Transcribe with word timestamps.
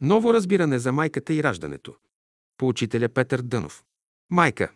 Ново 0.00 0.34
разбиране 0.34 0.78
за 0.78 0.92
майката 0.92 1.34
и 1.34 1.42
раждането. 1.42 1.96
По 2.56 2.68
учителя 2.68 3.08
Петър 3.08 3.42
Дънов. 3.42 3.84
Майка. 4.30 4.72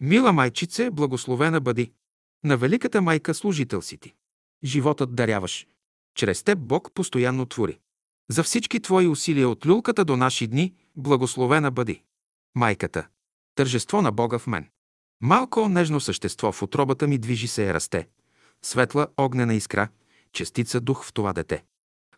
Мила 0.00 0.32
майчице, 0.32 0.90
благословена 0.90 1.60
бъди. 1.60 1.92
На 2.44 2.56
великата 2.56 3.02
майка 3.02 3.34
служител 3.34 3.82
си 3.82 3.98
ти. 3.98 4.14
Животът 4.64 5.14
даряваш. 5.14 5.66
Чрез 6.14 6.42
теб 6.42 6.58
Бог 6.58 6.92
постоянно 6.94 7.46
твори. 7.46 7.78
За 8.30 8.42
всички 8.42 8.80
твои 8.80 9.06
усилия 9.06 9.48
от 9.48 9.66
люлката 9.66 10.04
до 10.04 10.16
наши 10.16 10.46
дни, 10.46 10.74
благословена 10.96 11.70
бъди. 11.70 12.02
Майката. 12.54 13.06
Тържество 13.54 14.02
на 14.02 14.12
Бога 14.12 14.38
в 14.38 14.46
мен. 14.46 14.68
Малко 15.20 15.68
нежно 15.68 16.00
същество 16.00 16.52
в 16.52 16.62
отробата 16.62 17.06
ми 17.06 17.18
движи 17.18 17.48
се 17.48 17.62
и 17.62 17.74
расте. 17.74 18.08
Светла 18.62 19.08
огнена 19.16 19.54
искра, 19.54 19.88
частица 20.32 20.80
дух 20.80 21.04
в 21.04 21.12
това 21.12 21.32
дете. 21.32 21.64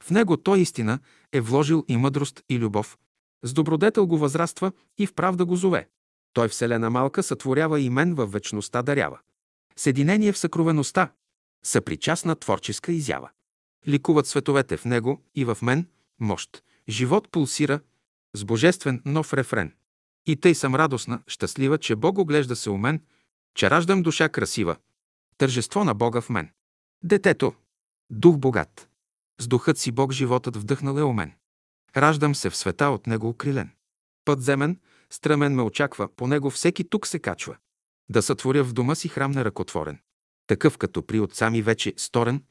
В 0.07 0.11
него 0.11 0.37
той 0.37 0.61
истина 0.61 0.99
е 1.33 1.41
вложил 1.41 1.85
и 1.89 1.97
мъдрост 1.97 2.43
и 2.49 2.59
любов. 2.59 2.99
С 3.43 3.53
добродетел 3.53 4.07
го 4.07 4.19
възраства 4.19 4.73
и 4.99 5.07
в 5.07 5.15
правда 5.15 5.45
го 5.45 5.57
зове. 5.57 5.89
Той 6.33 6.49
вселена 6.49 6.91
малка 6.91 7.23
сътворява 7.23 7.81
и 7.81 7.91
мен 7.91 8.15
във 8.15 8.33
вечността 8.33 8.83
дарява. 8.83 9.19
Съединение 9.77 10.33
в 10.33 10.39
съкровеността, 10.39 11.13
съпричастна 11.65 12.37
творческа 12.37 12.93
изява. 12.93 13.31
Ликуват 13.89 14.27
световете 14.27 14.77
в 14.77 14.85
него 14.85 15.23
и 15.35 15.45
в 15.45 15.59
мен, 15.63 15.87
мощ. 16.21 16.63
Живот 16.89 17.29
пулсира 17.31 17.81
с 18.35 18.45
божествен 18.45 19.03
нов 19.05 19.35
рефрен. 19.35 19.73
И 20.27 20.37
тъй 20.37 20.55
съм 20.55 20.75
радостна, 20.75 21.23
щастлива, 21.27 21.79
че 21.79 21.97
Бог 21.97 22.19
оглежда 22.19 22.57
се 22.57 22.71
у 22.71 22.77
мен, 22.77 23.03
че 23.55 23.71
раждам 23.71 24.03
душа 24.03 24.29
красива. 24.29 24.77
Тържество 25.39 25.85
на 25.85 25.95
Бога 25.95 26.21
в 26.21 26.31
мен. 26.31 26.51
Детето. 27.03 27.55
Дух 28.11 28.37
богат. 28.37 28.89
С 29.41 29.49
духът 29.49 29.79
си 29.79 29.93
Бог 29.93 30.13
животът 30.13 30.57
вдъхнал 30.57 30.99
е 30.99 31.03
у 31.03 31.13
мен. 31.13 31.33
Раждам 31.97 32.35
се 32.35 32.51
в 32.51 32.57
света 32.57 32.85
от 32.85 33.07
Него 33.07 33.29
укрилен. 33.29 33.71
Път 34.25 34.43
земен, 34.43 34.81
стръмен 35.11 35.55
ме 35.55 35.63
очаква, 35.63 36.09
по 36.17 36.27
него 36.27 36.51
всеки 36.51 36.89
тук 36.89 37.07
се 37.07 37.19
качва. 37.19 37.57
Да 38.09 38.23
сътворя 38.23 38.65
в 38.65 38.73
дома 38.73 38.95
си 38.95 39.09
храм 39.09 39.31
неръкотворен. 39.31 39.99
Такъв 40.47 40.79
като 40.79 41.07
при 41.07 41.21
отца 41.21 41.51
ми 41.51 41.63
вече 41.63 41.95
сторен, 41.97 42.45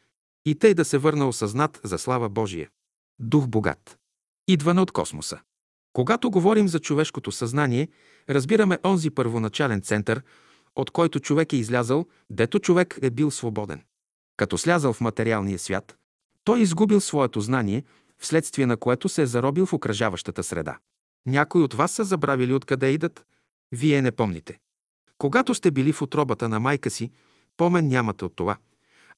и 0.45 0.55
тъй 0.55 0.73
да 0.73 0.85
се 0.85 0.97
върна 0.97 1.27
осъзнат 1.27 1.81
за 1.83 1.97
слава 1.97 2.29
Божия. 2.29 2.69
Дух 3.19 3.47
богат. 3.47 3.97
Идване 4.47 4.81
от 4.81 4.91
космоса. 4.91 5.39
Когато 5.93 6.31
говорим 6.31 6.67
за 6.67 6.79
човешкото 6.79 7.31
съзнание, 7.31 7.87
разбираме 8.29 8.79
онзи 8.85 9.09
първоначален 9.09 9.81
център, 9.81 10.23
от 10.75 10.91
който 10.91 11.19
човек 11.19 11.53
е 11.53 11.57
излязъл, 11.57 12.05
дето 12.29 12.59
човек 12.59 12.99
е 13.01 13.09
бил 13.09 13.31
свободен. 13.31 13.83
Като 14.37 14.57
слязал 14.57 14.93
в 14.93 15.01
материалния 15.01 15.59
свят, 15.59 15.97
той 16.45 16.61
изгубил 16.61 17.01
своето 17.01 17.41
знание, 17.41 17.83
вследствие 18.19 18.65
на 18.65 18.77
което 18.77 19.09
се 19.09 19.21
е 19.21 19.25
заробил 19.25 19.65
в 19.65 19.73
окръжаващата 19.73 20.43
среда. 20.43 20.77
Някои 21.25 21.61
от 21.61 21.73
вас 21.73 21.91
са 21.91 22.03
забравили 22.03 22.53
откъде 22.53 22.91
идат, 22.91 23.25
вие 23.71 24.01
не 24.01 24.11
помните. 24.11 24.59
Когато 25.17 25.53
сте 25.53 25.71
били 25.71 25.93
в 25.93 26.01
отробата 26.01 26.49
на 26.49 26.59
майка 26.59 26.89
си, 26.89 27.11
помен 27.57 27.87
нямате 27.87 28.25
от 28.25 28.35
това, 28.35 28.57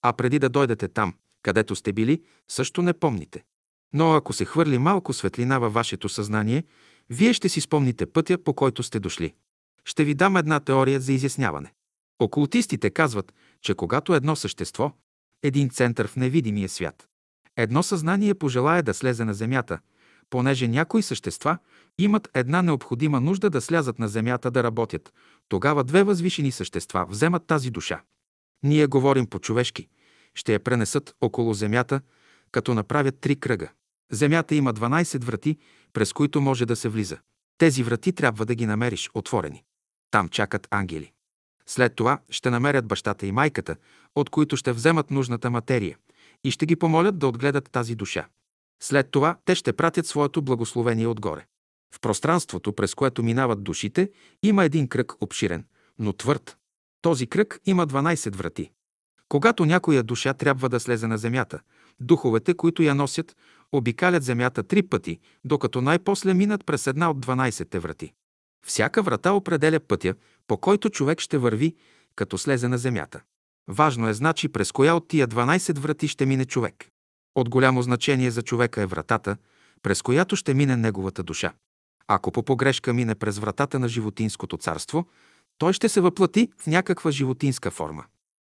а 0.02 0.14
преди 0.14 0.40
да 0.40 0.50
дойдете 0.50 0.88
там, 0.88 1.14
където 1.44 1.76
сте 1.76 1.94
били, 1.94 2.22
също 2.48 2.82
не 2.82 2.94
помните. 2.94 3.44
Но 3.94 4.14
ако 4.14 4.34
се 4.34 4.46
хвърли 4.46 4.78
малко 4.78 5.14
светлина 5.14 5.60
във 5.60 5.74
вашето 5.74 6.10
съзнание, 6.10 6.64
вие 7.10 7.34
ще 7.34 7.50
си 7.50 7.62
спомните 7.62 8.06
пътя, 8.06 8.38
по 8.38 8.54
който 8.54 8.84
сте 8.84 9.00
дошли. 9.00 9.34
Ще 9.86 10.04
ви 10.04 10.14
дам 10.14 10.38
една 10.38 10.60
теория 10.60 11.00
за 11.00 11.14
изясняване. 11.14 11.74
Окултистите 12.20 12.90
казват, 12.90 13.34
че 13.62 13.76
когато 13.76 14.14
едно 14.14 14.36
същество, 14.36 14.92
един 15.44 15.70
център 15.70 16.08
в 16.08 16.16
невидимия 16.16 16.70
свят, 16.70 17.08
едно 17.58 17.84
съзнание 17.84 18.34
пожелая 18.34 18.84
да 18.84 18.94
слезе 18.94 19.26
на 19.26 19.34
Земята, 19.34 19.80
понеже 20.30 20.68
някои 20.68 21.02
същества 21.02 21.58
имат 21.98 22.30
една 22.34 22.62
необходима 22.62 23.22
нужда 23.22 23.50
да 23.50 23.62
слязат 23.62 24.00
на 24.00 24.08
Земята 24.08 24.52
да 24.52 24.64
работят, 24.64 25.14
тогава 25.50 25.84
две 25.84 26.04
възвишени 26.04 26.52
същества 26.52 27.06
вземат 27.10 27.48
тази 27.48 27.72
душа. 27.72 28.02
Ние 28.64 28.88
говорим 28.88 29.26
по-човешки. 29.26 29.88
Ще 30.36 30.54
я 30.54 30.60
пренесат 30.60 31.16
около 31.22 31.54
Земята, 31.54 32.02
като 32.52 32.74
направят 32.74 33.20
три 33.20 33.36
кръга. 33.36 33.70
Земята 34.12 34.56
има 34.56 34.74
12 34.74 35.24
врати, 35.24 35.58
през 35.94 36.14
които 36.14 36.42
може 36.42 36.66
да 36.66 36.76
се 36.76 36.90
влиза. 36.90 37.18
Тези 37.58 37.84
врати 37.84 38.12
трябва 38.14 38.46
да 38.46 38.56
ги 38.56 38.66
намериш 38.66 39.10
отворени. 39.14 39.64
Там 40.12 40.30
чакат 40.30 40.68
ангели. 40.72 41.12
След 41.66 41.96
това 41.96 42.20
ще 42.30 42.50
намерят 42.50 42.88
бащата 42.88 43.26
и 43.26 43.32
майката, 43.32 43.76
от 44.16 44.30
които 44.30 44.58
ще 44.58 44.74
вземат 44.74 45.12
нужната 45.12 45.50
материя 45.50 45.98
и 46.44 46.52
ще 46.52 46.66
ги 46.66 46.76
помолят 46.76 47.20
да 47.20 47.28
отгледат 47.28 47.70
тази 47.72 47.96
душа. 47.96 48.28
След 48.84 49.12
това 49.12 49.38
те 49.46 49.56
ще 49.56 49.74
пратят 49.74 50.06
своето 50.06 50.42
благословение 50.42 51.08
отгоре. 51.08 51.46
В 51.96 52.00
пространството, 52.00 52.74
през 52.74 52.96
което 52.96 53.24
минават 53.24 53.64
душите, 53.64 54.12
има 54.44 54.66
един 54.66 54.88
кръг 54.88 55.14
обширен, 55.22 55.66
но 56.00 56.14
твърд. 56.14 56.58
Този 57.02 57.28
кръг 57.28 57.60
има 57.66 57.88
12 57.88 58.36
врати. 58.36 58.72
Когато 59.30 59.66
някоя 59.66 60.04
душа 60.04 60.34
трябва 60.34 60.70
да 60.70 60.80
слезе 60.80 61.08
на 61.08 61.18
земята, 61.18 61.60
духовете, 62.00 62.54
които 62.54 62.84
я 62.84 62.96
носят, 62.96 63.36
обикалят 63.72 64.24
земята 64.24 64.64
три 64.64 64.84
пъти, 64.84 65.20
докато 65.46 65.82
най-после 65.82 66.34
минат 66.34 66.66
през 66.66 66.88
една 66.88 67.10
от 67.10 67.26
12-те 67.26 67.80
врати. 67.80 68.14
Всяка 68.66 69.02
врата 69.02 69.34
определя 69.34 69.80
пътя, 69.80 70.16
по 70.48 70.58
който 70.58 70.90
човек 70.90 71.20
ще 71.20 71.38
върви, 71.38 71.76
като 72.16 72.38
слезе 72.38 72.68
на 72.68 72.78
земята. 72.78 73.22
Важно 73.68 74.08
е 74.08 74.14
значи 74.14 74.50
през 74.50 74.72
коя 74.72 74.96
от 74.96 75.08
тия 75.08 75.28
12 75.28 75.80
врати 75.80 76.08
ще 76.08 76.26
мине 76.26 76.46
човек. 76.46 76.90
От 77.36 77.50
голямо 77.50 77.82
значение 77.82 78.32
за 78.32 78.42
човека 78.42 78.82
е 78.82 78.86
вратата, 78.86 79.38
през 79.84 80.02
която 80.02 80.36
ще 80.36 80.54
мине 80.54 80.78
неговата 80.78 81.24
душа. 81.24 81.54
Ако 82.08 82.32
по 82.32 82.44
погрешка 82.44 82.94
мине 82.94 83.16
през 83.16 83.40
вратата 83.40 83.80
на 83.80 83.88
животинското 83.88 84.58
царство, 84.58 85.08
той 85.58 85.74
ще 85.74 85.90
се 85.90 86.02
въплати 86.02 86.50
в 86.58 86.68
някаква 86.68 87.12
животинска 87.12 87.72
форма. 87.72 88.06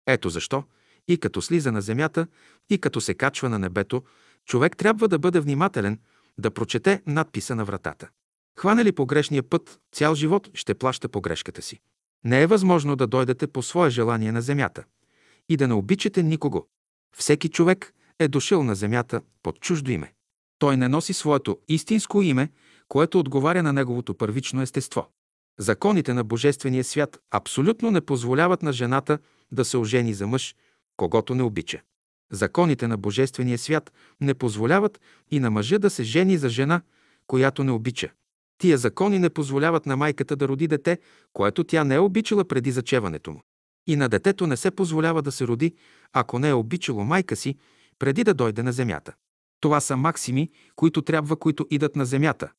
Ето 0.06 0.28
защо 0.28 0.64
и 1.08 1.18
като 1.18 1.42
слиза 1.42 1.72
на 1.72 1.80
земята, 1.80 2.26
и 2.70 2.78
като 2.78 3.00
се 3.00 3.14
качва 3.14 3.48
на 3.48 3.58
небето, 3.58 4.02
човек 4.44 4.76
трябва 4.76 5.08
да 5.08 5.18
бъде 5.18 5.40
внимателен, 5.40 5.98
да 6.38 6.50
прочете 6.50 7.02
надписа 7.06 7.54
на 7.54 7.64
вратата. 7.64 8.08
Хване 8.58 8.84
ли 8.84 8.92
погрешния 8.92 9.42
път, 9.42 9.80
цял 9.92 10.14
живот 10.14 10.50
ще 10.54 10.74
плаща 10.74 11.08
погрешката 11.08 11.62
си. 11.62 11.80
Не 12.24 12.42
е 12.42 12.46
възможно 12.46 12.96
да 12.96 13.06
дойдете 13.06 13.46
по 13.46 13.62
свое 13.62 13.90
желание 13.90 14.32
на 14.32 14.42
земята 14.42 14.84
и 15.48 15.56
да 15.56 15.68
не 15.68 15.74
обичате 15.74 16.22
никого. 16.22 16.66
Всеки 17.16 17.48
човек 17.48 17.94
е 18.18 18.28
дошъл 18.28 18.62
на 18.62 18.74
земята 18.74 19.20
под 19.42 19.60
чуждо 19.60 19.90
име. 19.90 20.12
Той 20.58 20.76
не 20.76 20.88
носи 20.88 21.12
своето 21.12 21.58
истинско 21.68 22.22
име, 22.22 22.50
което 22.88 23.18
отговаря 23.18 23.62
на 23.62 23.72
неговото 23.72 24.14
първично 24.14 24.62
естество. 24.62 25.08
Законите 25.58 26.14
на 26.14 26.24
Божествения 26.24 26.84
свят 26.84 27.18
абсолютно 27.30 27.90
не 27.90 28.00
позволяват 28.00 28.62
на 28.62 28.72
жената 28.72 29.18
да 29.52 29.64
се 29.64 29.76
ожени 29.76 30.14
за 30.14 30.26
мъж, 30.26 30.54
когато 30.96 31.34
не 31.34 31.42
обича. 31.42 31.80
Законите 32.32 32.88
на 32.88 32.96
Божествения 32.96 33.58
свят 33.58 33.92
не 34.20 34.34
позволяват 34.34 35.00
и 35.30 35.40
на 35.40 35.50
мъжа 35.50 35.78
да 35.78 35.90
се 35.90 36.02
жени 36.02 36.38
за 36.38 36.48
жена, 36.48 36.82
която 37.26 37.64
не 37.64 37.72
обича. 37.72 38.10
Тия 38.58 38.78
закони 38.78 39.18
не 39.18 39.30
позволяват 39.30 39.86
на 39.86 39.96
майката 39.96 40.36
да 40.36 40.48
роди 40.48 40.68
дете, 40.68 40.98
което 41.32 41.64
тя 41.64 41.84
не 41.84 41.94
е 41.94 41.98
обичала 41.98 42.44
преди 42.44 42.70
зачеването 42.70 43.30
му. 43.30 43.40
И 43.88 43.96
на 43.96 44.08
детето 44.08 44.46
не 44.46 44.56
се 44.56 44.70
позволява 44.70 45.22
да 45.22 45.32
се 45.32 45.46
роди, 45.46 45.74
ако 46.12 46.38
не 46.38 46.48
е 46.48 46.54
обичало 46.54 47.04
майка 47.04 47.36
си, 47.36 47.56
преди 47.98 48.24
да 48.24 48.34
дойде 48.34 48.62
на 48.62 48.72
земята. 48.72 49.14
Това 49.60 49.80
са 49.80 49.96
максими, 49.96 50.50
които 50.76 51.02
трябва, 51.02 51.36
които 51.36 51.66
идат 51.70 51.96
на 51.96 52.04
земята. 52.04 52.52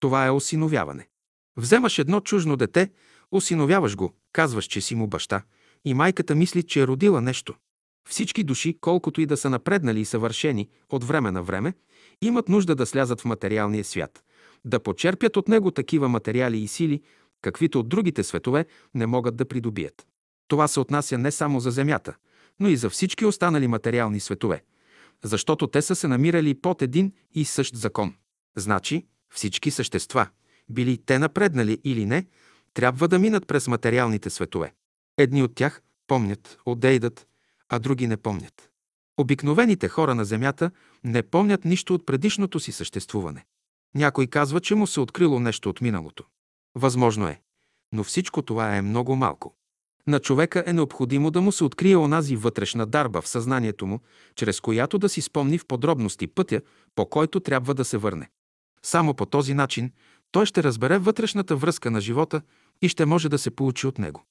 Това 0.00 0.26
е 0.26 0.30
осиновяване. 0.30 1.08
Вземаш 1.56 1.98
едно 1.98 2.20
чужно 2.20 2.56
дете, 2.56 2.90
осиновяваш 3.30 3.96
го, 3.96 4.14
казваш, 4.32 4.64
че 4.64 4.80
си 4.80 4.94
му 4.94 5.06
баща, 5.06 5.42
и 5.84 5.94
майката 5.94 6.34
мисли, 6.34 6.62
че 6.62 6.80
е 6.80 6.86
родила 6.86 7.20
нещо. 7.20 7.54
Всички 8.08 8.44
души, 8.44 8.78
колкото 8.80 9.20
и 9.20 9.26
да 9.26 9.36
са 9.36 9.50
напреднали 9.50 10.00
и 10.00 10.04
съвършени 10.04 10.68
от 10.88 11.04
време 11.04 11.30
на 11.30 11.42
време, 11.42 11.74
имат 12.22 12.48
нужда 12.48 12.74
да 12.74 12.86
слязат 12.86 13.20
в 13.20 13.24
материалния 13.24 13.84
свят, 13.84 14.24
да 14.64 14.80
почерпят 14.80 15.36
от 15.36 15.48
него 15.48 15.70
такива 15.70 16.08
материали 16.08 16.58
и 16.58 16.68
сили, 16.68 17.02
каквито 17.42 17.80
от 17.80 17.88
другите 17.88 18.24
светове 18.24 18.66
не 18.94 19.06
могат 19.06 19.36
да 19.36 19.48
придобият. 19.48 20.06
Това 20.48 20.68
се 20.68 20.80
отнася 20.80 21.18
не 21.18 21.30
само 21.30 21.60
за 21.60 21.70
Земята, 21.70 22.14
но 22.60 22.68
и 22.68 22.76
за 22.76 22.90
всички 22.90 23.24
останали 23.24 23.68
материални 23.68 24.20
светове, 24.20 24.62
защото 25.24 25.66
те 25.66 25.82
са 25.82 25.94
се 25.94 26.08
намирали 26.08 26.54
под 26.54 26.82
един 26.82 27.12
и 27.34 27.44
същ 27.44 27.76
закон. 27.76 28.14
Значи, 28.56 29.06
всички 29.30 29.70
същества, 29.70 30.28
били 30.68 30.98
те 30.98 31.18
напреднали 31.18 31.80
или 31.84 32.06
не, 32.06 32.26
трябва 32.74 33.08
да 33.08 33.18
минат 33.18 33.46
през 33.46 33.68
материалните 33.68 34.30
светове. 34.30 34.72
Едни 35.18 35.42
от 35.42 35.54
тях 35.54 35.82
помнят, 36.06 36.58
одейдат, 36.66 37.26
а 37.68 37.78
други 37.78 38.06
не 38.06 38.16
помнят. 38.16 38.70
Обикновените 39.16 39.88
хора 39.88 40.14
на 40.14 40.24
Земята 40.24 40.70
не 41.04 41.22
помнят 41.22 41.64
нищо 41.64 41.94
от 41.94 42.06
предишното 42.06 42.60
си 42.60 42.72
съществуване. 42.72 43.44
Някой 43.94 44.26
казва, 44.26 44.60
че 44.60 44.74
му 44.74 44.86
се 44.86 45.00
открило 45.00 45.40
нещо 45.40 45.70
от 45.70 45.80
миналото. 45.80 46.24
Възможно 46.74 47.28
е, 47.28 47.40
но 47.92 48.04
всичко 48.04 48.42
това 48.42 48.76
е 48.76 48.82
много 48.82 49.16
малко. 49.16 49.56
На 50.08 50.18
човека 50.20 50.64
е 50.66 50.72
необходимо 50.72 51.30
да 51.30 51.40
му 51.40 51.52
се 51.52 51.64
открие 51.64 51.96
онази 51.96 52.36
вътрешна 52.36 52.86
дарба 52.86 53.22
в 53.22 53.28
съзнанието 53.28 53.86
му, 53.86 54.00
чрез 54.34 54.60
която 54.60 54.98
да 54.98 55.08
си 55.08 55.20
спомни 55.20 55.58
в 55.58 55.66
подробности 55.66 56.26
пътя, 56.26 56.60
по 56.94 57.06
който 57.06 57.40
трябва 57.40 57.74
да 57.74 57.84
се 57.84 57.98
върне. 57.98 58.30
Само 58.82 59.14
по 59.14 59.26
този 59.26 59.54
начин 59.54 59.92
той 60.32 60.46
ще 60.46 60.62
разбере 60.62 60.98
вътрешната 60.98 61.56
връзка 61.56 61.90
на 61.90 62.00
живота 62.00 62.42
и 62.82 62.88
ще 62.88 63.06
може 63.06 63.28
да 63.28 63.38
се 63.38 63.50
получи 63.50 63.86
от 63.86 63.98
него. 63.98 64.24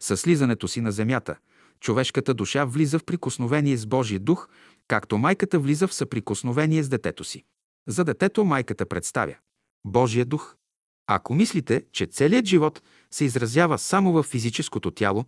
Със 0.00 0.20
слизането 0.20 0.68
си 0.68 0.80
на 0.80 0.92
земята, 0.92 1.36
човешката 1.80 2.34
душа 2.34 2.64
влиза 2.64 2.98
в 2.98 3.04
прикосновение 3.04 3.76
с 3.76 3.86
Божия 3.86 4.20
дух, 4.20 4.48
както 4.88 5.18
майката 5.18 5.58
влиза 5.58 5.88
в 5.88 5.94
съприкосновение 5.94 6.82
с 6.82 6.88
детето 6.88 7.24
си. 7.24 7.44
За 7.88 8.04
детето 8.04 8.44
майката 8.44 8.86
представя 8.86 9.34
Божия 9.84 10.24
дух. 10.24 10.56
Ако 11.06 11.34
мислите, 11.34 11.84
че 11.92 12.06
целият 12.06 12.46
живот 12.46 12.82
се 13.10 13.24
изразява 13.24 13.78
само 13.78 14.12
в 14.12 14.22
физическото 14.22 14.90
тяло, 14.90 15.24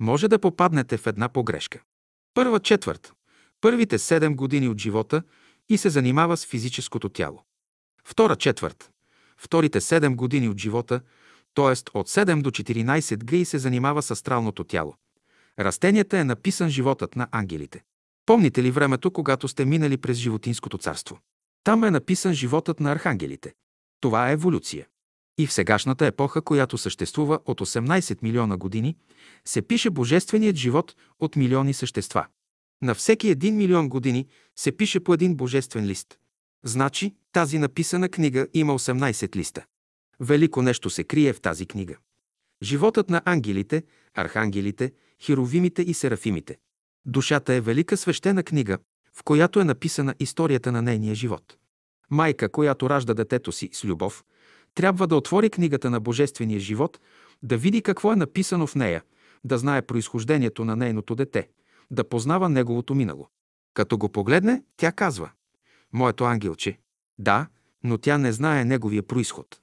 може 0.00 0.28
да 0.28 0.38
попаднете 0.38 0.96
в 0.96 1.06
една 1.06 1.28
погрешка. 1.28 1.80
Първа 2.34 2.60
четвърт. 2.60 3.12
Първите 3.60 3.98
7 3.98 4.34
години 4.34 4.68
от 4.68 4.78
живота 4.78 5.22
и 5.68 5.78
се 5.78 5.90
занимава 5.90 6.36
с 6.36 6.46
физическото 6.46 7.08
тяло. 7.08 7.42
Втора 8.04 8.36
четвърт. 8.36 8.90
Вторите 9.36 9.80
7 9.80 10.14
години 10.14 10.48
от 10.48 10.58
живота, 10.58 11.00
т.е. 11.54 11.98
от 11.98 12.08
7 12.08 12.42
до 12.42 12.50
14 12.50 13.40
г. 13.40 13.44
се 13.44 13.58
занимава 13.58 14.02
с 14.02 14.10
астралното 14.10 14.64
тяло. 14.64 14.94
Растенията 15.58 16.18
е 16.18 16.24
написан 16.24 16.70
животът 16.70 17.16
на 17.16 17.28
ангелите. 17.30 17.82
Помните 18.26 18.62
ли 18.62 18.70
времето, 18.70 19.10
когато 19.10 19.48
сте 19.48 19.64
минали 19.64 19.96
през 19.96 20.16
животинското 20.16 20.78
царство? 20.78 21.18
Там 21.64 21.84
е 21.84 21.90
написан 21.90 22.34
животът 22.34 22.80
на 22.80 22.92
архангелите. 22.92 23.52
Това 24.00 24.30
е 24.30 24.32
еволюция. 24.32 24.86
И 25.38 25.46
в 25.46 25.52
сегашната 25.52 26.06
епоха, 26.06 26.42
която 26.42 26.78
съществува 26.78 27.38
от 27.44 27.60
18 27.60 28.22
милиона 28.22 28.56
години, 28.56 28.96
се 29.44 29.62
пише 29.62 29.90
божественият 29.90 30.56
живот 30.56 30.96
от 31.20 31.36
милиони 31.36 31.74
същества. 31.74 32.26
На 32.82 32.94
всеки 32.94 33.28
един 33.28 33.56
милион 33.56 33.88
години 33.88 34.26
се 34.56 34.72
пише 34.72 35.00
по 35.00 35.14
един 35.14 35.36
божествен 35.36 35.84
лист. 35.84 36.18
Значи 36.64 37.14
тази 37.32 37.58
написана 37.58 38.08
книга 38.08 38.46
има 38.54 38.78
18 38.78 39.36
листа. 39.36 39.64
Велико 40.20 40.62
нещо 40.62 40.90
се 40.90 41.04
крие 41.04 41.32
в 41.32 41.40
тази 41.40 41.66
книга. 41.66 41.96
Животът 42.62 43.10
на 43.10 43.22
ангелите, 43.24 43.82
архангелите, 44.14 44.92
херовимите 45.22 45.82
и 45.82 45.94
серафимите. 45.94 46.58
Душата 47.06 47.54
е 47.54 47.60
велика 47.60 47.96
свещена 47.96 48.42
книга, 48.42 48.78
в 49.14 49.22
която 49.24 49.60
е 49.60 49.64
написана 49.64 50.14
историята 50.20 50.72
на 50.72 50.82
нейния 50.82 51.14
живот. 51.14 51.56
Майка, 52.10 52.48
която 52.48 52.90
ражда 52.90 53.14
детето 53.14 53.52
си 53.52 53.70
с 53.72 53.84
любов, 53.84 54.24
трябва 54.74 55.06
да 55.06 55.16
отвори 55.16 55.50
книгата 55.50 55.90
на 55.90 56.00
Божествения 56.00 56.60
живот, 56.60 57.00
да 57.42 57.56
види 57.56 57.82
какво 57.82 58.12
е 58.12 58.16
написано 58.16 58.66
в 58.66 58.74
нея, 58.74 59.02
да 59.44 59.58
знае 59.58 59.82
произхождението 59.82 60.64
на 60.64 60.76
нейното 60.76 61.14
дете, 61.14 61.48
да 61.90 62.08
познава 62.08 62.48
неговото 62.48 62.94
минало. 62.94 63.28
Като 63.74 63.98
го 63.98 64.08
погледне, 64.08 64.62
тя 64.76 64.92
казва 64.92 65.30
«Моето 65.92 66.24
ангелче». 66.24 66.78
Да, 67.18 67.46
но 67.84 67.98
тя 67.98 68.18
не 68.18 68.32
знае 68.32 68.64
неговия 68.64 69.02
происход. 69.02 69.60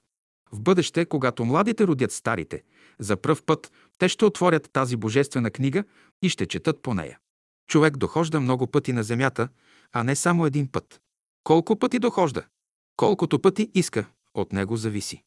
В 0.52 0.60
бъдеще, 0.60 1.06
когато 1.06 1.44
младите 1.44 1.86
родят 1.86 2.12
старите, 2.12 2.62
за 2.98 3.16
пръв 3.16 3.42
път 3.42 3.72
те 3.98 4.08
ще 4.08 4.24
отворят 4.24 4.70
тази 4.72 4.96
божествена 4.96 5.50
книга 5.50 5.84
и 6.22 6.28
ще 6.28 6.46
четат 6.46 6.82
по 6.82 6.94
нея. 6.94 7.18
Човек 7.68 7.96
дохожда 7.96 8.40
много 8.40 8.66
пъти 8.66 8.92
на 8.92 9.02
земята, 9.02 9.48
а 9.92 10.04
не 10.04 10.16
само 10.16 10.46
един 10.46 10.72
път. 10.72 11.00
Колко 11.44 11.78
пъти 11.78 11.98
дохожда? 11.98 12.44
Колкото 12.96 13.38
пъти 13.38 13.70
иска, 13.74 14.06
от 14.40 14.52
него 14.52 14.76
зависи. 14.76 15.22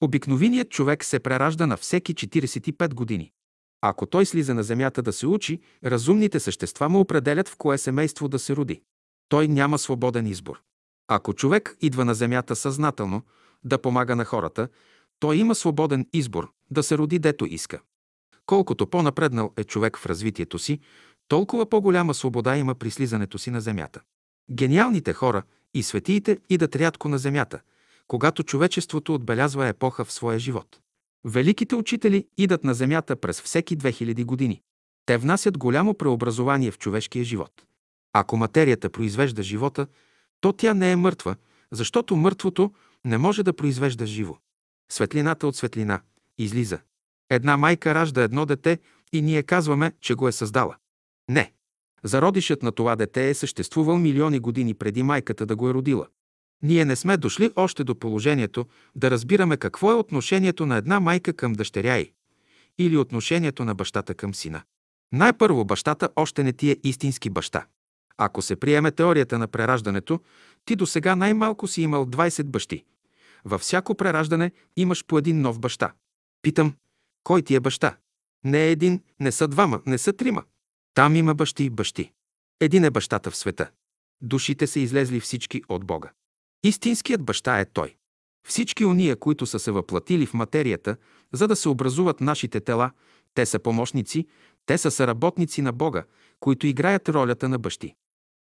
Обикновеният 0.00 0.70
човек 0.70 1.04
се 1.04 1.18
преражда 1.18 1.66
на 1.66 1.76
всеки 1.76 2.14
45 2.14 2.94
години. 2.94 3.32
Ако 3.80 4.06
той 4.06 4.26
слиза 4.26 4.54
на 4.54 4.62
земята 4.62 5.02
да 5.02 5.12
се 5.12 5.26
учи, 5.26 5.60
разумните 5.84 6.40
същества 6.40 6.88
му 6.88 7.00
определят 7.00 7.48
в 7.48 7.56
кое 7.56 7.78
семейство 7.78 8.28
да 8.28 8.38
се 8.38 8.56
роди. 8.56 8.82
Той 9.28 9.48
няма 9.48 9.78
свободен 9.78 10.26
избор. 10.26 10.62
Ако 11.08 11.34
човек 11.34 11.76
идва 11.80 12.04
на 12.04 12.14
земята 12.14 12.56
съзнателно 12.56 13.22
да 13.64 13.78
помага 13.78 14.16
на 14.16 14.24
хората, 14.24 14.68
той 15.20 15.36
има 15.36 15.54
свободен 15.54 16.06
избор 16.12 16.52
да 16.70 16.82
се 16.82 16.98
роди 16.98 17.18
дето 17.18 17.46
иска. 17.46 17.80
Колкото 18.46 18.86
по-напреднал 18.86 19.52
е 19.56 19.64
човек 19.64 19.98
в 19.98 20.06
развитието 20.06 20.58
си, 20.58 20.80
толкова 21.28 21.68
по-голяма 21.68 22.14
свобода 22.14 22.56
има 22.56 22.74
при 22.74 22.90
слизането 22.90 23.38
си 23.38 23.50
на 23.50 23.60
земята. 23.60 24.00
Гениалните 24.50 25.12
хора 25.12 25.42
и 25.74 25.82
светиите 25.82 26.38
идат 26.50 26.76
рядко 26.76 27.08
на 27.08 27.18
земята, 27.18 27.60
когато 28.08 28.42
човечеството 28.42 29.14
отбелязва 29.14 29.68
епоха 29.68 30.04
в 30.04 30.12
своя 30.12 30.38
живот. 30.38 30.80
Великите 31.24 31.74
учители 31.74 32.26
идат 32.36 32.64
на 32.64 32.74
земята 32.74 33.16
през 33.16 33.40
всеки 33.40 33.78
2000 33.78 34.24
години. 34.24 34.62
Те 35.06 35.16
внасят 35.16 35.58
голямо 35.58 35.94
преобразование 35.94 36.70
в 36.70 36.78
човешкия 36.78 37.24
живот. 37.24 37.52
Ако 38.12 38.36
материята 38.36 38.90
произвежда 38.90 39.42
живота, 39.42 39.86
то 40.40 40.52
тя 40.52 40.74
не 40.74 40.92
е 40.92 40.96
мъртва, 40.96 41.36
защото 41.72 42.16
мъртвото 42.16 42.72
не 43.04 43.18
може 43.18 43.42
да 43.42 43.52
произвежда 43.52 44.06
живо. 44.06 44.36
Светлината 44.90 45.46
от 45.46 45.56
светлина 45.56 46.00
излиза. 46.38 46.78
Една 47.30 47.56
майка 47.56 47.94
ражда 47.94 48.22
едно 48.22 48.46
дете 48.46 48.78
и 49.12 49.22
ние 49.22 49.42
казваме, 49.42 49.92
че 50.00 50.14
го 50.14 50.28
е 50.28 50.32
създала. 50.32 50.76
Не. 51.28 51.52
Зародишът 52.02 52.62
на 52.62 52.72
това 52.72 52.96
дете 52.96 53.28
е 53.28 53.34
съществувал 53.34 53.98
милиони 53.98 54.38
години 54.38 54.74
преди 54.74 55.02
майката 55.02 55.46
да 55.46 55.56
го 55.56 55.68
е 55.68 55.74
родила. 55.74 56.06
Ние 56.62 56.84
не 56.84 56.96
сме 56.96 57.16
дошли 57.16 57.50
още 57.56 57.84
до 57.84 57.94
положението 57.94 58.66
да 58.94 59.10
разбираме 59.10 59.56
какво 59.56 59.92
е 59.92 59.94
отношението 59.94 60.66
на 60.66 60.76
една 60.76 61.00
майка 61.00 61.32
към 61.32 61.52
дъщеря 61.52 61.96
й 61.96 62.12
или 62.78 62.96
отношението 62.96 63.64
на 63.64 63.74
бащата 63.74 64.14
към 64.14 64.34
сина. 64.34 64.62
Най-първо 65.12 65.64
бащата 65.64 66.08
още 66.16 66.44
не 66.44 66.52
ти 66.52 66.70
е 66.70 66.76
истински 66.84 67.30
баща. 67.30 67.66
Ако 68.16 68.42
се 68.42 68.56
приеме 68.56 68.90
теорията 68.90 69.38
на 69.38 69.48
прераждането, 69.48 70.20
ти 70.64 70.76
до 70.76 70.86
сега 70.86 71.16
най-малко 71.16 71.66
си 71.68 71.82
имал 71.82 72.06
20 72.06 72.44
бащи. 72.44 72.84
Във 73.44 73.60
всяко 73.60 73.94
прераждане 73.94 74.52
имаш 74.76 75.04
по 75.04 75.18
един 75.18 75.40
нов 75.40 75.60
баща. 75.60 75.92
Питам, 76.42 76.74
кой 77.24 77.42
ти 77.42 77.54
е 77.54 77.60
баща? 77.60 77.96
Не 78.44 78.64
е 78.64 78.70
един, 78.70 79.02
не 79.20 79.32
са 79.32 79.48
двама, 79.48 79.82
не 79.86 79.98
са 79.98 80.12
трима. 80.12 80.44
Там 80.94 81.16
има 81.16 81.34
бащи 81.34 81.64
и 81.64 81.70
бащи. 81.70 82.12
Един 82.60 82.84
е 82.84 82.90
бащата 82.90 83.30
в 83.30 83.36
света. 83.36 83.70
Душите 84.20 84.66
са 84.66 84.80
излезли 84.80 85.20
всички 85.20 85.62
от 85.68 85.84
Бога. 85.84 86.10
Истинският 86.64 87.22
баща 87.22 87.60
е 87.60 87.64
Той. 87.64 87.96
Всички 88.48 88.84
уния, 88.84 89.16
които 89.16 89.46
са 89.46 89.58
се 89.58 89.70
въплатили 89.70 90.26
в 90.26 90.34
материята, 90.34 90.96
за 91.32 91.48
да 91.48 91.56
се 91.56 91.68
образуват 91.68 92.20
нашите 92.20 92.60
тела, 92.60 92.90
те 93.34 93.46
са 93.46 93.58
помощници, 93.58 94.26
те 94.66 94.78
са 94.78 94.90
съработници 94.90 95.62
на 95.62 95.72
Бога, 95.72 96.04
които 96.40 96.66
играят 96.66 97.08
ролята 97.08 97.48
на 97.48 97.58
бащи. 97.58 97.94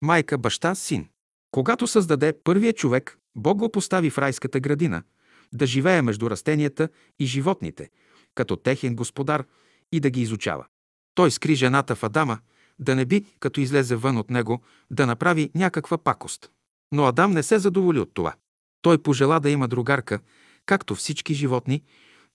Майка, 0.02 0.38
баща, 0.38 0.74
син. 0.74 1.08
Когато 1.50 1.86
създаде 1.86 2.32
първия 2.44 2.72
човек, 2.72 3.18
Бог 3.36 3.58
го 3.58 3.72
постави 3.72 4.10
в 4.10 4.18
райската 4.18 4.60
градина, 4.60 5.02
да 5.52 5.66
живее 5.66 6.02
между 6.02 6.30
растенията 6.30 6.88
и 7.18 7.26
животните, 7.26 7.90
като 8.34 8.56
техен 8.56 8.96
господар 8.96 9.44
и 9.92 10.00
да 10.00 10.10
ги 10.10 10.20
изучава. 10.20 10.66
Той 11.14 11.30
скри 11.30 11.54
жената 11.54 11.94
в 11.94 12.02
Адама, 12.02 12.38
да 12.78 12.94
не 12.94 13.04
би, 13.04 13.24
като 13.40 13.60
излезе 13.60 13.96
вън 13.96 14.16
от 14.16 14.30
него, 14.30 14.62
да 14.90 15.06
направи 15.06 15.50
някаква 15.54 15.98
пакост. 15.98 16.50
Но 16.92 17.04
Адам 17.06 17.32
не 17.32 17.42
се 17.42 17.58
задоволи 17.58 17.98
от 17.98 18.14
това. 18.14 18.34
Той 18.82 19.02
пожела 19.02 19.40
да 19.40 19.50
има 19.50 19.68
другарка, 19.68 20.20
както 20.66 20.94
всички 20.94 21.34
животни, 21.34 21.82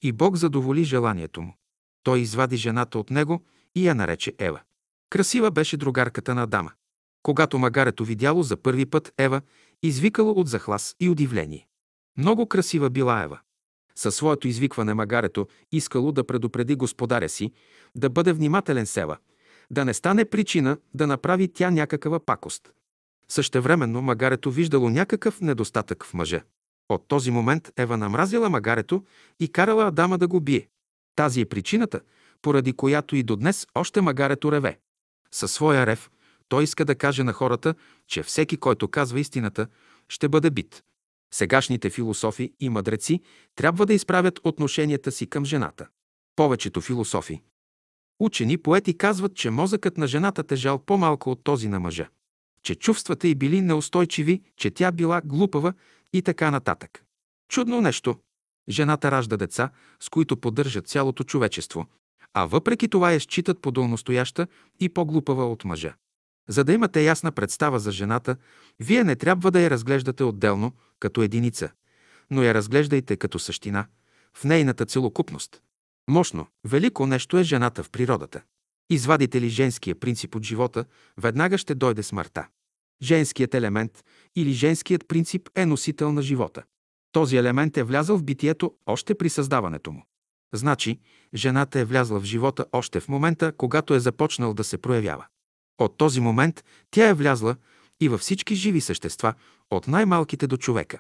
и 0.02 0.12
Бог 0.12 0.36
задоволи 0.36 0.84
желанието 0.84 1.42
му. 1.42 1.54
Той 2.04 2.20
извади 2.20 2.58
жената 2.58 3.00
от 3.00 3.10
него 3.10 3.44
и 3.76 3.88
я 3.88 3.96
нарече 3.96 4.34
Ева. 4.40 4.62
Красива 5.10 5.52
беше 5.52 5.78
другарката 5.78 6.36
на 6.36 6.44
Адама. 6.44 6.72
Когато 7.24 7.60
магарето 7.60 8.06
видяло 8.06 8.44
за 8.44 8.58
първи 8.58 8.86
път 8.86 9.14
Ева, 9.18 9.42
извикало 9.84 10.32
от 10.32 10.48
захлас 10.48 10.96
и 11.00 11.10
удивление. 11.10 11.68
Много 12.18 12.48
красива 12.48 12.90
била 12.90 13.24
Ева. 13.24 13.40
Със 13.96 14.16
своето 14.16 14.48
извикване 14.48 14.94
магарето 14.94 15.48
искало 15.72 16.12
да 16.12 16.28
предупреди 16.28 16.76
господаря 16.76 17.30
си, 17.30 17.52
да 17.96 18.10
бъде 18.10 18.34
внимателен 18.34 18.86
Сева, 18.86 19.18
да 19.72 19.86
не 19.86 19.94
стане 19.94 20.26
причина 20.26 20.78
да 20.94 21.08
направи 21.08 21.54
тя 21.54 21.72
някаква 21.72 22.20
пакост. 22.20 22.72
Същевременно 23.32 24.02
магарето 24.02 24.52
виждало 24.52 24.90
някакъв 24.90 25.42
недостатък 25.42 26.06
в 26.06 26.14
мъжа. 26.14 26.42
От 26.90 27.08
този 27.08 27.32
момент 27.32 27.72
Ева 27.78 27.98
намразила 27.98 28.50
магарето 28.50 29.04
и 29.40 29.52
карала 29.52 29.88
Адама 29.88 30.18
да 30.18 30.28
го 30.28 30.42
бие. 30.42 30.68
Тази 31.16 31.42
е 31.42 31.46
причината, 31.46 32.02
поради 32.42 32.74
която 32.74 33.16
и 33.16 33.24
до 33.24 33.36
днес 33.36 33.68
още 33.76 34.02
магарето 34.02 34.52
реве. 34.52 34.80
Със 35.32 35.52
своя 35.52 35.86
рев 35.86 36.10
той 36.50 36.64
иска 36.64 36.86
да 36.86 36.96
каже 36.96 37.24
на 37.24 37.34
хората, 37.34 37.76
че 38.08 38.24
всеки, 38.24 38.58
който 38.58 38.88
казва 38.88 39.20
истината, 39.20 39.68
ще 40.10 40.30
бъде 40.30 40.52
бит. 40.52 40.84
Сегашните 41.34 41.90
философи 41.90 42.54
и 42.60 42.70
мъдреци 42.70 43.22
трябва 43.56 43.86
да 43.86 43.94
изправят 43.94 44.40
отношенията 44.44 45.12
си 45.12 45.28
към 45.28 45.46
жената. 45.46 45.88
Повечето 46.36 46.82
философи. 46.82 47.42
Учени 48.20 48.58
поети 48.58 48.98
казват, 48.98 49.36
че 49.36 49.50
мозъкът 49.50 49.98
на 49.98 50.08
жената 50.08 50.44
тежал 50.44 50.80
по-малко 50.80 51.32
от 51.32 51.44
този 51.44 51.68
на 51.68 51.80
мъжа 51.80 52.10
че 52.64 52.76
чувствата 52.76 53.28
й 53.28 53.36
били 53.36 53.62
неустойчиви, 53.62 54.42
че 54.58 54.72
тя 54.72 54.92
била 54.92 55.22
глупава 55.26 55.74
и 56.14 56.22
така 56.22 56.52
нататък. 56.52 57.04
Чудно 57.50 57.82
нещо. 57.82 58.20
Жената 58.70 59.12
ражда 59.12 59.38
деца, 59.38 59.70
с 60.00 60.10
които 60.10 60.38
поддържа 60.38 60.82
цялото 60.82 61.24
човечество, 61.24 61.86
а 62.34 62.46
въпреки 62.46 62.88
това 62.88 63.12
я 63.12 63.20
считат 63.20 63.62
по-долностояща 63.62 64.48
и 64.80 64.90
по-глупава 64.90 65.52
от 65.52 65.66
мъжа. 65.66 65.94
За 66.48 66.64
да 66.64 66.74
имате 66.74 67.04
ясна 67.04 67.32
представа 67.32 67.80
за 67.80 67.92
жената, 67.92 68.36
вие 68.80 69.04
не 69.04 69.16
трябва 69.16 69.52
да 69.52 69.62
я 69.62 69.70
разглеждате 69.70 70.24
отделно, 70.24 70.72
като 71.00 71.22
единица, 71.22 71.72
но 72.30 72.44
я 72.44 72.54
разглеждайте 72.54 73.18
като 73.18 73.40
същина, 73.40 73.88
в 74.34 74.44
нейната 74.44 74.86
целокупност. 74.86 75.62
Мощно, 76.10 76.48
велико 76.64 77.08
нещо 77.08 77.38
е 77.38 77.44
жената 77.44 77.84
в 77.84 77.90
природата. 77.90 78.42
Извадите 78.90 79.42
ли 79.42 79.50
женския 79.50 79.96
принцип 79.96 80.36
от 80.36 80.44
живота, 80.44 80.86
веднага 81.18 81.58
ще 81.58 81.76
дойде 81.76 82.04
смъртта. 82.04 82.48
Женският 83.02 83.54
елемент 83.54 84.04
или 84.36 84.52
женският 84.52 85.08
принцип 85.08 85.50
е 85.56 85.66
носител 85.66 86.12
на 86.12 86.22
живота. 86.22 86.64
Този 87.12 87.38
елемент 87.38 87.78
е 87.78 87.84
влязъл 87.84 88.18
в 88.18 88.24
битието 88.24 88.76
още 88.86 89.16
при 89.16 89.30
създаването 89.30 89.92
му. 89.92 90.04
Значи, 90.54 91.00
жената 91.36 91.80
е 91.80 91.86
влязла 91.86 92.20
в 92.20 92.24
живота 92.24 92.66
още 92.72 93.00
в 93.00 93.08
момента, 93.08 93.52
когато 93.58 93.94
е 93.94 94.00
започнал 94.00 94.54
да 94.54 94.64
се 94.64 94.78
проявява. 94.78 95.26
От 95.78 95.98
този 95.98 96.20
момент 96.20 96.64
тя 96.92 97.08
е 97.08 97.14
влязла 97.14 97.56
и 98.00 98.10
във 98.10 98.22
всички 98.22 98.56
живи 98.56 98.82
същества, 98.82 99.34
от 99.72 99.88
най-малките 99.88 100.48
до 100.48 100.58
човека. 100.58 101.00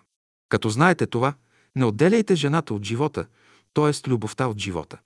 Като 0.49 0.69
знаете 0.69 1.07
това, 1.07 1.33
не 1.75 1.85
отделяйте 1.85 2.35
жената 2.35 2.73
от 2.73 2.83
живота, 2.83 3.25
т.е. 3.73 4.09
любовта 4.09 4.47
от 4.47 4.57
живота. 4.57 4.99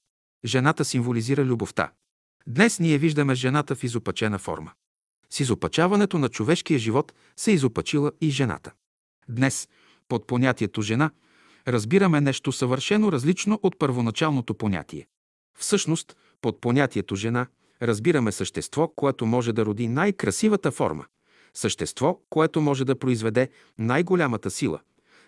Жената 0.45 0.85
символизира 0.85 1.45
любовта. 1.45 1.91
Днес 2.47 2.79
ние 2.79 2.97
виждаме 2.97 3.35
жената 3.35 3.75
в 3.75 3.83
изопачена 3.83 4.39
форма. 4.39 4.71
С 5.29 5.39
изопачаването 5.39 6.17
на 6.17 6.29
човешкия 6.29 6.79
живот 6.79 7.13
се 7.37 7.51
изопачила 7.51 8.11
и 8.21 8.29
жената. 8.29 8.71
Днес, 9.29 9.69
под 10.07 10.27
понятието 10.27 10.81
жена, 10.81 11.11
разбираме 11.67 12.21
нещо 12.21 12.51
съвършено 12.51 13.11
различно 13.11 13.59
от 13.63 13.79
първоначалното 13.79 14.53
понятие. 14.53 15.07
Всъщност, 15.59 16.15
под 16.41 16.61
понятието 16.61 17.15
жена 17.15 17.47
разбираме 17.81 18.31
същество, 18.31 18.87
което 18.87 19.25
може 19.25 19.53
да 19.53 19.65
роди 19.65 19.87
най-красивата 19.87 20.71
форма, 20.71 21.05
същество, 21.53 22.19
което 22.29 22.61
може 22.61 22.85
да 22.85 22.99
произведе 22.99 23.49
най-голямата 23.77 24.51
сила, 24.51 24.79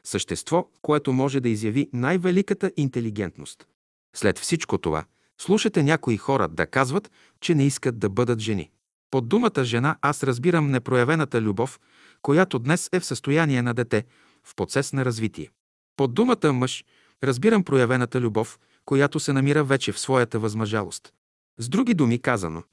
същество, 0.04 0.70
което 0.82 1.14
може 1.14 1.40
да 1.40 1.50
изяви 1.50 1.90
най-великата 1.94 2.72
интелигентност. 2.78 3.68
След 4.16 4.40
всичко 4.40 4.78
това, 4.78 5.06
слушате 5.42 5.84
някои 5.84 6.18
хора 6.18 6.48
да 6.48 6.68
казват, 6.68 7.12
че 7.42 7.56
не 7.56 7.66
искат 7.66 8.00
да 8.00 8.10
бъдат 8.10 8.40
жени. 8.40 8.72
Под 9.12 9.28
думата 9.28 9.64
жена 9.64 9.98
аз 10.02 10.24
разбирам 10.24 10.72
непроявената 10.72 11.42
любов, 11.42 11.80
която 12.22 12.60
днес 12.60 12.90
е 12.92 13.00
в 13.00 13.06
състояние 13.06 13.62
на 13.62 13.74
дете, 13.74 14.06
в 14.44 14.56
процес 14.56 14.94
на 14.94 15.06
развитие. 15.06 15.50
Под 15.96 16.14
думата 16.14 16.54
мъж 16.54 16.86
разбирам 17.24 17.64
проявената 17.64 18.22
любов, 18.22 18.60
която 18.86 19.20
се 19.20 19.34
намира 19.34 19.64
вече 19.64 19.92
в 19.92 20.00
своята 20.00 20.40
възмъжалост. 20.40 21.14
С 21.58 21.70
други 21.70 21.94
думи 21.94 22.20
казано, 22.20 22.64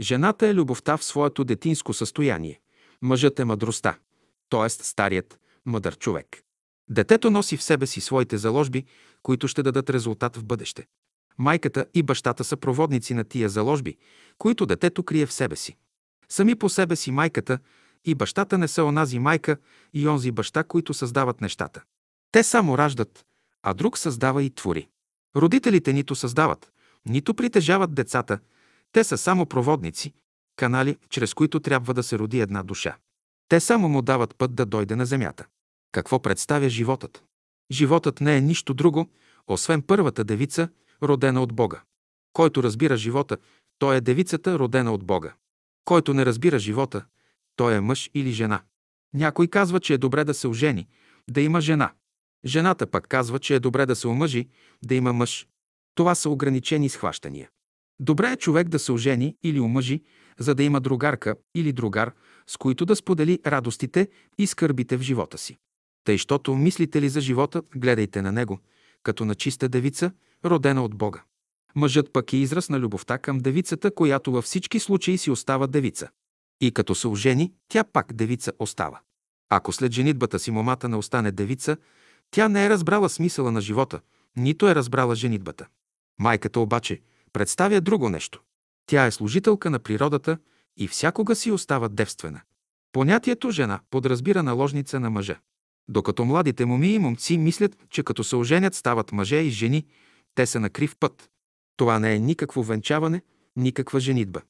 жената 0.00 0.46
е 0.46 0.54
любовта 0.54 0.96
в 0.96 1.04
своето 1.04 1.44
детинско 1.44 1.92
състояние. 1.92 2.60
Мъжът 3.02 3.40
е 3.40 3.44
мъдростта, 3.44 3.98
т.е. 4.50 4.68
старият, 4.68 5.38
мъдър 5.66 5.98
човек. 5.98 6.42
Детето 6.90 7.30
носи 7.30 7.56
в 7.56 7.62
себе 7.62 7.86
си 7.86 8.00
своите 8.00 8.38
заложби, 8.38 8.84
които 9.22 9.48
ще 9.48 9.62
дадат 9.62 9.90
резултат 9.90 10.36
в 10.36 10.44
бъдеще. 10.44 10.86
Майката 11.40 11.86
и 11.94 12.02
бащата 12.02 12.44
са 12.44 12.56
проводници 12.56 13.14
на 13.14 13.24
тия 13.24 13.48
заложби, 13.48 13.96
които 14.38 14.66
детето 14.66 15.02
крие 15.02 15.26
в 15.26 15.32
себе 15.32 15.56
си. 15.56 15.76
Сами 16.28 16.54
по 16.54 16.68
себе 16.68 16.96
си 16.96 17.10
майката 17.10 17.58
и 18.04 18.14
бащата 18.14 18.58
не 18.58 18.68
са 18.68 18.84
онази 18.84 19.18
майка 19.18 19.56
и 19.94 20.08
онзи 20.08 20.30
баща, 20.32 20.64
които 20.64 20.94
създават 20.94 21.40
нещата. 21.40 21.82
Те 22.32 22.42
само 22.42 22.78
раждат, 22.78 23.24
а 23.62 23.74
друг 23.74 23.98
създава 23.98 24.42
и 24.42 24.50
твори. 24.50 24.88
Родителите 25.36 25.92
нито 25.92 26.14
създават, 26.14 26.72
нито 27.06 27.34
притежават 27.34 27.94
децата, 27.94 28.38
те 28.92 29.04
са 29.04 29.18
само 29.18 29.46
проводници, 29.46 30.14
канали, 30.56 30.96
чрез 31.10 31.34
които 31.34 31.60
трябва 31.60 31.94
да 31.94 32.02
се 32.02 32.18
роди 32.18 32.40
една 32.40 32.62
душа. 32.62 32.96
Те 33.48 33.60
само 33.60 33.88
му 33.88 34.02
дават 34.02 34.36
път 34.36 34.54
да 34.54 34.66
дойде 34.66 34.96
на 34.96 35.06
земята. 35.06 35.46
Какво 35.92 36.22
представя 36.22 36.68
животът? 36.68 37.24
Животът 37.70 38.20
не 38.20 38.36
е 38.36 38.40
нищо 38.40 38.74
друго, 38.74 39.10
освен 39.46 39.82
първата 39.82 40.24
девица, 40.24 40.68
родена 41.02 41.42
от 41.42 41.52
Бога. 41.52 41.82
Който 42.32 42.62
разбира 42.62 42.96
живота, 42.96 43.36
той 43.78 43.96
е 43.96 44.00
девицата, 44.00 44.58
родена 44.58 44.92
от 44.94 45.04
Бога. 45.04 45.34
Който 45.84 46.14
не 46.14 46.26
разбира 46.26 46.58
живота, 46.58 47.04
той 47.56 47.74
е 47.74 47.80
мъж 47.80 48.10
или 48.14 48.30
жена. 48.30 48.62
Някой 49.14 49.46
казва, 49.46 49.80
че 49.80 49.94
е 49.94 49.98
добре 49.98 50.24
да 50.24 50.34
се 50.34 50.48
ожени, 50.48 50.88
да 51.30 51.40
има 51.40 51.60
жена. 51.60 51.92
Жената 52.44 52.86
пък 52.86 53.06
казва, 53.08 53.38
че 53.38 53.54
е 53.54 53.60
добре 53.60 53.86
да 53.86 53.96
се 53.96 54.08
омъжи, 54.08 54.48
да 54.84 54.94
има 54.94 55.12
мъж. 55.12 55.46
Това 55.94 56.14
са 56.14 56.30
ограничени 56.30 56.88
схващания. 56.88 57.50
Добре 58.00 58.32
е 58.32 58.36
човек 58.36 58.68
да 58.68 58.78
се 58.78 58.92
ожени 58.92 59.36
или 59.42 59.60
омъжи, 59.60 60.02
за 60.38 60.54
да 60.54 60.62
има 60.62 60.80
другарка 60.80 61.34
или 61.54 61.72
другар, 61.72 62.12
с 62.46 62.56
които 62.56 62.86
да 62.86 62.96
сподели 62.96 63.38
радостите 63.46 64.08
и 64.38 64.46
скърбите 64.46 64.96
в 64.96 65.02
живота 65.02 65.38
си. 65.38 65.58
Тъй, 66.04 66.18
щото 66.18 66.54
мислите 66.54 67.02
ли 67.02 67.08
за 67.08 67.20
живота, 67.20 67.62
гледайте 67.76 68.22
на 68.22 68.32
него, 68.32 68.58
като 69.02 69.24
на 69.24 69.34
чиста 69.34 69.68
девица, 69.68 70.12
родена 70.44 70.84
от 70.84 70.94
Бога. 70.94 71.22
Мъжът 71.74 72.12
пък 72.12 72.32
е 72.32 72.36
израз 72.36 72.68
на 72.68 72.80
любовта 72.80 73.18
към 73.18 73.38
девицата, 73.38 73.90
която 73.90 74.32
във 74.32 74.44
всички 74.44 74.80
случаи 74.80 75.18
си 75.18 75.30
остава 75.30 75.66
девица. 75.66 76.08
И 76.60 76.72
като 76.72 76.94
се 76.94 77.08
ожени, 77.08 77.52
тя 77.68 77.84
пак 77.84 78.12
девица 78.12 78.52
остава. 78.58 79.00
Ако 79.48 79.72
след 79.72 79.92
женитбата 79.92 80.38
си 80.38 80.50
момата 80.50 80.88
не 80.88 80.96
остане 80.96 81.32
девица, 81.32 81.76
тя 82.30 82.48
не 82.48 82.66
е 82.66 82.70
разбрала 82.70 83.08
смисъла 83.08 83.52
на 83.52 83.60
живота, 83.60 84.00
нито 84.36 84.68
е 84.68 84.74
разбрала 84.74 85.14
женитбата. 85.14 85.66
Майката 86.18 86.60
обаче 86.60 87.00
представя 87.32 87.80
друго 87.80 88.08
нещо. 88.08 88.42
Тя 88.86 89.06
е 89.06 89.10
служителка 89.10 89.70
на 89.70 89.78
природата 89.78 90.38
и 90.76 90.88
всякога 90.88 91.36
си 91.36 91.50
остава 91.50 91.88
девствена. 91.88 92.40
Понятието 92.92 93.50
жена 93.50 93.80
подразбира 93.90 94.42
наложница 94.42 95.00
на 95.00 95.10
мъжа. 95.10 95.38
Докато 95.88 96.24
младите 96.24 96.66
моми 96.66 96.92
и 96.92 96.98
момци 96.98 97.38
мислят, 97.38 97.76
че 97.90 98.02
като 98.02 98.24
се 98.24 98.36
оженят 98.36 98.74
стават 98.74 99.12
мъже 99.12 99.36
и 99.36 99.50
жени, 99.50 99.86
те 100.34 100.46
са 100.46 100.60
на 100.60 100.70
крив 100.70 100.96
път. 101.00 101.30
Това 101.76 101.98
не 101.98 102.14
е 102.14 102.18
никакво 102.18 102.62
венчаване, 102.62 103.22
никаква 103.56 104.00
женитба. 104.00 104.40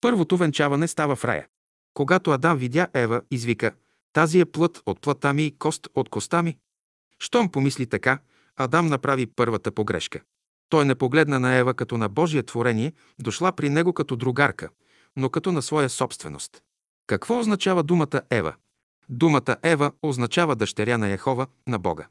Първото 0.00 0.36
венчаване 0.36 0.88
става 0.88 1.16
в 1.16 1.24
рая. 1.24 1.46
Когато 1.94 2.30
Адам 2.30 2.58
видя 2.58 2.88
Ева, 2.94 3.22
извика 3.30 3.72
«Тази 4.12 4.40
е 4.40 4.44
плът 4.44 4.82
от 4.86 5.00
плътта 5.00 5.32
ми 5.32 5.46
и 5.46 5.58
кост 5.58 5.88
от 5.94 6.08
коста 6.08 6.42
ми». 6.42 6.58
Щом 7.18 7.50
помисли 7.50 7.86
така, 7.86 8.18
Адам 8.56 8.86
направи 8.86 9.26
първата 9.26 9.72
погрешка. 9.72 10.20
Той 10.68 10.84
не 10.84 10.94
погледна 10.94 11.40
на 11.40 11.54
Ева 11.54 11.74
като 11.74 11.98
на 11.98 12.08
Божие 12.08 12.42
творение, 12.42 12.92
дошла 13.18 13.52
при 13.52 13.68
него 13.68 13.92
като 13.92 14.16
другарка, 14.16 14.68
но 15.16 15.30
като 15.30 15.52
на 15.52 15.62
своя 15.62 15.88
собственост. 15.88 16.62
Какво 17.06 17.38
означава 17.38 17.82
думата 17.82 18.22
Ева? 18.30 18.54
Думата 19.08 19.56
Ева 19.62 19.92
означава 20.02 20.56
дъщеря 20.56 20.98
на 20.98 21.08
Яхова, 21.08 21.46
на 21.66 21.78
Бога. 21.78 22.08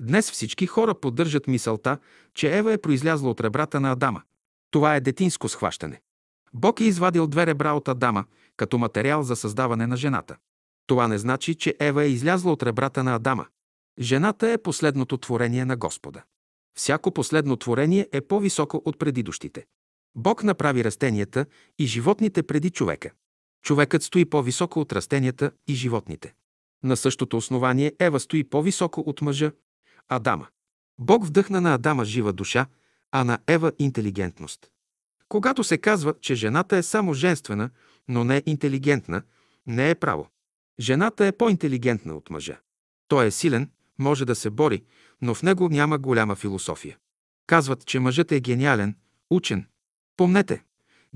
Днес 0.00 0.30
всички 0.30 0.66
хора 0.66 0.94
поддържат 0.94 1.46
мисълта, 1.46 1.98
че 2.34 2.58
Ева 2.58 2.72
е 2.72 2.78
произлязла 2.78 3.30
от 3.30 3.40
ребрата 3.40 3.80
на 3.80 3.92
Адама. 3.92 4.22
Това 4.70 4.96
е 4.96 5.00
детинско 5.00 5.48
схващане. 5.48 6.00
Бог 6.54 6.80
е 6.80 6.84
извадил 6.84 7.26
две 7.26 7.46
ребра 7.46 7.72
от 7.72 7.88
Адама, 7.88 8.24
като 8.56 8.78
материал 8.78 9.22
за 9.22 9.36
създаване 9.36 9.86
на 9.86 9.96
жената. 9.96 10.36
Това 10.86 11.08
не 11.08 11.18
значи, 11.18 11.54
че 11.54 11.74
Ева 11.80 12.04
е 12.04 12.10
излязла 12.10 12.52
от 12.52 12.62
ребрата 12.62 13.04
на 13.04 13.14
Адама. 13.14 13.46
Жената 14.00 14.50
е 14.50 14.58
последното 14.58 15.16
творение 15.16 15.64
на 15.64 15.76
Господа. 15.76 16.22
Всяко 16.78 17.10
последно 17.10 17.56
творение 17.56 18.08
е 18.12 18.20
по-високо 18.20 18.82
от 18.84 18.98
предидущите. 18.98 19.66
Бог 20.14 20.44
направи 20.44 20.84
растенията 20.84 21.46
и 21.78 21.86
животните 21.86 22.42
преди 22.42 22.70
човека. 22.70 23.10
Човекът 23.64 24.02
стои 24.02 24.24
по-високо 24.24 24.80
от 24.80 24.92
растенията 24.92 25.50
и 25.68 25.74
животните. 25.74 26.34
На 26.84 26.96
същото 26.96 27.36
основание 27.36 27.92
Ева 28.00 28.20
стои 28.20 28.44
по-високо 28.44 29.00
от 29.00 29.20
мъжа, 29.22 29.52
Адама. 30.08 30.46
Бог 30.98 31.26
вдъхна 31.26 31.60
на 31.60 31.74
Адама 31.74 32.04
жива 32.04 32.32
душа, 32.32 32.66
а 33.12 33.24
на 33.24 33.38
Ева 33.46 33.72
интелигентност. 33.78 34.70
Когато 35.28 35.64
се 35.64 35.78
казва, 35.78 36.14
че 36.20 36.34
жената 36.34 36.76
е 36.76 36.82
само 36.82 37.14
женствена, 37.14 37.70
но 38.08 38.24
не 38.24 38.42
интелигентна, 38.46 39.22
не 39.66 39.90
е 39.90 39.94
право. 39.94 40.28
Жената 40.80 41.26
е 41.26 41.32
по-интелигентна 41.32 42.14
от 42.14 42.30
мъжа. 42.30 42.58
Той 43.08 43.26
е 43.26 43.30
силен, 43.30 43.70
може 43.98 44.24
да 44.24 44.34
се 44.34 44.50
бори, 44.50 44.84
но 45.22 45.34
в 45.34 45.42
него 45.42 45.68
няма 45.68 45.98
голяма 45.98 46.34
философия. 46.34 46.96
Казват, 47.46 47.86
че 47.86 48.00
мъжът 48.00 48.32
е 48.32 48.40
гениален, 48.40 48.96
учен. 49.30 49.66
Помнете, 50.16 50.62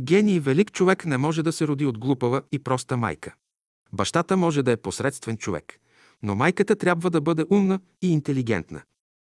гений 0.01 0.41
велик 0.41 0.73
човек 0.73 1.07
не 1.07 1.17
може 1.17 1.43
да 1.43 1.53
се 1.53 1.67
роди 1.67 1.87
от 1.87 1.99
глупава 1.99 2.43
и 2.53 2.59
проста 2.59 2.97
майка. 2.97 3.35
Бащата 3.93 4.37
може 4.37 4.63
да 4.63 4.73
е 4.73 4.77
посредствен 4.77 5.37
човек, 5.37 5.81
но 6.23 6.35
майката 6.35 6.77
трябва 6.77 7.11
да 7.11 7.21
бъде 7.21 7.45
умна 7.51 7.81
и 8.03 8.13
интелигентна. 8.13 8.83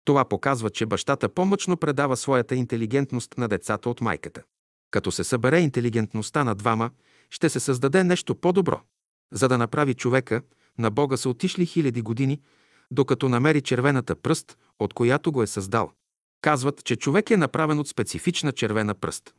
Това 0.05 0.25
показва, 0.25 0.69
че 0.69 0.85
бащата 0.85 1.29
по-мъчно 1.29 1.77
предава 1.77 2.17
своята 2.17 2.55
интелигентност 2.55 3.37
на 3.37 3.47
децата 3.47 3.89
от 3.89 4.01
майката. 4.01 4.41
Като 4.91 5.11
се 5.11 5.23
събере 5.23 5.59
интелигентността 5.59 6.43
на 6.43 6.55
двама, 6.55 6.91
ще 7.29 7.49
се 7.49 7.59
създаде 7.59 8.03
нещо 8.03 8.35
по-добро. 8.35 8.81
За 9.31 9.47
да 9.47 9.57
направи 9.57 9.93
човека, 9.93 10.41
на 10.77 10.91
Бога 10.91 11.17
са 11.17 11.29
отишли 11.29 11.65
хиляди 11.65 12.01
години, 12.01 12.41
докато 12.91 13.29
намери 13.29 13.61
червената 13.61 14.15
пръст, 14.15 14.57
от 14.79 14.93
която 14.93 15.31
го 15.31 15.43
е 15.43 15.47
създал. 15.47 15.91
Казват, 16.41 16.83
че 16.83 16.95
човек 16.95 17.31
е 17.31 17.37
направен 17.37 17.79
от 17.79 17.87
специфична 17.87 18.51
червена 18.51 18.93
пръст. 18.93 19.33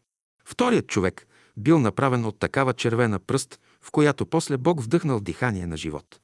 Вторият 0.45 0.87
човек 0.87 1.27
бил 1.57 1.79
направен 1.79 2.25
от 2.25 2.39
такава 2.39 2.75
червена 2.75 3.19
пръст, 3.19 3.61
в 3.83 3.91
която 3.91 4.27
после 4.27 4.57
Бог 4.57 4.83
вдъхнал 4.83 5.21
дихание 5.21 5.67
на 5.67 5.77
живот. 5.77 6.21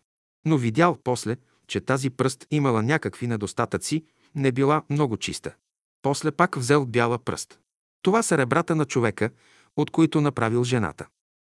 Но 0.46 0.58
видял 0.58 0.98
после, 1.04 1.36
че 1.66 1.80
тази 1.80 2.10
пръст 2.10 2.46
имала 2.50 2.82
някакви 2.82 3.26
недостатъци, 3.26 4.04
не 4.34 4.52
била 4.52 4.82
много 4.90 5.16
чиста. 5.16 5.54
После 6.02 6.30
пак 6.30 6.56
взел 6.56 6.86
бяла 6.86 7.18
пръст. 7.18 7.58
Това 8.02 8.22
са 8.22 8.38
ребрата 8.38 8.76
на 8.76 8.84
човека, 8.84 9.30
от 9.76 9.90
които 9.90 10.20
направил 10.20 10.64
жената. 10.64 11.06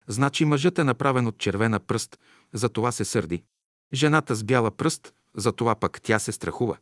Значи 0.07 0.45
мъжът 0.45 0.79
е 0.79 0.83
направен 0.83 1.27
от 1.27 1.37
червена 1.37 1.79
пръст, 1.79 2.19
за 2.53 2.69
това 2.69 2.91
се 2.91 3.05
сърди. 3.05 3.43
Жената 3.93 4.35
с 4.35 4.43
бяла 4.43 4.71
пръст, 4.71 5.13
за 5.35 5.51
това 5.51 5.75
пък 5.75 6.01
тя 6.01 6.19
се 6.19 6.31
страхува. 6.31 6.77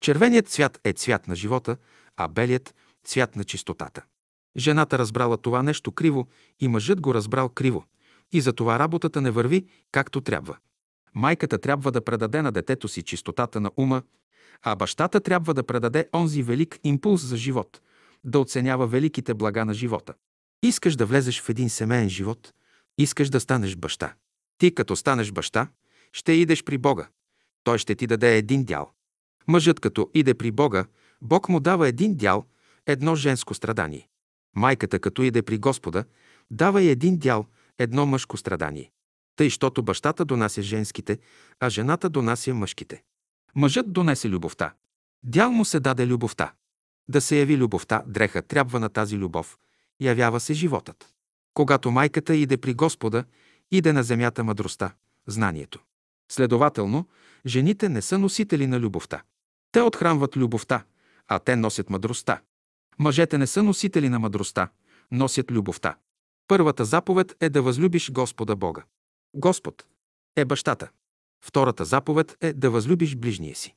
Червеният 0.00 0.48
цвят 0.48 0.80
е 0.84 0.92
цвят 0.92 1.28
на 1.28 1.34
живота, 1.34 1.76
а 2.16 2.28
белият– 2.28 2.74
цвят 3.04 3.36
на 3.36 3.44
чистотата. 3.44 4.04
Жената 4.56 4.98
разбрала 4.98 5.36
това 5.36 5.62
нещо 5.62 5.92
криво 5.92 6.26
и 6.60 6.68
мъжът 6.68 7.00
го 7.00 7.14
разбрал 7.14 7.48
криво. 7.48 7.84
И 8.32 8.40
затова 8.40 8.78
работата 8.78 9.20
не 9.20 9.30
върви 9.30 9.66
както 9.92 10.20
трябва. 10.20 10.56
Майката 11.14 11.58
трябва 11.58 11.92
да 11.92 12.04
предаде 12.04 12.42
на 12.42 12.52
детето 12.52 12.88
си 12.88 13.02
чистотата 13.02 13.60
на 13.60 13.70
ума, 13.76 14.02
а 14.62 14.76
бащата 14.76 15.20
трябва 15.20 15.54
да 15.54 15.62
предаде 15.62 16.08
онзи 16.14 16.42
велик 16.42 16.78
импулс 16.84 17.22
за 17.22 17.36
живот, 17.36 17.80
да 18.24 18.38
оценява 18.38 18.86
великите 18.86 19.34
блага 19.34 19.64
на 19.64 19.74
живота. 19.74 20.14
Искаш 20.62 20.96
да 20.96 21.06
влезеш 21.06 21.42
в 21.42 21.48
един 21.48 21.70
семейен 21.70 22.08
живот, 22.08 22.52
искаш 22.98 23.30
да 23.30 23.40
станеш 23.40 23.76
баща. 23.76 24.14
Ти 24.58 24.74
като 24.74 24.96
станеш 24.96 25.32
баща, 25.32 25.68
ще 26.12 26.32
идеш 26.32 26.64
при 26.64 26.78
Бога. 26.78 27.08
Той 27.64 27.78
ще 27.78 27.94
ти 27.94 28.06
даде 28.06 28.36
един 28.36 28.64
дял. 28.64 28.90
Мъжът 29.48 29.80
като 29.80 30.10
иде 30.14 30.34
при 30.34 30.50
Бога, 30.50 30.84
Бог 31.22 31.48
му 31.48 31.60
дава 31.60 31.88
един 31.88 32.14
дял, 32.14 32.44
едно 32.86 33.14
женско 33.14 33.54
страдание. 33.54 34.08
Майката 34.56 34.98
като 34.98 35.22
иде 35.22 35.42
при 35.42 35.58
Господа, 35.58 36.04
дава 36.50 36.82
и 36.82 36.88
един 36.88 37.18
дял, 37.18 37.46
едно 37.78 38.06
мъжко 38.06 38.36
страдание. 38.36 38.90
Тъй, 39.36 39.50
щото 39.50 39.82
бащата 39.82 40.24
донася 40.24 40.62
женските, 40.62 41.18
а 41.60 41.70
жената 41.70 42.08
донася 42.08 42.54
мъжките. 42.54 43.02
Мъжът 43.54 43.92
донесе 43.92 44.28
любовта. 44.28 44.74
Дял 45.22 45.50
му 45.50 45.64
се 45.64 45.80
даде 45.80 46.06
любовта. 46.06 46.52
Да 47.08 47.20
се 47.20 47.38
яви 47.38 47.56
любовта, 47.56 48.02
дреха 48.06 48.42
трябва 48.42 48.80
на 48.80 48.88
тази 48.88 49.16
любов. 49.16 49.58
Явява 50.00 50.40
се 50.40 50.54
животът. 50.54 51.14
Когато 51.54 51.90
майката 51.90 52.36
иде 52.36 52.56
при 52.56 52.74
Господа, 52.74 53.24
иде 53.70 53.92
на 53.92 54.02
земята 54.02 54.44
мъдростта, 54.44 54.94
знанието. 55.26 55.80
Следователно, 56.32 57.08
жените 57.46 57.88
не 57.88 58.02
са 58.02 58.18
носители 58.18 58.66
на 58.66 58.80
любовта. 58.80 59.22
Те 59.72 59.80
отхранват 59.80 60.36
любовта, 60.36 60.84
а 61.28 61.38
те 61.38 61.56
носят 61.56 61.90
мъдростта. 61.90 62.40
Мъжете 62.98 63.38
не 63.38 63.46
са 63.46 63.62
носители 63.62 64.08
на 64.08 64.18
мъдростта, 64.18 64.68
носят 65.10 65.50
любовта. 65.50 65.96
Първата 66.48 66.84
заповед 66.84 67.36
е 67.40 67.48
да 67.48 67.62
възлюбиш 67.62 68.10
Господа 68.12 68.56
Бога. 68.56 68.82
Господ 69.38 69.86
е 70.36 70.44
бащата. 70.44 70.88
Втората 71.44 71.84
заповед 71.84 72.36
е 72.40 72.52
да 72.52 72.70
възлюбиш 72.70 73.16
ближния 73.16 73.54
си. 73.54 73.74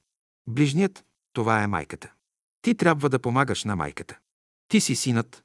Ближният– 0.47 1.05
това 1.33 1.63
е 1.63 1.67
майката. 1.67 2.11
Ти 2.61 2.75
трябва 2.75 3.09
да 3.09 3.19
помагаш 3.19 3.63
на 3.63 3.75
майката. 3.75 4.17
Ти 4.67 4.81
си 4.81 4.95
синът. 4.95 5.43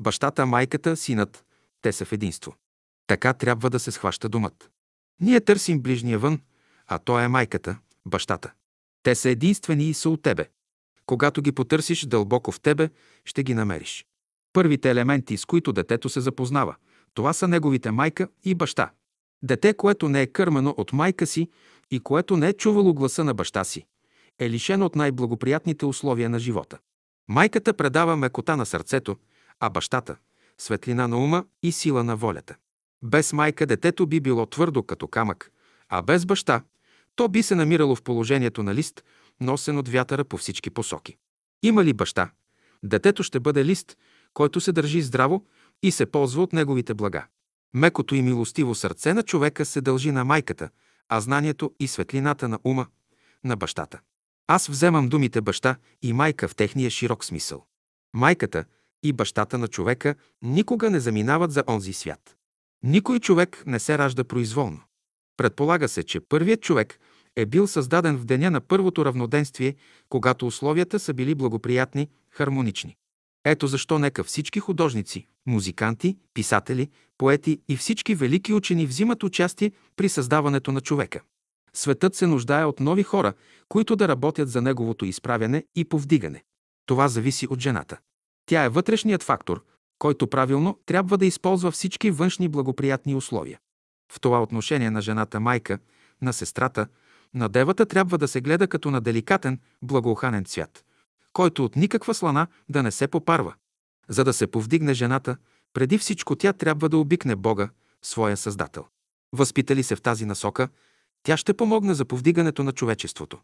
Бащата, 0.00 0.46
майката, 0.46 0.96
синът– 0.96 1.44
те 1.82 1.92
са 1.92 2.04
в 2.04 2.12
единство. 2.12 2.56
Така 3.06 3.32
трябва 3.32 3.70
да 3.70 3.78
се 3.78 3.90
схваща 3.90 4.28
думът. 4.28 4.70
Ние 5.20 5.40
търсим 5.40 5.80
ближния 5.80 6.18
вън, 6.18 6.40
а 6.86 6.98
то 6.98 7.20
е 7.20 7.28
майката, 7.28 7.78
бащата. 8.06 8.52
Те 9.02 9.14
са 9.14 9.28
единствени 9.28 9.84
и 9.84 9.94
са 9.94 10.10
от 10.10 10.22
тебе. 10.22 10.48
Когато 11.06 11.42
ги 11.42 11.52
потърсиш 11.52 12.06
дълбоко 12.06 12.52
в 12.52 12.60
тебе, 12.60 12.90
ще 13.24 13.42
ги 13.42 13.54
намериш. 13.54 14.06
Първите 14.52 14.90
елементи, 14.90 15.36
с 15.36 15.44
които 15.44 15.72
детето 15.72 16.08
се 16.08 16.20
запознава, 16.20 16.76
това 17.14 17.32
са 17.32 17.48
неговите 17.48 17.90
майка 17.90 18.28
и 18.44 18.54
баща. 18.54 18.90
Дете, 19.42 19.74
което 19.74 20.08
не 20.08 20.22
е 20.22 20.26
кърмено 20.26 20.74
от 20.76 20.92
майка 20.92 21.26
си 21.26 21.50
и 21.90 22.00
което 22.00 22.36
не 22.36 22.48
е 22.48 22.52
чувало 22.52 22.94
гласа 22.94 23.24
на 23.24 23.34
баща 23.34 23.64
си, 23.64 23.86
е 24.38 24.50
лишено 24.50 24.86
от 24.86 24.96
най-благоприятните 24.96 25.86
условия 25.86 26.30
на 26.30 26.38
живота. 26.38 26.78
Майката 27.28 27.74
предава 27.74 28.16
мекота 28.16 28.56
на 28.56 28.66
сърцето, 28.66 29.16
а 29.60 29.70
бащата– 29.70 30.16
светлина 30.58 31.08
на 31.08 31.18
ума 31.24 31.44
и 31.62 31.72
сила 31.72 32.04
на 32.04 32.16
волята. 32.16 32.56
Без 33.02 33.32
майка 33.32 33.66
детето 33.66 34.06
би 34.06 34.20
било 34.20 34.46
твърдо 34.46 34.82
като 34.82 35.08
камък, 35.08 35.50
а 35.88 36.02
без 36.02 36.26
баща 36.26 36.62
то 37.16 37.28
би 37.28 37.42
се 37.42 37.54
намирало 37.54 37.96
в 37.96 38.02
положението 38.02 38.62
на 38.62 38.74
лист, 38.74 39.04
носен 39.40 39.78
от 39.78 39.88
вятъра 39.88 40.24
по 40.24 40.36
всички 40.36 40.70
посоки. 40.70 41.16
Има 41.62 41.84
ли 41.84 41.92
баща? 41.92 42.30
Детето 42.82 43.22
ще 43.22 43.40
бъде 43.40 43.64
лист, 43.64 43.96
който 44.34 44.60
се 44.60 44.72
държи 44.72 45.02
здраво 45.02 45.44
и 45.82 45.90
се 45.90 46.06
ползва 46.06 46.42
от 46.42 46.52
неговите 46.52 46.94
блага. 46.94 47.26
Мекото 47.74 48.14
и 48.14 48.22
милостиво 48.22 48.74
сърце 48.74 49.14
на 49.14 49.22
човека 49.22 49.64
се 49.64 49.80
дължи 49.80 50.10
на 50.10 50.24
майката, 50.24 50.70
а 51.08 51.20
знанието 51.20 51.74
и 51.80 51.88
светлината 51.88 52.48
на 52.48 52.58
ума– 52.64 52.86
на 53.44 53.56
бащата. 53.56 54.00
Аз 54.46 54.66
вземам 54.66 55.08
думите 55.08 55.40
баща 55.40 55.76
и 56.02 56.12
майка 56.12 56.48
в 56.48 56.54
техния 56.54 56.90
широк 56.90 57.24
смисъл. 57.24 57.64
Майката 58.14 58.64
и 59.02 59.12
бащата 59.12 59.58
на 59.58 59.68
човека 59.68 60.14
никога 60.42 60.90
не 60.90 61.00
заминават 61.00 61.52
за 61.52 61.64
онзи 61.68 61.92
свят. 61.92 62.36
Никой 62.82 63.20
човек 63.20 63.62
не 63.66 63.78
се 63.78 63.98
ражда 63.98 64.24
произволно. 64.24 64.80
Предполага 65.36 65.88
се, 65.88 66.02
че 66.02 66.20
първият 66.20 66.62
човек 66.62 66.98
е 67.36 67.46
бил 67.46 67.66
създаден 67.66 68.16
в 68.16 68.24
деня 68.24 68.50
на 68.50 68.60
първото 68.60 69.04
равноденствие, 69.04 69.74
когато 70.08 70.46
условията 70.46 70.98
са 70.98 71.14
били 71.14 71.34
благоприятни, 71.34 72.08
хармонични. 72.30 72.96
Ето 73.44 73.66
защо 73.66 73.98
нека 73.98 74.24
всички 74.24 74.60
художници, 74.60 75.26
музиканти, 75.46 76.16
писатели, 76.34 76.90
поети 77.18 77.60
и 77.68 77.76
всички 77.76 78.14
велики 78.14 78.52
учени 78.52 78.86
взимат 78.86 79.22
участие 79.22 79.72
при 79.96 80.08
създаването 80.08 80.72
на 80.72 80.80
човека. 80.80 81.20
Светът 81.72 82.14
се 82.14 82.26
нуждае 82.26 82.64
от 82.64 82.80
нови 82.80 83.02
хора, 83.02 83.32
които 83.68 83.96
да 83.96 84.08
работят 84.08 84.48
за 84.48 84.62
неговото 84.62 85.04
изправяне 85.04 85.64
и 85.74 85.84
повдигане. 85.84 86.42
Това 86.86 87.08
зависи 87.08 87.46
от 87.50 87.60
жената. 87.60 87.98
Тя 88.46 88.64
е 88.64 88.68
вътрешният 88.68 89.22
фактор, 89.22 89.64
който 89.98 90.26
правилно 90.26 90.78
трябва 90.86 91.18
да 91.18 91.26
използва 91.26 91.70
всички 91.70 92.10
външни 92.10 92.48
благоприятни 92.48 93.14
условия. 93.14 93.58
В 94.12 94.20
това 94.20 94.42
отношение 94.42 94.90
на 94.90 95.00
жената 95.00 95.40
майка, 95.40 95.78
на 96.22 96.32
сестрата, 96.32 96.86
на 97.34 97.48
девата 97.48 97.86
трябва 97.86 98.18
да 98.18 98.28
се 98.28 98.40
гледа 98.40 98.68
като 98.68 98.90
на 98.90 99.00
деликатен, 99.00 99.60
благоуханен 99.82 100.44
цвят, 100.44 100.84
който 101.32 101.64
от 101.64 101.76
никаква 101.76 102.14
слана 102.14 102.46
да 102.68 102.82
не 102.82 102.90
се 102.90 103.08
попарва. 103.08 103.54
За 104.08 104.24
да 104.24 104.32
се 104.32 104.46
повдигне 104.46 104.94
жената, 104.94 105.36
преди 105.72 105.98
всичко 105.98 106.36
тя 106.36 106.52
трябва 106.52 106.88
да 106.88 106.98
обикне 106.98 107.36
Бога, 107.36 107.70
своя 108.02 108.36
Създател. 108.36 108.84
Възпитали 109.32 109.82
се 109.82 109.96
в 109.96 110.02
тази 110.02 110.26
насока, 110.26 110.68
тя 111.22 111.36
ще 111.36 111.54
помогне 111.54 111.94
за 111.94 112.04
повдигането 112.04 112.64
на 112.64 112.72
човечеството. 112.72 113.38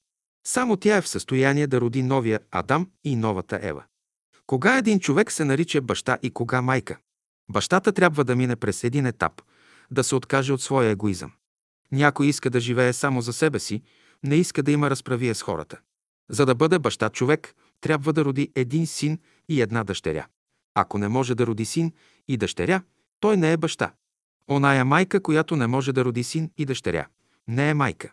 Само 0.47 0.77
тя 0.77 0.97
е 0.97 1.03
в 1.03 1.09
състояние 1.09 1.67
да 1.67 1.81
роди 1.81 2.03
новия 2.03 2.41
Адам 2.51 2.91
и 3.05 3.17
новата 3.17 3.59
Ева. 3.63 3.85
Кога 4.47 4.79
един 4.79 5.01
човек 5.01 5.33
се 5.33 5.45
нарича 5.45 5.81
баща 5.81 6.19
и 6.23 6.31
кога 6.31 6.63
майка? 6.63 6.99
Бащата 7.51 7.93
трябва 7.93 8.25
да 8.25 8.37
мине 8.37 8.57
през 8.57 8.85
един 8.85 9.07
етап, 9.07 9.43
да 9.91 10.05
се 10.05 10.15
откаже 10.15 10.53
от 10.53 10.63
своя 10.63 10.91
егоизъм. 10.91 11.33
Някой 11.93 12.27
иска 12.27 12.51
да 12.51 12.61
живее 12.61 12.93
само 12.93 13.21
за 13.21 13.33
себе 13.33 13.59
си, 13.59 13.83
не 14.23 14.37
иска 14.37 14.63
да 14.63 14.73
има 14.73 14.91
разправие 14.91 15.35
с 15.35 15.43
хората. 15.43 15.81
За 16.31 16.47
да 16.47 16.55
бъде 16.55 16.79
баща 16.79 17.11
човек, 17.11 17.55
трябва 17.81 18.13
да 18.13 18.25
роди 18.25 18.53
един 18.55 18.87
син 18.87 19.19
и 19.49 19.61
една 19.61 19.85
дъщеря. 19.85 20.27
Ако 20.75 20.99
не 20.99 21.09
може 21.09 21.35
да 21.35 21.47
роди 21.47 21.65
син 21.65 21.93
и 22.29 22.37
дъщеря, 22.37 22.83
той 23.21 23.37
не 23.37 23.53
е 23.53 23.57
баща. 23.57 23.93
Оная 24.51 24.85
майка, 24.85 25.21
която 25.21 25.57
не 25.57 25.67
може 25.67 25.93
да 25.93 26.05
роди 26.05 26.25
син 26.25 26.51
и 26.59 26.65
дъщеря, 26.65 27.07
не 27.49 27.71
е 27.71 27.75
майка. 27.75 28.13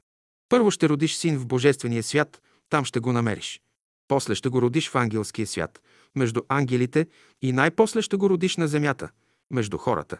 Първо 0.50 0.72
ще 0.72 0.90
родиш 0.90 1.16
син 1.16 1.38
в 1.38 1.48
Божествения 1.48 2.04
свят, 2.04 2.42
там 2.70 2.86
ще 2.86 3.00
го 3.00 3.14
намериш. 3.14 3.62
После 4.08 4.36
ще 4.36 4.50
го 4.50 4.62
родиш 4.62 4.90
в 4.90 4.96
ангелския 4.96 5.48
свят, 5.48 5.82
между 6.16 6.42
ангелите 6.48 7.08
и 7.42 7.52
най-после 7.52 8.02
ще 8.02 8.18
го 8.18 8.30
родиш 8.30 8.58
на 8.58 8.68
земята, 8.68 9.10
между 9.52 9.78
хората. 9.78 10.18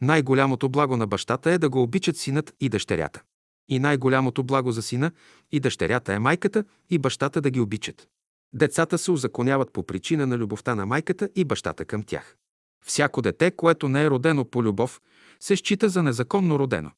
Най-голямото 0.00 0.68
благо 0.68 0.96
на 0.96 1.06
бащата 1.06 1.50
е 1.50 1.58
да 1.58 1.68
го 1.68 1.82
обичат 1.82 2.16
синът 2.16 2.54
и 2.60 2.68
дъщерята. 2.68 3.22
И 3.68 3.78
най-голямото 3.78 4.44
благо 4.44 4.72
за 4.72 4.82
сина 4.82 5.10
и 5.52 5.60
дъщерята 5.60 6.14
е 6.14 6.18
майката 6.18 6.64
и 6.90 6.98
бащата 6.98 7.40
да 7.40 7.50
ги 7.50 7.60
обичат. 7.60 8.08
Децата 8.52 8.98
се 8.98 9.10
узаконяват 9.10 9.72
по 9.72 9.82
причина 9.82 10.26
на 10.26 10.38
любовта 10.38 10.74
на 10.74 10.86
майката 10.86 11.28
и 11.36 11.44
бащата 11.44 11.84
към 11.84 12.02
тях. 12.02 12.36
Всяко 12.84 13.22
дете, 13.22 13.50
което 13.50 13.88
не 13.88 14.02
е 14.02 14.10
родено 14.10 14.44
по 14.44 14.62
любов, 14.62 15.00
се 15.40 15.56
счита 15.56 15.88
за 15.88 16.02
незаконно 16.02 16.58
родено. 16.58 16.90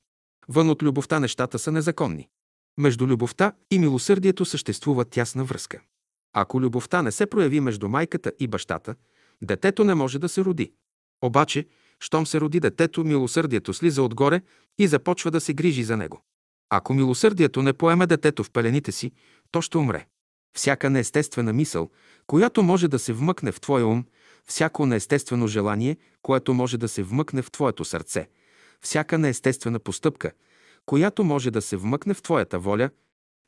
Вън 0.49 0.71
от 0.71 0.83
любовта 0.83 1.21
нещата 1.21 1.59
са 1.59 1.73
незаконни. 1.73 2.29
Между 2.79 3.07
любовта 3.07 3.53
и 3.71 3.79
милосърдието 3.79 4.45
съществува 4.45 5.05
тясна 5.05 5.45
връзка. 5.45 5.81
Ако 6.33 6.61
любовта 6.61 7.03
не 7.03 7.13
се 7.13 7.27
прояви 7.27 7.61
между 7.61 7.89
майката 7.89 8.33
и 8.41 8.47
бащата, 8.47 8.95
детето 9.43 9.85
не 9.85 9.95
може 9.95 10.19
да 10.19 10.29
се 10.29 10.45
роди. 10.45 10.73
Обаче, 11.23 11.67
щом 12.01 12.27
се 12.27 12.41
роди 12.41 12.61
детето, 12.61 13.05
милосърдието 13.05 13.75
слиза 13.75 14.03
отгоре 14.03 14.43
и 14.79 14.87
започва 14.87 15.31
да 15.31 15.41
се 15.41 15.55
грижи 15.55 15.85
за 15.85 15.97
него. 15.97 16.23
Ако 16.71 16.95
милосърдието 16.95 17.63
не 17.63 17.73
поеме 17.73 18.07
детето 18.07 18.45
в 18.45 18.51
пелените 18.51 18.93
си, 18.93 19.13
то 19.51 19.63
ще 19.63 19.79
умре. 19.79 20.07
Всяка 20.55 20.91
неестествена 20.91 21.53
мисъл, 21.53 21.91
която 22.27 22.63
може 22.63 22.89
да 22.89 22.99
се 22.99 23.13
вмъкне 23.13 23.53
в 23.53 23.61
твоя 23.61 23.87
ум, 23.87 24.05
всяко 24.47 24.87
неестествено 24.87 25.47
желание, 25.47 25.97
което 26.23 26.55
може 26.55 26.79
да 26.79 26.89
се 26.89 27.03
вмъкне 27.03 27.43
в 27.43 27.51
твоето 27.51 27.85
сърце, 27.85 28.29
всяка 28.81 29.19
неестествена 29.19 29.79
постъпка, 29.79 30.33
която 30.87 31.25
може 31.25 31.51
да 31.51 31.63
се 31.63 31.77
вмъкне 31.77 32.15
в 32.15 32.23
твоята 32.23 32.59
воля, 32.59 32.91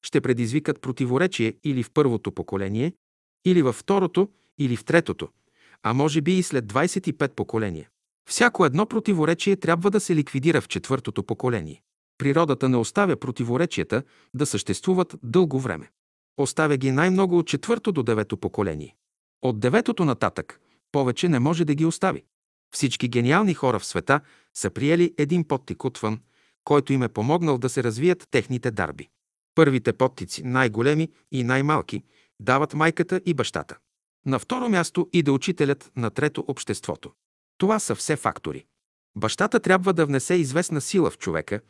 ще 0.03 0.21
предизвикат 0.21 0.81
противоречие 0.81 1.55
или 1.65 1.83
в 1.83 1.91
първото 1.91 2.33
поколение, 2.33 2.93
или 3.45 3.63
във 3.63 3.77
второто, 3.77 4.29
или 4.59 4.77
в 4.77 4.85
третото, 4.85 5.29
а 5.83 5.93
може 5.93 6.21
би 6.21 6.39
и 6.39 6.43
след 6.43 6.65
25 6.65 7.35
поколения. 7.35 7.89
Всяко 8.29 8.65
едно 8.65 8.87
противоречие 8.87 9.57
трябва 9.57 9.91
да 9.91 10.01
се 10.01 10.17
ликвидира 10.17 10.61
в 10.61 10.69
четвъртото 10.69 11.23
поколение. 11.23 11.83
Природата 12.19 12.69
не 12.69 12.77
оставя 12.77 13.17
противоречията 13.17 14.03
да 14.35 14.47
съществуват 14.47 15.17
дълго 15.23 15.61
време. 15.61 15.91
Оставя 16.39 16.77
ги 16.77 16.91
най-много 16.91 17.39
от 17.39 17.47
четвърто 17.47 17.93
до 17.93 18.03
девето 18.03 18.37
поколение. 18.37 18.97
От 19.43 19.61
деветото 19.61 20.05
нататък 20.05 20.61
повече 20.93 21.29
не 21.29 21.39
може 21.39 21.65
да 21.65 21.75
ги 21.75 21.85
остави. 21.85 22.25
Всички 22.75 23.09
гениални 23.09 23.55
хора 23.55 23.79
в 23.79 23.85
света 23.85 24.21
са 24.55 24.71
приели 24.71 25.15
един 25.19 25.49
подтик 25.49 25.85
отвън, 25.85 26.21
който 26.65 26.93
им 26.93 27.03
е 27.03 27.09
помогнал 27.09 27.59
да 27.59 27.69
се 27.69 27.83
развият 27.83 28.29
техните 28.31 28.71
дарби. 28.71 29.09
Първите 29.55 29.93
подтици, 29.93 30.43
най-големи 30.43 31.09
и 31.33 31.45
най-малки, 31.45 32.03
дават 32.41 32.75
майката 32.75 33.21
и 33.27 33.35
бащата. 33.35 33.77
На 34.27 34.39
второ 34.39 34.69
място 34.69 35.09
иде 35.13 35.31
учителят, 35.31 35.93
на 35.97 36.11
трето– 36.11 36.45
обществото. 36.49 37.13
Това 37.59 37.79
са 37.79 37.95
все 37.95 38.17
фактори. 38.17 38.65
Бащата 39.17 39.61
трябва 39.61 39.93
да 39.93 40.07
внесе 40.07 40.35
известна 40.35 40.81
сила 40.81 41.11
в 41.11 41.19
човека, 41.19 41.61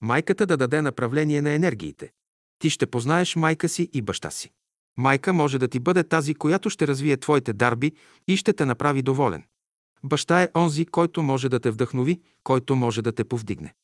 майката 0.00 0.46
да 0.46 0.56
даде 0.56 0.82
направление 0.82 1.42
на 1.42 1.50
енергиите. 1.50 2.12
Ти 2.62 2.70
ще 2.70 2.86
познаеш 2.86 3.36
майка 3.36 3.68
си 3.68 3.90
и 3.92 4.02
баща 4.02 4.30
си. 4.30 4.52
Майка 4.96 5.32
може 5.32 5.58
да 5.58 5.68
ти 5.68 5.80
бъде 5.80 6.04
тази, 6.04 6.34
която 6.34 6.70
ще 6.70 6.86
развие 6.86 7.16
твоите 7.16 7.52
дарби 7.52 7.92
и 8.28 8.36
ще 8.36 8.52
те 8.52 8.64
направи 8.64 9.02
доволен. 9.02 9.44
Баща 10.04 10.42
е 10.42 10.48
онзи, 10.56 10.86
който 10.86 11.22
може 11.22 11.48
да 11.48 11.60
те 11.60 11.70
вдъхнови, 11.70 12.20
който 12.44 12.76
може 12.76 13.02
да 13.02 13.12
те 13.12 13.24
повдигне. 13.24 13.74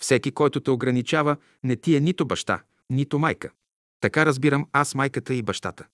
Всеки, 0.00 0.30
който 0.30 0.60
те 0.60 0.70
ограничава, 0.70 1.36
не 1.62 1.76
ти 1.76 1.96
е 1.96 2.00
нито 2.00 2.26
баща, 2.26 2.62
нито 2.90 3.18
майка. 3.18 3.50
Така 4.00 4.26
разбирам 4.26 4.66
аз 4.72 4.94
майката 4.94 5.34
и 5.34 5.42
бащата. 5.42 5.86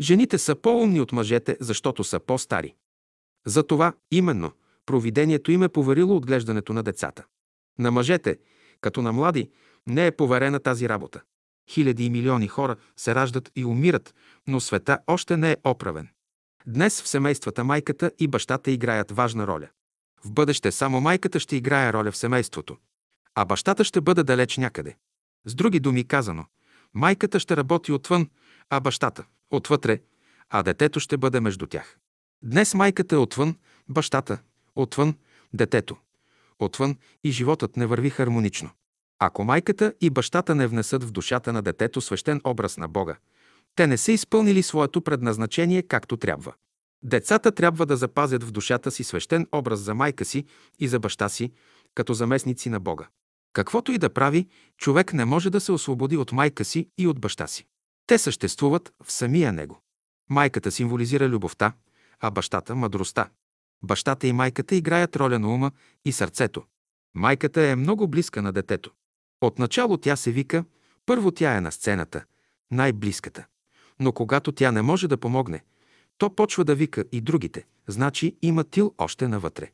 Жените 0.00 0.38
са 0.38 0.56
по-умни 0.56 1.00
от 1.00 1.12
мъжете, 1.12 1.56
защото 1.60 2.04
са 2.04 2.20
по-стари. 2.20 2.74
Затова 3.46 3.92
именно 4.10 4.52
провидението 4.86 5.52
им 5.52 5.62
е 5.62 5.68
поверило 5.68 6.16
отглеждането 6.16 6.72
на 6.72 6.82
децата. 6.82 7.24
На 7.78 7.90
мъжете, 7.90 8.38
като 8.80 9.02
на 9.02 9.12
млади, 9.12 9.50
не 9.86 10.06
е 10.06 10.16
поверена 10.16 10.60
тази 10.60 10.88
работа. 10.88 11.22
Хиляди 11.70 12.04
и 12.04 12.10
милиони 12.10 12.48
хора 12.48 12.76
се 12.96 13.14
раждат 13.14 13.50
и 13.56 13.64
умират, 13.64 14.14
но 14.46 14.60
света 14.60 14.98
още 15.06 15.36
не 15.36 15.50
е 15.52 15.56
оправен. 15.64 16.08
Днес 16.66 17.02
в 17.02 17.08
семействата 17.08 17.64
майката 17.64 18.10
и 18.18 18.28
бащата 18.28 18.70
играят 18.70 19.10
важна 19.10 19.46
роля. 19.46 19.68
В 20.24 20.32
бъдеще 20.32 20.72
само 20.72 21.00
майката 21.00 21.40
ще 21.40 21.56
играе 21.56 21.92
роля 21.92 22.10
в 22.12 22.16
семейството, 22.16 22.76
а 23.34 23.44
бащата 23.44 23.84
ще 23.84 24.00
бъде 24.00 24.22
далеч 24.22 24.56
някъде. 24.56 24.96
С 25.44 25.54
други 25.54 25.80
думи 25.80 26.04
казано, 26.04 26.44
майката 26.94 27.40
ще 27.40 27.56
работи 27.56 27.92
отвън, 27.92 28.30
а 28.70 28.80
бащата– 28.80 29.24
отвътре, 29.50 30.00
а 30.50 30.62
детето 30.62 31.00
ще 31.00 31.16
бъде 31.16 31.40
между 31.40 31.66
тях. 31.66 31.98
Днес 32.42 32.74
майката 32.74 33.14
е 33.14 33.18
отвън, 33.18 33.56
бащата– 33.88 34.38
отвън, 34.76 35.14
детето– 35.54 35.96
отвън 36.58 36.96
и 37.24 37.30
животът 37.30 37.76
не 37.76 37.86
върви 37.86 38.10
хармонично. 38.10 38.70
Ако 39.18 39.44
майката 39.44 39.94
и 40.00 40.10
бащата 40.10 40.54
не 40.54 40.66
внесат 40.66 41.04
в 41.04 41.10
душата 41.10 41.52
на 41.52 41.62
детето 41.62 42.00
свещен 42.00 42.40
образ 42.44 42.76
на 42.76 42.88
Бога, 42.88 43.16
те 43.76 43.86
не 43.86 43.96
са 43.96 44.12
изпълнили 44.12 44.62
своето 44.62 45.02
предназначение 45.02 45.82
както 45.82 46.16
трябва. 46.16 46.54
Децата 47.02 47.52
трябва 47.52 47.86
да 47.86 47.96
запазят 47.96 48.44
в 48.44 48.50
душата 48.50 48.90
си 48.90 49.04
свещен 49.04 49.46
образ 49.52 49.80
за 49.80 49.94
майка 49.94 50.24
си 50.24 50.44
и 50.78 50.88
за 50.88 50.98
баща 50.98 51.28
си, 51.28 51.52
като 51.94 52.14
заместници 52.14 52.68
на 52.68 52.80
Бога. 52.80 53.08
Каквото 53.52 53.92
и 53.92 53.98
да 53.98 54.10
прави, 54.10 54.48
човек 54.78 55.12
не 55.12 55.24
може 55.24 55.50
да 55.50 55.60
се 55.60 55.72
освободи 55.72 56.16
от 56.16 56.32
майка 56.32 56.64
си 56.64 56.88
и 56.98 57.06
от 57.06 57.20
баща 57.20 57.46
си. 57.46 57.66
Те 58.06 58.18
съществуват 58.18 58.92
в 59.04 59.12
самия 59.12 59.52
него. 59.52 59.80
Майката 60.30 60.72
символизира 60.72 61.28
любовта, 61.28 61.72
а 62.20 62.30
бащата– 62.30 62.74
мъдростта. 62.76 63.28
Бащата 63.82 64.26
и 64.26 64.32
майката 64.32 64.74
играят 64.74 65.16
роля 65.16 65.38
на 65.38 65.54
ума 65.54 65.70
и 66.04 66.12
сърцето. 66.12 66.64
Майката 67.14 67.62
е 67.62 67.76
много 67.76 68.08
близка 68.08 68.42
на 68.42 68.52
детето. 68.52 68.92
Отначало 69.40 69.96
тя 69.96 70.16
се 70.16 70.30
вика, 70.30 70.64
първо 71.06 71.30
тя 71.30 71.56
е 71.56 71.60
на 71.60 71.72
сцената, 71.72 72.24
най-близката. 72.70 73.46
Но 74.00 74.12
когато 74.12 74.52
тя 74.52 74.72
не 74.72 74.82
може 74.82 75.08
да 75.08 75.16
помогне, 75.16 75.64
то 76.18 76.34
почва 76.34 76.64
да 76.64 76.74
вика 76.74 77.04
и 77.12 77.20
другите, 77.20 77.66
значи 77.86 78.36
има 78.42 78.64
тил 78.64 78.94
още 78.98 79.28
навътре. 79.28 79.70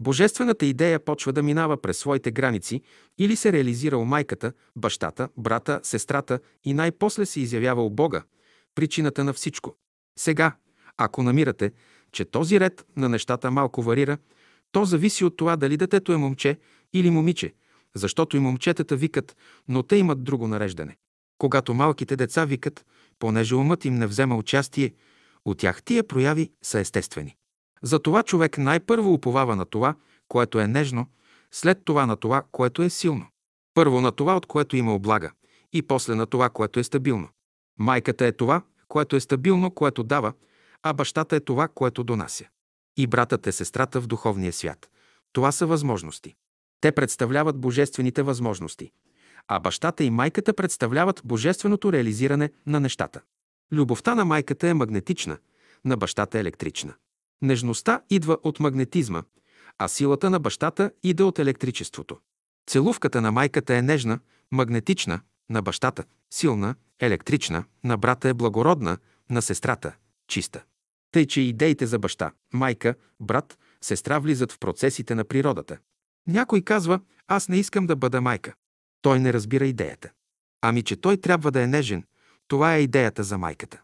Божествената 0.00 0.66
идея 0.66 1.04
почва 1.04 1.32
да 1.32 1.42
минава 1.42 1.82
през 1.82 1.98
своите 1.98 2.30
граници 2.30 2.82
или 3.18 3.36
се 3.36 3.52
реализира 3.52 3.98
у 3.98 4.04
майката, 4.04 4.52
бащата, 4.76 5.28
брата, 5.36 5.80
сестрата 5.82 6.40
и 6.64 6.74
най-после 6.74 7.26
се 7.26 7.40
изявява 7.40 7.84
у 7.86 7.90
Бога, 7.90 8.22
причината 8.74 9.24
на 9.24 9.32
всичко. 9.32 9.76
Сега, 10.18 10.56
ако 10.96 11.22
намирате, 11.22 11.72
че 12.12 12.24
този 12.24 12.60
ред 12.60 12.86
на 12.96 13.08
нещата 13.08 13.50
малко 13.50 13.82
варира, 13.82 14.18
то 14.72 14.84
зависи 14.84 15.24
от 15.24 15.36
това 15.36 15.56
дали 15.56 15.76
детето 15.76 16.12
е 16.12 16.16
момче 16.16 16.58
или 16.92 17.10
момиче, 17.10 17.54
защото 17.96 18.36
и 18.36 18.40
момчетата 18.40 18.96
викат, 18.96 19.36
но 19.68 19.82
те 19.82 19.96
имат 19.96 20.24
друго 20.24 20.48
нареждане. 20.48 20.96
Когато 21.38 21.74
малките 21.74 22.16
деца 22.16 22.44
викат, 22.44 22.86
понеже 23.18 23.54
умът 23.54 23.84
им 23.84 23.94
не 23.94 24.06
взема 24.06 24.36
участие, 24.36 24.94
от 25.44 25.58
тях 25.58 25.82
тия 25.82 26.04
прояви 26.04 26.50
са 26.62 26.80
естествени. 26.80 27.36
Затова 27.82 28.22
човек 28.22 28.58
най-първо 28.58 29.12
уповава 29.12 29.56
на 29.56 29.64
това, 29.64 29.94
което 30.28 30.60
е 30.60 30.66
нежно, 30.66 31.06
след 31.50 31.84
това 31.84 32.06
на 32.06 32.16
това, 32.16 32.42
което 32.52 32.82
е 32.82 32.90
силно. 32.90 33.26
Първо 33.74 34.00
на 34.00 34.12
това, 34.12 34.36
от 34.36 34.46
което 34.46 34.76
има 34.76 34.94
облага, 34.94 35.32
и 35.72 35.82
после 35.82 36.14
на 36.14 36.26
това, 36.26 36.50
което 36.50 36.80
е 36.80 36.84
стабилно. 36.84 37.28
Майката 37.78 38.26
е 38.26 38.32
това, 38.32 38.62
което 38.88 39.16
е 39.16 39.20
стабилно, 39.20 39.70
което 39.70 40.02
дава, 40.02 40.32
а 40.82 40.92
бащата 40.92 41.36
е 41.36 41.40
това, 41.40 41.68
което 41.68 42.04
донася. 42.04 42.44
И 42.96 43.06
братът 43.06 43.46
е 43.46 43.52
сестрата 43.52 44.00
в 44.00 44.06
духовния 44.06 44.52
свят. 44.52 44.90
Това 45.32 45.52
са 45.52 45.66
възможности. 45.66 46.34
Те 46.80 46.92
представляват 46.92 47.58
божествените 47.58 48.22
възможности, 48.22 48.92
а 49.48 49.60
бащата 49.60 50.04
и 50.04 50.10
майката 50.10 50.54
представляват 50.54 51.22
божественото 51.24 51.92
реализиране 51.92 52.50
на 52.66 52.80
нещата. 52.80 53.20
Любовта 53.72 54.14
на 54.14 54.24
майката 54.24 54.68
е 54.68 54.74
магнетична, 54.74 55.38
на 55.84 55.96
бащата 55.96 56.38
е 56.38 56.40
електрична. 56.40 56.94
Нежността 57.42 58.02
идва 58.10 58.38
от 58.42 58.60
магнетизма, 58.60 59.22
а 59.78 59.88
силата 59.88 60.30
на 60.30 60.40
бащата 60.40 60.90
иде 61.02 61.22
от 61.22 61.38
електричеството. 61.38 62.18
Целувката 62.66 63.20
на 63.20 63.32
майката 63.32 63.76
е 63.76 63.82
нежна, 63.82 64.20
магнетична, 64.52 65.20
на 65.50 65.62
бащата– 65.62 66.04
силна, 66.30 66.74
електрична, 67.00 67.64
на 67.84 67.96
брата 67.96 68.28
е 68.28 68.34
благородна, 68.34 68.98
на 69.30 69.42
сестрата– 69.42 69.92
чиста. 70.28 70.64
Тъй, 71.12 71.26
че 71.26 71.40
идеите 71.40 71.86
за 71.86 71.98
баща, 71.98 72.32
майка, 72.52 72.94
брат, 73.20 73.58
сестра 73.80 74.18
влизат 74.18 74.52
в 74.52 74.58
процесите 74.58 75.14
на 75.14 75.24
природата. 75.24 75.78
Някой 76.28 76.62
казва, 76.62 77.00
аз 77.28 77.48
не 77.48 77.56
искам 77.56 77.86
да 77.86 77.96
бъда 77.96 78.20
майка. 78.20 78.54
Той 79.02 79.20
не 79.20 79.32
разбира 79.32 79.66
идеята. 79.66 80.10
Ами, 80.62 80.82
че 80.82 80.96
той 80.96 81.16
трябва 81.16 81.50
да 81.50 81.62
е 81.62 81.66
нежен, 81.66 82.04
това 82.48 82.74
е 82.74 82.80
идеята 82.80 83.24
за 83.24 83.38
майката. 83.38 83.82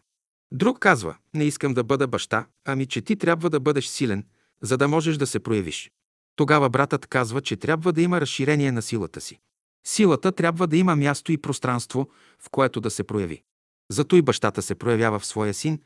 Друг 0.51 0.79
казва, 0.79 1.15
не 1.33 1.43
искам 1.43 1.73
да 1.73 1.83
бъда 1.83 2.07
баща, 2.07 2.45
ами 2.65 2.85
че 2.85 3.01
ти 3.01 3.15
трябва 3.15 3.49
да 3.49 3.59
бъдеш 3.59 3.85
силен, 3.85 4.25
за 4.61 4.77
да 4.77 4.87
можеш 4.87 5.17
да 5.17 5.27
се 5.27 5.39
проявиш. 5.39 5.91
Тогава 6.35 6.69
братът 6.69 7.07
казва, 7.07 7.41
че 7.41 7.55
трябва 7.55 7.93
да 7.93 8.01
има 8.01 8.21
разширение 8.21 8.71
на 8.71 8.81
силата 8.81 9.21
си. 9.21 9.39
Силата 9.87 10.31
трябва 10.31 10.67
да 10.67 10.77
има 10.77 10.95
място 10.95 11.31
и 11.31 11.37
пространство, 11.37 12.09
в 12.39 12.49
което 12.49 12.81
да 12.81 12.89
се 12.89 13.03
прояви. 13.03 13.43
Зато 13.91 14.15
и 14.15 14.21
бащата 14.21 14.61
се 14.61 14.75
проявява 14.75 15.19
в 15.19 15.25
своя 15.25 15.53
син, 15.53 15.79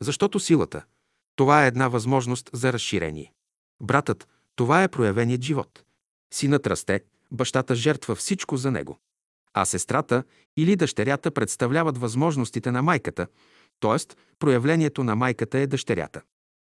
защото 0.00 0.40
силата– 0.40 0.84
това 1.36 1.64
е 1.64 1.68
една 1.68 1.88
възможност 1.88 2.50
за 2.52 2.72
разширение. 2.72 3.32
Братът– 3.82 4.28
това 4.56 4.82
е 4.82 4.88
проявеният 4.88 5.42
живот. 5.42 5.84
Синът 6.32 6.66
расте, 6.66 7.00
бащата 7.32 7.74
жертва 7.74 8.14
всичко 8.14 8.56
за 8.56 8.70
него. 8.70 8.98
А 9.54 9.64
сестрата 9.64 10.24
или 10.56 10.76
дъщерята 10.76 11.30
представляват 11.30 11.98
възможностите 11.98 12.70
на 12.70 12.82
майката, 12.82 13.26
т.е. 13.80 14.14
проявлението 14.38 15.04
на 15.04 15.16
майката 15.16 15.58
е 15.58 15.66
дъщерята. 15.66 16.22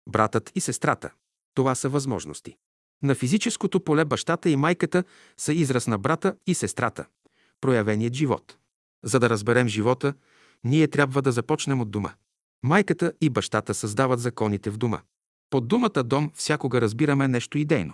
Братът 0.10 0.52
и 0.56 0.62
сестрата– 0.62 1.12
това 1.54 1.76
са 1.76 1.89
възможности. 1.89 2.56
На 3.04 3.15
физическото 3.15 3.80
поле 3.80 4.06
бащата 4.06 4.50
и 4.50 4.56
майката 4.56 5.04
са 5.38 5.54
израз 5.54 5.88
на 5.88 5.98
брата 5.98 6.36
и 6.48 6.54
сестрата– 6.54 7.06
проявеният 7.62 8.13
живот. 8.13 8.58
За 9.04 9.20
да 9.20 9.30
разберем 9.30 9.67
живота, 9.67 10.13
ние 10.63 10.88
трябва 10.88 11.22
да 11.22 11.32
започнем 11.32 11.82
от 11.82 11.91
дома. 11.91 12.13
Майката 12.63 13.13
и 13.22 13.30
бащата 13.30 13.74
създават 13.74 14.20
законите 14.20 14.70
в 14.70 14.78
дома. 14.78 15.02
Под 15.50 15.67
думата 15.67 16.04
дом 16.04 16.32
всякога 16.36 16.82
разбираме 16.82 17.28
нещо 17.28 17.58
идейно. 17.58 17.93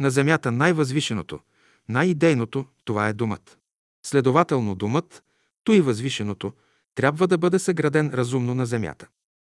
На 0.00 0.10
земята 0.10 0.52
най-възвишеното, 0.52 1.40
най-идейното– 1.88 2.66
това 2.84 3.08
е 3.08 3.12
думът. 3.12 3.58
Следователно 4.06 4.74
думът, 4.74 5.22
то 5.64 5.72
и 5.72 5.80
възвишеното, 5.80 6.52
трябва 6.94 7.26
да 7.26 7.38
бъде 7.38 7.58
съграден 7.58 8.10
разумно 8.14 8.54
на 8.54 8.66
земята. 8.66 9.08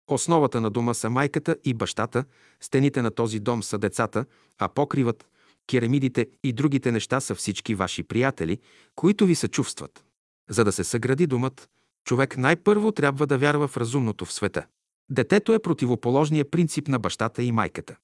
Основата 0.07 0.61
на 0.61 0.69
дома 0.69 0.93
са 0.93 1.09
майката 1.09 1.55
и 1.63 1.73
бащата, 1.73 2.25
стените 2.61 3.01
на 3.01 3.11
този 3.11 3.39
дом 3.39 3.63
са 3.63 3.77
децата, 3.77 4.25
а 4.57 4.67
покривът, 4.67 5.27
керамидите 5.67 6.27
и 6.43 6.53
другите 6.53 6.91
неща 6.91 7.19
са 7.19 7.35
всички 7.35 7.75
ваши 7.75 8.03
приятели, 8.03 8.59
които 8.95 9.25
ви 9.25 9.35
съчувстват. 9.35 10.05
За 10.49 10.63
да 10.63 10.71
се 10.71 10.83
съгради 10.83 11.27
домът, 11.27 11.69
Човек 12.07 12.37
най-първо 12.37 12.91
трябва 12.91 13.27
да 13.27 13.37
вярва 13.37 13.67
в 13.67 13.77
разумното 13.77 14.25
в 14.25 14.33
света. 14.33 14.65
Детето 15.09 15.53
е 15.53 15.59
противоположният 15.59 16.51
принцип 16.51 16.87
на 16.87 16.99
бащата 16.99 17.43
и 17.43 17.51
майката. 17.51 17.95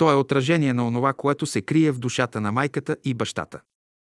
То 0.00 0.12
е 0.12 0.14
отражение 0.14 0.72
на 0.72 0.86
онова, 0.86 1.12
което 1.12 1.46
се 1.46 1.62
крие 1.62 1.92
в 1.92 1.98
душата 1.98 2.40
на 2.40 2.52
майката 2.52 2.96
и 3.04 3.14
бащата. 3.14 3.60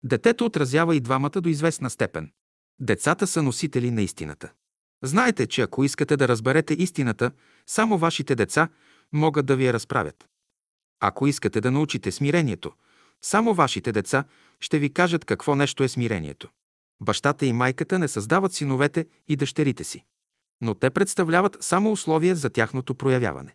Детето 0.05 0.45
отразява 0.45 0.97
и 0.97 1.01
двамата 1.01 1.41
до 1.41 1.49
известна 1.49 1.91
степен. 1.91 2.33
Децата 2.81 3.27
са 3.27 3.43
носители 3.43 3.91
на 3.91 4.03
истината. 4.03 4.53
Знаете, 5.05 5.47
че 5.47 5.63
ако 5.63 5.85
искате 5.85 6.17
да 6.17 6.29
разберете 6.29 6.75
истината, 6.75 7.31
само 7.67 7.99
вашите 7.99 8.35
деца 8.35 8.69
могат 9.13 9.47
да 9.47 9.57
ви 9.57 9.67
я 9.67 9.73
разправят. 9.73 10.29
Ако 11.01 11.27
искате 11.27 11.61
да 11.61 11.71
научите 11.71 12.13
смирението, 12.13 12.73
само 13.23 13.55
вашите 13.55 13.93
деца 13.93 14.25
ще 14.61 14.79
ви 14.79 14.93
кажат 14.93 15.25
какво 15.25 15.55
нещо 15.55 15.85
е 15.85 15.89
смирението. 15.89 16.49
Бащата 17.01 17.47
и 17.47 17.53
майката 17.53 17.99
не 17.99 18.09
създават 18.09 18.53
синовете 18.53 19.07
и 19.29 19.37
дъщерите 19.37 19.85
си, 19.85 20.05
но 20.61 20.75
те 20.75 20.91
представляват 20.91 21.57
само 21.61 21.93
условия 21.93 22.37
за 22.37 22.51
тяхното 22.51 22.95
проявяване. 22.95 23.55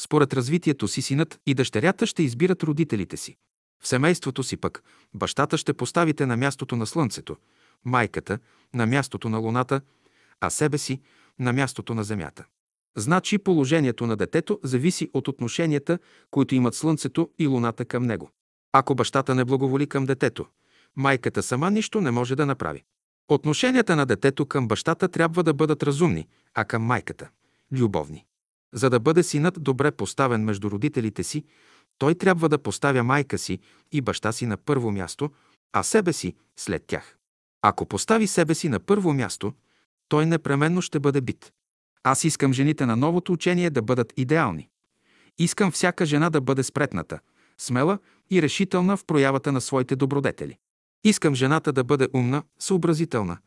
Според 0.00 0.34
развитието 0.34 0.88
си 0.88 1.02
синът 1.02 1.40
и 1.46 1.54
дъщерята 1.54 2.06
ще 2.06 2.22
избират 2.22 2.62
родителите 2.62 3.16
си. 3.16 3.36
В 3.82 3.88
семейството 3.88 4.42
си 4.42 4.56
пък 4.56 4.82
бащата 5.14 5.58
ще 5.58 5.74
поставите 5.74 6.26
на 6.26 6.36
мястото 6.36 6.76
на 6.76 6.86
слънцето, 6.86 7.36
майката 7.84 8.38
на 8.74 8.86
мястото 8.86 9.28
на 9.28 9.38
луната, 9.38 9.80
а 10.40 10.50
себе 10.50 10.78
си 10.78 11.00
на 11.38 11.52
мястото 11.52 11.94
на 11.94 12.04
земята. 12.04 12.44
Значи 12.96 13.38
положението 13.38 14.06
на 14.06 14.16
детето 14.16 14.60
зависи 14.62 15.10
от 15.14 15.28
отношенията, 15.28 15.98
които 16.30 16.54
имат 16.54 16.74
слънцето 16.74 17.30
и 17.38 17.46
луната 17.46 17.84
към 17.84 18.02
него. 18.02 18.30
Ако 18.72 18.94
бащата 18.94 19.34
не 19.34 19.44
благоволи 19.44 19.86
към 19.86 20.06
детето, 20.06 20.46
майката 20.96 21.42
сама 21.42 21.70
нищо 21.70 22.00
не 22.00 22.10
може 22.10 22.36
да 22.36 22.46
направи. 22.46 22.84
Отношенията 23.28 23.96
на 23.96 24.06
детето 24.06 24.46
към 24.46 24.68
бащата 24.68 25.08
трябва 25.08 25.42
да 25.42 25.54
бъдат 25.54 25.82
разумни, 25.82 26.28
а 26.54 26.64
към 26.64 26.82
майката– 26.82 27.28
любовни. 27.72 28.26
За 28.74 28.90
да 28.90 29.00
бъде 29.00 29.22
синът 29.22 29.62
добре 29.62 29.90
поставен 29.90 30.44
между 30.44 30.70
родителите 30.70 31.24
си, 31.24 31.44
той 31.98 32.14
трябва 32.14 32.48
да 32.48 32.58
поставя 32.58 33.02
майка 33.02 33.38
си 33.38 33.58
и 33.92 34.00
баща 34.00 34.32
си 34.32 34.46
на 34.46 34.56
първо 34.56 34.92
място, 34.92 35.30
а 35.72 35.82
себе 35.82 36.12
си 36.12 36.34
след 36.56 36.86
тях. 36.86 37.16
Ако 37.62 37.86
постави 37.86 38.26
себе 38.26 38.54
си 38.54 38.68
на 38.68 38.80
първо 38.80 39.12
място, 39.12 39.52
той 40.08 40.26
непременно 40.26 40.82
ще 40.82 41.00
бъде 41.00 41.20
бит. 41.20 41.52
Аз 42.02 42.24
искам 42.24 42.52
жените 42.52 42.86
на 42.86 42.96
новото 42.96 43.32
учение 43.32 43.70
да 43.70 43.82
бъдат 43.82 44.12
идеални. 44.16 44.68
Искам 45.38 45.70
всяка 45.70 46.06
жена 46.06 46.30
да 46.30 46.40
бъде 46.40 46.62
спретната, 46.62 47.20
смела 47.58 47.98
и 48.30 48.42
решителна 48.42 48.96
в 48.96 49.04
проявата 49.04 49.52
на 49.52 49.60
своите 49.60 49.96
добродетели. 49.96 50.58
Искам 51.04 51.34
жената 51.34 51.72
да 51.72 51.84
бъде 51.84 52.08
умна, 52.14 52.42
съобразителна, 52.58 53.38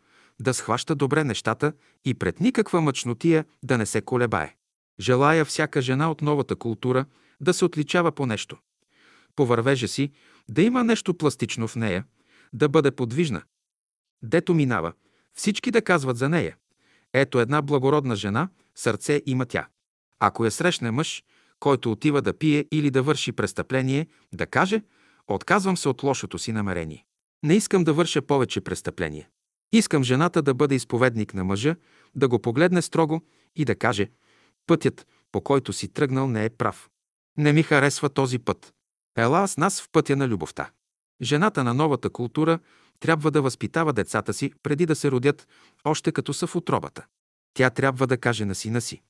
да 0.41 0.53
схваща 0.53 0.95
добре 0.95 1.23
нещата 1.23 1.73
и 2.05 2.13
пред 2.13 2.39
никаква 2.39 2.81
мъчнотия 2.81 3.45
да 3.63 3.77
не 3.77 3.85
се 3.85 4.01
колебае. 4.01 4.55
Желая 4.99 5.45
всяка 5.45 5.81
жена 5.81 6.11
от 6.11 6.21
новата 6.21 6.55
култура 6.55 7.05
да 7.41 7.53
се 7.53 7.65
отличава 7.65 8.11
по 8.11 8.25
нещо. 8.25 8.57
По 9.35 9.45
вървежа 9.45 9.87
си 9.87 10.11
да 10.49 10.61
има 10.61 10.83
нещо 10.83 11.13
пластично 11.13 11.67
в 11.67 11.75
нея, 11.75 12.05
да 12.53 12.69
бъде 12.69 12.91
подвижна. 12.91 13.41
Дето 14.23 14.53
минава, 14.53 14.93
всички 15.33 15.71
да 15.71 15.81
казват 15.81 16.17
за 16.17 16.29
нея. 16.29 16.57
Ето 17.13 17.39
една 17.39 17.61
благородна 17.61 18.15
жена, 18.15 18.49
сърце 18.75 19.21
има 19.25 19.45
тя. 19.45 19.67
Ако 20.19 20.45
я 20.45 20.51
срещне 20.51 20.91
мъж, 20.91 21.23
който 21.59 21.91
отива 21.91 22.21
да 22.21 22.37
пие 22.37 22.65
или 22.71 22.91
да 22.91 23.03
върши 23.03 23.31
престъпление, 23.31 24.07
да 24.33 24.45
каже 24.45 24.81
«Отказвам 25.27 25.77
се 25.77 25.89
от 25.89 26.03
лошото 26.03 26.39
си 26.39 26.51
намерение». 26.51 27.05
Не 27.43 27.53
искам 27.53 27.83
да 27.83 27.93
върша 27.93 28.21
повече 28.21 28.61
престъпление. 28.61 29.29
Искам 29.71 30.03
жената 30.03 30.41
да 30.41 30.53
бъде 30.53 30.75
изповедник 30.75 31.33
на 31.33 31.43
мъжа, 31.43 31.75
да 32.15 32.27
го 32.27 32.39
погледне 32.39 32.81
строго 32.81 33.21
и 33.55 33.65
да 33.65 33.75
каже 33.75 34.09
«Пътят, 34.69 35.07
по 35.31 35.41
който 35.41 35.73
си 35.73 35.87
тръгнал, 35.87 36.27
не 36.27 36.45
е 36.45 36.49
прав. 36.49 36.89
Не 37.37 37.53
ми 37.53 37.63
харесва 37.63 38.09
този 38.09 38.39
път. 38.39 38.73
Ела 39.17 39.47
с 39.47 39.57
нас 39.57 39.81
в 39.81 39.89
пътя 39.91 40.15
на 40.15 40.27
любовта». 40.27 40.71
Жената 41.21 41.63
на 41.63 41.73
новата 41.73 42.09
култура 42.09 42.59
трябва 42.99 43.31
да 43.31 43.41
възпитава 43.41 43.93
децата 43.93 44.33
си 44.33 44.53
преди 44.63 44.85
да 44.85 44.95
се 44.95 45.11
родят, 45.11 45.47
още 45.83 46.11
като 46.11 46.33
са 46.33 46.47
в 46.47 46.55
отробата. 46.55 47.05
Тя 47.53 47.69
трябва 47.69 48.07
да 48.07 48.17
каже 48.17 48.45
на 48.45 48.55
сина 48.55 48.81
си 48.81 49.01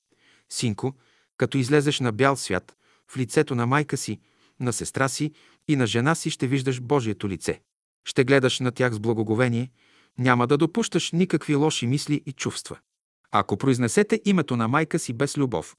«Синко, 0.50 0.93
като 1.38 1.58
излезеш 1.58 2.00
на 2.00 2.12
бял 2.12 2.36
свят, 2.36 2.76
в 3.12 3.17
лицето 3.17 3.56
на 3.56 3.65
майка 3.65 3.98
си, 3.98 4.19
на 4.60 4.74
сестра 4.74 5.10
си 5.10 5.32
и 5.67 5.76
на 5.76 5.88
жена 5.88 6.15
си 6.15 6.30
ще 6.30 6.48
виждаш 6.48 6.82
Божието 6.82 7.30
лице. 7.30 7.62
Ще 8.06 8.24
гледаш 8.24 8.60
на 8.60 8.72
тях 8.72 8.93
с 8.93 9.00
благоговение, 9.00 9.72
няма 10.17 10.48
да 10.48 10.58
допущаш 10.58 11.12
никакви 11.12 11.56
лоши 11.56 11.88
мисли 11.88 12.24
и 12.26 12.32
чувства. 12.32 12.78
Ако 13.32 13.58
произнесете 13.58 14.22
името 14.26 14.56
на 14.56 14.68
майка 14.68 15.00
си 15.00 15.13
без 15.13 15.38
любов, 15.38 15.78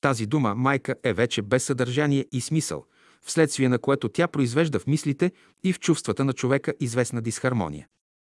тази 0.00 0.26
дума 0.26 0.54
майка 0.54 0.94
е 1.04 1.12
вече 1.12 1.42
без 1.42 1.64
съдържание 1.64 2.26
и 2.32 2.40
смисъл, 2.40 2.84
вследствие 3.22 3.68
на 3.68 3.78
което 3.78 4.08
тя 4.08 4.28
произвежда 4.28 4.78
в 4.78 4.86
мислите 4.86 5.32
и 5.64 5.72
в 5.72 5.80
чувствата 5.80 6.24
на 6.24 6.32
човека 6.32 6.74
известна 6.80 7.22
дисхармония. 7.22 7.88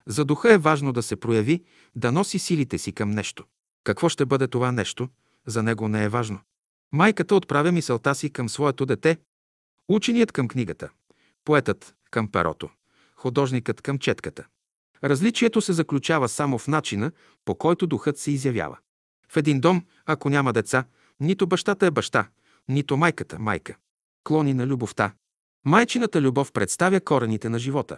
За 0.08 0.26
духа 0.26 0.54
е 0.54 0.58
важно 0.58 0.94
да 0.94 1.04
се 1.04 1.16
прояви, 1.16 1.64
да 1.96 2.12
носи 2.12 2.40
силите 2.40 2.78
си 2.78 2.92
към 2.92 3.10
нещо. 3.10 3.44
Какво 3.84 4.10
ще 4.10 4.26
бъде 4.26 4.48
това 4.48 4.72
нещо, 4.72 5.10
за 5.46 5.64
него 5.64 5.88
не 5.88 6.04
е 6.04 6.10
важно. 6.10 6.40
Майката 6.92 7.36
отправя 7.36 7.72
мисълта 7.72 8.16
си 8.16 8.30
към 8.30 8.50
своето 8.50 8.86
дете, 8.86 9.18
ученият 9.88 10.32
към 10.32 10.48
книгата, 10.48 10.90
поетът 11.46 11.96
към 12.12 12.32
перото, 12.32 12.70
художникът 13.16 13.82
към 13.82 13.98
четката. 13.98 14.46
Различието 15.04 15.62
се 15.62 15.74
заключава 15.74 16.30
само 16.30 16.58
в 16.58 16.68
начина, 16.68 17.12
по 17.46 17.56
който 17.56 17.88
духът 17.88 18.18
се 18.18 18.32
изявява. 18.32 18.78
В 19.30 19.38
един 19.38 19.62
дом, 19.62 19.86
ако 20.06 20.30
няма 20.30 20.54
деца, 20.54 20.86
нито 21.20 21.48
бащата 21.48 21.86
е 21.86 21.92
баща, 21.92 22.30
нито 22.68 22.98
майката– 22.98 23.38
майка. 23.40 23.76
Клони 24.24 24.54
на 24.54 24.68
любовта. 24.68 25.14
Майчината 25.66 26.22
любов 26.22 26.52
представя 26.52 27.02
корените 27.02 27.50
на 27.50 27.60
живота, 27.60 27.98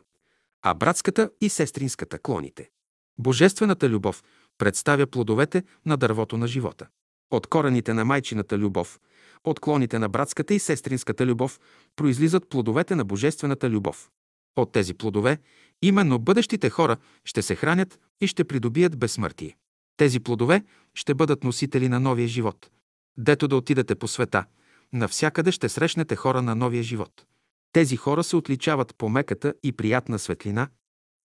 а 0.61 0.73
братската 0.73 1.29
и 1.41 1.49
сестринската– 1.49 2.19
клоните. 2.23 2.69
Божествената 3.17 3.89
любов 3.89 4.23
представя 4.57 5.07
плодовете 5.07 5.63
на 5.85 5.97
дървото 5.97 6.37
на 6.37 6.47
живота. 6.47 6.87
От 7.31 7.47
корените 7.47 7.93
на 7.93 8.05
майчината 8.05 8.57
любов, 8.57 8.99
от 9.43 9.59
клоните 9.59 9.99
на 9.99 10.09
братската 10.09 10.53
и 10.53 10.59
сестринската 10.59 11.25
любов 11.25 11.59
произлизат 11.95 12.49
плодовете 12.49 12.95
на 12.95 13.05
божествената 13.05 13.69
любов. 13.69 14.09
От 14.55 14.71
тези 14.71 14.93
плодове 14.93 15.37
именно 15.81 16.19
бъдещите 16.19 16.69
хора 16.69 16.97
ще 17.25 17.41
се 17.41 17.55
хранят 17.55 17.99
и 18.21 18.27
ще 18.27 18.43
придобият 18.43 18.99
безсмъртие. 18.99 19.57
Тези 19.97 20.19
плодове 20.19 20.63
ще 20.93 21.13
бъдат 21.13 21.43
носители 21.43 21.89
на 21.89 21.99
новия 21.99 22.27
живот. 22.27 22.69
Дето 23.17 23.47
да 23.47 23.55
отидете 23.55 23.95
по 23.95 24.07
света, 24.07 24.45
навсякъде 24.93 25.51
ще 25.51 25.69
срещнете 25.69 26.15
хора 26.15 26.41
на 26.41 26.55
новия 26.55 26.83
живот. 26.83 27.25
Тези 27.73 27.95
хора 27.95 28.23
се 28.23 28.35
отличават 28.35 28.95
по 28.95 29.09
меката 29.09 29.53
и 29.63 29.71
приятна 29.71 30.19
светлина, 30.19 30.69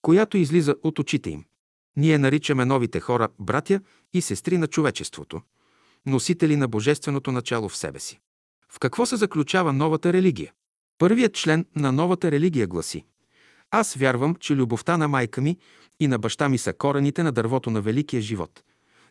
която 0.03 0.37
излиза 0.37 0.77
от 0.83 0.99
очите 0.99 1.31
им. 1.31 1.45
Ние 1.97 2.19
наричаме 2.19 2.65
новите 2.65 3.01
хора 3.01 3.29
братя 3.39 3.81
и 4.12 4.23
сестри 4.23 4.59
на 4.59 4.67
човечеството, 4.67 5.41
носители 6.07 6.57
на 6.57 6.69
божественото 6.69 7.33
начало 7.33 7.69
в 7.69 7.77
себе 7.77 8.01
си. 8.01 8.21
В 8.73 8.79
какво 8.79 9.07
се 9.07 9.17
заключава 9.17 9.73
новата 9.73 10.12
религия? 10.12 10.53
Първият 10.99 11.35
член 11.35 11.67
на 11.77 11.93
новата 11.93 12.31
религия 12.31 12.67
гласи 12.67 13.05
Аз 13.70 13.94
вярвам, 13.94 14.35
че 14.35 14.57
любовта 14.57 14.96
на 14.96 15.09
майка 15.09 15.40
ми 15.40 15.59
и 16.00 16.09
на 16.09 16.18
баща 16.18 16.48
ми 16.48 16.59
са 16.59 16.72
корените 16.72 17.22
на 17.22 17.33
дървото 17.33 17.70
на 17.70 17.81
великия 17.81 18.22
живот. 18.22 18.62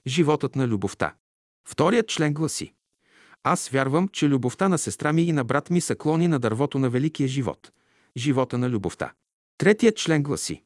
Животът 0.07 0.55
на 0.55 0.67
любовта. 0.67 1.13
Вторият 1.67 2.07
член 2.07 2.33
гласи 2.33 2.73
Аз 3.43 3.69
вярвам, 3.69 4.07
че 4.07 4.29
любовта 4.29 4.69
на 4.69 4.77
сестра 4.77 5.13
ми 5.13 5.21
и 5.21 5.31
на 5.31 5.43
брат 5.43 5.69
ми 5.69 5.81
са 5.81 5.95
клони 5.95 6.27
на 6.27 6.39
дървото 6.39 6.79
на 6.79 6.89
великия 6.89 7.27
живот. 7.27 7.71
Живота 8.17 8.57
на 8.57 8.69
любовта. 8.69 9.13
Третият 9.57 9.97
член 9.97 10.23
гласи 10.23 10.63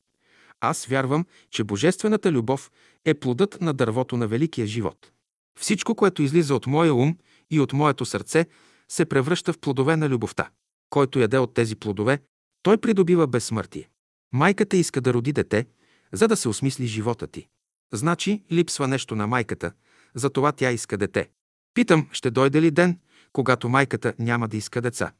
Аз 0.61 0.85
вярвам, 0.85 1.25
че 1.49 1.63
божествената 1.63 2.31
любов 2.31 2.71
е 3.05 3.13
плодът 3.13 3.61
на 3.61 3.73
дървото 3.73 4.17
на 4.17 4.27
великия 4.27 4.67
живот. 4.67 5.11
Всичко, 5.59 5.95
което 5.95 6.23
излиза 6.23 6.55
от 6.55 6.67
моя 6.67 6.93
ум 6.93 7.17
и 7.51 7.59
от 7.59 7.73
моето 7.73 8.05
сърце, 8.05 8.45
се 8.91 9.05
превръща 9.05 9.53
в 9.53 9.59
плодове 9.59 9.95
на 9.95 10.09
любовта. 10.09 10.49
Който 10.89 11.19
яде 11.19 11.37
от 11.37 11.53
тези 11.53 11.75
плодове, 11.75 12.19
той 12.63 12.77
придобива 12.77 13.27
безсмъртие. 13.27 13.89
Майката 14.33 14.77
иска 14.77 15.01
да 15.01 15.13
роди 15.13 15.33
дете, 15.33 15.65
за 16.11 16.27
да 16.27 16.35
се 16.35 16.49
осмисли 16.49 16.87
живота 16.87 17.27
ти. 17.27 17.47
Значи 17.93 18.43
липсва 18.51 18.87
нещо 18.87 19.15
на 19.15 19.27
майката, 19.27 19.71
затова 20.15 20.51
тя 20.51 20.71
иска 20.71 20.97
дете. 20.97 21.29
Питам, 21.73 22.07
ще 22.11 22.31
дойде 22.31 22.61
ли 22.61 22.71
ден, 22.71 22.99
когато 23.33 23.69
майката 23.69 24.13
няма 24.19 24.47
да 24.47 24.57
иска 24.57 24.81
деца? 24.81 25.11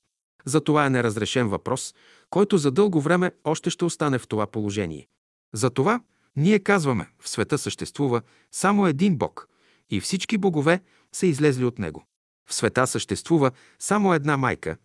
Затова 0.45 0.85
е 0.85 0.89
неразрешен 0.89 1.47
въпрос, 1.47 1.95
който 2.29 2.57
за 2.57 2.71
дълго 2.71 3.01
време 3.01 3.31
още 3.43 3.69
ще 3.69 3.85
остане 3.85 4.19
в 4.19 4.27
това 4.27 4.47
положение. 4.47 5.07
Затова 5.53 6.01
ние 6.35 6.59
казваме, 6.59 7.07
в 7.19 7.29
света 7.29 7.57
съществува 7.57 8.21
само 8.51 8.87
един 8.87 9.17
Бог 9.17 9.47
и 9.89 9.99
всички 9.99 10.37
богове 10.37 10.81
са 11.11 11.27
излезли 11.27 11.65
от 11.65 11.79
него. 11.79 12.05
В 12.49 12.53
света 12.53 12.87
съществува 12.87 13.51
само 13.79 14.13
една 14.13 14.37
майка 14.37 14.77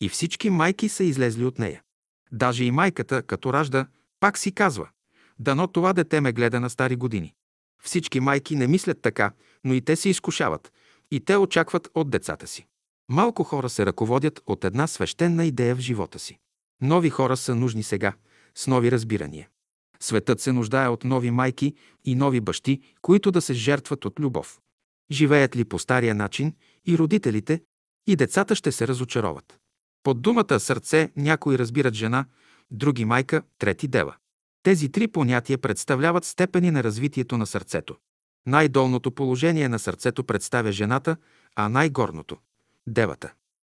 и 0.00 0.08
всички 0.08 0.50
майки 0.50 0.88
са 0.88 1.04
излезли 1.04 1.44
от 1.44 1.58
нея. 1.58 1.82
Даже 2.32 2.64
и 2.64 2.70
майката, 2.70 3.22
като 3.22 3.52
ражда, 3.52 3.86
пак 4.20 4.38
си 4.38 4.52
казва, 4.52 4.88
дано 5.38 5.66
това 5.66 5.92
дете 5.92 6.20
ме 6.20 6.32
гледа 6.32 6.60
на 6.60 6.70
стари 6.70 6.96
години. 6.96 7.34
Всички 7.82 8.20
майки 8.20 8.56
не 8.56 8.66
мислят 8.66 9.02
така, 9.02 9.32
но 9.64 9.74
и 9.74 9.80
те 9.80 9.96
се 9.96 10.08
изкушават, 10.08 10.72
и 11.10 11.20
те 11.20 11.36
очакват 11.36 11.88
от 11.94 12.10
децата 12.10 12.46
си. 12.46 12.66
Малко 13.08 13.44
хора 13.44 13.68
се 13.68 13.86
ръководят 13.86 14.42
от 14.46 14.64
една 14.64 14.86
свещена 14.86 15.44
идея 15.44 15.76
в 15.76 15.80
живота 15.80 16.18
си. 16.18 16.38
Нови 16.82 17.10
хора 17.10 17.36
са 17.36 17.54
нужни 17.54 17.82
сега, 17.82 18.12
с 18.54 18.66
нови 18.66 18.90
разбирания. 18.90 19.48
Светът 20.00 20.40
се 20.40 20.52
нуждае 20.52 20.88
от 20.88 21.04
нови 21.04 21.30
майки 21.30 21.74
и 22.04 22.14
нови 22.14 22.40
бащи, 22.40 22.80
които 23.02 23.30
да 23.30 23.40
се 23.40 23.54
жертват 23.54 24.04
от 24.04 24.20
любов. 24.20 24.60
Живеят 25.10 25.56
ли 25.56 25.64
по 25.64 25.78
стария 25.78 26.14
начин 26.14 26.54
и 26.86 26.98
родителите, 26.98 27.62
и 28.06 28.16
децата 28.16 28.54
ще 28.54 28.72
се 28.72 28.88
разочароват. 28.88 29.58
Под 30.02 30.22
думата 30.22 30.60
сърце 30.60 31.10
някои 31.16 31.58
разбират 31.58 31.94
жена, 31.94 32.24
други 32.70 33.04
майка, 33.04 33.42
трети 33.58 33.88
дева. 33.88 34.14
Тези 34.62 34.92
три 34.92 35.08
понятия 35.08 35.58
представляват 35.58 36.24
степени 36.24 36.70
на 36.70 36.84
развитието 36.84 37.38
на 37.38 37.46
сърцето. 37.46 37.96
Най-долното 38.46 39.10
положение 39.10 39.68
на 39.68 39.78
сърцето 39.78 40.24
представя 40.24 40.72
жената, 40.72 41.16
а 41.56 41.68
най-горното– 41.68 42.36
девата. 42.86 43.32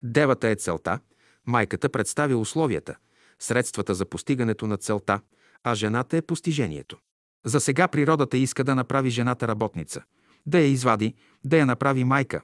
Девата 0.02 0.48
е 0.48 0.54
целта, 0.54 0.98
майката 1.46 1.88
представя 1.88 2.36
условията, 2.36 2.96
средствата 3.38 3.94
за 3.94 4.06
постигането 4.06 4.66
на 4.66 4.76
целта, 4.76 5.20
а 5.64 5.74
жената 5.74 6.16
е 6.16 6.22
постижението. 6.22 6.98
За 7.44 7.60
сега 7.60 7.88
природата 7.88 8.36
иска 8.36 8.64
да 8.64 8.74
направи 8.74 9.10
жената 9.10 9.48
работница, 9.48 10.02
да 10.46 10.58
я 10.58 10.66
извади, 10.66 11.14
да 11.44 11.56
я 11.58 11.66
направи 11.66 12.04
майка, 12.04 12.40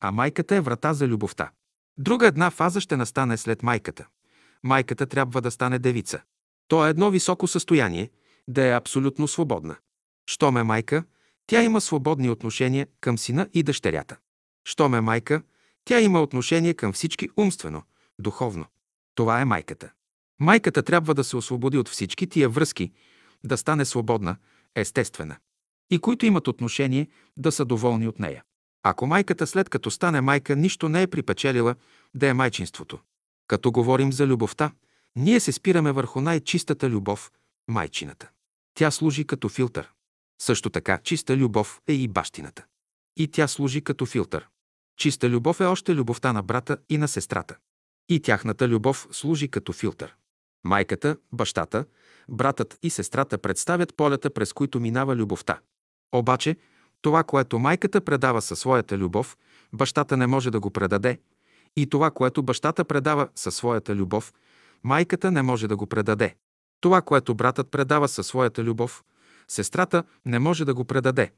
а 0.00 0.10
майката 0.10 0.56
е 0.56 0.60
врата 0.60 0.94
за 0.94 1.08
любовта. 1.08 1.50
Друга 2.00 2.26
една 2.26 2.50
фаза 2.50 2.80
ще 2.80 2.96
настане 2.96 3.36
след 3.36 3.62
майката. 3.62 4.06
Майката 4.62 5.06
трябва 5.06 5.40
да 5.40 5.50
стане 5.50 5.78
девица. 5.78 6.22
То 6.68 6.86
е 6.86 6.90
едно 6.90 7.10
високо 7.10 7.46
състояние, 7.46 8.10
да 8.48 8.66
е 8.66 8.76
абсолютно 8.76 9.28
свободна. 9.28 9.76
Щом 10.26 10.56
е 10.56 10.62
майка, 10.62 11.04
тя 11.46 11.62
има 11.62 11.80
свободни 11.80 12.30
отношения 12.30 12.86
към 13.00 13.18
сина 13.18 13.48
и 13.54 13.62
дъщерята. 13.62 14.16
Щом 14.64 14.94
е 14.94 15.00
майка, 15.00 15.42
тя 15.84 16.00
има 16.00 16.22
отношение 16.22 16.74
към 16.74 16.92
всички 16.92 17.28
умствено, 17.36 17.82
духовно. 18.18 18.66
Това 19.14 19.40
е 19.40 19.44
майката. 19.44 19.90
Майката 20.38 20.82
трябва 20.82 21.14
да 21.14 21.24
се 21.24 21.36
освободи 21.36 21.78
от 21.78 21.88
всички 21.88 22.26
тия 22.26 22.48
връзки, 22.48 22.92
да 23.44 23.56
стане 23.56 23.84
свободна, 23.84 24.36
естествена. 24.74 25.36
И 25.90 25.98
които 25.98 26.26
имат 26.26 26.48
отношение, 26.48 27.08
да 27.36 27.52
са 27.52 27.64
доволни 27.64 28.08
от 28.08 28.18
нея. 28.18 28.44
Ако 28.82 29.06
майката 29.06 29.46
след 29.46 29.68
като 29.68 29.90
стане 29.90 30.20
майка 30.20 30.56
нищо 30.56 30.88
не 30.88 31.02
е 31.02 31.06
припечелила, 31.06 31.74
да 32.14 32.28
е 32.28 32.34
майчинството. 32.34 32.98
Като 33.46 33.72
говорим 33.72 34.12
за 34.12 34.26
любовта, 34.26 34.72
ние 35.16 35.40
се 35.40 35.52
спираме 35.52 35.92
върху 35.92 36.20
най-чистата 36.20 36.90
любов– 36.90 37.32
майчината. 37.68 38.30
Тя 38.74 38.90
служи 38.90 39.24
като 39.24 39.48
филтър. 39.48 39.90
Също 40.42 40.70
така, 40.70 40.98
чиста 40.98 41.36
любов 41.36 41.80
е 41.88 41.92
и 41.92 42.08
бащината. 42.08 42.64
И 43.16 43.28
тя 43.28 43.48
служи 43.48 43.80
като 43.80 44.06
филтър. 44.06 44.48
Чиста 44.96 45.30
любов 45.30 45.60
е 45.60 45.64
още 45.64 45.94
любовта 45.94 46.32
на 46.32 46.42
брата 46.42 46.78
и 46.88 46.98
на 46.98 47.08
сестрата. 47.08 47.56
И 48.08 48.20
тяхната 48.20 48.68
любов 48.68 49.08
служи 49.10 49.48
като 49.48 49.72
филтър. 49.72 50.16
Майката, 50.64 51.16
бащата, 51.32 51.84
братът 52.28 52.78
и 52.82 52.90
сестрата 52.90 53.38
представят 53.38 53.96
полета, 53.96 54.30
през 54.30 54.52
които 54.52 54.80
минава 54.80 55.16
любовта. 55.16 55.60
Обаче, 56.12 56.56
това, 57.02 57.24
което 57.24 57.58
майката 57.58 58.00
предава 58.00 58.42
със 58.42 58.58
своята 58.58 58.98
любов, 58.98 59.36
бащата 59.72 60.16
не 60.16 60.26
може 60.26 60.50
да 60.50 60.60
го 60.60 60.70
предаде. 60.70 61.20
И 61.76 61.86
това, 61.86 62.10
което 62.10 62.42
бащата 62.42 62.84
предава 62.84 63.28
със 63.34 63.54
своята 63.54 63.94
любов, 63.94 64.32
майката 64.84 65.30
не 65.30 65.42
може 65.42 65.68
да 65.68 65.76
го 65.76 65.86
предаде. 65.86 66.34
Това, 66.80 67.02
което 67.02 67.34
братът 67.34 67.70
предава 67.70 68.08
със 68.08 68.26
своята 68.26 68.64
любов, 68.64 69.02
сестрата 69.48 70.04
не 70.26 70.38
може 70.38 70.64
да 70.64 70.74
го 70.74 70.84
предаде. 70.84 71.32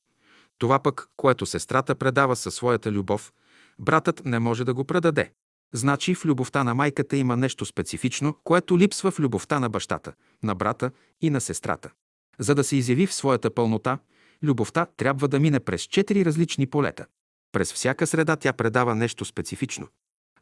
Това 0.58 0.78
пък, 0.78 1.08
което 1.16 1.46
сестрата 1.46 1.94
предава 1.94 2.36
със 2.36 2.54
своята 2.54 2.92
любов, 2.92 3.32
братът 3.78 4.24
не 4.24 4.38
може 4.38 4.64
да 4.64 4.74
го 4.74 4.84
предаде. 4.84 5.32
Значи 5.74 6.14
в 6.14 6.24
любовта 6.24 6.64
на 6.64 6.74
майката 6.74 7.16
има 7.16 7.36
нещо 7.36 7.64
специфично, 7.64 8.36
което 8.44 8.78
липсва 8.78 9.10
в 9.10 9.20
любовта 9.20 9.60
на 9.60 9.68
бащата, 9.68 10.12
на 10.42 10.54
брата 10.54 10.90
и 11.20 11.30
на 11.30 11.40
сестрата. 11.40 11.90
За 12.38 12.54
да 12.54 12.64
се 12.64 12.76
изяви 12.76 13.06
в 13.06 13.14
своята 13.14 13.54
пълнота, 13.54 13.98
любовта 14.42 14.86
трябва 14.96 15.28
да 15.28 15.40
мине 15.40 15.60
през 15.60 15.82
четири 15.82 16.24
различни 16.24 16.66
полета. 16.66 17.06
През 17.52 17.72
всяка 17.72 18.06
среда 18.06 18.36
тя 18.36 18.52
предава 18.52 18.94
нещо 18.94 19.24
специфично. 19.24 19.88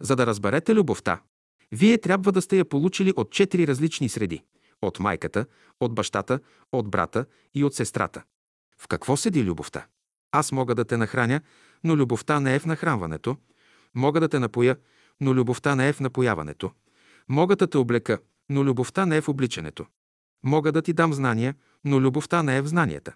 За 0.00 0.16
да 0.16 0.26
разберете 0.26 0.74
любовта, 0.74 1.20
вие 1.72 1.98
трябва 1.98 2.32
да 2.32 2.42
сте 2.42 2.58
я 2.58 2.64
получили 2.64 3.12
от 3.16 3.30
четири 3.30 3.66
различни 3.66 4.08
среди– 4.08 4.42
от 4.82 5.00
майката, 5.00 5.46
от 5.80 5.94
бащата, 5.94 6.40
от 6.72 6.90
брата 6.90 7.26
и 7.54 7.64
от 7.64 7.74
сестрата. 7.74 8.22
В 8.78 8.88
какво 8.88 9.16
седи 9.16 9.44
любовта? 9.44 9.86
Аз 10.32 10.52
мога 10.52 10.74
да 10.74 10.84
те 10.84 10.96
нахраня, 10.96 11.40
но 11.84 11.96
любовта 11.96 12.40
не 12.40 12.54
е 12.54 12.58
в 12.58 12.66
нахранването. 12.66 13.36
Мога 13.94 14.20
да 14.20 14.28
те 14.28 14.38
напоя, 14.38 14.76
но 15.20 15.34
любовта 15.34 15.74
не 15.74 15.88
е 15.88 15.92
в 15.92 16.00
напояването. 16.00 16.70
Мога 17.28 17.56
да 17.56 17.66
те 17.66 17.78
облека, 17.78 18.18
но 18.48 18.64
любовта 18.64 19.06
не 19.06 19.16
е 19.16 19.20
в 19.20 19.28
обличането. 19.28 19.86
Мога 20.42 20.72
да 20.72 20.82
ти 20.82 20.92
дам 20.92 21.14
знания, 21.14 21.54
но 21.84 22.00
любовта 22.00 22.42
не 22.42 22.56
е 22.56 22.62
в 22.62 22.66
знанията. 22.66 23.14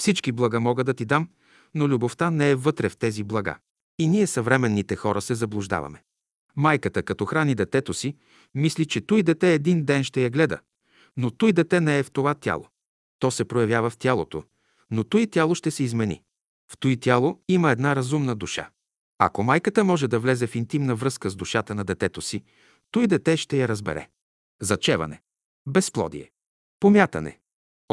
Всички 0.00 0.32
блага 0.32 0.60
мога 0.60 0.84
да 0.84 0.94
ти 0.94 1.04
дам, 1.04 1.28
но 1.74 1.88
любовта 1.88 2.30
не 2.30 2.50
е 2.50 2.54
вътре 2.54 2.88
в 2.88 2.96
тези 2.96 3.22
блага. 3.22 3.58
И 3.98 4.08
ние 4.08 4.26
съвременните 4.26 4.96
хора 4.96 5.20
се 5.20 5.34
заблуждаваме. 5.34 6.02
Майката, 6.56 7.02
като 7.02 7.26
храни 7.26 7.54
детето 7.54 7.94
си, 7.94 8.16
мисли, 8.54 8.86
че 8.86 9.00
той 9.00 9.22
дете 9.22 9.54
един 9.54 9.84
ден 9.84 10.04
ще 10.04 10.22
я 10.22 10.30
гледа, 10.30 10.58
но 11.16 11.30
той 11.30 11.52
дете 11.52 11.80
не 11.80 11.98
е 11.98 12.02
в 12.02 12.10
това 12.10 12.34
тяло. 12.34 12.66
То 13.18 13.30
се 13.30 13.44
проявява 13.44 13.90
в 13.90 13.98
тялото, 13.98 14.44
но 14.90 15.04
той 15.04 15.26
тяло 15.26 15.54
ще 15.54 15.70
се 15.70 15.82
измени. 15.82 16.22
В 16.72 16.76
той 16.78 16.96
тяло 16.96 17.40
има 17.48 17.70
една 17.70 17.96
разумна 17.96 18.36
душа. 18.36 18.70
Ако 19.18 19.42
майката 19.42 19.84
може 19.84 20.08
да 20.08 20.18
влезе 20.18 20.46
в 20.46 20.54
интимна 20.54 20.94
връзка 20.94 21.30
с 21.30 21.36
душата 21.36 21.74
на 21.74 21.84
детето 21.84 22.20
си, 22.20 22.42
той 22.90 23.06
дете 23.06 23.36
ще 23.36 23.58
я 23.58 23.68
разбере. 23.68 24.08
Зачеване. 24.60 25.22
Безплодие. 25.66 26.30
Помятане. 26.80 27.38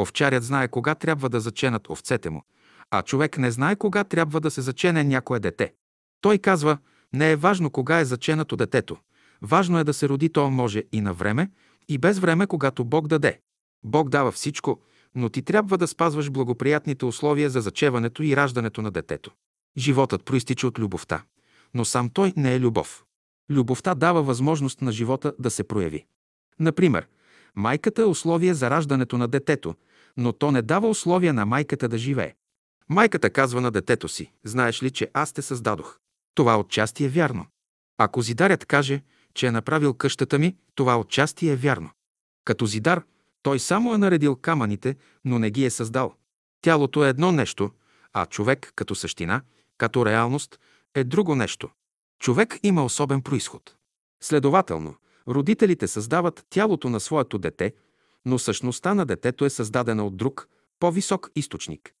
Овчарят 0.00 0.44
знае 0.44 0.68
кога 0.68 0.94
трябва 0.94 1.28
да 1.28 1.40
заченат 1.40 1.90
овцете 1.90 2.30
му, 2.30 2.42
а 2.90 3.02
човек 3.02 3.38
не 3.38 3.50
знае 3.50 3.76
кога 3.76 4.04
трябва 4.04 4.40
да 4.40 4.50
се 4.50 4.60
зачене 4.60 5.04
някое 5.04 5.40
дете. 5.40 5.72
Той 6.20 6.38
казва, 6.38 6.78
не 7.12 7.30
е 7.30 7.36
важно 7.36 7.70
кога 7.70 7.98
е 7.98 8.04
заченато 8.04 8.56
детето. 8.56 8.96
Важно 9.42 9.78
е 9.78 9.84
да 9.84 9.94
се 9.94 10.08
роди 10.08 10.28
то 10.28 10.50
може 10.50 10.82
и 10.92 11.00
на 11.00 11.14
време, 11.14 11.50
и 11.88 11.98
без 11.98 12.18
време, 12.18 12.46
когато 12.46 12.84
Бог 12.84 13.08
даде. 13.08 13.40
Бог 13.84 14.08
дава 14.08 14.32
всичко, 14.32 14.80
но 15.14 15.28
ти 15.28 15.42
трябва 15.42 15.78
да 15.78 15.86
спазваш 15.86 16.30
благоприятните 16.30 17.04
условия 17.04 17.50
за 17.50 17.60
зачеването 17.60 18.22
и 18.22 18.36
раждането 18.36 18.82
на 18.82 18.90
детето. 18.90 19.30
Животът 19.76 20.24
проистича 20.24 20.66
от 20.66 20.78
любовта, 20.78 21.22
но 21.74 21.84
сам 21.84 22.10
той 22.10 22.32
не 22.36 22.54
е 22.54 22.60
любов. 22.60 23.04
Любовта 23.50 23.94
дава 23.94 24.22
възможност 24.22 24.82
на 24.82 24.92
живота 24.92 25.32
да 25.38 25.50
се 25.50 25.64
прояви. 25.64 26.06
Например, 26.60 27.06
майката 27.56 28.02
е 28.02 28.04
условие 28.04 28.54
за 28.54 28.70
раждането 28.70 29.18
на 29.18 29.28
детето, 29.28 29.74
но 30.18 30.32
то 30.32 30.50
не 30.50 30.62
дава 30.62 30.88
условия 30.88 31.32
на 31.34 31.46
майката 31.46 31.88
да 31.88 31.98
живее. 31.98 32.34
Майката 32.88 33.30
казва 33.30 33.60
на 33.60 33.70
детето 33.70 34.08
си, 34.08 34.32
знаеш 34.44 34.82
ли, 34.82 34.90
че 34.90 35.10
аз 35.14 35.32
те 35.32 35.42
създадох. 35.42 35.98
Това 36.34 36.58
отчасти 36.58 37.04
е 37.04 37.08
вярно. 37.08 37.46
Ако 37.98 38.22
зидарят 38.22 38.64
каже, 38.64 39.02
че 39.34 39.46
е 39.46 39.50
направил 39.50 39.94
къщата 39.94 40.38
ми, 40.38 40.56
това 40.74 41.00
отчасти 41.00 41.48
е 41.48 41.56
вярно. 41.56 41.90
Като 42.44 42.66
зидар, 42.66 43.02
той 43.42 43.58
само 43.58 43.94
е 43.94 43.98
наредил 43.98 44.36
камъните, 44.36 44.96
но 45.24 45.38
не 45.38 45.50
ги 45.50 45.64
е 45.64 45.70
създал. 45.70 46.14
Тялото 46.60 47.04
е 47.04 47.08
едно 47.08 47.32
нещо, 47.32 47.70
а 48.12 48.26
човек 48.26 48.72
като 48.74 48.94
същина, 48.94 49.42
като 49.76 50.06
реалност, 50.06 50.58
е 50.94 51.04
друго 51.04 51.34
нещо. 51.34 51.70
Човек 52.18 52.58
има 52.62 52.84
особен 52.84 53.22
происход. 53.22 53.76
Следователно, 54.20 54.94
родителите 55.28 55.88
създават 55.88 56.46
тялото 56.50 56.88
на 56.90 57.00
своето 57.00 57.38
дете, 57.38 57.72
но 58.24 58.38
същността 58.38 58.94
на 58.94 59.06
детето 59.06 59.44
е 59.44 59.50
създадена 59.50 60.06
от 60.06 60.16
друг, 60.16 60.48
по-висок 60.80 61.30
източник. 61.36 61.92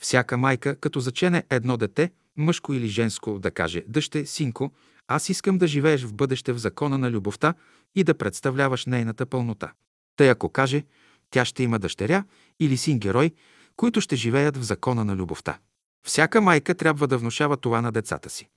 Всяка 0.00 0.38
майка, 0.38 0.76
като 0.76 1.00
зачене 1.00 1.44
едно 1.50 1.76
дете, 1.76 2.12
мъжко 2.36 2.72
или 2.72 2.86
женско, 2.88 3.38
да 3.38 3.50
каже 3.50 3.84
«Дъще, 3.88 4.26
синко, 4.26 4.72
аз 5.08 5.28
искам 5.28 5.58
да 5.58 5.66
живееш 5.66 6.04
в 6.04 6.14
бъдеще 6.14 6.52
в 6.52 6.58
закона 6.58 6.98
на 6.98 7.10
любовта 7.10 7.54
и 7.94 8.04
да 8.04 8.14
представляваш 8.14 8.86
нейната 8.86 9.26
пълнота». 9.26 9.72
Тъй 10.16 10.30
ако 10.30 10.48
каже, 10.48 10.84
тя 11.30 11.44
ще 11.44 11.62
има 11.62 11.78
дъщеря 11.78 12.24
или 12.60 12.76
син 12.76 12.98
герой, 12.98 13.32
които 13.76 14.00
ще 14.00 14.16
живеят 14.16 14.56
в 14.56 14.62
закона 14.62 15.04
на 15.04 15.16
любовта. 15.16 15.58
Всяка 16.06 16.40
майка 16.40 16.74
трябва 16.74 17.08
да 17.08 17.18
внушава 17.18 17.56
това 17.56 17.80
на 17.80 17.92
децата 17.92 18.30
си. 18.30 18.48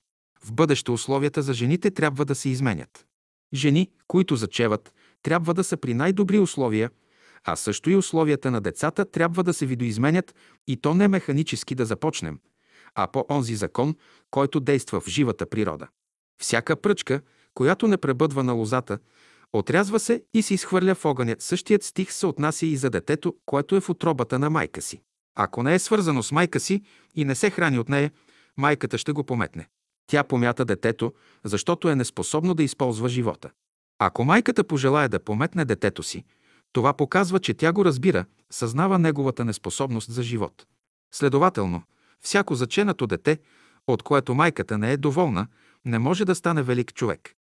В 0.43 0.53
бъдеще 0.53 0.91
условията 0.91 1.41
за 1.41 1.53
жените 1.53 1.91
трябва 1.91 2.25
да 2.25 2.35
се 2.35 2.49
изменят. 2.49 3.05
Жени, 3.53 3.91
които 4.07 4.35
зачеват, 4.35 4.93
трябва 5.23 5.53
да 5.53 5.63
са 5.63 5.77
при 5.77 5.93
най-добри 5.93 6.39
условия, 6.39 6.91
а 7.47 7.55
също 7.55 7.89
и 7.89 7.95
условията 7.95 8.51
на 8.51 8.61
децата 8.61 9.11
трябва 9.11 9.43
да 9.43 9.53
се 9.53 9.65
видоизменят 9.65 10.35
и 10.67 10.77
то 10.77 10.93
не 10.93 11.07
механически 11.07 11.75
да 11.75 11.85
започнем, 11.85 12.39
а 12.95 13.07
по 13.07 13.25
онзи 13.29 13.55
закон, 13.55 13.95
който 14.31 14.59
действа 14.59 15.01
в 15.01 15.07
живата 15.07 15.49
природа. 15.49 15.87
Всяка 16.41 16.75
пръчка, 16.75 17.21
която 17.53 17.87
не 17.87 17.97
пребъдва 17.97 18.43
на 18.43 18.53
лозата, 18.53 18.99
отрязва 19.53 19.99
се 19.99 20.23
и 20.33 20.41
се 20.41 20.53
изхвърля 20.53 20.95
в 20.95 21.05
огъня. 21.05 21.35
Същият 21.39 21.83
стих 21.83 22.11
се 22.11 22.25
отнася 22.25 22.65
и 22.65 22.77
за 22.77 22.89
детето, 22.89 23.35
което 23.45 23.75
е 23.75 23.81
в 23.81 23.89
отробата 23.89 24.39
на 24.39 24.49
майка 24.49 24.81
си. 24.81 25.01
Ако 25.35 25.63
не 25.63 25.75
е 25.75 25.79
свързано 25.79 26.23
с 26.23 26.31
майка 26.31 26.59
си 26.59 26.81
и 27.15 27.25
не 27.25 27.35
се 27.35 27.49
храни 27.49 27.79
от 27.79 27.89
нея, 27.89 28.11
майката 28.57 28.97
ще 28.97 29.11
го 29.11 29.23
пометне. 29.23 29.67
Тя 30.07 30.23
помята 30.23 30.65
детето, 30.65 31.13
защото 31.45 31.89
е 31.89 31.95
неспособно 31.95 32.53
да 32.53 32.63
използва 32.63 33.09
живота. 33.09 33.49
Ако 33.99 34.23
майката 34.23 34.63
пожелая 34.63 35.09
да 35.09 35.19
пометне 35.19 35.65
детето 35.65 36.03
си, 36.03 36.23
това 36.73 36.93
показва, 36.93 37.39
че 37.39 37.53
тя 37.53 37.73
го 37.73 37.85
разбира, 37.85 38.25
съзнава 38.51 38.99
неговата 38.99 39.45
неспособност 39.45 40.11
за 40.11 40.23
живот. 40.23 40.65
Следователно, 41.11 41.83
всяко 42.21 42.55
заченато 42.55 43.07
дете, 43.07 43.39
от 43.87 44.03
което 44.03 44.35
майката 44.35 44.77
не 44.77 44.91
е 44.91 44.97
доволна, 44.97 45.47
не 45.85 45.99
може 45.99 46.25
да 46.25 46.35
стане 46.35 46.63
велик 46.63 46.93
човек. 46.93 47.33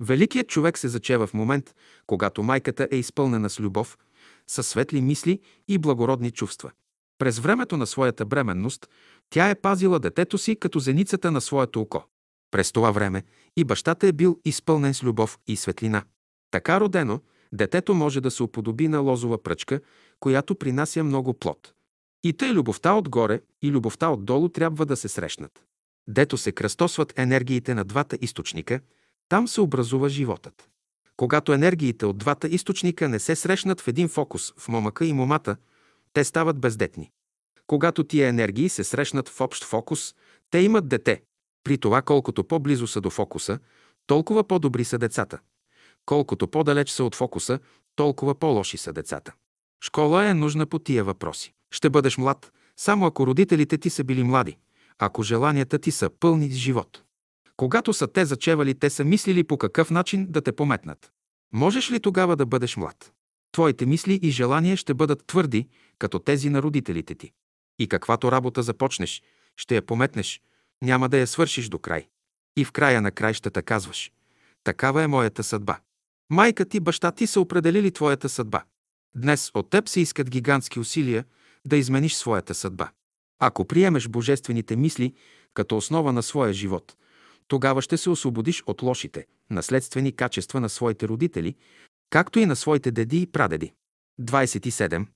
Великият 0.00 0.48
човек 0.48 0.78
се 0.78 0.88
зачева 0.88 1.26
в 1.26 1.34
момент, 1.34 1.74
когато 2.06 2.42
майката 2.42 2.88
е 2.90 2.96
изпълнена 2.96 3.50
с 3.50 3.60
любов, 3.60 3.98
със 4.46 4.66
светли 4.66 5.00
мисли 5.00 5.40
и 5.68 5.78
благородни 5.78 6.30
чувства. 6.30 6.70
През 7.18 7.38
времето 7.38 7.76
на 7.76 7.86
своята 7.86 8.24
бременност 8.24 8.88
тя 9.30 9.50
е 9.50 9.54
пазила 9.54 9.98
детето 9.98 10.38
си 10.38 10.56
като 10.56 10.78
зеницата 10.78 11.30
на 11.30 11.40
своето 11.40 11.80
око. 11.80 12.04
През 12.50 12.72
това 12.72 12.90
време 12.90 13.22
и 13.56 13.64
бащата 13.64 14.06
е 14.06 14.12
бил 14.12 14.40
изпълнен 14.44 14.94
с 14.94 15.02
любов 15.02 15.38
и 15.46 15.56
светлина. 15.56 16.02
Така 16.50 16.80
родено, 16.80 17.20
детето 17.52 17.94
може 17.94 18.20
да 18.20 18.30
се 18.30 18.42
уподоби 18.42 18.88
на 18.88 18.98
лозова 18.98 19.42
пръчка, 19.42 19.80
която 20.20 20.54
принася 20.54 21.04
много 21.04 21.34
плод. 21.34 21.72
И 22.24 22.32
тъй 22.32 22.50
любовта 22.52 22.94
отгоре 22.94 23.40
и 23.62 23.70
любовта 23.70 24.08
отдолу 24.08 24.48
трябва 24.48 24.86
да 24.86 24.96
се 24.96 25.08
срещнат. 25.08 25.64
Дето 26.08 26.38
се 26.38 26.52
кръстосват 26.52 27.18
енергиите 27.18 27.74
на 27.74 27.84
двата 27.84 28.18
източника, 28.20 28.80
там 29.28 29.48
се 29.48 29.60
образува 29.60 30.08
животът. 30.08 30.68
Когато 31.16 31.52
енергиите 31.52 32.06
от 32.06 32.18
двата 32.18 32.48
източника 32.48 33.08
не 33.08 33.18
се 33.18 33.36
срещнат 33.36 33.80
в 33.80 33.88
един 33.88 34.08
фокус 34.08 34.52
в 34.58 34.68
момъка 34.68 35.06
и 35.06 35.12
момата, 35.12 35.56
те 36.12 36.24
стават 36.24 36.58
бездетни. 36.58 37.10
Когато 37.66 38.04
тия 38.04 38.28
енергии 38.28 38.68
се 38.68 38.84
срещнат 38.84 39.28
в 39.28 39.40
общ 39.40 39.64
фокус, 39.64 40.14
те 40.50 40.58
имат 40.58 40.88
дете. 40.88 41.22
При 41.64 41.78
това 41.78 42.02
колкото 42.02 42.44
по-близо 42.44 42.86
са 42.86 43.00
до 43.00 43.10
фокуса, 43.10 43.58
толкова 44.06 44.44
по-добри 44.44 44.84
са 44.84 44.98
децата. 44.98 45.38
Колкото 46.06 46.48
по-далеч 46.48 46.90
са 46.90 47.04
от 47.04 47.14
фокуса, 47.14 47.58
толкова 47.96 48.34
по-лоши 48.34 48.76
са 48.76 48.92
децата. 48.92 49.32
Школа 49.84 50.24
е 50.26 50.34
нужна 50.34 50.66
по 50.66 50.78
тия 50.78 51.04
въпроси. 51.04 51.52
Ще 51.70 51.90
бъдеш 51.90 52.18
млад, 52.18 52.52
само 52.76 53.06
ако 53.06 53.26
родителите 53.26 53.78
ти 53.78 53.90
са 53.90 54.04
били 54.04 54.22
млади, 54.22 54.56
ако 54.98 55.22
желанията 55.22 55.78
ти 55.78 55.90
са 55.90 56.10
пълни 56.20 56.50
с 56.50 56.54
живот. 56.54 57.02
Когато 57.56 57.92
са 57.92 58.06
те 58.06 58.24
зачевали, 58.24 58.74
те 58.74 58.90
са 58.90 59.04
мислили 59.04 59.44
по 59.44 59.58
какъв 59.58 59.90
начин 59.90 60.26
да 60.30 60.40
те 60.40 60.52
пометнат. 60.52 61.12
Можеш 61.52 61.90
ли 61.90 62.00
тогава 62.00 62.36
да 62.36 62.46
бъдеш 62.46 62.76
млад? 62.76 63.12
Твоите 63.52 63.86
мисли 63.86 64.20
и 64.22 64.30
желания 64.30 64.76
ще 64.76 64.94
бъдат 64.94 65.26
твърди, 65.26 65.68
като 65.98 66.18
тези 66.18 66.50
на 66.50 66.62
родителите 66.62 67.14
ти. 67.14 67.32
И 67.78 67.88
каквато 67.88 68.32
работа 68.32 68.62
започнеш, 68.62 69.22
ще 69.56 69.74
я 69.74 69.86
пометнеш, 69.86 70.40
няма 70.82 71.08
да 71.08 71.18
я 71.18 71.26
свършиш 71.26 71.68
до 71.68 71.78
край. 71.78 72.08
И 72.56 72.64
в 72.64 72.72
края 72.72 73.02
на 73.02 73.10
краищата 73.10 73.62
казваш– 73.62 74.12
такава 74.64 75.02
е 75.02 75.06
моята 75.06 75.42
съдба. 75.42 75.78
Майка 76.30 76.64
ти, 76.64 76.80
баща 76.80 77.12
ти 77.12 77.26
са 77.26 77.40
определили 77.40 77.90
твоята 77.90 78.28
съдба. 78.28 78.64
Днес 79.16 79.50
от 79.54 79.70
теб 79.70 79.88
се 79.88 80.00
искат 80.00 80.30
гигантски 80.30 80.80
усилия 80.80 81.24
да 81.66 81.76
измениш 81.76 82.14
своята 82.14 82.54
съдба. 82.54 82.90
Ако 83.38 83.64
приемеш 83.64 84.08
божествените 84.08 84.76
мисли 84.76 85.14
като 85.54 85.76
основа 85.76 86.12
на 86.12 86.22
своя 86.22 86.52
живот, 86.52 86.96
тогава 87.48 87.82
ще 87.82 87.96
се 87.96 88.10
освободиш 88.10 88.62
от 88.66 88.82
лошите, 88.82 89.26
наследствени 89.50 90.12
качества 90.12 90.60
на 90.60 90.68
своите 90.68 91.08
родители, 91.08 91.54
както 92.10 92.38
и 92.38 92.46
на 92.46 92.56
своите 92.56 92.90
деди 92.90 93.22
и 93.22 93.26
прадеди. 93.26 93.72
27. 94.20 95.06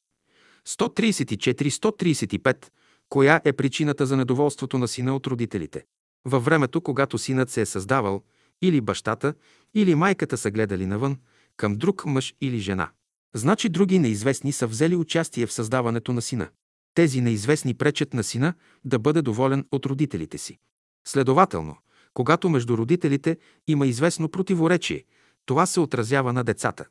134-135. 0.69 2.67
Коя 3.09 3.41
е 3.45 3.53
причината 3.53 4.07
за 4.07 4.17
недоволството 4.17 4.79
на 4.79 4.89
сина 4.89 5.17
от 5.17 5.27
родителите? 5.27 5.85
Във 6.25 6.45
времето, 6.45 6.81
когато 6.81 7.19
синът 7.19 7.51
се 7.51 7.61
е 7.61 7.67
създавал, 7.67 8.23
или 8.63 8.81
бащата, 8.81 9.35
или 9.75 9.95
майката 9.95 10.37
са 10.37 10.51
гледали 10.51 10.87
навън, 10.87 11.17
към 11.57 11.77
друг 11.77 12.07
мъж 12.07 12.35
или 12.41 12.59
жена. 12.59 12.91
Значи 13.35 13.69
други 13.69 13.99
неизвестни 13.99 14.53
са 14.53 14.67
взели 14.67 14.97
участие 14.97 15.47
в 15.47 15.53
създаването 15.53 16.13
на 16.13 16.23
сина. 16.23 16.49
Тези 16.95 17.21
неизвестни 17.21 17.75
пречат 17.75 18.15
на 18.15 18.25
сина 18.25 18.55
да 18.85 18.99
бъде 18.99 19.23
доволен 19.23 19.67
от 19.73 19.87
родителите 19.87 20.39
си. 20.39 20.59
Следователно, 21.07 21.77
когато 22.15 22.49
между 22.49 22.79
родителите 22.79 23.39
има 23.67 23.87
известно 23.87 24.29
противоречие, 24.29 25.05
това 25.47 25.67
се 25.67 25.81
отразява 25.81 26.33
на 26.33 26.45
децата. 26.45 26.87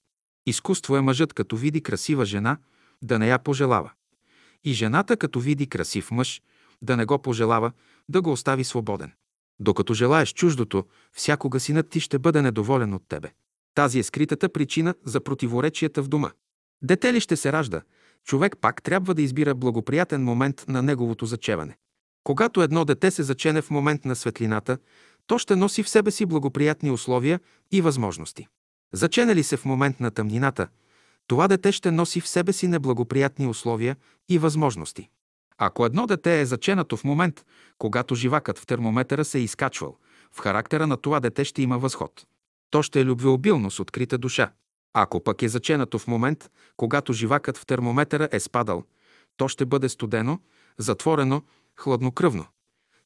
Изкуство 0.45 0.97
е 0.97 1.01
мъжът, 1.01 1.33
като 1.33 1.57
види 1.57 1.83
красива 1.83 2.25
жена, 2.25 2.57
да 3.01 3.19
не 3.19 3.27
я 3.27 3.39
пожелава. 3.39 3.91
И 4.63 4.73
жената, 4.73 5.17
като 5.17 5.39
види 5.39 5.67
красив 5.67 6.11
мъж, 6.11 6.41
да 6.81 6.97
не 6.97 7.05
го 7.05 7.21
пожелава, 7.21 7.71
да 8.09 8.21
го 8.21 8.31
остави 8.31 8.63
свободен. 8.63 9.11
Докато 9.59 9.93
желаеш 9.93 10.33
чуждото, 10.33 10.85
всякога 11.13 11.59
синът 11.59 11.89
ти 11.89 11.99
ще 11.99 12.19
бъде 12.19 12.41
недоволен 12.41 12.93
от 12.93 13.03
тебе. 13.07 13.31
Тази 13.75 13.99
е 13.99 14.03
скритата 14.03 14.49
причина 14.49 14.95
за 15.05 15.21
противоречията 15.21 16.03
в 16.03 16.07
дома. 16.07 16.31
Дете 16.81 17.13
ли 17.13 17.19
ще 17.19 17.35
се 17.35 17.51
ражда, 17.51 17.81
човек 18.23 18.55
пак 18.61 18.83
трябва 18.83 19.13
да 19.13 19.21
избира 19.21 19.55
благоприятен 19.55 20.23
момент 20.23 20.65
на 20.67 20.81
неговото 20.81 21.25
зачеване. 21.25 21.77
Когато 22.23 22.61
едно 22.61 22.85
дете 22.85 23.11
се 23.11 23.23
зачене 23.23 23.61
в 23.61 23.71
момент 23.71 24.05
на 24.05 24.15
светлината, 24.15 24.77
то 25.27 25.37
ще 25.37 25.55
носи 25.55 25.83
в 25.83 25.89
себе 25.89 26.11
си 26.11 26.25
благоприятни 26.25 26.91
условия 26.91 27.39
и 27.71 27.81
възможности. 27.81 28.47
Зачене 28.93 29.35
ли 29.35 29.43
се 29.43 29.57
в 29.57 29.65
момент 29.65 29.99
на 29.99 30.11
тъмнината, 30.11 30.67
това 31.27 31.47
дете 31.47 31.71
ще 31.71 31.91
носи 31.91 32.21
в 32.21 32.27
себе 32.27 32.53
си 32.53 32.67
неблагоприятни 32.67 33.47
условия 33.47 33.95
и 34.29 34.37
възможности. 34.37 35.09
Ако 35.57 35.85
едно 35.85 36.07
дете 36.07 36.41
е 36.41 36.45
заченато 36.45 36.97
в 36.97 37.03
момент, 37.03 37.45
когато 37.77 38.15
живакът 38.15 38.59
в 38.59 38.65
термометъра 38.65 39.25
се 39.25 39.37
е 39.37 39.41
изкачвал, 39.41 39.97
в 40.31 40.39
характера 40.39 40.87
на 40.87 40.97
това 40.97 41.19
дете 41.19 41.45
ще 41.45 41.61
има 41.61 41.79
възход. 41.79 42.25
То 42.69 42.83
ще 42.83 43.01
е 43.01 43.05
любвеобилно 43.05 43.71
с 43.71 43.79
открита 43.79 44.17
душа. 44.17 44.51
Ако 44.93 45.23
пък 45.23 45.41
е 45.41 45.47
заченато 45.47 45.99
в 45.99 46.07
момент, 46.07 46.51
когато 46.77 47.13
живакът 47.13 47.57
в 47.57 47.65
термометъра 47.65 48.29
е 48.31 48.39
спадал, 48.39 48.83
то 49.37 49.47
ще 49.47 49.65
бъде 49.65 49.89
студено, 49.89 50.39
затворено, 50.77 51.41
хладнокръвно. 51.75 52.45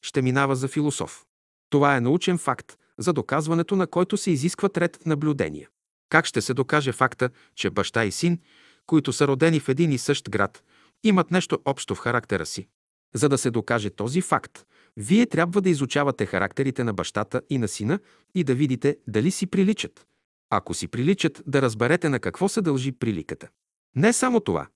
Ще 0.02 0.22
минава 0.22 0.56
за 0.56 0.68
философ. 0.68 1.26
Това 1.70 1.96
е 1.96 2.02
научен 2.02 2.38
факт, 2.38 2.78
за 2.98 3.14
доказването 3.14 3.76
на 3.76 3.88
който 3.88 4.18
се 4.18 4.32
изискват 4.32 4.78
ред 4.78 5.06
наблюдения. 5.06 5.70
Как 6.10 6.26
ще 6.26 6.42
се 6.42 6.54
докаже 6.54 6.92
факта, 6.92 7.30
че 7.56 7.70
баща 7.70 8.06
и 8.06 8.12
син, 8.12 8.40
които 8.86 9.14
са 9.14 9.28
родени 9.28 9.60
в 9.60 9.70
един 9.70 9.92
и 9.92 9.98
същ 9.98 10.30
град, 10.30 10.64
имат 11.04 11.32
нещо 11.32 11.60
общо 11.66 11.96
в 11.96 12.00
характера 12.00 12.46
си? 12.46 12.68
За 13.14 13.30
да 13.30 13.38
се 13.38 13.52
докаже 13.52 13.90
този 13.90 14.22
факт, 14.22 14.66
вие 14.98 15.26
трябва 15.26 15.62
да 15.62 15.70
изучавате 15.70 16.26
характерите 16.26 16.84
на 16.84 16.94
бащата 16.94 17.42
и 17.50 17.58
на 17.58 17.68
сина 17.68 18.00
и 18.36 18.44
да 18.44 18.56
видите 18.56 18.98
дали 19.08 19.32
си 19.32 19.48
приличат. 19.48 20.06
Ако 20.50 20.74
си 20.74 20.88
приличат, 20.88 21.44
да 21.48 21.62
разберете 21.62 22.10
на 22.10 22.20
какво 22.20 22.50
се 22.50 22.62
дължи 22.62 22.92
приликата. 22.92 23.48
Не 23.96 24.14
само 24.14 24.40
това, 24.40 24.68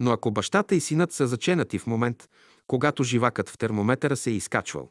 но 0.00 0.10
ако 0.10 0.30
бащата 0.30 0.74
и 0.74 0.80
синът 0.80 1.12
са 1.12 1.26
заченати 1.26 1.78
в 1.78 1.86
момент, 1.86 2.28
когато 2.66 3.04
живакът 3.04 3.48
в 3.48 3.58
термометъра 3.58 4.16
се 4.16 4.30
е 4.30 4.34
изкачвал, 4.34 4.90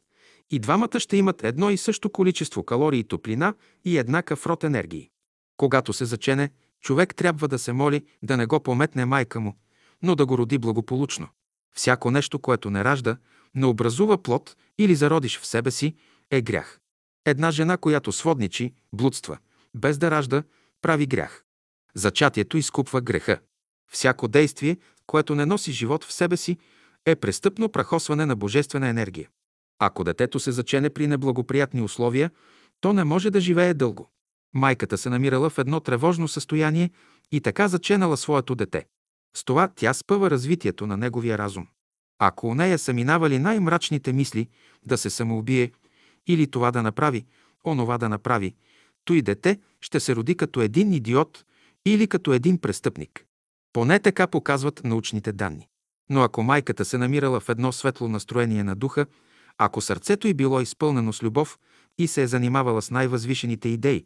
и 0.52 0.60
двамата 0.60 1.00
ще 1.00 1.18
имат 1.18 1.44
едно 1.44 1.70
и 1.70 1.78
също 1.78 2.10
количество 2.10 2.64
калории 2.64 3.04
топлина 3.04 3.54
и 3.86 3.98
еднакъв 3.98 4.46
род 4.46 4.64
енергии. 4.64 5.10
Когато 5.58 5.94
се 5.94 6.06
зачене, 6.06 6.50
човек 6.82 7.16
трябва 7.16 7.48
да 7.48 7.60
се 7.60 7.74
моли 7.74 8.06
да 8.24 8.38
не 8.38 8.46
го 8.46 8.60
пометне 8.60 9.06
майка 9.06 9.40
му, 9.40 9.56
но 10.04 10.16
да 10.16 10.26
го 10.26 10.38
роди 10.38 10.58
благополучно. 10.58 11.28
Всяко 11.76 12.12
нещо, 12.12 12.40
което 12.40 12.70
не 12.70 12.84
ражда, 12.84 13.18
не 13.56 13.66
образува 13.66 14.24
плод 14.24 14.56
или 14.78 14.96
зародиш 14.96 15.40
в 15.40 15.46
себе 15.46 15.72
си, 15.72 15.96
е 16.32 16.42
грях. 16.42 16.80
Една 17.26 17.52
жена, 17.52 17.78
която 17.78 18.12
сводничи, 18.12 18.74
блудства, 18.94 19.38
без 19.76 19.98
да 19.98 20.12
ражда, 20.12 20.44
прави 20.82 21.08
грях. 21.08 21.44
Зачатието 21.96 22.58
изкупва 22.58 23.02
греха. 23.02 23.40
Всяко 23.92 24.28
действие, 24.28 24.78
което 25.06 25.36
не 25.36 25.46
носи 25.46 25.72
живот 25.72 26.04
в 26.04 26.14
себе 26.14 26.38
си, 26.38 26.58
е 27.06 27.16
престъпно 27.16 27.70
прахосване 27.70 28.26
на 28.26 28.36
божествена 28.36 28.88
енергия. 28.88 29.30
Ако 29.80 30.04
детето 30.04 30.40
се 30.40 30.52
зачене 30.52 30.90
при 30.90 31.08
неблагоприятни 31.08 31.82
условия, 31.82 32.32
то 32.82 32.94
не 32.94 33.04
може 33.04 33.30
да 33.30 33.42
живее 33.42 33.74
дълго. 33.74 34.10
Майката 34.54 34.98
се 34.98 35.10
намирала 35.10 35.50
в 35.50 35.58
едно 35.58 35.80
тревожно 35.80 36.28
състояние 36.28 36.92
и 37.32 37.42
така 37.42 37.68
заченала 37.68 38.18
своето 38.18 38.56
дете. 38.56 38.86
С 39.38 39.44
това 39.44 39.68
тя 39.76 39.94
спъва 39.94 40.30
развитието 40.30 40.88
на 40.88 40.98
неговия 40.98 41.38
разум. 41.38 41.68
Ако 42.20 42.48
у 42.48 42.56
нея 42.56 42.80
са 42.80 42.94
минавали 42.94 43.40
най-мрачните 43.40 44.14
мисли 44.14 44.48
да 44.86 44.98
се 44.98 45.10
самоубие 45.10 45.72
или 46.28 46.48
това 46.48 46.72
да 46.72 46.84
направи, 46.84 47.26
онова 47.66 47.98
да 47.98 48.10
направи, 48.10 48.56
то 49.06 49.14
и 49.14 49.22
дете 49.22 49.60
ще 49.82 50.00
се 50.00 50.16
роди 50.16 50.36
като 50.38 50.62
един 50.62 50.94
идиот 50.94 51.46
или 51.86 52.08
като 52.08 52.34
един 52.34 52.58
престъпник. 52.58 53.26
Поне 53.74 54.00
така 54.00 54.28
показват 54.28 54.82
научните 54.84 55.32
данни. 55.32 55.68
Но 56.10 56.22
ако 56.22 56.44
майката 56.44 56.86
се 56.86 56.98
намирала 56.98 57.40
в 57.40 57.50
едно 57.50 57.72
светло 57.72 58.08
настроение 58.08 58.64
на 58.64 58.76
духа, 58.76 59.06
ако 59.58 59.82
сърцето 59.82 60.28
й 60.28 60.34
било 60.34 60.62
изпълнено 60.62 61.14
с 61.14 61.24
любов 61.24 61.60
и 61.98 62.08
се 62.08 62.22
е 62.22 62.28
занимавала 62.28 62.82
с 62.82 62.92
най-възвишените 62.92 63.70
идеи, 63.70 64.06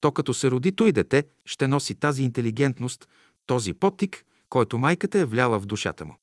то 0.00 0.12
като 0.12 0.34
се 0.34 0.50
роди 0.50 0.72
той 0.72 0.92
дете, 0.92 1.24
ще 1.44 1.68
носи 1.68 1.94
тази 1.94 2.22
интелигентност, 2.22 3.08
този 3.46 3.74
потик, 3.74 4.24
който 4.48 4.78
майката 4.78 5.18
е 5.18 5.24
вляла 5.24 5.60
в 5.60 5.66
душата 5.66 6.04
му. 6.04 6.16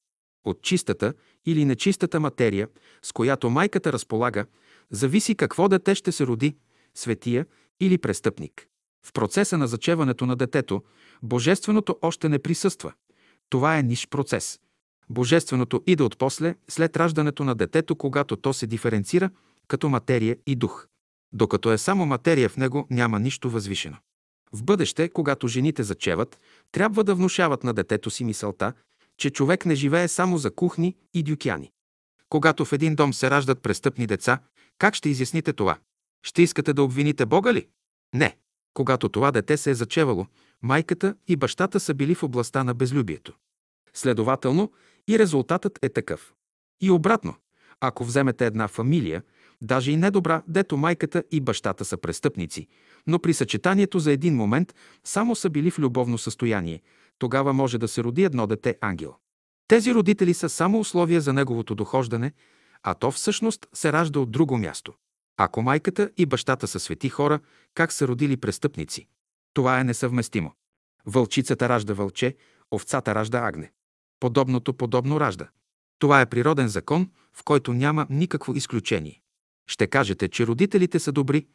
От 0.45 0.61
чистата 0.61 1.13
или 1.45 1.65
нечистата 1.65 2.19
материя, 2.19 2.67
с 3.01 3.11
която 3.11 3.49
майката 3.49 3.93
разполага, 3.93 4.45
зависи 4.91 5.35
какво 5.35 5.67
дете 5.67 5.95
ще 5.95 6.11
се 6.11 6.27
роди– 6.27 6.55
светия 6.95 7.45
или 7.79 7.97
престъпник. 7.97 8.67
В 9.05 9.13
процеса 9.13 9.57
на 9.57 9.67
зачеването 9.67 10.25
на 10.25 10.35
детето, 10.35 10.83
Божественото 11.23 11.97
още 12.01 12.29
не 12.29 12.39
присъства. 12.39 12.93
Това 13.49 13.77
е 13.77 13.83
ниш 13.83 14.07
процес. 14.07 14.59
Божественото 15.09 15.83
иде 15.87 16.03
от 16.03 16.17
после, 16.17 16.55
след 16.67 16.97
раждането 16.97 17.43
на 17.43 17.55
детето, 17.55 17.95
когато 17.95 18.35
то 18.35 18.53
се 18.53 18.67
диференцира 18.67 19.29
като 19.67 19.89
материя 19.89 20.37
и 20.47 20.55
дух. 20.55 20.87
Докато 21.33 21.71
е 21.71 21.77
само 21.77 22.05
материя 22.05 22.49
в 22.49 22.57
него, 22.57 22.87
няма 22.89 23.19
нищо 23.19 23.49
възвишено. 23.49 23.97
В 24.53 24.63
бъдеще, 24.63 25.09
когато 25.09 25.47
жените 25.47 25.83
зачеват, 25.83 26.39
трябва 26.71 27.03
да 27.03 27.15
внушават 27.15 27.63
на 27.63 27.73
детето 27.73 28.09
си 28.09 28.23
мисълта, 28.23 28.73
че 29.17 29.29
човек 29.29 29.65
не 29.65 29.75
живее 29.75 30.07
само 30.07 30.37
за 30.37 30.51
кухни 30.51 30.95
и 31.13 31.23
дюкяни. 31.23 31.71
Когато 32.29 32.65
в 32.65 32.73
един 32.73 32.95
дом 32.95 33.13
се 33.13 33.29
раждат 33.29 33.61
престъпни 33.61 34.07
деца, 34.07 34.39
как 34.77 34.95
ще 34.95 35.09
изясните 35.09 35.53
това? 35.53 35.77
Ще 36.23 36.41
искате 36.41 36.73
да 36.73 36.83
обвините 36.83 37.25
Бога 37.25 37.53
ли? 37.53 37.67
Не. 38.13 38.37
Когато 38.73 39.09
това 39.09 39.31
дете 39.31 39.57
се 39.57 39.71
е 39.71 39.75
зачевало, 39.75 40.25
майката 40.61 41.15
и 41.27 41.35
бащата 41.35 41.79
са 41.79 41.93
били 41.93 42.15
в 42.15 42.23
областта 42.23 42.63
на 42.63 42.73
безлюбието. 42.73 43.33
Следователно, 43.93 44.71
и 45.07 45.19
резултатът 45.19 45.79
е 45.81 45.89
такъв. 45.89 46.33
И 46.81 46.91
обратно, 46.91 47.35
ако 47.79 48.03
вземете 48.03 48.45
една 48.45 48.67
фамилия, 48.67 49.23
даже 49.61 49.91
и 49.91 49.97
недобра, 49.97 50.43
дето 50.47 50.77
майката 50.77 51.23
и 51.31 51.41
бащата 51.41 51.85
са 51.85 51.97
престъпници, 51.97 52.67
но 53.07 53.19
при 53.19 53.33
съчетанието 53.33 53.99
за 53.99 54.11
един 54.11 54.35
момент 54.35 54.75
само 55.03 55.35
са 55.35 55.49
били 55.49 55.71
в 55.71 55.79
любовно 55.79 56.17
състояние, 56.17 56.81
тогава 57.17 57.53
може 57.53 57.77
да 57.77 57.87
се 57.87 58.03
роди 58.03 58.23
едно 58.23 58.47
дете 58.47 58.77
ангел. 58.81 59.15
Тези 59.67 59.93
родители 59.93 60.33
са 60.33 60.49
само 60.49 60.79
условия 60.79 61.21
за 61.21 61.33
неговото 61.33 61.75
дохождане, 61.75 62.31
а 62.83 62.93
то 62.93 63.11
всъщност 63.11 63.67
се 63.73 63.93
ражда 63.93 64.19
от 64.19 64.31
друго 64.31 64.57
място. 64.57 64.93
Ако 65.37 65.61
майката 65.61 66.09
и 66.17 66.25
бащата 66.25 66.67
са 66.67 66.79
свети 66.79 67.09
хора, 67.09 67.39
как 67.73 67.91
са 67.91 68.07
родили 68.07 68.37
престъпници? 68.37 69.07
Това 69.53 69.79
е 69.79 69.83
несъвместимо. 69.83 70.51
Вълчицата 71.05 71.69
ражда 71.69 71.93
вълче, 71.93 72.35
овцата 72.71 73.15
ражда 73.15 73.39
агне. 73.39 73.71
Подобното 74.19 74.73
подобно 74.73 75.19
ражда. 75.19 75.49
Това 75.99 76.21
е 76.21 76.25
природен 76.25 76.67
закон, 76.67 77.09
в 77.33 77.43
който 77.43 77.73
няма 77.73 78.07
никакво 78.09 78.55
изключение. 78.55 79.20
Ще 79.71 79.87
кажете, 79.87 80.27
че 80.29 80.47
родителите 80.47 80.99
са 80.99 81.11
добри, 81.11 81.47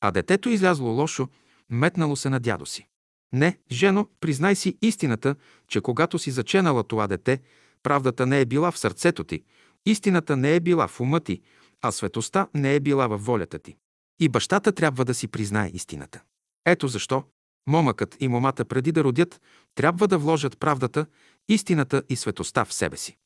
а 0.00 0.10
детето 0.10 0.48
излязло 0.48 0.90
лошо, 0.90 1.28
метнало 1.70 2.16
се 2.16 2.30
на 2.30 2.40
дядо 2.40 2.66
си. 2.66 2.86
Не, 3.32 3.58
жено, 3.70 4.08
признай 4.20 4.54
си 4.54 4.78
истината, 4.82 5.34
че 5.68 5.80
когато 5.80 6.18
си 6.18 6.30
заченала 6.30 6.84
това 6.84 7.06
дете, 7.06 7.40
правдата 7.82 8.26
не 8.26 8.40
е 8.40 8.46
била 8.46 8.70
в 8.70 8.78
сърцето 8.78 9.24
ти, 9.24 9.44
истината 9.86 10.36
не 10.36 10.56
е 10.56 10.60
била 10.60 10.88
в 10.88 11.00
ума 11.00 11.20
ти, 11.20 11.42
а 11.82 11.92
светостта 11.92 12.48
не 12.54 12.74
е 12.74 12.80
била 12.80 13.06
във 13.06 13.24
волята 13.24 13.58
ти. 13.58 13.76
И 14.20 14.28
бащата 14.28 14.72
трябва 14.72 15.04
да 15.04 15.14
си 15.14 15.28
признае 15.28 15.70
истината. 15.74 16.22
Ето 16.66 16.88
защо 16.88 17.24
момъкът 17.66 18.16
и 18.20 18.28
момата 18.28 18.64
преди 18.64 18.92
да 18.92 19.04
родят 19.04 19.40
трябва 19.74 20.08
да 20.08 20.18
вложат 20.18 20.58
правдата, 20.58 21.06
истината 21.48 22.02
и 22.08 22.16
светостта 22.16 22.64
в 22.64 22.74
себе 22.74 22.96
си. 22.96 23.16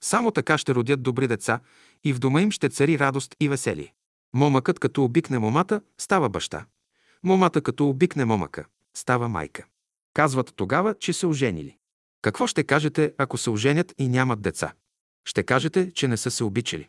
Само 0.00 0.30
така 0.30 0.58
ще 0.58 0.74
родят 0.74 1.02
добри 1.02 1.28
деца 1.28 1.60
и 2.06 2.12
в 2.12 2.18
дома 2.18 2.40
им 2.42 2.50
ще 2.50 2.68
цари 2.68 2.98
радост 2.98 3.36
и 3.40 3.48
веселие. 3.48 3.94
Момъкът 4.34 4.78
като 4.78 5.04
обикне 5.04 5.38
момата, 5.38 5.80
става 5.98 6.28
баща. 6.28 6.66
Момата 7.22 7.60
като 7.60 7.88
обикне 7.88 8.24
момъка, 8.24 8.64
става 8.96 9.28
майка. 9.28 9.66
Казват 10.14 10.52
тогава, 10.56 10.94
че 10.94 11.12
се 11.12 11.26
оженили. 11.26 11.76
Какво 12.22 12.46
ще 12.46 12.64
кажете, 12.64 13.14
ако 13.18 13.38
се 13.38 13.50
оженят 13.50 13.94
и 13.98 14.08
нямат 14.08 14.42
деца? 14.42 14.72
Ще 15.24 15.42
кажете, 15.42 15.92
че 15.92 16.08
не 16.08 16.16
са 16.16 16.30
се 16.30 16.44
обичали. 16.44 16.88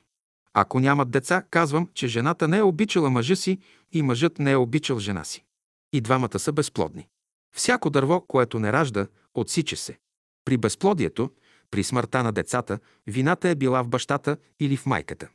Ако 0.53 0.79
нямат 0.79 1.11
деца, 1.11 1.43
казвам, 1.49 1.89
че 1.93 2.07
жената 2.07 2.47
не 2.47 2.57
е 2.57 2.63
обичала 2.63 3.09
мъжа 3.09 3.35
си 3.35 3.59
и 3.91 4.01
мъжът 4.01 4.39
не 4.39 4.51
е 4.51 4.55
обичал 4.55 4.99
жена 4.99 5.23
си. 5.23 5.45
И 5.93 6.01
двамата 6.01 6.39
са 6.39 6.51
безплодни. 6.51 7.07
Всяко 7.55 7.89
дърво, 7.89 8.21
което 8.21 8.59
не 8.59 8.73
ражда, 8.73 9.07
отсича 9.33 9.75
се. 9.75 9.97
При 10.45 10.57
безплодието, 10.57 11.29
при 11.71 11.83
смъртта 11.83 12.23
на 12.23 12.31
децата, 12.31 12.79
вината 13.07 13.49
е 13.49 13.55
била 13.55 13.81
в 13.83 13.87
бащата 13.87 14.37
или 14.59 14.77
в 14.77 14.85
майката. 14.85 15.27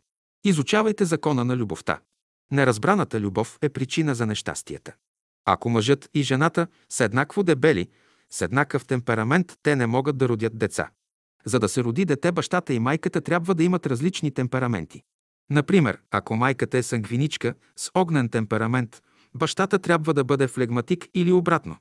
Изучавайте 0.44 1.04
закона 1.04 1.44
на 1.44 1.56
любовта. 1.56 2.00
Неразбраната 2.50 3.20
любов 3.20 3.58
е 3.62 3.68
причина 3.68 4.14
за 4.14 4.26
нещастията. 4.26 4.92
Ако 5.44 5.68
мъжът 5.68 6.08
и 6.14 6.22
жената 6.22 6.66
са 6.88 7.04
еднакво 7.04 7.42
дебели, 7.42 7.88
с 8.30 8.42
еднакъв 8.42 8.86
темперамент, 8.86 9.58
те 9.62 9.76
не 9.76 9.86
могат 9.86 10.16
да 10.16 10.28
родят 10.28 10.58
деца. 10.58 10.90
За 11.44 11.58
да 11.58 11.68
се 11.68 11.84
роди 11.84 12.04
дете, 12.04 12.32
бащата 12.32 12.74
и 12.74 12.78
майката 12.78 13.20
трябва 13.20 13.54
да 13.54 13.64
имат 13.64 13.86
различни 13.86 14.30
темпераменти. 14.30 15.02
Например, 15.50 15.98
ако 16.10 16.36
майката 16.36 16.78
е 16.78 16.82
сангвиничка 16.82 17.54
с 17.76 17.90
огнен 17.94 18.28
темперамент, 18.28 19.02
бащата 19.34 19.78
трябва 19.78 20.14
да 20.14 20.24
бъде 20.24 20.48
флегматик 20.48 21.08
или 21.14 21.32
обратно. 21.32 21.76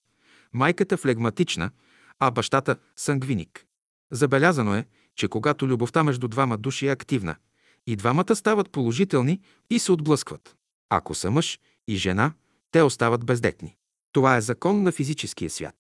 Майката 0.54 0.98
флегматична, 0.98 1.72
а 2.20 2.32
бащата 2.32 2.76
сангвиник. 2.96 3.66
Забелязано 4.12 4.76
е, 4.76 4.86
че 5.16 5.28
когато 5.28 5.68
любовта 5.68 6.04
между 6.04 6.28
двама 6.28 6.58
души 6.58 6.88
е 6.88 6.92
активна, 6.92 7.36
и 7.88 7.96
двамата 7.96 8.36
стават 8.36 8.70
положителни 8.70 9.42
и 9.70 9.80
се 9.80 9.92
отблъскват. 9.92 10.56
Ако 10.90 11.16
са 11.16 11.32
мъж 11.32 11.60
и 11.88 11.96
жена, 11.96 12.34
те 12.72 12.82
остават 12.82 13.26
бездетни. 13.26 13.76
Това 14.12 14.38
е 14.38 14.42
закон 14.42 14.84
на 14.84 14.92
физическия 14.92 15.50
свят. 15.50 15.76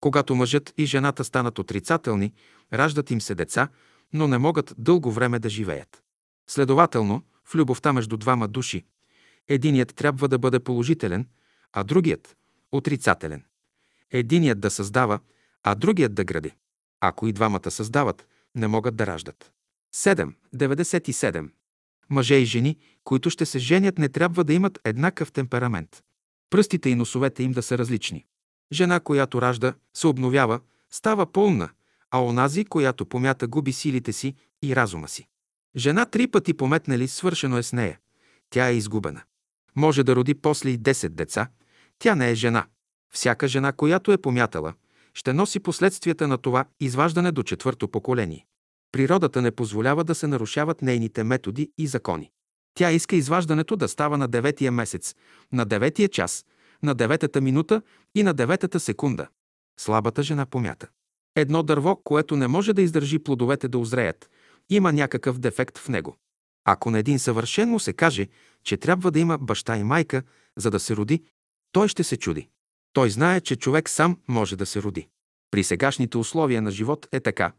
Когато 0.00 0.34
мъжът 0.34 0.74
и 0.78 0.86
жената 0.86 1.24
станат 1.24 1.58
отрицателни, 1.58 2.32
раждат 2.72 3.10
им 3.10 3.20
се 3.20 3.34
деца, 3.34 3.68
но 4.12 4.28
не 4.28 4.38
могат 4.38 4.74
дълго 4.78 5.12
време 5.12 5.38
да 5.38 5.48
живеят. 5.48 6.02
Следователно, 6.46 7.22
в 7.44 7.54
любовта 7.54 7.92
между 7.92 8.16
двама 8.16 8.48
души, 8.48 8.84
единият 9.48 9.94
трябва 9.94 10.28
да 10.28 10.38
бъде 10.38 10.60
положителен, 10.60 11.26
а 11.72 11.84
другият– 11.84 12.36
отрицателен. 12.72 13.44
Единият 14.10 14.60
да 14.60 14.70
създава, 14.70 15.18
а 15.62 15.74
другият 15.74 16.14
да 16.14 16.24
гради. 16.24 16.52
Ако 17.06 17.26
и 17.26 17.32
двамата 17.32 17.70
създават, 17.70 18.28
не 18.54 18.68
могат 18.68 18.96
да 18.96 19.06
раждат. 19.06 19.52
7. 19.94 21.50
Мъже 22.10 22.34
и 22.34 22.44
жени, 22.44 22.78
които 23.04 23.30
ще 23.30 23.46
се 23.46 23.58
женят, 23.58 23.98
не 23.98 24.08
трябва 24.08 24.44
да 24.44 24.52
имат 24.52 24.78
еднакъв 24.84 25.32
темперамент. 25.32 26.02
Пръстите 26.50 26.90
и 26.90 26.94
носовете 26.94 27.42
им 27.42 27.52
да 27.52 27.62
са 27.62 27.78
различни. 27.78 28.24
Жена, 28.72 29.00
която 29.00 29.42
ражда, 29.42 29.74
се 29.94 30.06
обновява, 30.06 30.60
става 30.90 31.32
пълна, 31.32 31.68
а 32.10 32.24
онази, 32.24 32.64
която 32.64 33.06
помята, 33.06 33.46
губи 33.46 33.72
силите 33.72 34.12
си 34.12 34.34
и 34.62 34.76
разума 34.76 35.08
си. 35.08 35.28
Жена 35.76 36.06
три 36.06 36.26
пъти 36.26 36.54
пометнали, 36.54 37.08
свършено 37.08 37.58
е 37.58 37.62
с 37.62 37.72
нея. 37.72 37.98
Тя 38.50 38.68
е 38.68 38.76
изгубена. 38.76 39.22
Може 39.76 40.04
да 40.04 40.16
роди 40.16 40.34
после 40.34 40.70
и 40.70 40.78
10 40.78 41.08
деца. 41.08 41.48
Тя 41.98 42.14
не 42.14 42.30
е 42.30 42.34
жена. 42.34 42.66
Всяка 43.10 43.48
жена, 43.48 43.72
която 43.72 44.12
е 44.12 44.18
помятала, 44.18 44.74
ще 45.14 45.32
носи 45.32 45.60
последствията 45.60 46.28
на 46.28 46.38
това 46.38 46.64
изваждане 46.80 47.32
до 47.32 47.42
четвърто 47.42 47.88
поколение. 47.88 48.46
Природата 48.92 49.42
не 49.42 49.50
позволява 49.50 50.04
да 50.04 50.14
се 50.14 50.26
нарушават 50.26 50.82
нейните 50.82 51.24
методи 51.24 51.72
и 51.78 51.86
закони. 51.86 52.30
Тя 52.74 52.90
иска 52.90 53.16
изваждането 53.16 53.76
да 53.76 53.88
става 53.88 54.18
на 54.18 54.28
деветия 54.28 54.72
месец, 54.72 55.14
на 55.52 55.64
деветия 55.64 56.08
час, 56.08 56.44
на 56.82 56.94
деветата 56.94 57.40
минута 57.40 57.82
и 58.14 58.22
на 58.22 58.34
деветата 58.34 58.80
секунда. 58.80 59.28
Слабата 59.80 60.22
жена 60.22 60.46
помята. 60.46 60.88
Едно 61.36 61.62
дърво, 61.62 61.96
което 61.96 62.36
не 62.36 62.48
може 62.48 62.72
да 62.72 62.82
издържи 62.82 63.18
плодовете 63.18 63.68
да 63.68 63.78
озреят, 63.78 64.30
има 64.70 64.92
някакъв 64.92 65.38
дефект 65.38 65.78
в 65.78 65.88
него. 65.88 66.16
Ако 66.64 66.90
на 66.90 66.98
един 66.98 67.18
съвършен 67.18 67.68
му 67.68 67.80
се 67.80 67.92
каже, 67.92 68.28
че 68.64 68.76
трябва 68.76 69.10
да 69.10 69.18
има 69.18 69.38
баща 69.38 69.76
и 69.76 69.84
майка, 69.84 70.22
за 70.56 70.70
да 70.70 70.80
се 70.80 70.96
роди, 70.96 71.22
той 71.72 71.88
ще 71.88 72.04
се 72.04 72.16
чуди. 72.16 72.48
Той 72.94 73.10
знае, 73.10 73.40
че 73.40 73.56
човек 73.56 73.88
сам 73.88 74.18
може 74.28 74.56
да 74.56 74.66
се 74.66 74.82
роди. 74.82 75.08
При 75.50 75.64
сегашните 75.64 76.18
условия 76.18 76.62
на 76.62 76.70
живот 76.70 77.08
е 77.12 77.20
така. 77.20 77.52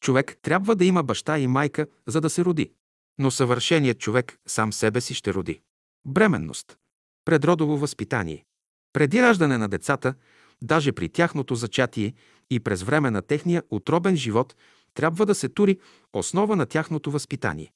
Човек 0.00 0.36
трябва 0.42 0.76
да 0.76 0.84
има 0.84 1.02
баща 1.02 1.38
и 1.38 1.46
майка, 1.46 1.86
за 2.06 2.20
да 2.20 2.30
се 2.30 2.44
роди. 2.44 2.72
Но 3.18 3.30
съвършеният 3.30 3.98
човек 3.98 4.38
сам 4.46 4.72
себе 4.72 5.00
си 5.00 5.14
ще 5.14 5.34
роди. 5.34 5.60
Бременност. 6.06 6.76
Предродово 7.24 7.76
възпитание. 7.76 8.44
Преди 8.92 9.22
раждане 9.22 9.58
на 9.58 9.68
децата, 9.68 10.14
даже 10.62 10.92
при 10.92 11.08
тяхното 11.08 11.54
зачатие 11.54 12.14
и 12.50 12.60
през 12.60 12.82
време 12.82 13.10
на 13.10 13.22
техния 13.22 13.62
отробен 13.70 14.16
живот, 14.16 14.56
трябва 14.94 15.26
да 15.26 15.34
се 15.34 15.48
тури 15.48 15.78
основа 16.12 16.56
на 16.56 16.66
тяхното 16.66 17.10
възпитание. 17.10 17.72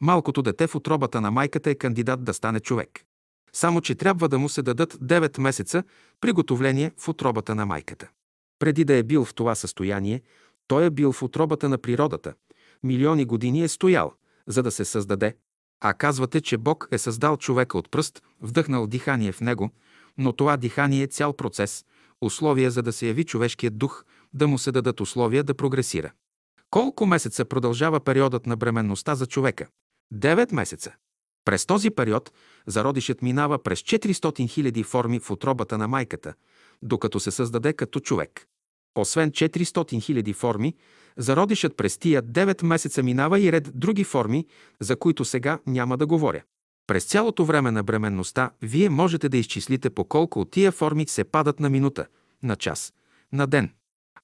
Малкото 0.00 0.42
дете 0.42 0.66
в 0.66 0.74
отробата 0.74 1.20
на 1.20 1.30
майката 1.30 1.70
е 1.70 1.74
кандидат 1.74 2.24
да 2.24 2.34
стане 2.34 2.60
човек. 2.60 3.04
Само, 3.54 3.80
че 3.80 3.94
трябва 3.94 4.28
да 4.28 4.38
му 4.38 4.48
се 4.48 4.62
дадат 4.62 4.94
9 4.94 5.40
месеца 5.40 5.82
приготовление 6.20 6.92
в 6.98 7.08
отробата 7.08 7.54
на 7.54 7.66
майката. 7.66 8.08
Преди 8.58 8.84
да 8.84 8.94
е 8.94 9.02
бил 9.02 9.24
в 9.24 9.34
това 9.34 9.54
състояние, 9.54 10.22
той 10.66 10.84
е 10.84 10.90
бил 10.90 11.12
в 11.12 11.22
отробата 11.22 11.68
на 11.68 11.78
природата. 11.78 12.34
Милиони 12.82 13.24
години 13.24 13.62
е 13.62 13.68
стоял, 13.68 14.12
за 14.46 14.62
да 14.62 14.70
се 14.70 14.84
създаде. 14.84 15.36
А 15.80 15.94
казвате, 15.94 16.40
че 16.40 16.58
Бог 16.58 16.88
е 16.90 16.98
създал 16.98 17.36
човека 17.36 17.78
от 17.78 17.90
пръст, 17.90 18.22
вдъхнал 18.40 18.86
дихание 18.86 19.32
в 19.32 19.40
него, 19.40 19.70
но 20.18 20.32
това 20.32 20.56
дихание 20.56 21.02
е 21.02 21.06
цял 21.06 21.32
процес, 21.32 21.84
условия 22.20 22.70
за 22.70 22.82
да 22.82 22.92
се 22.92 23.06
яви 23.06 23.24
човешкият 23.24 23.78
дух, 23.78 24.04
да 24.32 24.48
му 24.48 24.58
се 24.58 24.72
дадат 24.72 25.00
условия 25.00 25.44
да 25.44 25.54
прогресира. 25.54 26.12
Колко 26.70 27.06
месеца 27.06 27.44
продължава 27.44 28.00
периодът 28.00 28.46
на 28.46 28.56
бременността 28.56 29.14
за 29.14 29.26
човека? 29.26 29.66
9 30.14 30.54
месеца. 30.54 30.94
През 31.44 31.66
този 31.66 31.90
период 31.90 32.32
зародишът 32.66 33.22
минава 33.22 33.62
през 33.62 33.80
400 33.80 34.12
000 34.12 34.84
форми 34.84 35.20
в 35.20 35.30
отробата 35.30 35.78
на 35.78 35.88
майката, 35.88 36.34
докато 36.82 37.20
се 37.20 37.30
създаде 37.30 37.72
като 37.72 38.00
човек. 38.00 38.46
Освен 38.94 39.30
400 39.30 39.62
000 39.62 40.34
форми, 40.34 40.74
зародишът 41.16 41.76
през 41.76 41.98
тия 41.98 42.22
9 42.22 42.64
месеца 42.64 43.02
минава 43.02 43.40
и 43.40 43.52
ред 43.52 43.78
други 43.78 44.04
форми, 44.04 44.46
за 44.80 44.96
които 44.96 45.24
сега 45.24 45.58
няма 45.66 45.96
да 45.96 46.06
говоря. 46.06 46.42
През 46.86 47.04
цялото 47.04 47.44
време 47.44 47.70
на 47.70 47.82
бременността 47.82 48.50
вие 48.62 48.88
можете 48.88 49.28
да 49.28 49.36
изчислите 49.36 49.90
по 49.90 50.04
колко 50.04 50.40
от 50.40 50.50
тия 50.50 50.72
форми 50.72 51.06
се 51.06 51.24
падат 51.24 51.60
на 51.60 51.70
минута, 51.70 52.06
на 52.42 52.56
час, 52.56 52.92
на 53.32 53.46
ден. 53.46 53.70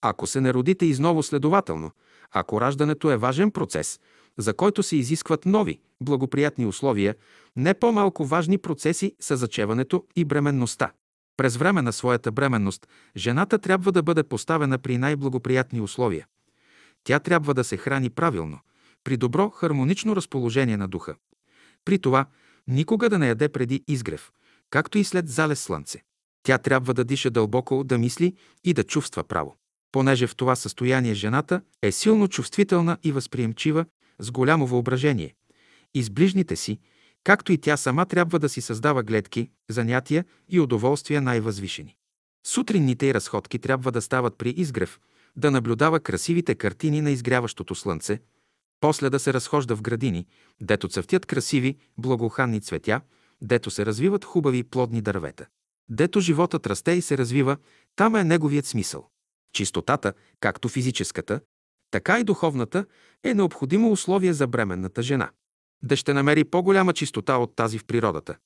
Ако 0.03 0.27
се 0.27 0.41
не 0.41 0.55
родите 0.55 0.87
изново 0.87 1.23
следователно, 1.23 1.91
ако 2.33 2.61
раждането 2.61 3.11
е 3.11 3.17
важен 3.17 3.51
процес, 3.51 4.01
за 4.39 4.55
който 4.55 4.83
се 4.83 4.97
изискват 4.97 5.47
нови, 5.47 5.81
благоприятни 6.01 6.67
условия, 6.67 7.15
не 7.57 7.75
по-малко 7.75 8.25
важни 8.25 8.59
процеси 8.59 9.15
са 9.21 9.37
зачеването 9.37 10.05
и 10.17 10.25
бременността. 10.25 10.93
През 11.37 11.57
време 11.57 11.83
на 11.83 11.93
своята 11.93 12.33
бременност 12.33 12.89
жената 13.17 13.59
трябва 13.59 13.93
да 13.93 14.03
бъде 14.03 14.23
поставена 14.23 14.79
при 14.79 14.99
най-благоприятни 14.99 15.81
условия. 15.81 16.27
Тя 17.05 17.19
трябва 17.19 17.55
да 17.55 17.65
се 17.65 17.77
храни 17.77 18.11
правилно, 18.11 18.59
при 19.05 19.17
добро 19.17 19.51
хармонично 19.51 20.17
разположение 20.17 20.77
на 20.77 20.89
духа. 20.89 21.15
При 21.85 21.99
това 21.99 22.27
никога 22.69 23.11
да 23.11 23.19
не 23.19 23.29
яде 23.29 23.49
преди 23.49 23.85
изгрев, 23.89 24.31
както 24.71 24.99
и 24.99 25.05
след 25.05 25.29
залез 25.29 25.61
слънце. 25.61 26.03
Тя 26.43 26.59
трябва 26.59 26.95
да 26.95 27.05
диша 27.05 27.31
дълбоко, 27.31 27.85
да 27.85 27.99
мисли 27.99 28.35
и 28.65 28.75
да 28.75 28.85
чувства 28.85 29.25
право. 29.25 29.57
Понеже 29.93 30.27
в 30.27 30.37
това 30.37 30.57
състояние 30.57 31.15
жената 31.15 31.63
е 31.83 31.93
силно 31.93 32.29
чувствителна 32.29 32.99
и 33.03 33.13
възприемчива, 33.13 33.85
с 34.21 34.31
голямо 34.31 34.67
въображение. 34.67 35.35
И 35.95 36.03
с 36.03 36.11
ближните 36.11 36.57
си, 36.57 36.79
както 37.25 37.53
и 37.53 37.59
тя 37.59 37.77
сама 37.77 38.07
трябва 38.07 38.39
да 38.39 38.49
си 38.49 38.61
създава 38.61 39.03
гледки, 39.03 39.51
занятия 39.69 40.25
и 40.49 40.61
удоволствия 40.61 41.23
най-възвишени. 41.23 41.97
Сутринните 42.47 43.07
и 43.07 43.15
разходки 43.15 43.59
трябва 43.59 43.93
да 43.93 44.03
стават 44.03 44.39
при 44.39 44.51
изгрев, 44.51 45.01
да 45.37 45.51
наблюдава 45.51 46.01
красивите 46.01 46.55
картини 46.55 47.01
на 47.01 47.11
изгряващото 47.11 47.75
слънце, 47.75 48.21
после 48.81 49.11
да 49.11 49.19
се 49.19 49.33
разхожда 49.33 49.77
в 49.77 49.83
градини, 49.83 50.27
дето 50.61 50.89
цъфтят 50.89 51.27
красиви, 51.27 51.77
благоуханни 51.99 52.61
цветя, 52.61 53.01
дето 53.43 53.71
се 53.71 53.87
развиват 53.87 54.25
хубави 54.25 54.63
плодни 54.63 55.01
дървета. 55.01 55.47
Дето 55.89 56.21
животът 56.21 56.67
расте 56.67 56.93
и 56.93 57.03
се 57.03 57.19
развива, 57.19 57.57
там 57.97 58.17
е 58.17 58.25
неговият 58.25 58.67
смисъл. 58.67 59.09
Чистотата, 59.53 60.13
както 60.41 60.69
физическата, 60.69 61.41
така 61.91 62.19
и 62.19 62.25
духовната, 62.25 62.87
е 63.25 63.35
необходимо 63.35 63.93
условие 63.93 64.33
за 64.33 64.47
бременната 64.47 65.03
жена. 65.03 65.31
Да 65.83 65.97
ще 65.97 66.15
намери 66.15 66.45
по-голяма 66.45 66.93
чистота 66.93 67.37
от 67.37 67.57
тази 67.57 67.79
в 67.79 67.85
природата. 67.85 68.37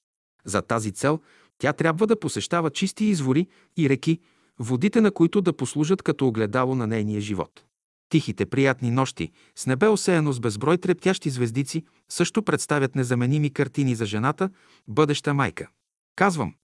За 0.45 0.63
тази 0.63 0.93
цел 0.93 1.21
тя 1.59 1.73
трябва 1.73 2.07
да 2.07 2.21
посещава 2.21 2.71
чисти 2.71 3.05
извори 3.05 3.47
и 3.77 3.89
реки, 3.89 4.21
водите 4.59 5.01
на 5.01 5.11
които 5.11 5.41
да 5.41 5.57
послужат 5.57 6.03
като 6.03 6.29
огледало 6.29 6.75
на 6.75 6.87
нейния 6.87 7.21
живот. 7.21 7.65
Тихите, 8.09 8.47
приятни 8.47 8.91
нощи, 8.91 9.33
с 9.57 9.67
небе 9.67 9.89
осеяно 9.89 10.33
с 10.33 10.41
безброй 10.41 10.79
трептящи 10.79 11.31
звездици, 11.31 11.85
също 12.09 12.43
представят 12.43 12.95
незаменими 12.95 13.51
картини 13.51 13.95
за 13.95 14.07
жената, 14.07 14.51
бъдеща 14.89 15.35
майка. 15.35 15.69
Казвам, 16.17 16.55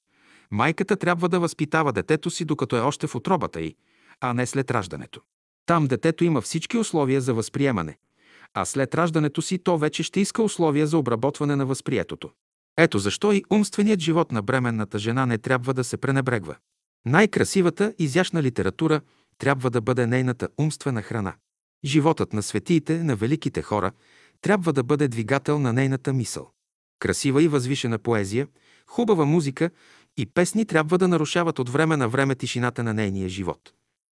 майката 0.50 0.96
трябва 0.96 1.28
да 1.28 1.40
възпитава 1.40 1.92
детето 1.92 2.30
си, 2.30 2.44
докато 2.44 2.76
е 2.76 2.80
още 2.80 3.06
в 3.06 3.14
отробата 3.14 3.60
й, 3.60 3.76
а 4.20 4.34
не 4.34 4.46
след 4.46 4.70
раждането. 4.70 5.20
Там 5.66 5.86
детето 5.86 6.24
има 6.24 6.40
всички 6.40 6.78
условия 6.78 7.20
за 7.20 7.34
възприемане, 7.34 7.98
а 8.54 8.64
след 8.64 8.94
раждането 8.94 9.42
си 9.42 9.58
то 9.58 9.78
вече 9.78 10.02
ще 10.02 10.20
иска 10.20 10.42
условия 10.42 10.86
за 10.86 10.98
обработване 10.98 11.56
на 11.56 11.66
възприетото. 11.66 12.30
Ето 12.78 12.98
защо 12.98 13.32
и 13.32 13.44
умственият 13.52 14.00
живот 14.00 14.32
на 14.32 14.42
бременната 14.42 14.98
жена 14.98 15.26
не 15.26 15.38
трябва 15.38 15.74
да 15.74 15.84
се 15.84 15.96
пренебрегва. 15.96 16.56
Най-красивата, 17.06 17.94
изящна 17.98 18.42
литература 18.42 19.00
трябва 19.38 19.70
да 19.70 19.80
бъде 19.80 20.06
нейната 20.06 20.48
умствена 20.58 21.02
храна. 21.02 21.34
Животът 21.84 22.32
на 22.32 22.42
светиите, 22.42 23.04
на 23.04 23.16
великите 23.16 23.62
хора, 23.62 23.92
трябва 24.40 24.72
да 24.72 24.82
бъде 24.82 25.08
двигател 25.08 25.58
на 25.58 25.72
нейната 25.72 26.12
мисъл. 26.12 26.50
Красива 26.98 27.42
и 27.42 27.48
възвишена 27.48 27.98
поезия, 27.98 28.48
хубава 28.86 29.24
музика 29.24 29.70
и 30.16 30.26
песни 30.26 30.66
трябва 30.66 30.98
да 30.98 31.08
нарушават 31.08 31.58
от 31.58 31.68
време 31.68 31.96
на 31.96 32.08
време 32.08 32.34
тишината 32.34 32.82
на 32.82 32.94
нейния 32.94 33.28
живот. 33.28 33.72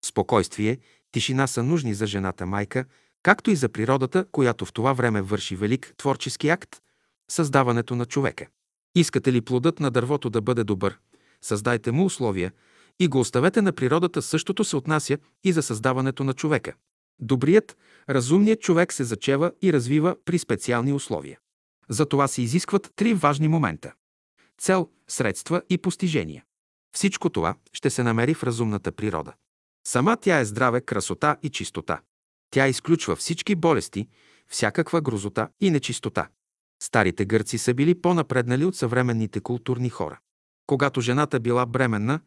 Спокойствие, 0.04 0.78
тишина 1.12 1.46
са 1.46 1.62
нужни 1.62 1.94
за 1.94 2.06
жената 2.06 2.46
майка, 2.46 2.84
както 3.22 3.50
и 3.50 3.56
за 3.56 3.68
природата, 3.68 4.24
която 4.32 4.64
в 4.64 4.72
това 4.72 4.92
време 4.92 5.22
върши 5.22 5.56
велик 5.56 5.94
творчески 5.96 6.48
акт– 6.48 6.80
създаването 7.30 7.96
на 7.96 8.06
човека. 8.06 8.46
Искате 8.94 9.32
ли 9.32 9.40
плодът 9.40 9.80
на 9.80 9.90
дървото 9.90 10.30
да 10.30 10.40
бъде 10.40 10.64
добър? 10.64 10.98
Създайте 11.42 11.92
му 11.92 12.04
условия 12.04 12.52
и 13.00 13.08
го 13.08 13.20
оставете 13.20 13.62
на 13.62 13.72
природата. 13.72 14.22
Същото 14.22 14.64
се 14.64 14.76
отнася 14.76 15.18
и 15.44 15.52
за 15.52 15.62
създаването 15.62 16.24
на 16.24 16.34
човека. 16.34 16.74
Добрият, 17.20 17.76
разумният 18.08 18.60
човек 18.60 18.92
се 18.92 19.04
зачева 19.04 19.52
и 19.62 19.72
развива 19.72 20.16
при 20.24 20.38
специални 20.38 20.92
условия. 20.92 21.38
За 21.88 22.06
това 22.06 22.28
се 22.28 22.42
изискват 22.42 22.92
три 22.96 23.14
важни 23.14 23.48
момента– 23.48 23.92
цел, 24.58 24.88
средства 25.08 25.62
и 25.70 25.78
постижения. 25.78 26.44
Всичко 26.96 27.30
това 27.30 27.54
ще 27.72 27.90
се 27.90 28.02
намери 28.02 28.34
в 28.34 28.42
разумната 28.42 28.92
природа. 28.92 29.32
Сама 29.86 30.16
тя 30.16 30.38
е 30.38 30.44
здраве, 30.44 30.80
красота 30.80 31.36
и 31.42 31.50
чистота. 31.50 32.00
Тя 32.50 32.68
изключва 32.68 33.16
всички 33.16 33.54
болести, 33.54 34.08
всякаква 34.48 35.00
грозота 35.00 35.48
и 35.60 35.70
нечистота. 35.70 36.28
Старите 36.82 37.24
гърци 37.24 37.58
са 37.58 37.74
били 37.74 38.00
по-напреднали 38.00 38.64
от 38.64 38.76
съвременните 38.76 39.40
културни 39.40 39.90
хора. 39.90 40.18
Когато 40.66 41.00
жената 41.00 41.40
била 41.40 41.66
бременна, 41.66 42.20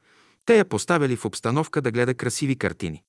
те 0.46 0.58
я 0.58 0.66
поставили 0.66 1.16
в 1.16 1.26
обстановка 1.26 1.82
да 1.82 1.92
гледа 1.92 2.14
красиви 2.14 2.56
картини. 2.56 3.04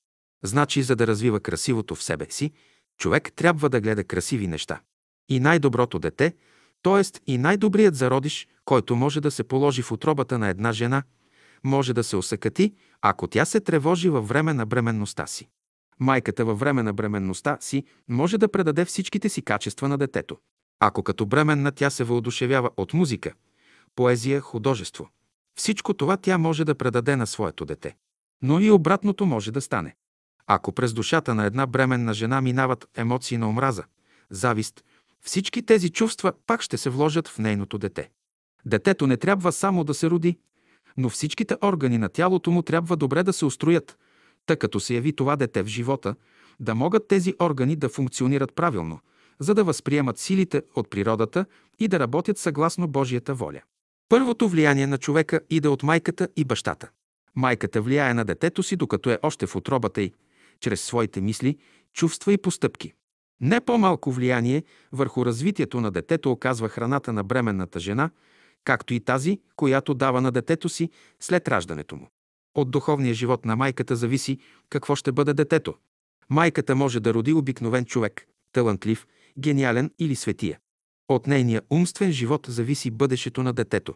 Значи, 0.44 0.82
за 0.82 0.96
да 0.96 1.06
развива 1.06 1.40
красивото 1.40 1.94
в 1.94 2.02
себе 2.02 2.26
си, 2.30 2.52
човек 2.98 3.32
трябва 3.36 3.68
да 3.68 3.80
гледа 3.80 4.04
красиви 4.04 4.46
неща. 4.46 4.80
И 5.28 5.40
най-доброто 5.40 5.98
дете, 5.98 6.34
т.е. 6.82 7.32
и 7.32 7.38
най-добрият 7.38 7.96
зародиш, 7.96 8.48
който 8.64 8.96
може 8.96 9.20
да 9.20 9.30
се 9.30 9.44
положи 9.44 9.82
в 9.82 9.92
отробата 9.92 10.38
на 10.38 10.48
една 10.48 10.72
жена, 10.72 11.02
може 11.66 11.94
да 11.94 12.04
се 12.04 12.16
осъкати, 12.16 12.74
ако 13.02 13.26
тя 13.26 13.44
се 13.44 13.60
тревожи 13.60 14.08
във 14.08 14.28
време 14.28 14.54
на 14.54 14.66
бременността 14.66 15.26
си. 15.26 15.48
Майката 16.00 16.44
във 16.44 16.58
време 16.58 16.82
на 16.82 16.92
бременността 16.92 17.58
си 17.60 17.84
може 18.08 18.38
да 18.38 18.48
предаде 18.48 18.84
всичките 18.84 19.28
си 19.28 19.42
качества 19.42 19.88
на 19.88 19.98
детето. 19.98 20.38
Ако 20.80 21.02
като 21.02 21.26
бременна 21.26 21.72
тя 21.72 21.90
се 21.90 22.04
въодушевява 22.04 22.70
от 22.76 22.94
музика, 22.94 23.32
поезия, 23.96 24.40
художество, 24.40 25.08
всичко 25.58 25.94
това 25.94 26.16
тя 26.16 26.38
може 26.38 26.64
да 26.64 26.74
предаде 26.74 27.16
на 27.16 27.26
своето 27.26 27.64
дете. 27.64 27.96
Но 28.42 28.60
и 28.60 28.70
обратното 28.70 29.26
може 29.26 29.52
да 29.52 29.60
стане. 29.60 29.96
Ако 30.46 30.72
през 30.72 30.92
душата 30.92 31.34
на 31.34 31.44
една 31.44 31.66
бременна 31.66 32.14
жена 32.14 32.40
минават 32.40 32.88
емоции 32.96 33.38
на 33.38 33.48
омраза, 33.48 33.84
завист, 34.30 34.84
всички 35.20 35.62
тези 35.62 35.90
чувства 35.90 36.32
пак 36.46 36.62
ще 36.62 36.78
се 36.78 36.90
вложат 36.90 37.28
в 37.28 37.38
нейното 37.38 37.78
дете. 37.78 38.10
Детето 38.66 39.06
не 39.06 39.16
трябва 39.16 39.52
само 39.52 39.84
да 39.84 39.94
се 39.94 40.10
роди, 40.10 40.38
но 40.96 41.08
всичките 41.08 41.56
органи 41.62 41.98
на 41.98 42.08
тялото 42.08 42.50
му 42.50 42.62
трябва 42.62 42.96
добре 42.96 43.22
да 43.22 43.32
се 43.32 43.44
устроят, 43.44 43.98
тъй 44.46 44.56
като 44.56 44.80
се 44.80 44.94
яви 44.94 45.12
това 45.12 45.36
дете 45.36 45.62
в 45.62 45.66
живота, 45.66 46.14
да 46.60 46.74
могат 46.74 47.08
тези 47.08 47.34
органи 47.40 47.76
да 47.76 47.88
функционират 47.88 48.54
правилно, 48.54 48.98
за 49.38 49.54
да 49.54 49.64
възприемат 49.64 50.18
силите 50.18 50.62
от 50.74 50.90
природата 50.90 51.46
и 51.78 51.88
да 51.88 51.98
работят 51.98 52.38
съгласно 52.38 52.88
Божията 52.88 53.34
воля. 53.34 53.60
Първото 54.08 54.48
влияние 54.48 54.86
на 54.86 54.98
човека 54.98 55.40
иде 55.50 55.68
от 55.68 55.82
майката 55.82 56.28
и 56.36 56.44
бащата. 56.44 56.90
Майката 57.36 57.82
влияе 57.82 58.14
на 58.14 58.24
детето 58.24 58.62
си, 58.62 58.76
докато 58.76 59.10
е 59.10 59.18
още 59.22 59.46
в 59.46 59.56
отробата 59.56 60.02
й, 60.02 60.12
чрез 60.60 60.80
своите 60.80 61.20
мисли, 61.20 61.58
чувства 61.92 62.32
и 62.32 62.38
постъпки. 62.38 62.92
Не 63.40 63.60
по-малко 63.60 64.12
влияние 64.12 64.62
върху 64.92 65.26
развитието 65.26 65.80
на 65.80 65.90
детето 65.90 66.32
оказва 66.32 66.68
храната 66.68 67.12
на 67.12 67.24
бременната 67.24 67.80
жена, 67.80 68.10
както 68.66 68.94
и 68.94 69.00
тази, 69.00 69.40
която 69.56 69.94
дава 69.94 70.20
на 70.20 70.32
детето 70.32 70.68
си 70.68 70.90
след 71.20 71.48
раждането 71.48 71.96
му. 71.96 72.08
От 72.54 72.70
духовния 72.70 73.14
живот 73.14 73.44
на 73.44 73.56
майката 73.56 73.96
зависи 73.96 74.38
какво 74.70 74.96
ще 74.96 75.12
бъде 75.12 75.34
детето. 75.34 75.74
Майката 76.30 76.74
може 76.74 77.00
да 77.00 77.14
роди 77.14 77.32
обикновен 77.32 77.84
човек, 77.84 78.26
талантлив, 78.52 79.06
гениален 79.38 79.90
или 79.98 80.16
светия. 80.16 80.58
От 81.08 81.26
нейния 81.26 81.62
умствен 81.70 82.12
живот 82.12 82.46
зависи 82.48 82.90
бъдещето 82.90 83.42
на 83.42 83.52
детето. 83.52 83.94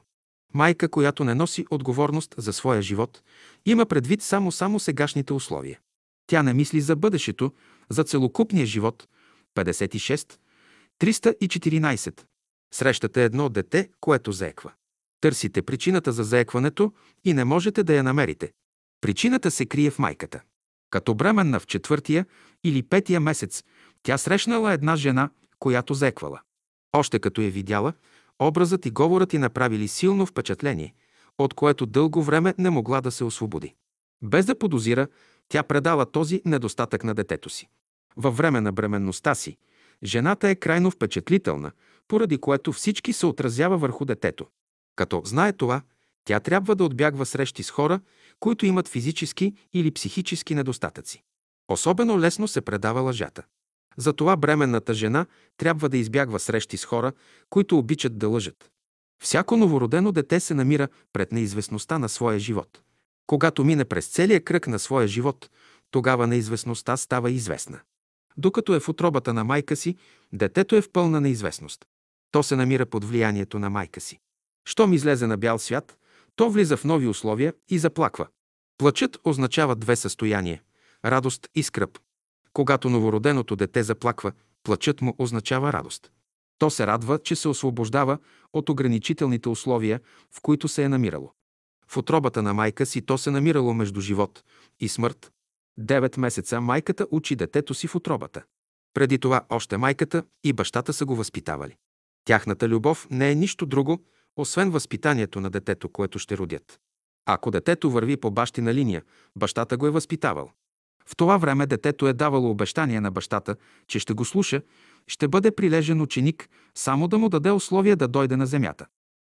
Майка, 0.55 0.89
която 0.89 1.25
не 1.25 1.35
носи 1.35 1.67
отговорност 1.71 2.35
за 2.39 2.53
своя 2.53 2.83
живот, 2.83 3.23
има 3.67 3.87
предвид 3.87 4.23
само 4.23 4.53
само 4.53 4.79
сегашните 4.81 5.33
условия. 5.33 5.79
Тя 6.27 6.43
не 6.43 6.55
мисли 6.55 6.81
за 6.81 6.97
бъдещето, 6.97 7.53
за 7.89 8.05
целокупния 8.05 8.67
живот. 8.67 9.09
56. 9.55 10.39
314. 11.01 12.30
Срещате 12.75 13.25
едно 13.25 13.49
дете, 13.49 13.91
което 14.01 14.33
заеква. 14.33 14.73
Търсите 15.21 15.63
причината 15.63 16.13
за 16.13 16.25
заекването 16.25 16.93
и 17.25 17.35
не 17.35 17.45
можете 17.45 17.83
да 17.83 17.95
я 17.95 18.03
намерите. 18.03 18.53
Причината 19.01 19.51
се 19.51 19.67
крие 19.67 19.91
в 19.91 19.99
майката. 19.99 20.41
Като 20.91 21.15
бременна 21.15 21.61
в 21.61 21.67
четвъртия 21.67 22.27
или 22.65 22.83
петия 22.83 23.21
месец, 23.21 23.65
тя 24.03 24.19
срещнала 24.19 24.73
една 24.73 24.97
жена, 24.97 25.31
която 25.59 25.95
зеквала. 25.95 26.41
Още 26.93 27.19
като 27.19 27.41
я 27.41 27.51
видяла, 27.51 27.93
образът 28.39 28.87
и 28.87 28.91
говорът 28.91 29.35
й 29.35 29.39
направили 29.39 29.89
силно 29.89 30.27
впечатление, 30.27 30.95
от 31.39 31.55
което 31.55 31.87
дълго 31.87 32.23
време 32.23 32.55
не 32.59 32.71
могла 32.71 33.01
да 33.01 33.11
се 33.11 33.25
освободи. 33.25 33.75
Без 34.23 34.47
да 34.47 34.59
подозира, 34.59 35.09
тя 35.49 35.63
предала 35.63 36.07
този 36.07 36.43
недостатък 36.45 37.05
на 37.05 37.15
детето 37.15 37.49
си. 37.51 37.69
Във 38.17 38.37
време 38.37 38.61
на 38.61 38.73
бременността 38.73 39.35
си, 39.35 39.57
жената 40.05 40.49
е 40.49 40.55
крайно 40.55 40.91
впечатлителна, 40.91 41.73
поради 42.11 42.39
което 42.39 42.73
всички 42.73 43.13
се 43.13 43.27
отразява 43.27 43.79
върху 43.79 44.05
детето. 44.05 44.47
Като 44.97 45.23
знае 45.25 45.53
това, 45.53 45.83
тя 46.25 46.41
трябва 46.41 46.77
да 46.77 46.85
отбягва 46.85 47.27
срещи 47.27 47.63
с 47.63 47.71
хора, 47.71 48.01
които 48.41 48.67
имат 48.67 48.89
физически 48.89 49.55
или 49.73 49.91
психически 49.91 50.55
недостатъци. 50.55 51.23
Особено 51.69 52.21
лесно 52.21 52.49
се 52.49 52.61
предава 52.61 53.01
лъжата. 53.01 53.43
Затова 53.97 54.37
бременната 54.37 54.95
жена 54.95 55.27
трябва 55.57 55.89
да 55.89 55.97
избягва 55.97 56.39
срещи 56.39 56.77
с 56.77 56.85
хора, 56.85 57.13
които 57.51 57.79
обичат 57.79 58.19
да 58.19 58.29
лъжат. 58.29 58.71
Всяко 59.23 59.57
новородено 59.57 60.13
дете 60.13 60.41
се 60.41 60.55
намира 60.55 60.89
пред 61.13 61.33
неизвестността 61.33 61.99
на 61.99 62.09
своя 62.09 62.39
живот. 62.39 62.81
Когато 63.27 63.65
мине 63.65 63.85
през 63.85 64.07
целия 64.07 64.45
кръг 64.45 64.67
на 64.67 64.79
своя 64.79 65.09
живот, 65.09 65.51
тогава 65.91 66.27
неизвестността 66.27 66.97
става 66.97 67.31
известна. 67.31 67.81
Докато 68.37 68.75
е 68.75 68.81
в 68.81 68.89
отробата 68.89 69.35
на 69.35 69.45
майка 69.45 69.77
си, 69.77 69.97
детето 70.33 70.77
е 70.77 70.83
в 70.83 70.91
пълна 70.93 71.21
неизвестност. 71.21 71.87
То 72.31 72.43
се 72.43 72.57
намира 72.57 72.87
под 72.87 73.05
влиянието 73.05 73.59
на 73.59 73.71
майка 73.71 74.01
си. 74.01 74.19
Щом 74.65 74.93
излезе 74.93 75.27
на 75.27 75.37
бял 75.37 75.59
свят, 75.59 75.99
то 76.37 76.51
влиза 76.51 76.77
в 76.77 76.85
нови 76.85 77.07
условия 77.07 77.55
и 77.69 77.79
заплаква. 77.79 78.27
Плачът 78.79 79.19
означава 79.25 79.77
две 79.77 79.97
състояния– 79.97 80.63
радост 81.05 81.49
и 81.55 81.63
скръп. 81.63 81.99
Когато 82.53 82.91
новороденото 82.91 83.57
дете 83.57 83.83
заплаква, 83.83 84.33
плачът 84.63 85.01
му 85.01 85.15
означава 85.19 85.73
радост. 85.73 86.11
То 86.59 86.71
се 86.71 86.87
радва, 86.87 87.19
че 87.19 87.37
се 87.37 87.49
освобождава 87.49 88.19
от 88.53 88.69
ограничителните 88.69 89.49
условия, 89.49 90.01
в 90.33 90.41
които 90.43 90.69
се 90.69 90.83
е 90.83 90.89
намирало. 90.89 91.33
В 91.89 91.97
отробата 91.97 92.43
на 92.43 92.55
майка 92.55 92.87
си 92.87 93.03
то 93.03 93.19
се 93.19 93.31
намирало 93.31 93.75
между 93.75 94.01
живот 94.01 94.45
и 94.81 94.89
смърт. 94.89 95.33
Девет 95.79 96.17
месеца 96.17 96.61
майката 96.61 97.07
учи 97.11 97.37
детето 97.37 97.75
си 97.75 97.87
в 97.87 97.95
отробата. 97.95 98.43
Преди 98.95 99.19
това 99.19 99.43
още 99.49 99.77
майката 99.77 100.25
и 100.45 100.53
бащата 100.53 100.93
са 100.93 101.05
го 101.05 101.17
възпитавали. 101.17 101.77
Тяхната 102.25 102.69
любов 102.69 103.07
не 103.11 103.31
е 103.31 103.35
нищо 103.35 103.67
друго, 103.67 104.05
освен 104.37 104.71
възпитанието 104.71 105.41
на 105.41 105.51
детето, 105.51 105.89
което 105.89 106.19
ще 106.19 106.37
родят. 106.37 106.81
Ако 107.27 107.51
детето 107.51 107.91
върви 107.91 108.17
по 108.17 108.31
бащина 108.31 108.75
линия, 108.75 109.03
бащата 109.37 109.77
го 109.77 109.87
е 109.87 109.91
възпитавал. 109.91 110.51
В 111.07 111.17
това 111.17 111.37
време 111.37 111.67
детето 111.67 112.09
е 112.09 112.13
давало 112.13 112.51
обещание 112.51 113.01
на 113.01 113.11
бащата, 113.11 113.57
че 113.87 113.99
ще 113.99 114.13
го 114.13 114.25
слуша, 114.25 114.63
ще 115.07 115.29
бъде 115.29 115.51
прилежен 115.51 116.01
ученик, 116.01 116.49
само 116.75 117.09
да 117.09 117.19
му 117.19 117.29
даде 117.29 117.51
условия 117.51 117.97
да 117.97 118.09
дойде 118.09 118.37
на 118.37 118.47
земята. 118.47 118.87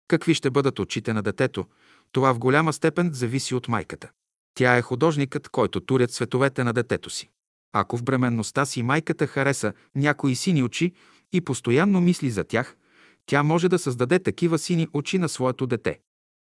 Какви 0.09 0.35
ще 0.35 0.51
бъдат 0.51 0.79
очите 0.79 1.13
на 1.13 1.23
детето, 1.23 1.67
това 2.13 2.35
в 2.35 2.39
голяма 2.39 2.73
степен 2.73 3.11
зависи 3.13 3.55
от 3.55 3.69
майката. 3.69 4.11
Тя 4.55 4.77
е 4.77 4.83
художникът, 4.83 5.49
който 5.49 5.81
турят 5.81 6.11
световете 6.11 6.65
на 6.65 6.73
детето 6.73 7.11
си. 7.11 7.31
Ако 7.73 7.97
в 7.97 8.03
бременността 8.03 8.65
си 8.65 8.83
майката 8.83 9.27
хареса 9.27 9.73
някои 9.95 10.35
сини 10.35 10.63
очи 10.63 10.93
и 11.33 11.41
постоянно 11.41 12.01
мисли 12.01 12.31
за 12.31 12.45
тях, 12.45 12.77
тя 13.27 13.43
може 13.43 13.69
да 13.69 13.79
създаде 13.79 14.19
такива 14.19 14.59
сини 14.59 14.89
очи 14.93 15.19
на 15.19 15.29
своето 15.29 15.67
дете. 15.67 15.99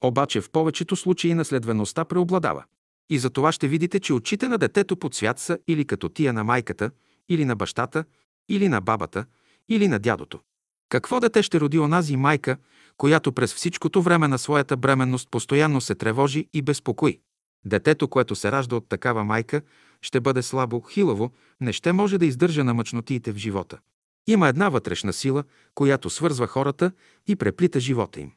Обаче 0.05 0.41
в 0.41 0.51
повечето 0.51 0.97
случаи 0.97 1.35
наследвеността 1.35 2.05
преобладава. 2.05 2.65
И 3.11 3.19
за 3.19 3.31
това 3.31 3.53
ще 3.53 3.69
видите, 3.69 4.01
че 4.01 4.13
очите 4.13 4.49
на 4.49 4.59
детето 4.59 4.97
под 4.97 5.15
свят 5.15 5.39
са 5.39 5.59
или 5.69 5.85
като 5.85 6.09
тия 6.09 6.33
на 6.33 6.45
майката, 6.45 6.91
или 7.29 7.45
на 7.45 7.57
бащата, 7.57 8.05
или 8.49 8.69
на 8.69 8.81
бабата, 8.81 9.25
или 9.69 9.89
на 9.89 9.99
дядото. 9.99 10.41
Какво 10.89 11.21
дете 11.21 11.43
ще 11.43 11.61
роди 11.61 11.79
онази 11.79 12.17
майка, 12.17 12.57
която 12.97 13.33
през 13.33 13.55
всичкото 13.55 14.03
време 14.03 14.29
на 14.29 14.39
своята 14.39 14.77
бременност 14.77 15.31
постоянно 15.31 15.81
се 15.81 15.95
тревожи 15.95 16.49
и 16.53 16.63
безпокои? 16.63 17.21
Детето, 17.65 18.09
което 18.09 18.37
се 18.37 18.53
ражда 18.53 18.77
от 18.77 18.89
такава 18.89 19.25
майка, 19.25 19.63
ще 20.03 20.21
бъде 20.21 20.43
слабо, 20.43 20.81
хилаво, 20.81 21.33
не 21.61 21.73
ще 21.73 21.93
може 21.93 22.19
да 22.19 22.27
издържа 22.27 22.65
на 22.65 22.75
мъчнотиите 22.75 23.33
в 23.33 23.37
живота. 23.37 23.79
Има 24.27 24.49
една 24.49 24.69
вътрешна 24.69 25.13
сила, 25.13 25.45
която 25.75 26.11
свързва 26.11 26.47
хората 26.47 26.93
и 27.27 27.37
преплита 27.37 27.81
живота 27.81 28.21
им. 28.21 28.33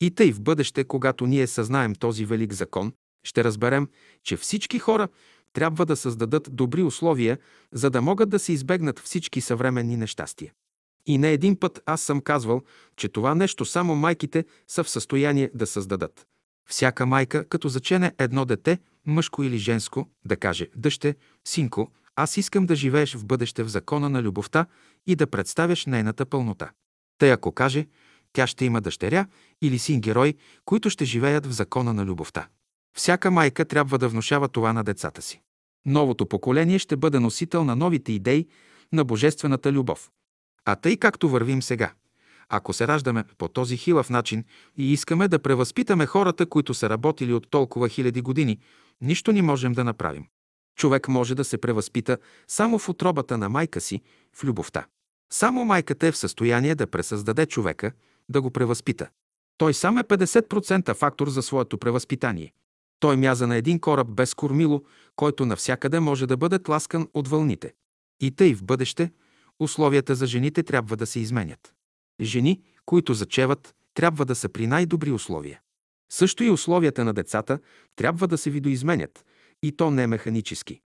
И 0.00 0.10
тъй 0.10 0.32
в 0.32 0.40
бъдеще, 0.40 0.84
когато 0.84 1.26
ние 1.26 1.46
съзнаем 1.46 1.94
този 1.94 2.24
велик 2.24 2.52
закон, 2.52 2.92
ще 3.24 3.44
разберем, 3.44 3.88
че 4.24 4.36
всички 4.36 4.78
хора 4.78 5.08
трябва 5.52 5.86
да 5.86 5.96
създадат 5.96 6.48
добри 6.52 6.82
условия, 6.82 7.38
за 7.72 7.90
да 7.90 8.02
могат 8.02 8.28
да 8.28 8.38
се 8.38 8.52
избегнат 8.52 8.98
всички 8.98 9.40
съвременни 9.40 9.96
нещастия. 9.96 10.52
И 11.06 11.18
не 11.18 11.32
един 11.32 11.56
път 11.56 11.82
аз 11.86 12.00
съм 12.00 12.20
казвал, 12.20 12.62
че 12.96 13.08
това 13.08 13.34
нещо 13.34 13.64
само 13.64 13.96
майките 13.96 14.44
са 14.68 14.84
в 14.84 14.90
състояние 14.90 15.50
да 15.54 15.66
създадат. 15.66 16.26
Всяка 16.68 17.06
майка, 17.06 17.48
като 17.48 17.68
зачене 17.68 18.12
едно 18.18 18.44
дете, 18.44 18.78
мъжко 19.06 19.42
или 19.42 19.58
женско, 19.58 20.08
да 20.24 20.36
каже 20.36 20.68
«Дъще, 20.76 21.14
синко, 21.44 21.90
аз 22.16 22.36
искам 22.36 22.66
да 22.66 22.76
живееш 22.76 23.14
в 23.14 23.26
бъдеще 23.26 23.62
в 23.62 23.68
закона 23.68 24.08
на 24.08 24.22
любовта 24.22 24.66
и 25.06 25.16
да 25.16 25.26
представяш 25.26 25.86
нейната 25.86 26.26
пълнота». 26.26 26.70
Тъй 27.18 27.32
ако 27.32 27.52
каже, 27.52 27.86
тя 28.32 28.46
ще 28.46 28.64
има 28.64 28.80
дъщеря 28.80 29.26
или 29.62 29.78
син 29.78 30.00
герой, 30.00 30.34
които 30.64 30.90
ще 30.90 31.04
живеят 31.04 31.46
в 31.46 31.52
закона 31.52 31.94
на 31.94 32.04
любовта. 32.04 32.48
Всяка 32.96 33.30
майка 33.30 33.64
трябва 33.64 33.98
да 33.98 34.08
внушава 34.08 34.48
това 34.48 34.72
на 34.72 34.84
децата 34.84 35.22
си. 35.22 35.40
Новото 35.86 36.26
поколение 36.26 36.78
ще 36.78 36.96
бъде 36.96 37.18
носител 37.18 37.64
на 37.64 37.76
новите 37.76 38.12
идеи 38.12 38.48
на 38.92 39.04
божествената 39.04 39.72
любов. 39.72 40.10
А 40.64 40.76
тъй 40.76 40.96
както 40.96 41.28
вървим 41.28 41.62
сега, 41.62 41.92
ако 42.48 42.72
се 42.72 42.88
раждаме 42.88 43.24
по 43.38 43.48
този 43.48 43.76
хилав 43.76 44.10
начин 44.10 44.44
и 44.76 44.92
искаме 44.92 45.28
да 45.28 45.38
превъзпитаме 45.38 46.06
хората, 46.06 46.46
които 46.46 46.74
са 46.74 46.90
работили 46.90 47.34
от 47.34 47.50
толкова 47.50 47.88
хиляди 47.88 48.20
години, 48.20 48.58
нищо 49.00 49.32
не 49.32 49.42
можем 49.42 49.72
да 49.72 49.84
направим. 49.84 50.26
Човек 50.76 51.08
може 51.08 51.34
да 51.34 51.44
се 51.44 51.58
превъзпита 51.58 52.18
само 52.48 52.78
в 52.78 52.88
отробата 52.88 53.38
на 53.38 53.48
майка 53.48 53.80
си, 53.80 54.00
в 54.36 54.44
любовта. 54.44 54.86
Само 55.32 55.64
майката 55.64 56.06
е 56.06 56.12
в 56.12 56.16
състояние 56.16 56.74
да 56.74 56.86
пресъздаде 56.86 57.46
човека, 57.46 57.92
да 58.28 58.42
го 58.42 58.50
превъзпита. 58.50 59.08
Той 59.58 59.74
сам 59.74 59.98
е 59.98 60.02
50% 60.02 60.94
фактор 60.94 61.28
за 61.28 61.42
своето 61.42 61.78
превъзпитание. 61.78 62.52
Той 63.00 63.16
мяза 63.16 63.46
на 63.46 63.56
един 63.56 63.80
кораб 63.80 64.08
без 64.10 64.34
кормило, 64.34 64.82
който 65.16 65.46
навсякъде 65.46 66.00
може 66.00 66.26
да 66.26 66.36
бъде 66.36 66.58
тласкан 66.58 67.08
от 67.14 67.28
вълните. 67.28 67.72
И 68.20 68.30
тъй 68.30 68.54
в 68.54 68.64
бъдеще 68.64 69.10
условията 69.60 70.14
за 70.14 70.26
жените 70.26 70.62
трябва 70.62 70.96
да 70.96 71.06
се 71.06 71.20
изменят. 71.20 71.74
Жени, 72.20 72.62
които 72.84 73.14
зачеват, 73.14 73.74
трябва 73.94 74.24
да 74.24 74.34
са 74.34 74.48
при 74.48 74.66
най-добри 74.66 75.10
условия. 75.10 75.60
Също 76.12 76.44
и 76.44 76.50
условията 76.50 77.04
на 77.04 77.14
децата 77.14 77.58
трябва 77.96 78.28
да 78.28 78.38
се 78.38 78.50
видоизменят, 78.50 79.24
и 79.62 79.76
то 79.76 79.90
не 79.90 80.06
механически, 80.06 80.80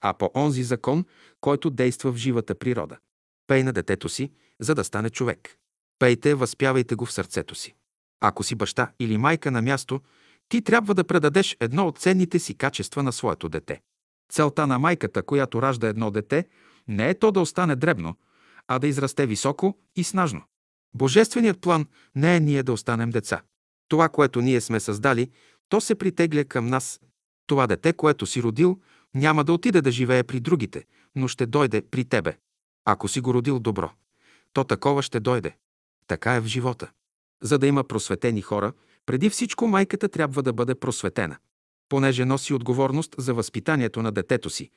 а 0.00 0.14
по 0.14 0.30
онзи 0.34 0.62
закон, 0.62 1.04
който 1.40 1.70
действа 1.70 2.12
в 2.12 2.16
живата 2.16 2.54
природа. 2.54 2.98
Пей 3.46 3.62
на 3.62 3.72
детето 3.72 4.08
си, 4.08 4.32
за 4.60 4.74
да 4.74 4.84
стане 4.84 5.10
човек. 5.10 5.56
Пейте, 5.98 6.34
възпявайте 6.34 6.94
го 6.94 7.06
в 7.06 7.12
сърцето 7.12 7.54
си. 7.54 7.74
Ако 8.20 8.42
си 8.42 8.54
баща 8.54 8.92
или 9.00 9.18
майка 9.18 9.50
на 9.50 9.62
място, 9.62 10.00
ти 10.48 10.62
трябва 10.62 10.94
да 10.94 11.04
предадеш 11.04 11.56
едно 11.60 11.86
от 11.86 11.98
ценните 11.98 12.38
си 12.38 12.54
качества 12.54 13.02
на 13.02 13.12
своето 13.12 13.48
дете. 13.48 13.80
Целта 14.32 14.66
на 14.66 14.78
майката, 14.78 15.22
която 15.22 15.62
ражда 15.62 15.88
едно 15.88 16.10
дете, 16.10 16.46
не 16.88 17.10
е 17.10 17.18
то 17.18 17.32
да 17.32 17.40
остане 17.40 17.76
дребно, 17.76 18.16
а 18.68 18.78
да 18.78 18.86
израсте 18.86 19.26
високо 19.26 19.78
и 19.96 20.04
снажно. 20.04 20.42
Божественият 20.94 21.60
план 21.60 21.86
не 22.14 22.36
е 22.36 22.40
ние 22.40 22.62
да 22.62 22.72
останем 22.72 23.10
деца. 23.10 23.42
Това, 23.88 24.08
което 24.08 24.40
ние 24.40 24.60
сме 24.60 24.80
създали, 24.80 25.30
то 25.68 25.80
се 25.80 25.94
притегля 25.94 26.44
към 26.44 26.66
нас. 26.66 27.00
Това 27.46 27.66
дете, 27.66 27.92
което 27.92 28.26
си 28.26 28.42
родил, 28.42 28.80
няма 29.14 29.44
да 29.44 29.52
отиде 29.52 29.82
да 29.82 29.90
живее 29.90 30.22
при 30.22 30.40
другите, 30.40 30.84
но 31.14 31.28
ще 31.28 31.46
дойде 31.46 31.82
при 31.90 32.04
тебе. 32.04 32.36
Ако 32.84 33.08
си 33.08 33.20
го 33.20 33.34
родил 33.34 33.58
добро, 33.58 33.90
то 34.52 34.64
такова 34.64 35.02
ще 35.02 35.20
дойде. 35.20 35.56
Така 36.06 36.34
е 36.34 36.40
в 36.40 36.46
живота. 36.46 36.90
За 37.42 37.58
да 37.58 37.66
има 37.66 37.84
просветени 37.84 38.42
хора, 38.42 38.72
преди 39.06 39.30
всичко 39.30 39.66
майката 39.66 40.08
трябва 40.08 40.42
да 40.42 40.52
бъде 40.52 40.74
просветена. 40.74 41.36
Понеже 41.88 42.24
носи 42.24 42.54
отговорност 42.54 43.14
за 43.18 43.34
възпитанието 43.34 44.02
на 44.02 44.12
детето 44.12 44.50
си, 44.50 44.70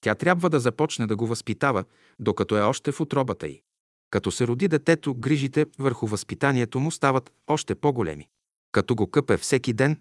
тя 0.00 0.14
трябва 0.14 0.50
да 0.50 0.60
започне 0.60 1.06
да 1.06 1.16
го 1.16 1.26
възпитава, 1.26 1.84
докато 2.18 2.56
е 2.56 2.62
още 2.62 2.92
в 2.92 3.00
отробата 3.00 3.48
й. 3.48 3.62
Като 4.10 4.30
се 4.30 4.46
роди 4.46 4.68
детето, 4.68 5.14
грижите 5.14 5.66
върху 5.78 6.06
възпитанието 6.06 6.80
му 6.80 6.90
стават 6.90 7.32
още 7.46 7.74
по-големи. 7.74 8.28
Като 8.72 8.94
го 8.94 9.06
къпе 9.06 9.36
всеки 9.36 9.72
ден, 9.72 10.00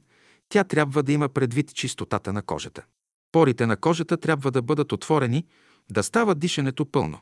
тя 0.52 0.64
трябва 0.64 1.04
да 1.04 1.12
има 1.12 1.30
предвид 1.30 1.74
чистотата 1.74 2.34
на 2.34 2.42
кожата. 2.42 2.84
Порите 3.32 3.66
на 3.66 3.78
кожата 3.78 4.18
трябва 4.18 4.52
да 4.52 4.62
бъдат 4.62 4.92
отворени, 4.92 5.46
да 5.92 6.04
става 6.04 6.36
дишането 6.36 6.86
пълно. 6.86 7.20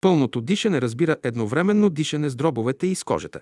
Пълното 0.00 0.40
дишане 0.40 0.80
разбира 0.80 1.16
едновременно 1.22 1.90
дишане 1.90 2.30
с 2.30 2.36
дробовете 2.36 2.86
и 2.86 2.94
с 2.94 3.04
кожата. 3.04 3.40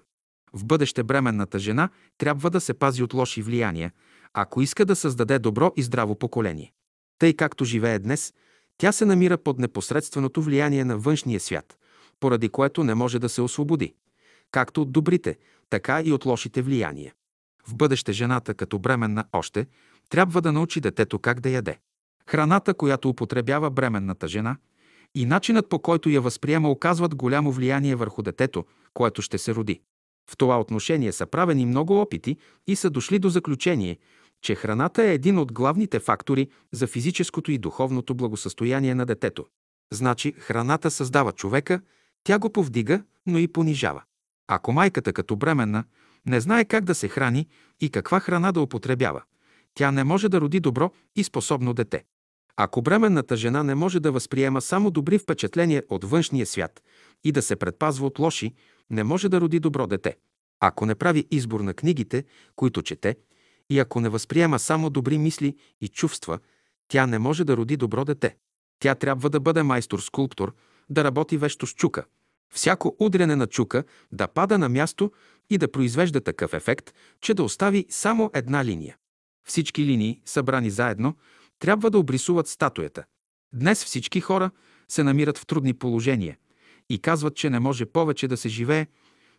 В 0.52 0.64
бъдеще 0.64 1.02
бременната 1.02 1.58
жена 1.58 1.88
трябва 2.18 2.50
да 2.50 2.60
се 2.60 2.74
пази 2.74 3.02
от 3.02 3.14
лоши 3.14 3.42
влияния, 3.42 3.92
ако 4.34 4.62
иска 4.62 4.84
да 4.84 4.96
създаде 4.96 5.38
добро 5.38 5.72
и 5.76 5.82
здраво 5.82 6.14
поколение. 6.14 6.72
Тъй 7.18 7.34
както 7.34 7.64
живее 7.64 7.98
днес, 7.98 8.32
Тя 8.78 8.92
се 8.92 9.04
намира 9.04 9.38
под 9.38 9.58
непосредственото 9.58 10.42
влияние 10.42 10.84
на 10.84 10.98
външния 10.98 11.40
свят, 11.40 11.78
поради 12.20 12.48
което 12.48 12.84
не 12.84 12.94
може 12.94 13.18
да 13.18 13.28
се 13.28 13.42
освободи, 13.42 13.94
както 14.50 14.82
от 14.82 14.92
добрите, 14.92 15.38
така 15.70 16.02
и 16.04 16.12
от 16.12 16.24
лошите 16.24 16.62
влияния. 16.62 17.14
В 17.68 17.74
бъдеще 17.74 18.12
жената, 18.12 18.54
като 18.54 18.78
бременна 18.78 19.24
още, 19.32 19.66
трябва 20.08 20.42
да 20.42 20.52
научи 20.52 20.80
детето 20.80 21.18
как 21.18 21.40
да 21.40 21.48
яде. 21.50 21.78
Храната, 22.28 22.74
която 22.74 23.08
употребява 23.08 23.70
бременната 23.70 24.28
жена, 24.28 24.56
и 25.14 25.26
начинът 25.26 25.68
по 25.68 25.78
който 25.78 26.08
я 26.08 26.20
възприема 26.20 26.70
оказват 26.70 27.14
голямо 27.14 27.52
влияние 27.52 27.94
върху 27.94 28.22
детето, 28.22 28.64
което 28.94 29.22
ще 29.22 29.38
се 29.38 29.54
роди. 29.54 29.80
В 30.30 30.36
това 30.36 30.60
отношение 30.60 31.12
са 31.12 31.26
правени 31.26 31.66
много 31.66 32.00
опити 32.00 32.36
и 32.66 32.76
са 32.76 32.90
дошли 32.90 33.18
до 33.18 33.28
заключение, 33.28 33.98
че 34.42 34.54
храната 34.54 35.02
е 35.02 35.14
един 35.14 35.38
от 35.38 35.52
главните 35.52 36.00
фактори 36.00 36.48
за 36.72 36.86
физическото 36.86 37.52
и 37.52 37.58
духовното 37.58 38.14
благосъстояние 38.14 38.94
на 38.94 39.06
детето. 39.06 39.46
Значи 39.92 40.32
храната 40.32 40.90
създава 40.90 41.32
човека, 41.32 41.80
тя 42.24 42.38
го 42.38 42.50
повдига, 42.50 43.02
но 43.26 43.38
и 43.38 43.48
понижава. 43.48 44.02
Ако 44.46 44.72
майката 44.72 45.12
като 45.12 45.36
бременна 45.36 45.84
не 46.28 46.40
знае 46.40 46.64
как 46.64 46.84
да 46.84 46.94
се 46.94 47.08
храни 47.08 47.48
и 47.80 47.90
каква 47.90 48.20
храна 48.20 48.52
да 48.52 48.60
употребява, 48.60 49.22
тя 49.74 49.90
не 49.90 50.04
може 50.04 50.28
да 50.28 50.40
роди 50.40 50.60
добро 50.60 50.90
и 51.16 51.24
способно 51.24 51.74
дете. 51.74 52.04
Ако 52.56 52.82
бременната 52.82 53.36
жена 53.36 53.62
не 53.62 53.74
може 53.74 54.00
да 54.00 54.12
възприема 54.12 54.60
само 54.60 54.90
добри 54.90 55.18
впечатления 55.18 55.82
от 55.88 56.04
външния 56.04 56.46
свят 56.46 56.82
и 57.24 57.32
да 57.32 57.42
се 57.42 57.56
предпазва 57.56 58.06
от 58.06 58.18
лоши, 58.18 58.54
не 58.90 59.04
може 59.04 59.28
да 59.28 59.40
роди 59.40 59.60
добро 59.60 59.86
дете. 59.86 60.16
Ако 60.60 60.86
не 60.86 60.94
прави 60.94 61.26
избор 61.30 61.60
на 61.60 61.74
книгите, 61.74 62.24
които 62.56 62.82
чете, 62.82 63.16
и 63.70 63.78
ако 63.78 64.00
не 64.00 64.08
възприема 64.08 64.58
само 64.58 64.90
добри 64.90 65.18
мисли 65.18 65.56
и 65.80 65.88
чувства, 65.88 66.38
тя 66.88 67.06
не 67.06 67.18
може 67.18 67.44
да 67.44 67.56
роди 67.56 67.76
добро 67.76 68.04
дете. 68.04 68.36
Тя 68.80 68.94
трябва 68.94 69.30
да 69.30 69.40
бъде 69.40 69.62
майстор-скулптор, 69.62 70.54
да 70.90 71.04
работи 71.04 71.36
вещо 71.36 71.66
с 71.66 71.74
чука. 71.74 72.04
Всяко 72.54 72.96
удряне 72.98 73.36
на 73.36 73.46
чука 73.46 73.84
да 74.12 74.28
пада 74.28 74.58
на 74.58 74.68
място 74.68 75.12
и 75.50 75.58
да 75.58 75.72
произвежда 75.72 76.20
такъв 76.20 76.54
ефект, 76.54 76.94
че 77.20 77.34
да 77.34 77.42
остави 77.42 77.86
само 77.90 78.30
една 78.34 78.64
линия. 78.64 78.96
Всички 79.48 79.84
линии, 79.84 80.20
събрани 80.24 80.70
заедно, 80.70 81.16
трябва 81.58 81.90
да 81.90 81.98
обрисуват 81.98 82.48
статуята. 82.48 83.04
Днес 83.54 83.84
всички 83.84 84.20
хора 84.20 84.50
се 84.88 85.02
намират 85.02 85.38
в 85.38 85.46
трудни 85.46 85.74
положения 85.74 86.36
и 86.88 86.98
казват, 86.98 87.36
че 87.36 87.50
не 87.50 87.60
може 87.60 87.86
повече 87.86 88.28
да 88.28 88.36
се 88.36 88.48
живее, 88.48 88.86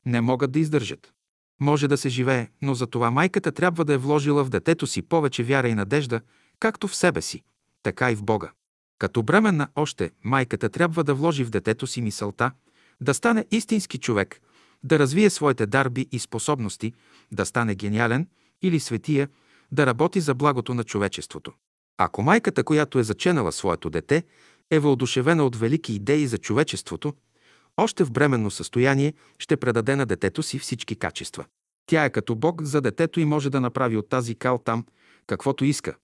не 0.05 0.21
могат 0.21 0.51
да 0.51 0.59
издържат. 0.59 1.13
Може 1.59 1.87
да 1.87 1.97
се 1.97 2.09
живее, 2.09 2.47
но 2.61 2.73
за 2.73 2.87
това 2.87 3.11
майката 3.11 3.51
трябва 3.51 3.85
да 3.85 3.93
е 3.93 3.97
вложила 3.97 4.43
в 4.43 4.49
детето 4.49 4.87
си 4.87 5.01
повече 5.01 5.43
вяра 5.43 5.69
и 5.69 5.75
надежда, 5.75 6.21
както 6.59 6.87
в 6.87 6.95
себе 6.95 7.21
си, 7.21 7.43
така 7.83 8.11
и 8.11 8.15
в 8.15 8.23
Бога. 8.23 8.51
Като 8.99 9.23
бременна 9.23 9.67
още, 9.75 10.11
майката 10.23 10.69
трябва 10.69 11.03
да 11.03 11.13
вложи 11.13 11.43
в 11.43 11.49
детето 11.49 11.87
си 11.87 12.01
мисълта, 12.01 12.51
да 13.01 13.13
стане 13.13 13.45
истински 13.51 13.97
човек, 13.97 14.41
да 14.83 14.99
развие 14.99 15.29
своите 15.29 15.65
дарби 15.65 16.07
и 16.11 16.19
способности, 16.19 16.93
да 17.31 17.45
стане 17.45 17.75
гениален 17.75 18.27
или 18.61 18.79
светия, 18.79 19.29
да 19.71 19.85
работи 19.85 20.19
за 20.19 20.35
благото 20.35 20.73
на 20.73 20.83
човечеството. 20.83 21.53
Ако 21.97 22.21
майката, 22.21 22.63
която 22.63 22.99
е 22.99 23.03
заченала 23.03 23.51
своето 23.51 23.89
дете, 23.89 24.23
е 24.71 24.79
въодушевена 24.79 25.45
от 25.45 25.55
велики 25.55 25.93
идеи 25.93 26.27
за 26.27 26.37
човечеството, 26.37 27.13
още 27.77 28.03
в 28.03 28.11
бременно 28.11 28.51
състояние 28.51 29.13
ще 29.39 29.57
предаде 29.57 29.95
на 29.95 30.05
детето 30.05 30.43
си 30.43 30.59
всички 30.59 30.95
качества. 30.95 31.45
Тя 31.85 32.05
е 32.05 32.09
като 32.09 32.35
Бог 32.35 32.61
за 32.61 32.81
детето 32.81 33.19
и 33.19 33.25
може 33.25 33.49
да 33.49 33.61
направи 33.61 33.97
от 33.97 34.09
тази 34.09 34.35
кал 34.35 34.57
там 34.57 34.85
каквото 35.27 35.65
иска, 35.65 35.95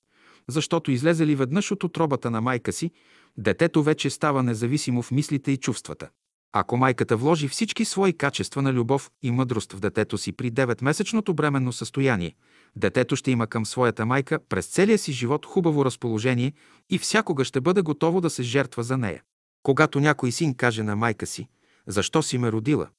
защото 0.48 0.92
излезе 0.92 1.28
ли 1.28 1.36
веднъж 1.36 1.72
от 1.72 1.84
отробата 1.84 2.32
на 2.32 2.42
майка 2.42 2.74
си, 2.74 2.92
детето 3.38 3.84
вече 3.84 4.10
става 4.10 4.44
независимо 4.44 5.02
в 5.02 5.12
мислите 5.12 5.52
и 5.52 5.58
чувствата. 5.58 6.10
Ако 6.58 6.78
майката 6.78 7.18
вложи 7.18 7.48
всички 7.48 7.86
свои 7.86 8.14
качества 8.14 8.62
на 8.62 8.74
любов 8.74 9.12
и 9.24 9.32
мъдрост 9.32 9.74
в 9.74 9.80
детето 9.80 10.18
си 10.18 10.32
при 10.32 10.52
9-месечното 10.52 11.34
бременно 11.34 11.74
състояние, 11.74 12.36
детето 12.76 13.16
ще 13.16 13.32
има 13.32 13.48
към 13.48 13.66
своята 13.66 14.06
майка 14.06 14.40
през 14.50 14.68
целия 14.68 14.98
си 14.98 15.12
живот 15.12 15.46
хубаво 15.46 15.86
разположение 15.86 16.54
и 16.90 16.98
всякога 16.98 17.46
ще 17.46 17.62
бъде 17.62 17.82
готово 17.82 18.22
да 18.22 18.30
се 18.30 18.44
жертва 18.44 18.84
за 18.84 18.98
нея. 18.98 19.24
Когато 19.64 20.00
някой 20.00 20.32
син 20.32 20.54
каже 20.54 20.84
на 20.84 20.96
майка 20.96 21.26
си, 21.26 21.48
защо 21.88 22.24
си 22.24 22.38
ме 22.38 22.52
родила, 22.52 22.90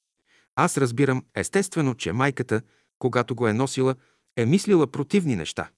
аз 0.55 0.77
разбирам 0.77 1.23
естествено, 1.35 1.95
че 1.95 2.13
майката, 2.13 2.61
когато 2.99 3.35
го 3.35 3.47
е 3.47 3.53
носила, 3.53 3.95
е 4.35 4.45
мислила 4.45 4.87
противни 4.87 5.35
неща. 5.35 5.69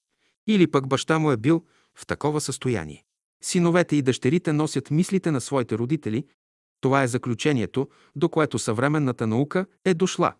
Или 0.47 0.71
пък 0.71 0.87
баща 0.87 1.19
му 1.19 1.31
е 1.31 1.37
бил 1.37 1.63
в 1.95 2.05
такова 2.05 2.41
състояние. 2.41 3.03
Синовете 3.41 3.95
и 3.95 4.01
дъщерите 4.01 4.53
носят 4.53 4.91
мислите 4.91 5.31
на 5.31 5.41
своите 5.41 5.77
родители. 5.77 6.25
Това 6.81 7.03
е 7.03 7.07
заключението, 7.07 7.89
до 8.15 8.29
което 8.29 8.59
съвременната 8.59 9.27
наука 9.27 9.65
е 9.85 9.93
дошла. 9.93 10.33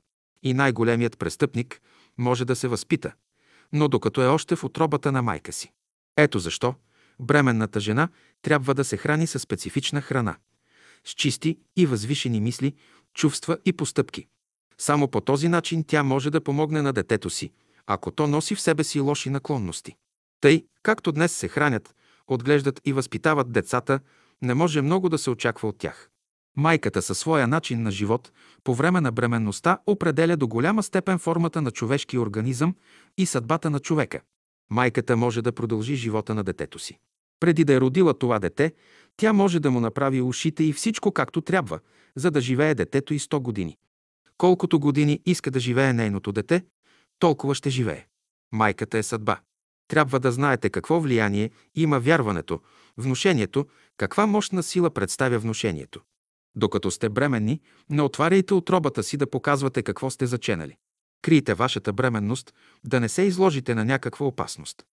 И 0.44 0.54
най-големият 0.54 1.18
престъпник 1.18 1.82
може 2.18 2.46
да 2.46 2.56
се 2.56 2.68
възпита, 2.68 3.14
но 3.74 3.88
докато 3.88 4.22
е 4.22 4.28
още 4.28 4.56
в 4.56 4.64
отробата 4.64 5.12
на 5.12 5.22
майка 5.22 5.54
си. 5.54 5.72
Ето 6.18 6.40
защо 6.40 6.76
бременната 7.20 7.80
жена 7.80 8.10
трябва 8.42 8.74
да 8.74 8.84
се 8.84 8.98
храни 8.98 9.28
със 9.28 9.42
специфична 9.42 10.02
храна, 10.02 10.36
с 11.06 11.12
чисти 11.12 11.58
и 11.76 11.86
възвишени 11.86 12.42
мисли, 12.42 12.74
чувства 13.14 13.58
и 13.66 13.74
постъпки. 13.74 14.28
Само 14.78 15.08
по 15.08 15.22
този 15.22 15.48
начин 15.48 15.84
тя 15.84 16.04
може 16.04 16.30
да 16.30 16.42
помогне 16.42 16.82
на 16.82 16.94
детето 16.94 17.30
си, 17.30 17.52
ако 17.88 18.12
то 18.12 18.28
носи 18.28 18.56
в 18.56 18.62
себе 18.62 18.84
си 18.84 19.00
лоши 19.00 19.30
наклонности. 19.30 19.96
Тъй, 20.42 20.66
както 20.84 21.12
днес 21.12 21.32
се 21.32 21.48
хранят, 21.48 21.96
отглеждат 22.28 22.82
и 22.86 22.94
възпитават 22.94 23.52
децата, 23.52 24.00
не 24.42 24.54
може 24.54 24.82
много 24.82 25.10
да 25.10 25.18
се 25.18 25.30
очаква 25.30 25.68
от 25.68 25.78
тях. 25.78 26.10
Майката 26.60 27.01
със 27.01 27.20
своя 27.20 27.47
начин 27.47 27.84
на 27.84 27.91
живот 27.91 28.32
по 28.64 28.76
време 28.76 29.01
на 29.01 29.12
бременността 29.12 29.80
определя 29.88 30.38
до 30.38 30.47
голяма 30.47 30.84
степен 30.84 31.20
формата 31.20 31.62
на 31.62 31.72
човешкия 31.72 32.22
организъм 32.22 32.76
и 33.18 33.26
съдбата 33.26 33.70
на 33.70 33.80
човека. 33.80 34.22
Майката 34.70 35.18
може 35.18 35.41
да 35.41 35.51
продължи 35.51 35.95
живота 35.95 36.36
на 36.36 36.43
детето 36.43 36.80
си. 36.80 36.97
Преди 37.39 37.64
да 37.64 37.74
е 37.74 37.82
родила 37.82 38.14
това 38.14 38.39
дете, 38.39 38.74
тя 39.18 39.34
може 39.34 39.60
да 39.60 39.72
му 39.72 39.80
направи 39.80 40.22
ушите 40.22 40.64
и 40.64 40.74
всичко 40.74 41.12
както 41.12 41.41
трябва, 41.41 41.80
за 42.16 42.32
да 42.32 42.41
живее 42.41 42.76
детето 42.76 43.14
и 43.14 43.20
100 43.20 43.39
години. 43.39 43.78
Колкото 44.38 44.80
години 44.80 45.22
иска 45.26 45.51
да 45.51 45.60
живее 45.60 45.93
нейното 45.93 46.32
дете, 46.32 46.66
толкова 47.20 47.55
ще 47.55 47.70
живее. 47.70 48.05
Майката 48.51 48.97
е 48.97 49.03
съдба. 49.03 49.39
Трябва 49.88 50.20
да 50.20 50.32
знаете 50.32 50.70
какво 50.70 50.99
влияние 50.99 51.49
има 51.76 51.99
вярването, 51.99 52.60
внушението, 52.97 53.66
каква 53.97 54.26
мощна 54.26 54.64
сила 54.64 54.89
представя 54.89 55.39
внушението. 55.39 56.01
Докато 56.56 56.91
сте 56.91 57.10
бременни, 57.10 57.62
не 57.89 58.02
отваряйте 58.02 58.54
отробата 58.54 59.04
си 59.04 59.18
да 59.18 59.30
показвате 59.30 59.84
какво 59.84 60.10
сте 60.10 60.26
заченали. 60.26 60.78
Крийте 61.22 61.54
вашата 61.54 61.93
бременност, 61.93 62.54
да 62.86 63.00
не 63.00 63.10
се 63.10 63.22
изложите 63.22 63.76
на 63.76 63.86
някаква 63.86 64.26
опасност. 64.26 64.84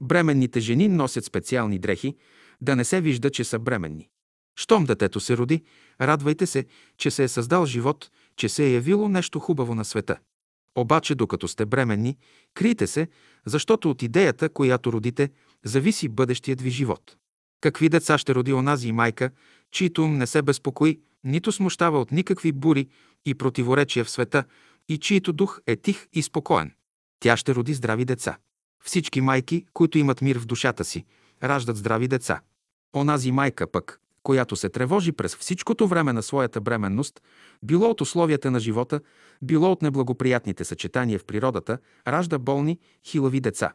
Бременните 0.00 0.60
жени 0.60 0.88
носят 0.88 1.24
специални 1.24 1.78
дрехи, 1.78 2.16
да 2.60 2.76
не 2.76 2.84
се 2.84 3.00
вижда, 3.00 3.30
че 3.30 3.44
са 3.44 3.58
бременни. 3.58 4.08
Щом 4.56 4.84
детето 4.84 5.20
се 5.20 5.36
роди, 5.36 5.62
радвайте 6.00 6.46
се, 6.46 6.66
че 6.98 7.10
се 7.10 7.24
е 7.24 7.28
създал 7.28 7.66
живот, 7.66 8.10
че 8.36 8.48
се 8.48 8.66
е 8.66 8.72
явило 8.72 9.08
нещо 9.08 9.40
хубаво 9.40 9.74
на 9.74 9.84
света. 9.84 10.18
Обаче, 10.76 11.14
докато 11.14 11.48
сте 11.48 11.66
бременни, 11.66 12.16
крийте 12.54 12.86
се, 12.86 13.08
защото 13.46 13.90
от 13.90 14.02
идеята, 14.02 14.48
която 14.48 14.92
родите, 14.92 15.30
зависи 15.64 16.08
бъдещият 16.08 16.60
ви 16.60 16.70
живот. 16.70 17.16
Какви 17.60 17.88
деца 17.88 18.18
ще 18.18 18.34
роди 18.34 18.52
онази 18.52 18.92
майка, 18.92 19.30
чието 19.74 20.04
ум 20.04 20.18
не 20.18 20.26
се 20.26 20.42
безпокои, 20.42 21.00
нито 21.24 21.52
смущава 21.52 22.00
от 22.00 22.12
никакви 22.12 22.52
бури 22.52 22.88
и 23.26 23.34
противоречия 23.34 24.04
в 24.04 24.10
света, 24.10 24.44
и 24.88 24.98
чието 24.98 25.32
дух 25.32 25.60
е 25.66 25.76
тих 25.76 26.06
и 26.12 26.22
спокоен. 26.22 26.72
Тя 27.20 27.36
ще 27.36 27.54
роди 27.54 27.74
здрави 27.74 28.04
деца. 28.04 28.36
Всички 28.84 29.20
майки, 29.20 29.66
които 29.72 29.98
имат 29.98 30.22
мир 30.22 30.38
в 30.38 30.46
душата 30.46 30.84
си, 30.84 31.04
раждат 31.42 31.76
здрави 31.76 32.08
деца. 32.08 32.40
Онази 32.96 33.32
майка 33.32 33.66
пък, 33.66 34.00
която 34.22 34.56
се 34.56 34.68
тревожи 34.68 35.12
през 35.12 35.36
всичкото 35.36 35.88
време 35.88 36.12
на 36.12 36.22
своята 36.22 36.60
бременност, 36.60 37.22
било 37.62 37.90
от 37.90 38.00
условията 38.00 38.50
на 38.50 38.60
живота, 38.60 39.00
било 39.42 39.72
от 39.72 39.82
неблагоприятните 39.82 40.64
съчетания 40.64 41.18
в 41.18 41.24
природата, 41.24 41.78
ражда 42.08 42.38
болни, 42.38 42.78
хилави 43.04 43.40
деца. 43.40 43.72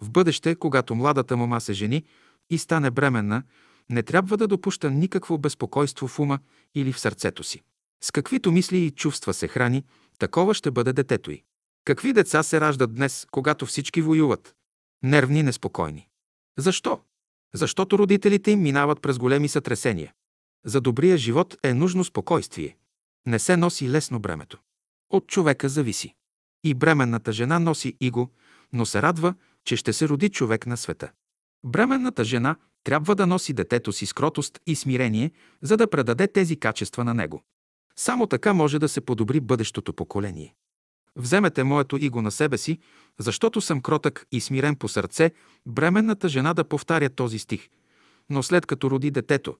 В 0.00 0.10
бъдеще, 0.10 0.54
когато 0.54 0.94
младата 0.94 1.36
мома 1.36 1.60
се 1.60 1.72
жени 1.72 2.04
и 2.50 2.58
стане 2.58 2.90
бременна, 2.90 3.42
не 3.90 4.02
трябва 4.02 4.36
да 4.36 4.46
допуща 4.46 4.90
никакво 4.90 5.38
безпокойство 5.38 6.08
в 6.08 6.18
ума 6.18 6.38
или 6.74 6.92
в 6.92 7.00
сърцето 7.00 7.42
си. 7.42 7.62
С 8.04 8.10
каквито 8.10 8.52
мисли 8.52 8.78
и 8.78 8.90
чувства 8.90 9.34
се 9.34 9.48
храни, 9.48 9.84
такова 10.18 10.54
ще 10.54 10.70
бъде 10.70 10.92
детето 10.92 11.30
й. 11.30 11.42
Какви 11.84 12.12
деца 12.12 12.42
се 12.42 12.60
раждат 12.60 12.94
днес, 12.94 13.26
когато 13.30 13.66
всички 13.66 14.02
воюват? 14.02 14.54
Нервни, 15.02 15.42
неспокойни. 15.42 16.08
Защо? 16.58 17.00
Защото 17.54 17.98
родителите 17.98 18.50
им 18.50 18.62
минават 18.62 19.02
през 19.02 19.18
големи 19.18 19.48
сътресения. 19.48 20.12
За 20.64 20.80
добрия 20.80 21.16
живот 21.16 21.56
е 21.62 21.74
нужно 21.74 22.04
спокойствие. 22.04 22.76
Не 23.26 23.38
се 23.38 23.56
носи 23.56 23.90
лесно 23.90 24.20
бремето. 24.20 24.58
От 25.10 25.26
човека 25.26 25.68
зависи. 25.68 26.14
И 26.64 26.74
бременната 26.74 27.32
жена 27.32 27.58
носи 27.58 27.96
иго, 28.00 28.30
но 28.72 28.86
се 28.86 29.02
радва, 29.02 29.34
че 29.64 29.76
ще 29.76 29.92
се 29.92 30.08
роди 30.08 30.28
човек 30.28 30.66
на 30.66 30.76
света. 30.76 31.12
Бременната 31.64 32.24
жена 32.24 32.56
трябва 32.88 33.14
да 33.14 33.26
носи 33.26 33.52
детето 33.52 33.92
си 33.92 34.06
с 34.06 34.12
кротост 34.12 34.60
и 34.66 34.76
смирение, 34.76 35.30
за 35.62 35.76
да 35.76 35.90
предаде 35.90 36.28
тези 36.28 36.56
качества 36.56 37.04
на 37.04 37.14
него. 37.14 37.42
Само 37.96 38.26
така 38.26 38.52
може 38.52 38.78
да 38.78 38.88
се 38.88 39.00
подобри 39.00 39.40
бъдещото 39.40 39.92
поколение. 39.92 40.54
Вземете 41.16 41.64
моето 41.64 41.96
иго 42.00 42.22
на 42.22 42.30
себе 42.30 42.58
си, 42.58 42.78
защото 43.18 43.60
съм 43.60 43.80
кротък 43.80 44.26
и 44.32 44.40
смирен 44.40 44.76
по 44.76 44.88
сърце, 44.88 45.30
бременната 45.66 46.28
жена 46.28 46.54
да 46.54 46.64
повтаря 46.64 47.08
този 47.08 47.38
стих. 47.38 47.68
Но 48.30 48.42
след 48.42 48.66
като 48.66 48.90
роди 48.90 49.10
детето, 49.10 49.56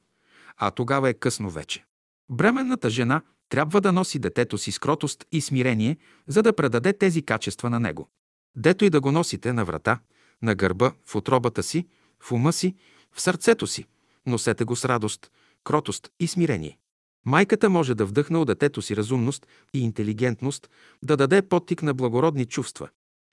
а 0.56 0.70
тогава 0.70 1.08
е 1.08 1.14
късно 1.14 1.50
вече. 1.50 1.84
Бременната 2.30 2.90
жена 2.90 3.22
трябва 3.48 3.80
да 3.80 3.92
носи 3.92 4.18
детето 4.18 4.58
си 4.58 4.72
с 4.72 4.78
кротост 4.78 5.24
и 5.32 5.40
смирение, 5.40 5.96
за 6.26 6.42
да 6.42 6.52
предаде 6.52 6.92
тези 6.92 7.22
качества 7.22 7.70
на 7.70 7.80
него. 7.80 8.08
Дето 8.56 8.84
и 8.84 8.90
да 8.90 9.00
го 9.00 9.12
носите 9.12 9.52
на 9.52 9.64
врата, 9.64 9.98
на 10.42 10.54
гърба, 10.54 10.92
в 11.06 11.16
отробата 11.16 11.62
си, 11.62 11.86
в 12.20 12.32
ума 12.32 12.52
си, 12.52 12.74
в 13.14 13.20
сърцето 13.20 13.66
си, 13.66 13.84
носете 14.26 14.64
го 14.64 14.76
с 14.76 14.84
радост, 14.84 15.30
кротост 15.64 16.10
и 16.20 16.26
смирение. 16.26 16.78
Майката 17.26 17.70
може 17.70 17.94
да 17.94 18.06
вдъхне 18.06 18.38
от 18.38 18.46
детето 18.46 18.82
си 18.82 18.96
разумност 18.96 19.46
и 19.74 19.84
интелигентност, 19.84 20.70
да 21.02 21.16
даде 21.16 21.42
подтик 21.42 21.82
на 21.82 21.94
благородни 21.94 22.44
чувства, 22.44 22.88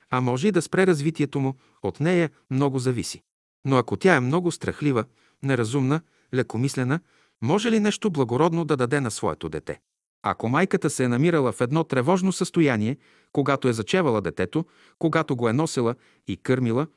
а 0.09 0.21
може 0.21 0.47
и 0.47 0.51
да 0.51 0.61
спре 0.61 0.87
развитието 0.87 1.39
му, 1.39 1.55
от 1.83 1.99
нея 1.99 2.29
много 2.51 2.79
зависи. 2.79 3.21
Но 3.65 3.77
ако 3.77 3.97
тя 3.97 4.15
е 4.15 4.19
много 4.19 4.51
страхлива, 4.51 5.05
неразумна, 5.43 6.01
лекомислена, 6.33 6.99
може 7.41 7.71
ли 7.71 7.79
нещо 7.79 8.09
благородно 8.09 8.65
да 8.65 8.77
даде 8.77 9.01
на 9.01 9.11
своето 9.11 9.49
дете? 9.49 9.79
Ако 10.23 10.49
майката 10.49 10.89
се 10.89 11.03
е 11.03 11.07
намирала 11.07 11.51
в 11.51 11.61
едно 11.61 11.83
тревожно 11.83 12.31
състояние, 12.31 12.97
когато 13.31 13.67
е 13.67 13.73
зачевала 13.73 14.21
детето, 14.21 14.65
когато 14.99 15.35
го 15.35 15.49
е 15.49 15.53
носила 15.53 15.95
и 16.27 16.37
кърмила, 16.37 16.87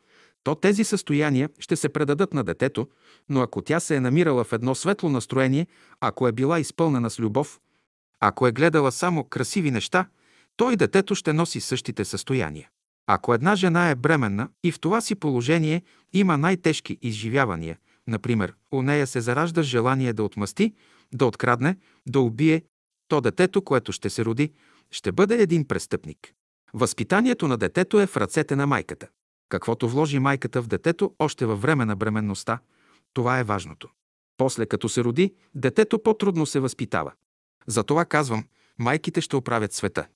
то 0.45 0.55
тези 0.55 0.85
състояния 0.85 1.49
ще 1.59 1.77
се 1.77 1.89
предадат 1.89 2.35
на 2.35 2.45
детето, 2.45 2.89
но 3.29 3.41
ако 3.41 3.63
тя 3.63 3.81
се 3.81 3.97
е 3.97 4.01
намирала 4.01 4.45
в 4.45 4.53
едно 4.53 4.75
светло 4.75 5.09
настроение, 5.09 5.67
ако 6.01 6.29
е 6.29 6.33
била 6.33 6.59
изпълнена 6.59 7.11
с 7.11 7.21
любов, 7.21 7.61
ако 8.21 8.47
е 8.47 8.53
гледала 8.53 8.93
само 8.93 9.25
красиви 9.25 9.71
неща, 9.71 10.07
то 10.57 10.71
и 10.71 10.77
детето 10.77 11.15
ще 11.15 11.33
носи 11.33 11.61
същите 11.61 12.05
състояния. 12.05 12.69
Ако 13.07 13.35
една 13.35 13.57
жена 13.57 13.91
е 13.91 13.95
бременна 13.95 14.49
и 14.65 14.73
в 14.73 14.81
това 14.81 15.01
си 15.01 15.15
положение 15.15 15.83
има 16.13 16.39
най-тежки 16.39 16.99
изживявания, 17.03 17.79
например, 18.07 18.55
у 18.73 18.83
нея 18.83 19.07
се 19.07 19.21
заражда 19.21 19.63
желание 19.63 20.13
да 20.13 20.23
отмъсти, 20.23 20.75
да 21.15 21.27
открадне, 21.27 21.77
да 22.07 22.21
убие, 22.21 22.63
то 23.09 23.21
детето, 23.21 23.63
което 23.63 23.93
ще 23.93 24.11
се 24.11 24.25
роди, 24.25 24.53
ще 24.91 25.13
бъде 25.13 25.43
един 25.43 25.69
престъпник. 25.69 26.33
Възпитанието 26.75 27.49
на 27.49 27.57
детето 27.57 28.01
е 28.01 28.07
в 28.07 28.17
ръцете 28.17 28.57
на 28.57 28.67
майката. 28.67 29.09
Каквото 29.49 29.89
вложи 29.89 30.19
майката 30.19 30.63
в 30.63 30.67
детето 30.67 31.15
още 31.19 31.47
във 31.47 31.63
време 31.63 31.85
на 31.85 31.97
бременността, 31.97 32.59
това 33.15 33.39
е 33.39 33.45
важното. 33.45 33.89
После 34.37 34.67
като 34.67 34.89
се 34.89 35.05
роди, 35.05 35.35
детето 35.55 36.03
по-трудно 36.03 36.47
се 36.47 36.61
възпитава. 36.61 37.13
Затова 37.67 38.05
казвам, 38.05 38.45
майките 38.79 39.21
ще 39.21 39.37
оправят 39.37 39.73
света. 39.73 40.07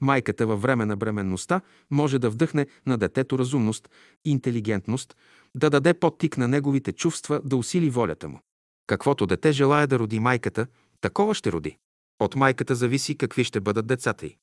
Майката 0.00 0.46
във 0.46 0.62
време 0.62 0.86
на 0.86 0.96
бременността 0.96 1.60
може 1.90 2.18
да 2.18 2.30
вдъхне 2.30 2.66
на 2.86 2.98
детето 2.98 3.38
разумност, 3.38 3.88
интелигентност, 4.24 5.16
да 5.54 5.70
даде 5.70 5.94
подтик 5.94 6.38
на 6.38 6.48
неговите 6.48 6.92
чувства, 6.92 7.40
да 7.44 7.56
усили 7.56 7.90
волята 7.90 8.28
му. 8.28 8.40
Каквото 8.86 9.26
дете 9.26 9.52
желая 9.52 9.86
да 9.86 9.98
роди 9.98 10.20
майката, 10.20 10.66
такова 11.00 11.34
ще 11.34 11.52
роди. 11.52 11.78
От 12.20 12.36
майката 12.36 12.74
зависи 12.74 13.18
какви 13.18 13.44
ще 13.44 13.60
бъдат 13.60 13.86
децата 13.86 14.26
й. 14.26 14.36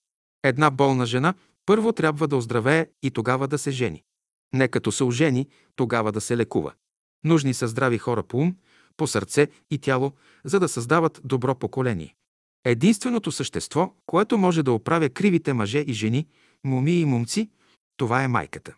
Една 0.43 0.71
болна 0.71 1.05
жена 1.05 1.33
първо 1.65 1.93
трябва 1.93 2.27
да 2.27 2.35
оздравее 2.35 2.87
и 3.03 3.11
тогава 3.11 3.47
да 3.47 3.57
се 3.57 3.71
жени. 3.71 4.03
Не 4.53 4.67
като 4.67 4.91
се 4.91 5.03
ожени, 5.03 5.47
тогава 5.75 6.11
да 6.11 6.21
се 6.21 6.37
лекува. 6.37 6.73
Нужни 7.23 7.53
са 7.53 7.67
здрави 7.67 7.97
хора 7.97 8.23
по 8.23 8.37
ум, 8.37 8.55
по 8.97 9.07
сърце 9.07 9.47
и 9.71 9.77
тяло, 9.77 10.11
за 10.43 10.59
да 10.59 10.67
създават 10.67 11.21
добро 11.23 11.55
поколение. 11.55 12.15
Единственото 12.65 13.31
същество, 13.31 13.93
което 14.05 14.37
може 14.37 14.63
да 14.63 14.71
оправя 14.71 15.09
кривите 15.09 15.53
мъже 15.53 15.79
и 15.79 15.93
жени, 15.93 16.27
моми 16.63 16.99
и 16.99 17.05
момци, 17.05 17.49
това 17.97 18.23
е 18.23 18.27
майката. 18.27 18.75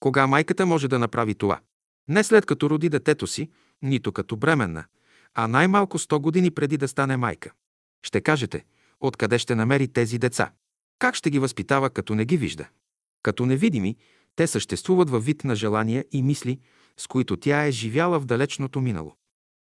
Кога 0.00 0.26
майката 0.26 0.66
може 0.66 0.88
да 0.88 0.98
направи 0.98 1.34
това? 1.34 1.60
Не 2.08 2.24
след 2.24 2.46
като 2.46 2.70
роди 2.70 2.88
детето 2.88 3.26
си, 3.26 3.50
нито 3.82 4.12
като 4.12 4.36
бременна, 4.36 4.84
а 5.34 5.48
най-малко 5.48 5.98
100 5.98 6.18
години 6.18 6.50
преди 6.50 6.76
да 6.76 6.88
стане 6.88 7.16
майка. 7.16 7.52
Ще 8.06 8.20
кажете, 8.20 8.64
откъде 9.00 9.38
ще 9.38 9.54
намери 9.54 9.88
тези 9.88 10.18
деца? 10.18 10.52
Как 10.98 11.14
ще 11.14 11.30
ги 11.30 11.38
възпитава, 11.38 11.90
като 11.90 12.14
не 12.14 12.24
ги 12.24 12.36
вижда? 12.36 12.68
Като 13.22 13.46
невидими, 13.46 13.96
те 14.36 14.46
съществуват 14.46 15.10
във 15.10 15.24
вид 15.24 15.44
на 15.44 15.56
желания 15.56 16.04
и 16.12 16.22
мисли, 16.22 16.60
с 16.96 17.06
които 17.06 17.36
тя 17.36 17.66
е 17.66 17.70
живяла 17.70 18.20
в 18.20 18.26
далечното 18.26 18.80
минало. 18.80 19.16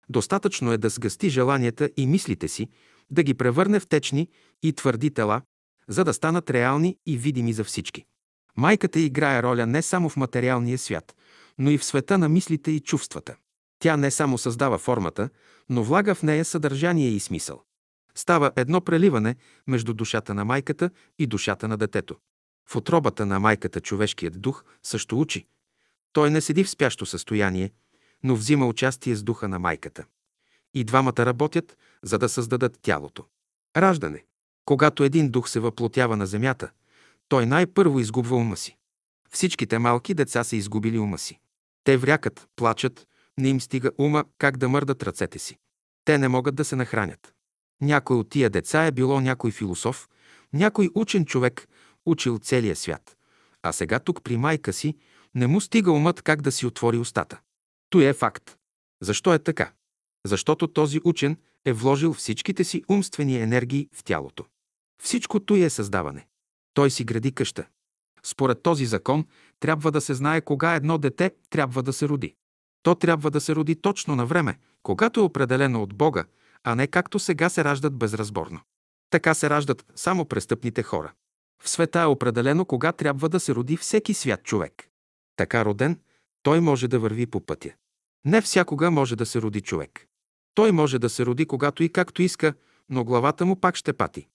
Достатъчно 0.08 0.72
е 0.72 0.78
да 0.78 0.88
сгъсти 0.88 1.28
желанията 1.28 1.90
и 1.96 2.06
мислите 2.06 2.48
си, 2.48 2.68
да 3.10 3.22
ги 3.22 3.34
превърне 3.34 3.80
в 3.80 3.86
течни 3.86 4.28
и 4.62 4.72
твърди 4.72 5.10
тела, 5.10 5.42
за 5.88 6.04
да 6.04 6.14
станат 6.14 6.50
реални 6.50 6.96
и 7.06 7.18
видими 7.18 7.52
за 7.52 7.64
всички. 7.64 8.04
Майката 8.56 9.00
играе 9.00 9.42
роля 9.42 9.66
не 9.66 9.82
само 9.82 10.08
в 10.08 10.16
материалния 10.16 10.78
свят, 10.78 11.14
но 11.58 11.70
и 11.70 11.78
в 11.78 11.84
света 11.84 12.18
на 12.18 12.28
мислите 12.28 12.70
и 12.70 12.80
чувствата. 12.80 13.36
Тя 13.78 13.96
не 13.96 14.10
само 14.10 14.38
създава 14.38 14.78
формата, 14.78 15.28
но 15.68 15.84
влага 15.84 16.14
в 16.14 16.22
нея 16.22 16.44
съдържание 16.44 17.08
и 17.08 17.20
смисъл. 17.20 17.62
Става 18.14 18.52
едно 18.56 18.80
преливане 18.80 19.36
между 19.66 19.94
душата 19.94 20.34
на 20.34 20.44
майката 20.44 20.90
и 21.18 21.26
душата 21.26 21.68
на 21.68 21.76
детето. 21.76 22.16
В 22.66 22.76
отробата 22.76 23.26
на 23.26 23.40
майката 23.40 23.80
човешкият 23.80 24.40
дух 24.40 24.64
също 24.82 25.20
учи. 25.20 25.46
Той 26.12 26.30
не 26.30 26.40
седи 26.40 26.64
в 26.64 26.70
спящо 26.70 27.06
състояние, 27.06 27.70
но 28.22 28.36
взима 28.36 28.66
участие 28.66 29.14
с 29.14 29.22
духа 29.22 29.48
на 29.48 29.58
майката. 29.58 30.04
И 30.74 30.84
двамата 30.84 31.18
работят, 31.18 31.78
за 32.02 32.18
да 32.18 32.28
създадат 32.28 32.78
тялото. 32.82 33.24
Раждане. 33.76 34.24
Когато 34.64 35.04
един 35.04 35.30
дух 35.30 35.48
се 35.48 35.60
въплотява 35.60 36.16
на 36.16 36.26
земята, 36.26 36.70
той 37.28 37.46
най-първо 37.46 38.00
изгубва 38.00 38.36
ума 38.36 38.56
си. 38.56 38.76
Всичките 39.30 39.78
малки 39.78 40.14
деца 40.14 40.44
са 40.44 40.56
изгубили 40.56 40.98
ума 40.98 41.18
си. 41.18 41.40
Те 41.84 41.96
врякат, 41.96 42.48
плачат, 42.56 43.06
не 43.38 43.48
им 43.48 43.60
стига 43.60 43.90
ума 43.98 44.24
как 44.38 44.56
да 44.56 44.68
мърдат 44.68 45.02
ръцете 45.02 45.38
си. 45.38 45.58
Те 46.04 46.18
не 46.18 46.28
могат 46.28 46.54
да 46.54 46.64
се 46.64 46.76
нахранят. 46.76 47.34
Някой 47.80 48.16
от 48.16 48.28
тия 48.28 48.50
деца 48.50 48.86
е 48.86 48.92
било 48.92 49.20
някой 49.20 49.50
философ, 49.50 50.08
някой 50.52 50.90
учен 50.94 51.24
човек, 51.24 51.68
учил 52.06 52.38
целия 52.38 52.76
свят. 52.76 53.16
А 53.62 53.72
сега 53.72 53.98
тук 53.98 54.22
при 54.24 54.36
майка 54.36 54.72
си 54.72 54.96
не 55.34 55.46
му 55.46 55.60
стига 55.60 55.92
умът 55.92 56.22
как 56.22 56.42
да 56.42 56.52
си 56.52 56.66
отвори 56.66 56.98
устата. 56.98 57.40
Той 57.90 58.04
е 58.04 58.12
факт. 58.12 58.56
Защо 59.02 59.34
е 59.34 59.38
така? 59.38 59.72
Защото 60.26 60.66
този 60.66 61.00
учен 61.04 61.36
е 61.64 61.72
вложил 61.72 62.12
всичките 62.12 62.64
си 62.64 62.84
умствени 62.88 63.40
енергии 63.40 63.88
в 63.92 64.04
тялото. 64.04 64.44
Всичкото 65.02 65.54
е 65.54 65.70
създаване. 65.70 66.26
Той 66.74 66.90
си 66.90 67.04
гради 67.04 67.32
къща. 67.32 67.66
Според 68.22 68.62
този 68.62 68.86
закон 68.86 69.26
трябва 69.60 69.90
да 69.90 70.00
се 70.00 70.14
знае 70.14 70.40
кога 70.40 70.74
едно 70.74 70.98
дете 70.98 71.30
трябва 71.50 71.82
да 71.82 71.92
се 71.92 72.08
роди. 72.08 72.34
То 72.82 72.94
трябва 72.94 73.30
да 73.30 73.40
се 73.40 73.54
роди 73.54 73.76
точно 73.76 74.16
на 74.16 74.26
време, 74.26 74.58
когато 74.82 75.20
е 75.20 75.22
определено 75.22 75.82
от 75.82 75.94
Бога, 75.94 76.24
а 76.64 76.74
не 76.74 76.86
както 76.86 77.18
сега 77.18 77.48
се 77.48 77.64
раждат 77.64 77.96
безразборно. 77.96 78.60
Така 79.10 79.34
се 79.34 79.50
раждат 79.50 79.84
само 79.94 80.24
престъпните 80.24 80.82
хора. 80.82 81.12
В 81.62 81.68
света 81.68 82.00
е 82.00 82.06
определено 82.06 82.64
кога 82.64 82.92
трябва 82.92 83.28
да 83.28 83.40
се 83.40 83.54
роди 83.54 83.76
всеки 83.76 84.14
свят 84.14 84.42
човек. 84.42 84.88
Така 85.36 85.64
роден, 85.64 86.00
той 86.42 86.60
може 86.60 86.88
да 86.88 86.98
върви 86.98 87.26
по 87.26 87.40
пътя. 87.40 87.70
Не 88.24 88.40
всякога 88.40 88.90
може 88.90 89.16
да 89.16 89.26
се 89.26 89.42
роди 89.42 89.60
човек. 89.60 90.06
Той 90.54 90.72
може 90.72 90.98
да 90.98 91.08
се 91.08 91.26
роди 91.26 91.46
когато 91.46 91.82
и 91.82 91.88
както 91.88 92.22
иска, 92.22 92.54
но 92.90 93.04
главата 93.04 93.46
му 93.46 93.56
пак 93.56 93.76
ще 93.76 93.92
пати. 93.92 94.26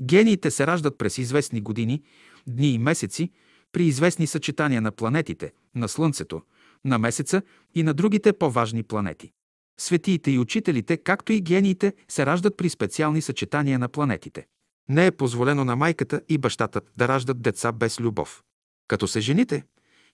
Гениите 0.00 0.50
се 0.50 0.66
раждат 0.66 0.98
през 0.98 1.18
известни 1.18 1.60
години, 1.60 2.02
дни 2.46 2.70
и 2.70 2.78
месеци, 2.78 3.30
при 3.72 3.84
известни 3.84 4.26
съчетания 4.26 4.82
на 4.82 4.92
планетите, 4.92 5.52
на 5.74 5.88
Слънцето, 5.88 6.42
на 6.84 6.98
Месеца 6.98 7.42
и 7.74 7.82
на 7.82 7.94
другите 7.94 8.32
по-важни 8.32 8.82
планети. 8.82 9.32
Светиите 9.80 10.30
и 10.30 10.38
учителите, 10.38 10.96
както 10.96 11.32
и 11.32 11.40
гениите, 11.40 11.92
се 12.08 12.26
раждат 12.26 12.56
при 12.56 12.68
специални 12.68 13.22
съчетания 13.22 13.78
на 13.78 13.88
планетите. 13.88 14.46
Не 14.88 15.06
е 15.06 15.10
позволено 15.10 15.64
на 15.64 15.76
майката 15.76 16.20
и 16.28 16.38
бащата 16.38 16.80
да 16.96 17.08
раждат 17.08 17.42
деца 17.42 17.72
без 17.72 18.00
любов. 18.00 18.42
Като 18.88 19.08
се 19.08 19.20
жените, 19.20 19.64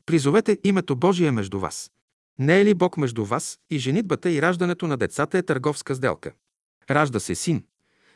призовете 0.06 0.58
името 0.64 0.96
Божие 0.96 1.30
между 1.30 1.58
вас. 1.58 1.90
Не 2.38 2.60
е 2.60 2.64
ли 2.64 2.74
Бог 2.74 2.96
между 2.96 3.24
вас 3.24 3.58
и 3.70 3.78
женитбата 3.78 4.30
и 4.30 4.42
раждането 4.42 4.86
на 4.86 4.96
децата 4.96 5.38
е 5.38 5.42
търговска 5.42 5.94
сделка? 5.94 6.32
Ражда 6.90 7.20
се 7.20 7.34
син. 7.34 7.64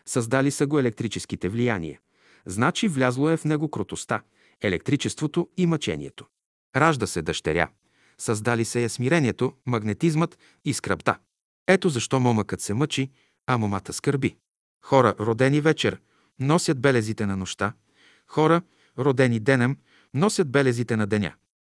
Създали 0.07 0.51
са 0.51 0.67
го 0.67 0.79
електрическите 0.79 1.49
влияния. 1.49 2.01
Значи 2.47 2.89
влязло 2.89 3.31
е 3.31 3.37
в 3.37 3.45
него 3.45 3.71
крутостта, 3.71 4.23
електричеството 4.61 5.49
и 5.57 5.67
мъчението. 5.67 6.27
Ражда 6.77 7.07
се 7.07 7.23
дъщеря. 7.23 7.69
Създали 8.19 8.65
се 8.65 8.85
е 8.85 8.89
смирението, 8.89 9.53
магнетизмът 9.67 10.39
и 10.65 10.75
скръпта. 10.75 11.19
Ето 11.69 11.89
защо 11.89 12.21
момъкът 12.21 12.61
се 12.61 12.75
мъчи, 12.75 13.11
а 13.47 13.59
момата 13.59 13.93
скърби. 13.93 14.37
Хора, 14.85 15.15
родени 15.21 15.61
вечер, 15.61 16.01
носят 16.41 16.81
белезите 16.81 17.27
на 17.27 17.37
нощта. 17.37 17.73
Хора, 18.27 18.63
родени 18.99 19.41
денем, 19.41 19.77
носят 20.15 20.51
белезите 20.51 20.97
на 20.97 21.07
деня. 21.07 21.33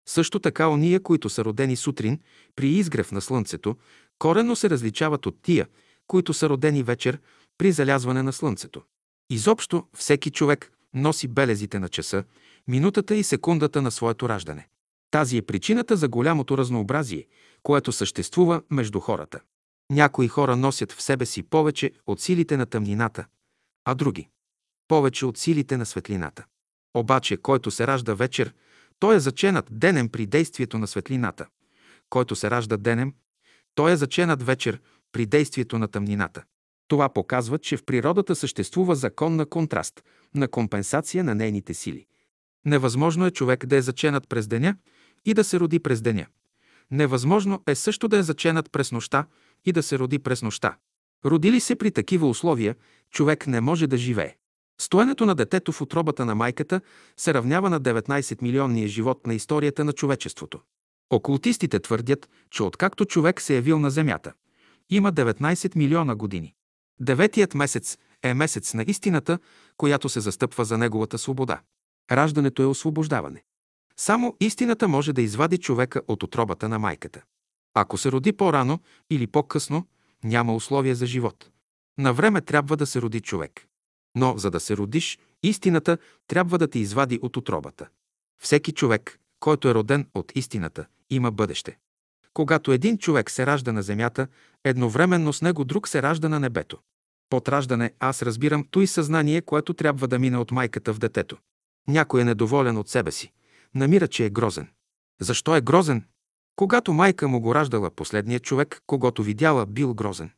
Също 0.07 0.39
така 0.39 0.69
ония, 0.69 0.99
които 0.99 1.29
са 1.29 1.45
родени 1.45 1.75
сутрин 1.75 2.19
при 2.55 2.69
изгрев 2.69 3.11
на 3.11 3.21
слънцето, 3.21 3.75
корено 4.19 4.55
се 4.55 4.69
различават 4.69 5.25
от 5.25 5.41
тия, 5.41 5.67
които 6.07 6.33
са 6.33 6.49
родени 6.49 6.83
вечер 6.83 7.19
при 7.57 7.71
залязване 7.71 8.23
на 8.23 8.33
слънцето. 8.33 8.81
Изобщо 9.29 9.87
всеки 9.93 10.31
човек 10.31 10.71
носи 10.93 11.27
белезите 11.27 11.79
на 11.79 11.89
часа, 11.89 12.23
минутата 12.67 13.15
и 13.15 13.23
секундата 13.23 13.81
на 13.81 13.91
своето 13.91 14.29
раждане. 14.29 14.67
Тази 15.11 15.37
е 15.37 15.41
причината 15.41 15.95
за 15.95 16.07
голямото 16.07 16.57
разнообразие, 16.57 17.25
което 17.63 17.91
съществува 17.91 18.61
между 18.71 18.99
хората. 18.99 19.39
Някои 19.91 20.27
хора 20.27 20.55
носят 20.55 20.91
в 20.91 21.01
себе 21.01 21.25
си 21.25 21.43
повече 21.43 21.91
от 22.07 22.21
силите 22.21 22.57
на 22.57 22.65
тъмнината, 22.65 23.25
а 23.85 23.95
други– 23.95 24.29
повече 24.87 25.25
от 25.25 25.37
силите 25.37 25.77
на 25.77 25.85
светлината. 25.85 26.45
Обаче, 26.93 27.37
който 27.37 27.71
се 27.71 27.87
ражда 27.87 28.13
вечер, 28.13 28.53
той 28.99 29.15
е 29.15 29.19
заченат 29.19 29.67
денем 29.71 30.09
при 30.09 30.25
действието 30.25 30.77
на 30.77 30.87
светлината. 30.87 31.47
Който 32.09 32.35
се 32.35 32.51
ражда 32.51 32.77
денем, 32.77 33.13
той 33.75 33.91
е 33.91 33.97
заченат 33.97 34.43
вечер 34.43 34.81
при 35.11 35.25
действието 35.25 35.79
на 35.79 35.87
тъмнината. 35.87 36.43
Това 36.87 37.09
показва, 37.09 37.59
че 37.59 37.77
в 37.77 37.85
природата 37.85 38.35
съществува 38.35 38.95
закон 38.95 39.35
на 39.35 39.45
контраст, 39.45 40.03
на 40.35 40.47
компенсация 40.47 41.23
на 41.23 41.35
нейните 41.35 41.73
сили. 41.73 42.05
Невъзможно 42.65 43.25
е 43.25 43.31
човек 43.31 43.65
да 43.65 43.75
е 43.75 43.81
заченат 43.81 44.27
през 44.29 44.47
деня 44.47 44.75
и 45.25 45.33
да 45.33 45.43
се 45.43 45.59
роди 45.59 45.79
през 45.79 46.01
деня. 46.01 46.25
Невъзможно 46.91 47.63
е 47.67 47.75
също 47.75 48.07
да 48.07 48.17
е 48.17 48.23
заченат 48.23 48.71
през 48.71 48.91
нощта 48.91 49.25
и 49.65 49.71
да 49.71 49.83
се 49.83 49.99
роди 49.99 50.19
през 50.19 50.41
нощта. 50.41 50.77
Родили 51.25 51.59
се 51.59 51.75
при 51.75 51.91
такива 51.91 52.29
условия, 52.29 52.75
човек 53.11 53.47
не 53.47 53.61
може 53.61 53.87
да 53.87 53.97
живее. 53.97 54.35
Стоенето 54.81 55.25
на 55.25 55.35
детето 55.35 55.71
в 55.71 55.81
отробата 55.81 56.25
на 56.25 56.35
майката 56.35 56.81
се 57.17 57.33
равнява 57.33 57.69
на 57.69 57.81
19 57.81 58.41
милионния 58.41 58.87
живот 58.87 59.27
на 59.27 59.33
историята 59.33 59.83
на 59.83 59.93
човечеството. 59.93 60.59
Окултистите 61.09 61.79
твърдят, 61.79 62.29
че 62.49 62.63
откакто 62.63 63.05
човек 63.05 63.41
се 63.41 63.53
е 63.53 63.55
явил 63.55 63.79
на 63.79 63.89
Земята, 63.89 64.33
има 64.89 65.13
19 65.13 65.75
милиона 65.75 66.15
години. 66.15 66.53
Деветият 66.99 67.53
месец 67.53 67.97
е 68.23 68.33
месец 68.33 68.73
на 68.73 68.85
истината, 68.87 69.39
която 69.77 70.09
се 70.09 70.19
застъпва 70.19 70.65
за 70.65 70.77
неговата 70.77 71.17
свобода. 71.17 71.61
Раждането 72.11 72.61
е 72.61 72.65
освобождаване. 72.65 73.43
Само 73.97 74.35
истината 74.39 74.87
може 74.87 75.13
да 75.13 75.21
извади 75.21 75.57
човека 75.57 76.01
от 76.07 76.23
отробата 76.23 76.69
на 76.69 76.79
майката. 76.79 77.21
Ако 77.73 77.97
се 77.97 78.11
роди 78.11 78.33
по-рано 78.33 78.79
или 79.09 79.27
по-късно, 79.27 79.87
няма 80.23 80.55
условия 80.55 80.95
за 80.95 81.05
живот. 81.05 81.49
На 81.97 82.13
време 82.13 82.41
трябва 82.41 82.77
да 82.77 82.85
се 82.85 83.01
роди 83.01 83.21
човек. 83.21 83.67
Но 84.17 84.37
за 84.37 84.51
да 84.51 84.59
се 84.59 84.77
родиш, 84.77 85.19
истината 85.43 85.97
трябва 86.27 86.57
да 86.57 86.67
те 86.67 86.79
извади 86.79 87.19
от 87.21 87.37
отробата. 87.37 87.87
Всеки 88.41 88.71
човек, 88.71 89.19
който 89.39 89.69
е 89.69 89.73
роден 89.73 90.07
от 90.15 90.31
истината, 90.35 90.85
има 91.09 91.31
бъдеще. 91.31 91.77
Когато 92.33 92.71
един 92.71 92.97
човек 92.97 93.31
се 93.31 93.45
ражда 93.45 93.71
на 93.71 93.83
земята, 93.83 94.27
едновременно 94.63 95.33
с 95.33 95.41
него 95.41 95.65
друг 95.65 95.87
се 95.87 96.01
ражда 96.01 96.29
на 96.29 96.39
небето. 96.39 96.77
Под 97.29 97.49
раждане 97.49 97.93
аз 97.99 98.21
разбирам 98.21 98.67
той 98.71 98.87
съзнание, 98.87 99.41
което 99.41 99.73
трябва 99.73 100.07
да 100.07 100.19
мине 100.19 100.37
от 100.37 100.51
майката 100.51 100.93
в 100.93 100.99
детето. 100.99 101.37
Някой 101.87 102.21
е 102.21 102.25
недоволен 102.25 102.77
от 102.77 102.89
себе 102.89 103.11
си. 103.11 103.31
Намира, 103.75 104.07
че 104.07 104.25
е 104.25 104.29
грозен. 104.29 104.67
Защо 105.21 105.55
е 105.55 105.61
грозен? 105.61 106.05
Когато 106.55 106.93
майка 106.93 107.27
му 107.27 107.39
го 107.39 107.55
раждала, 107.55 107.91
последният 107.91 108.43
човек, 108.43 108.81
когато 108.87 109.23
видяла, 109.23 109.65
бил 109.65 109.93
грозен. 109.93 110.31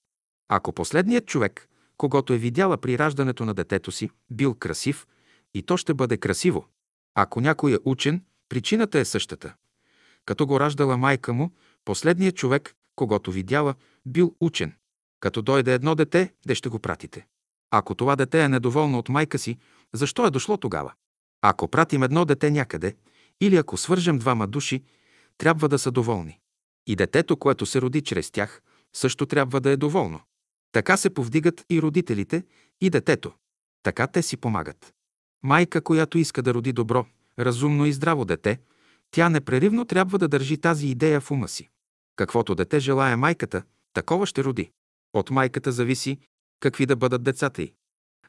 Ако 0.49 0.73
последният 0.73 1.25
човек, 1.25 1.69
когато 1.99 2.33
е 2.33 2.37
видяла 2.37 2.77
при 2.77 2.97
раждането 2.97 3.45
на 3.45 3.53
детето 3.53 3.91
си, 3.91 4.09
бил 4.31 4.53
красив, 4.53 5.07
и 5.53 5.63
то 5.63 5.77
ще 5.77 5.93
бъде 5.93 6.17
красиво. 6.17 6.65
Ако 7.15 7.41
някой 7.41 7.73
е 7.73 7.77
учен, 7.85 8.23
причината 8.49 8.99
е 8.99 9.05
същата. 9.05 9.53
Като 10.25 10.47
го 10.47 10.59
раждала 10.59 10.97
майка 10.97 11.33
му, 11.33 11.51
последният 11.85 12.35
човек, 12.35 12.75
когато 12.95 13.31
видяла, 13.31 13.75
бил 14.05 14.35
учен. 14.39 14.73
Като 15.19 15.41
дойде 15.41 15.73
едно 15.73 15.95
дете, 15.95 16.33
де 16.47 16.55
ще 16.55 16.69
го 16.69 16.79
пратите? 16.79 17.27
Ако 17.71 17.95
това 17.95 18.15
дете 18.15 18.43
е 18.43 18.49
недоволно 18.49 18.97
от 18.99 19.09
майка 19.09 19.39
си, 19.39 19.57
защо 19.93 20.25
е 20.25 20.31
дошло 20.31 20.57
тогава? 20.57 20.93
Ако 21.41 21.67
пратим 21.67 22.03
едно 22.03 22.25
дете 22.25 22.51
някъде, 22.51 22.95
или 23.41 23.55
ако 23.55 23.77
свържем 23.77 24.19
двама 24.19 24.47
души, 24.47 24.83
трябва 25.37 25.69
да 25.69 25.79
са 25.79 25.91
доволни. 25.91 26.39
И 26.87 26.95
детето, 26.95 27.37
което 27.37 27.65
се 27.65 27.81
роди 27.81 28.01
чрез 28.01 28.31
тях, 28.31 28.61
също 28.93 29.25
трябва 29.25 29.61
да 29.61 29.69
е 29.69 29.77
доволно. 29.77 30.19
Така 30.71 30.97
се 30.97 31.09
повдигат 31.09 31.65
и 31.69 31.81
родителите, 31.81 32.43
и 32.81 32.89
детето. 32.89 33.33
Така 33.83 34.07
те 34.07 34.21
си 34.21 34.37
помагат. 34.37 34.93
Майка, 35.43 35.81
която 35.81 36.17
иска 36.17 36.41
да 36.41 36.53
роди 36.53 36.73
добро, 36.73 37.05
разумно 37.39 37.85
и 37.85 37.93
здраво 37.93 38.25
дете, 38.25 38.59
тя 39.11 39.29
непреривно 39.29 39.85
трябва 39.85 40.17
да 40.17 40.27
държи 40.27 40.57
тази 40.57 40.87
идея 40.87 41.21
в 41.21 41.31
ума 41.31 41.47
си. 41.47 41.69
Каквото 42.15 42.55
дете 42.55 42.79
желая 42.79 43.17
майката, 43.17 43.63
такова 43.93 44.25
ще 44.25 44.43
роди. 44.43 44.71
От 45.13 45.29
майката 45.29 45.71
зависи 45.71 46.19
какви 46.59 46.85
да 46.85 46.95
бъдат 46.95 47.23
децата 47.23 47.61
й. 47.61 47.73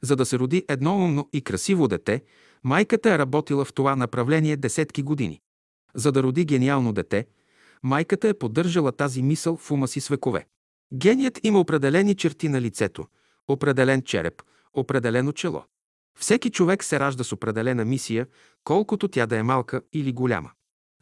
За 0.03 0.17
да 0.17 0.27
се 0.27 0.39
роди 0.39 0.65
едно 0.69 0.97
умно 0.97 1.29
и 1.33 1.43
красиво 1.43 1.89
дете, 1.89 2.23
майката 2.65 3.15
е 3.15 3.19
работила 3.19 3.65
в 3.65 3.73
това 3.73 3.97
направление 3.97 4.57
десетки 4.57 5.03
години. 5.03 5.41
За 5.95 6.13
да 6.13 6.23
роди 6.23 6.45
гениално 6.45 6.93
дете, 6.93 7.27
майката 7.83 8.29
е 8.29 8.39
поддържала 8.39 8.93
тази 8.93 9.23
мисъл 9.23 9.57
в 9.57 9.71
ума 9.71 9.89
си 9.89 10.01
с 10.01 10.09
векове. 10.09 10.47
Геният 10.95 11.41
има 11.43 11.61
определени 11.61 12.15
черти 12.15 12.49
на 12.49 12.61
лицето, 12.61 13.07
определен 13.49 14.03
череп, 14.03 14.43
определено 14.75 15.33
чело. 15.33 15.65
Всеки 16.19 16.51
човек 16.51 16.85
се 16.85 17.01
ражда 17.01 17.25
с 17.25 17.33
определена 17.33 17.85
мисия, 17.85 18.27
колкото 18.65 19.09
тя 19.09 19.27
да 19.27 19.37
е 19.37 19.43
малка 19.43 19.83
или 19.93 20.13
голяма. 20.13 20.51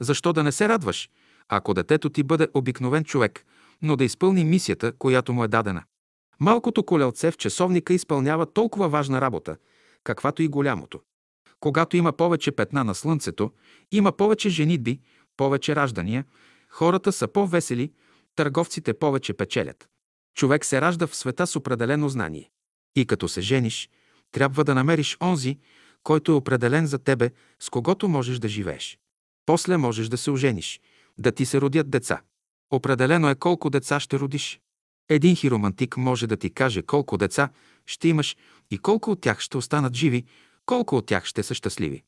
Защо 0.00 0.32
да 0.32 0.42
не 0.42 0.52
се 0.52 0.68
радваш, 0.68 1.10
ако 1.48 1.74
детето 1.74 2.10
ти 2.10 2.22
бъде 2.22 2.48
обикновен 2.54 3.04
човек, 3.04 3.44
но 3.82 3.96
да 3.96 4.04
изпълни 4.04 4.44
мисията, 4.44 4.92
която 4.92 5.32
му 5.32 5.44
е 5.44 5.48
дадена? 5.48 5.84
Малкото 6.40 6.82
колелце 6.82 7.30
в 7.30 7.36
часовника 7.36 7.94
изпълнява 7.94 8.52
толкова 8.52 8.88
важна 8.88 9.20
работа, 9.20 9.56
каквато 10.04 10.42
и 10.42 10.48
голямото. 10.48 11.00
Когато 11.60 11.96
има 11.96 12.12
повече 12.12 12.52
петна 12.52 12.84
на 12.84 12.94
слънцето, 12.94 13.52
има 13.92 14.12
повече 14.12 14.48
женитби, 14.48 15.00
повече 15.36 15.76
раждания, 15.76 16.24
хората 16.68 17.12
са 17.12 17.28
по-весели, 17.28 17.92
търговците 18.38 18.94
повече 18.94 19.34
печелят. 19.34 19.88
Човек 20.36 20.64
се 20.64 20.80
ражда 20.80 21.06
в 21.06 21.16
света 21.16 21.46
с 21.46 21.56
определено 21.56 22.08
знание. 22.08 22.50
И 22.96 23.06
като 23.06 23.28
се 23.28 23.40
жениш, 23.40 23.90
трябва 24.32 24.64
да 24.64 24.74
намериш 24.74 25.16
онзи, 25.20 25.58
който 26.02 26.32
е 26.32 26.34
определен 26.34 26.86
за 26.86 26.98
тебе, 26.98 27.30
с 27.60 27.70
когото 27.70 28.08
можеш 28.08 28.38
да 28.38 28.48
живееш. 28.48 28.98
После 29.46 29.76
можеш 29.76 30.08
да 30.08 30.16
се 30.16 30.30
ожениш, 30.30 30.80
да 31.18 31.32
ти 31.32 31.46
се 31.46 31.60
родят 31.60 31.90
деца. 31.90 32.20
Определено 32.70 33.30
е 33.30 33.34
колко 33.34 33.70
деца 33.70 34.00
ще 34.00 34.18
родиш. 34.18 34.60
Един 35.08 35.36
хиромантик 35.36 35.96
може 35.96 36.26
да 36.26 36.36
ти 36.36 36.50
каже 36.50 36.82
колко 36.82 37.18
деца 37.18 37.48
ще 37.86 38.08
имаш 38.08 38.36
и 38.70 38.78
колко 38.78 39.10
от 39.10 39.20
тях 39.20 39.40
ще 39.40 39.56
останат 39.56 39.94
живи, 39.94 40.24
колко 40.66 40.96
от 40.96 41.06
тях 41.06 41.24
ще 41.24 41.42
са 41.42 41.54
щастливи. 41.54 42.02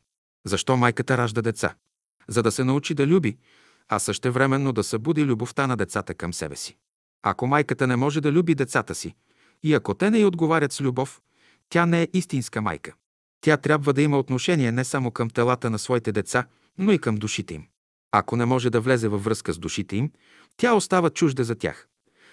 Защо 0.47 0.77
майката 0.77 1.19
ражда 1.19 1.43
деца? 1.43 1.75
За 2.29 2.43
да 2.43 2.53
се 2.53 2.65
научи 2.65 2.95
да 2.95 3.07
люби, 3.07 3.39
а 3.93 3.99
същевременно 3.99 4.73
да 4.73 4.85
събуди 4.85 5.25
любовта 5.25 5.67
на 5.67 5.77
децата 5.77 6.15
към 6.15 6.35
себе 6.35 6.57
си. 6.57 6.77
Ако 7.23 7.47
майката 7.47 7.87
не 7.87 7.97
може 7.97 8.21
да 8.21 8.33
люби 8.33 8.55
децата 8.55 8.95
си 8.95 9.15
и 9.63 9.75
ако 9.75 9.95
те 9.95 10.11
не 10.11 10.19
й 10.19 10.25
отговарят 10.25 10.73
с 10.73 10.81
любов, 10.81 11.21
тя 11.69 11.87
не 11.87 12.03
е 12.03 12.09
истинска 12.13 12.63
майка. 12.63 12.95
Тя 13.41 13.57
трябва 13.57 13.93
да 13.93 14.03
има 14.03 14.19
отношение 14.19 14.73
не 14.73 14.85
само 14.85 15.11
към 15.11 15.31
телата 15.31 15.71
на 15.71 15.79
своите 15.79 16.13
деца, 16.13 16.47
но 16.79 16.93
и 16.93 16.99
към 16.99 17.17
душите 17.17 17.55
им. 17.55 17.67
Ако 18.13 18.37
не 18.37 18.45
може 18.45 18.71
да 18.71 18.81
влезе 18.81 19.09
във 19.09 19.25
връзка 19.25 19.53
с 19.53 19.59
душите 19.59 19.97
им, 19.97 20.11
тя 20.57 20.75
остава 20.75 21.11
чужда 21.11 21.45
за 21.45 21.55
тях. 21.55 21.89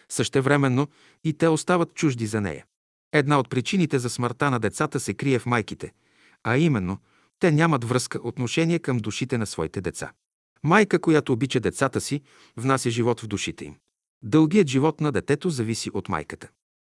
Същевременно 0.09 0.87
и 1.23 1.33
те 1.33 1.47
остават 1.47 1.93
чужди 1.93 2.25
за 2.25 2.41
нея. 2.41 2.65
Една 3.13 3.39
от 3.39 3.49
причините 3.49 3.99
за 3.99 4.09
смъртта 4.09 4.51
на 4.51 4.59
децата 4.59 4.99
се 4.99 5.13
крие 5.13 5.39
в 5.39 5.45
майките, 5.45 5.93
а 6.43 6.57
именно, 6.57 6.97
те 7.39 7.51
нямат 7.51 7.83
връзка, 7.83 8.19
отношение 8.23 8.79
към 8.79 8.97
душите 8.97 9.37
на 9.37 9.45
своите 9.45 9.81
деца. 9.81 10.11
Майка, 10.67 10.99
която 10.99 11.33
обича 11.33 11.59
децата 11.59 12.01
си, 12.01 12.21
внася 12.57 12.89
живот 12.89 13.19
в 13.19 13.27
душите 13.27 13.65
им. 13.65 13.75
Дългият 14.23 14.67
живот 14.67 15.01
на 15.01 15.11
детето 15.11 15.49
зависи 15.49 15.91
от 15.93 16.09
майката. 16.09 16.47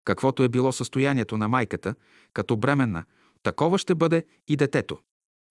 Каквото 0.05 0.43
е 0.43 0.49
било 0.49 0.71
състоянието 0.71 1.37
на 1.37 1.47
майката, 1.47 1.95
като 2.33 2.57
бременна, 2.57 3.03
такова 3.43 3.77
ще 3.77 3.95
бъде 3.95 4.25
и 4.47 4.55
детето. 4.55 4.97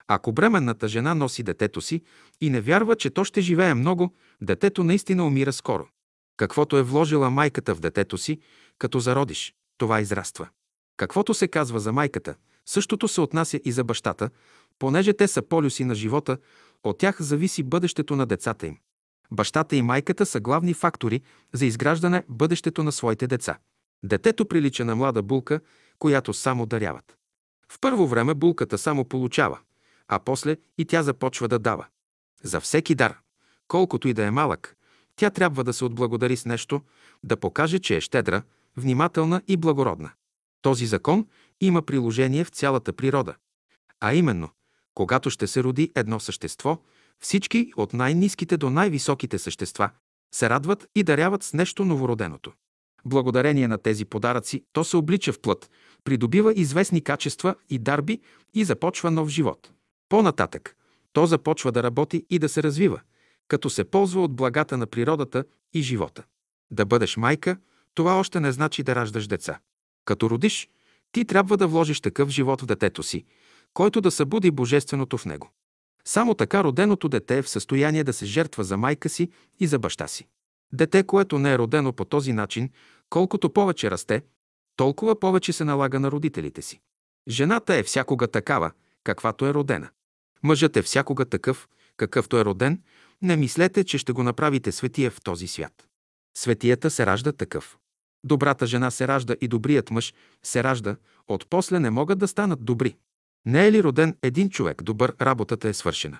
Ако 0.07 0.31
бременната 0.31 0.87
жена 0.87 1.13
носи 1.15 1.43
детето 1.43 1.81
си 1.81 2.01
и 2.41 2.49
не 2.49 2.61
вярва, 2.61 2.95
че 2.95 3.09
то 3.09 3.23
ще 3.23 3.41
живее 3.41 3.73
много, 3.73 4.15
детето 4.41 4.83
наистина 4.83 5.27
умира 5.27 5.53
скоро. 5.53 5.87
Каквото 6.37 6.77
е 6.77 6.83
вложила 6.83 7.29
майката 7.29 7.75
в 7.75 7.79
детето 7.79 8.17
си, 8.17 8.39
като 8.79 8.99
зародиш, 8.99 9.53
това 9.77 10.01
израства. 10.01 10.49
Каквото 10.97 11.33
се 11.33 11.47
казва 11.47 11.79
за 11.79 11.91
майката, 11.91 12.35
същото 12.65 13.07
се 13.07 13.21
отнася 13.21 13.59
и 13.65 13.71
за 13.71 13.83
бащата, 13.83 14.29
понеже 14.79 15.13
те 15.13 15.27
са 15.27 15.41
полюси 15.41 15.85
на 15.85 15.95
живота, 15.95 16.37
от 16.83 16.97
тях 16.97 17.21
зависи 17.21 17.63
бъдещето 17.63 18.15
на 18.15 18.25
децата 18.25 18.67
им. 18.67 18.77
Бащата 19.31 19.75
и 19.75 19.81
майката 19.81 20.25
са 20.25 20.39
главни 20.39 20.73
фактори 20.73 21.21
за 21.53 21.65
изграждане 21.65 22.23
бъдещето 22.29 22.83
на 22.83 22.91
своите 22.91 23.27
деца. 23.27 23.57
Детето 24.03 24.45
прилича 24.45 24.85
на 24.85 24.95
млада 24.95 25.21
булка, 25.23 25.59
която 25.99 26.33
само 26.33 26.65
даряват. 26.65 27.17
В 27.69 27.79
първо 27.81 28.07
време 28.07 28.33
булката 28.33 28.77
само 28.77 29.05
получава, 29.05 29.59
а 30.07 30.19
после 30.19 30.57
и 30.77 30.85
тя 30.85 31.03
започва 31.03 31.47
да 31.47 31.59
дава. 31.59 31.85
За 32.43 32.59
всеки 32.59 32.95
дар, 32.95 33.19
колкото 33.67 34.07
и 34.07 34.13
да 34.13 34.25
е 34.25 34.31
малък, 34.31 34.75
тя 35.15 35.29
трябва 35.29 35.63
да 35.63 35.73
се 35.73 35.85
отблагодари 35.85 36.37
с 36.37 36.45
нещо, 36.45 36.81
да 37.23 37.37
покаже, 37.37 37.79
че 37.79 37.95
е 37.95 38.01
щедра, 38.01 38.43
внимателна 38.77 39.41
и 39.47 39.57
благородна. 39.57 40.11
Този 40.61 40.85
закон 40.85 41.27
има 41.61 41.81
приложение 41.81 42.43
в 42.43 42.49
цялата 42.49 42.93
природа. 42.93 43.35
А 43.99 44.13
именно, 44.13 44.49
когато 44.95 45.29
ще 45.29 45.47
се 45.47 45.63
роди 45.63 45.91
едно 45.95 46.19
същество, 46.19 46.77
всички, 47.19 47.73
от 47.77 47.93
най-низките 47.93 48.57
до 48.57 48.69
най-високите 48.69 49.39
същества, 49.39 49.89
се 50.33 50.49
радват 50.49 50.87
и 50.95 51.03
даряват 51.03 51.43
с 51.43 51.53
нещо 51.53 51.85
новороденото. 51.85 52.51
Благодарение 53.05 53.67
на 53.67 53.77
тези 53.77 54.05
подаръци, 54.05 54.63
то 54.73 54.83
се 54.83 54.97
облича 54.97 55.33
в 55.33 55.39
плът, 55.39 55.71
придобива 56.03 56.53
известни 56.53 57.01
качества 57.01 57.55
и 57.69 57.79
дарби 57.79 58.21
и 58.53 58.63
започва 58.63 59.11
нов 59.11 59.29
живот. 59.29 59.71
По-нататък, 60.09 60.75
то 61.13 61.25
започва 61.25 61.71
да 61.71 61.83
работи 61.83 62.25
и 62.29 62.39
да 62.39 62.49
се 62.49 62.63
развива, 62.63 63.01
като 63.47 63.69
се 63.69 63.83
ползва 63.83 64.23
от 64.23 64.35
благата 64.35 64.77
на 64.77 64.87
природата 64.87 65.43
и 65.73 65.81
живота. 65.81 66.23
Да 66.71 66.85
бъдеш 66.85 67.17
майка, 67.17 67.57
това 67.93 68.19
още 68.19 68.39
не 68.39 68.51
значи 68.51 68.83
да 68.83 68.95
раждаш 68.95 69.27
деца. 69.27 69.59
Като 70.05 70.29
родиш, 70.29 70.69
ти 71.11 71.25
трябва 71.25 71.57
да 71.57 71.67
вложиш 71.67 72.01
такъв 72.01 72.29
живот 72.29 72.61
в 72.61 72.65
детето 72.65 73.03
си, 73.03 73.25
който 73.73 74.01
да 74.01 74.11
събуди 74.11 74.51
божественото 74.51 75.17
в 75.17 75.25
него. 75.25 75.51
Само 76.05 76.33
така 76.33 76.63
роденото 76.63 77.09
дете 77.09 77.37
е 77.37 77.41
в 77.41 77.49
състояние 77.49 78.03
да 78.03 78.13
се 78.13 78.25
жертва 78.25 78.63
за 78.63 78.77
майка 78.77 79.09
си 79.09 79.29
и 79.59 79.67
за 79.67 79.79
баща 79.79 80.07
си. 80.07 80.27
Дете, 80.73 81.03
което 81.03 81.39
не 81.39 81.53
е 81.53 81.57
родено 81.57 81.93
по 81.93 82.05
този 82.05 82.33
начин, 82.33 82.69
колкото 83.09 83.49
повече 83.49 83.91
расте, 83.91 84.23
толкова 84.75 85.19
повече 85.19 85.53
се 85.53 85.63
налага 85.63 85.99
на 85.99 86.11
родителите 86.11 86.61
си. 86.61 86.81
Жената 87.27 87.75
е 87.75 87.83
всякога 87.83 88.27
такава, 88.27 88.71
каквато 89.03 89.45
е 89.45 89.53
родена. 89.53 89.89
Мъжът 90.43 90.77
е 90.77 90.81
всякога 90.81 91.25
такъв, 91.25 91.67
какъвто 91.97 92.37
е 92.37 92.45
роден. 92.45 92.81
Не 93.21 93.35
мислете, 93.35 93.83
че 93.83 93.97
ще 93.97 94.11
го 94.11 94.23
направите 94.23 94.71
светия 94.71 95.11
в 95.11 95.21
този 95.23 95.47
свят. 95.47 95.87
Светията 96.37 96.89
се 96.89 97.05
ражда 97.05 97.31
такъв. 97.31 97.77
Добрата 98.23 98.67
жена 98.67 98.91
се 98.91 99.07
ражда 99.07 99.35
и 99.41 99.47
добрият 99.47 99.91
мъж 99.91 100.13
се 100.43 100.63
ражда, 100.63 100.95
отпосле 101.27 101.79
не 101.79 101.89
могат 101.89 102.19
да 102.19 102.27
станат 102.27 102.65
добри. 102.65 102.95
Не 103.45 103.67
е 103.67 103.71
ли 103.71 103.83
роден 103.83 104.17
един 104.21 104.49
човек 104.49 104.83
добър, 104.83 105.15
работата 105.21 105.69
е 105.69 105.73
свършена. 105.73 106.19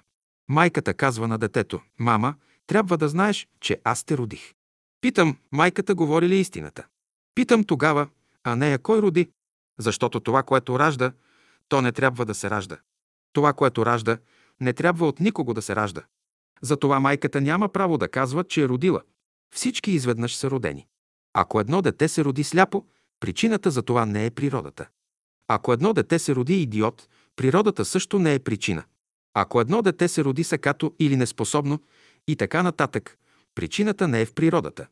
Майката 0.50 0.94
казва 0.94 1.28
на 1.28 1.38
детето, 1.38 1.82
мама, 2.00 2.36
трябва 2.68 2.98
да 2.98 3.10
знаеш, 3.10 3.48
че 3.60 3.82
аз 3.84 4.04
те 4.04 4.18
родих. 4.18 4.54
Питам, 5.02 5.38
майката 5.52 5.96
говори 5.96 6.30
ли 6.30 6.36
истината? 6.36 6.86
Питам 7.36 7.64
тогава, 7.64 8.08
а 8.44 8.56
нея 8.56 8.80
кой 8.80 9.02
роди? 9.02 9.30
Защото 9.80 10.20
това, 10.20 10.44
което 10.44 10.80
ражда, 10.80 11.12
то 11.68 11.82
не 11.82 11.92
трябва 11.92 12.26
да 12.26 12.34
се 12.34 12.50
ражда. 12.50 12.78
Това, 13.34 13.54
което 13.54 13.86
ражда, 13.86 14.18
не 14.62 14.74
трябва 14.74 15.08
от 15.08 15.20
никого 15.20 15.54
да 15.54 15.62
се 15.62 15.76
ражда. 15.76 16.02
Затова 16.62 17.00
майката 17.00 17.42
няма 17.42 17.70
право 17.70 17.98
да 17.98 18.08
казва, 18.08 18.44
че 18.44 18.62
е 18.62 18.68
родила. 18.68 19.02
Всички 19.56 19.92
изведнъж 19.92 20.36
са 20.36 20.50
родени. 20.50 20.88
Ако 21.34 21.60
едно 21.60 21.82
дете 21.82 22.08
се 22.08 22.24
роди 22.24 22.44
сляпо, 22.44 22.86
причината 23.20 23.72
за 23.72 23.82
това 23.82 24.06
не 24.06 24.26
е 24.26 24.32
природата. 24.32 24.88
Ако 25.48 25.74
едно 25.74 25.94
дете 25.94 26.20
се 26.20 26.36
роди 26.36 26.62
идиот, 26.62 27.08
природата 27.36 27.86
също 27.86 28.20
не 28.20 28.34
е 28.34 28.40
причина. 28.40 28.84
Ако 29.34 29.62
едно 29.62 29.82
дете 29.82 30.08
се 30.08 30.24
роди 30.24 30.44
сакато 30.44 30.94
или 31.00 31.16
неспособно 31.16 31.80
и 32.28 32.36
така 32.36 32.64
нататък, 32.64 33.18
причината 33.56 34.08
не 34.08 34.22
е 34.22 34.26
в 34.26 34.34
природата. 34.34 34.88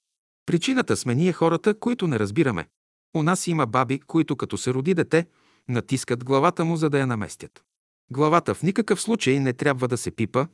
Причината 0.45 0.97
сме 0.97 1.15
ние 1.15 1.33
хората, 1.33 1.73
които 1.73 2.07
не 2.07 2.19
разбираме. 2.19 2.67
У 3.15 3.23
нас 3.23 3.47
има 3.47 3.65
баби, 3.65 3.99
които 3.99 4.35
като 4.35 4.57
се 4.57 4.73
роди 4.73 4.93
дете, 4.93 5.25
натискат 5.69 6.23
главата 6.23 6.65
му, 6.65 6.75
за 6.75 6.89
да 6.89 6.99
я 6.99 7.07
наместят. 7.07 7.63
Главата 8.11 8.55
в 8.55 8.63
никакъв 8.63 9.01
случай 9.01 9.39
не 9.39 9.53
трябва 9.53 9.87
да 9.87 9.97
се 9.97 10.11
пипа 10.11 10.47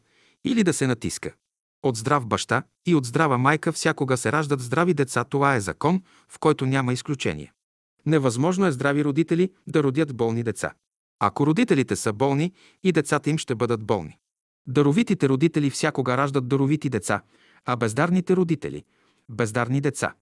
или 0.45 0.63
да 0.63 0.73
се 0.73 0.87
натиска. 0.87 1.33
От 1.83 1.95
здрав 1.97 2.27
баща 2.27 2.63
и 2.85 2.95
от 2.95 3.05
здрава 3.05 3.37
майка 3.37 3.71
всякога 3.71 4.17
се 4.17 4.31
раждат 4.31 4.61
здрави 4.61 4.93
деца. 4.93 5.23
Това 5.23 5.55
е 5.55 5.61
закон, 5.61 6.01
в 6.29 6.39
който 6.39 6.65
няма 6.65 6.93
изключение. 6.93 7.53
Невъзможно 8.07 8.65
е 8.65 8.71
здрави 8.71 9.03
родители 9.03 9.51
да 9.67 9.83
родят 9.83 10.15
болни 10.15 10.43
деца. 10.43 10.73
Ако 11.19 11.47
родителите 11.47 11.95
са 11.95 12.13
болни, 12.13 12.53
и 12.83 12.91
децата 12.91 13.29
им 13.29 13.37
ще 13.37 13.55
бъдат 13.55 13.83
болни. 13.83 14.17
Даровитите 14.67 15.29
родители 15.29 15.69
всякога 15.69 16.17
раждат 16.17 16.47
даровити 16.47 16.89
деца, 16.89 17.21
а 17.65 17.75
бездарните 17.75 18.35
родители– 18.35 18.83
бездарни 19.29 19.81
деца. 19.81 20.13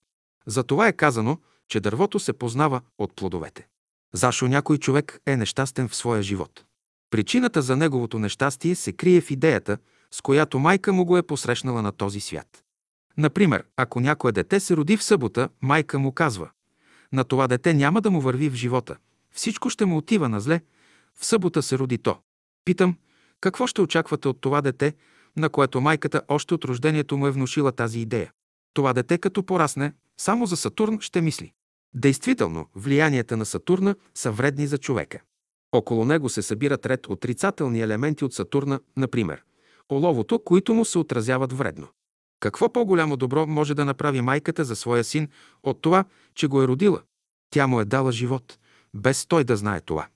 Затова 0.48 0.88
е 0.88 0.94
казано, 0.94 1.38
че 1.70 1.80
дървото 1.80 2.20
се 2.20 2.34
познава 2.34 2.82
от 2.98 3.16
плодовете. 3.16 3.68
Защо 4.14 4.48
някой 4.48 4.78
човек 4.78 5.20
е 5.26 5.38
нещастен 5.38 5.88
в 5.88 5.95
своя 5.95 6.24
живот? 6.24 6.66
Причината 7.10 7.62
за 7.62 7.76
неговото 7.76 8.20
нещастие 8.20 8.76
се 8.76 8.94
крие 8.94 9.22
в 9.22 9.32
идеята, 9.32 9.78
с 10.12 10.22
която 10.22 10.60
майка 10.60 10.94
му 10.94 11.06
го 11.06 11.18
е 11.18 11.24
посрещнала 11.24 11.82
на 11.82 11.91
този 11.91 12.20
свят. 12.20 12.64
Например, 13.18 13.64
ако 13.78 13.99
някое 13.99 14.32
дете 14.32 14.60
се 14.60 14.76
роди 14.76 14.98
в 14.98 15.03
събота, 15.03 15.49
майка 15.62 15.99
му 15.99 16.12
казва 16.12 16.49
на 17.15 17.23
това 17.23 17.47
дете 17.47 17.73
няма 17.73 18.01
да 18.01 18.11
му 18.11 18.21
върви 18.21 18.49
в 18.49 18.55
живота. 18.55 18.97
Всичко 19.31 19.69
ще 19.69 19.85
му 19.85 19.97
отива 19.97 20.29
на 20.29 20.39
зле. 20.39 20.61
В 21.19 21.25
събота 21.25 21.61
се 21.61 21.77
роди 21.77 21.97
то. 21.97 22.17
Питам, 22.65 22.95
какво 23.41 23.67
ще 23.67 23.81
очаквате 23.81 24.27
от 24.27 24.41
това 24.41 24.61
дете, 24.61 24.93
на 25.37 25.49
което 25.49 25.81
майката 25.81 26.21
още 26.27 26.53
от 26.53 26.65
рождението 26.65 27.17
му 27.17 27.27
е 27.27 27.31
внушила 27.31 27.71
тази 27.71 27.99
идея? 27.99 28.31
Това 28.73 28.93
дете, 28.93 29.17
като 29.17 29.43
порасне, 29.43 29.93
само 30.17 30.45
за 30.45 30.57
Сатурн 30.57 31.01
ще 31.01 31.21
мисли. 31.21 31.51
Действително, 31.93 32.69
влиянията 32.75 33.37
на 33.37 33.45
Сатурна 33.45 33.95
са 34.15 34.31
вредни 34.31 34.67
за 34.67 34.77
човека. 34.77 35.19
Около 35.71 36.05
него 36.05 36.29
се 36.29 36.41
събират 36.41 36.85
ред 36.85 37.07
отрицателни 37.07 37.81
елементи 37.81 38.25
от 38.25 38.33
Сатурна, 38.33 38.79
например 38.97 39.43
оловото, 39.91 40.39
които 40.39 40.73
му 40.73 40.85
се 40.85 40.99
отразяват 40.99 41.53
вредно. 41.53 41.87
Какво 42.40 42.74
по-голямо 42.74 43.18
добро 43.18 43.48
може 43.48 43.74
да 43.74 43.86
направи 43.86 44.22
майката 44.22 44.66
за 44.66 44.76
своя 44.76 45.03
син 45.03 45.28
от 45.64 45.82
това, 45.82 46.06
че 46.36 46.48
го 46.48 46.62
е 46.62 46.68
родила? 46.68 47.02
Тя 47.49 47.68
му 47.68 47.80
е 47.80 47.86
дала 47.86 48.12
живот, 48.12 48.60
без 48.94 49.26
той 49.26 49.44
да 49.44 49.57
знае 49.57 49.82
това. 49.82 50.07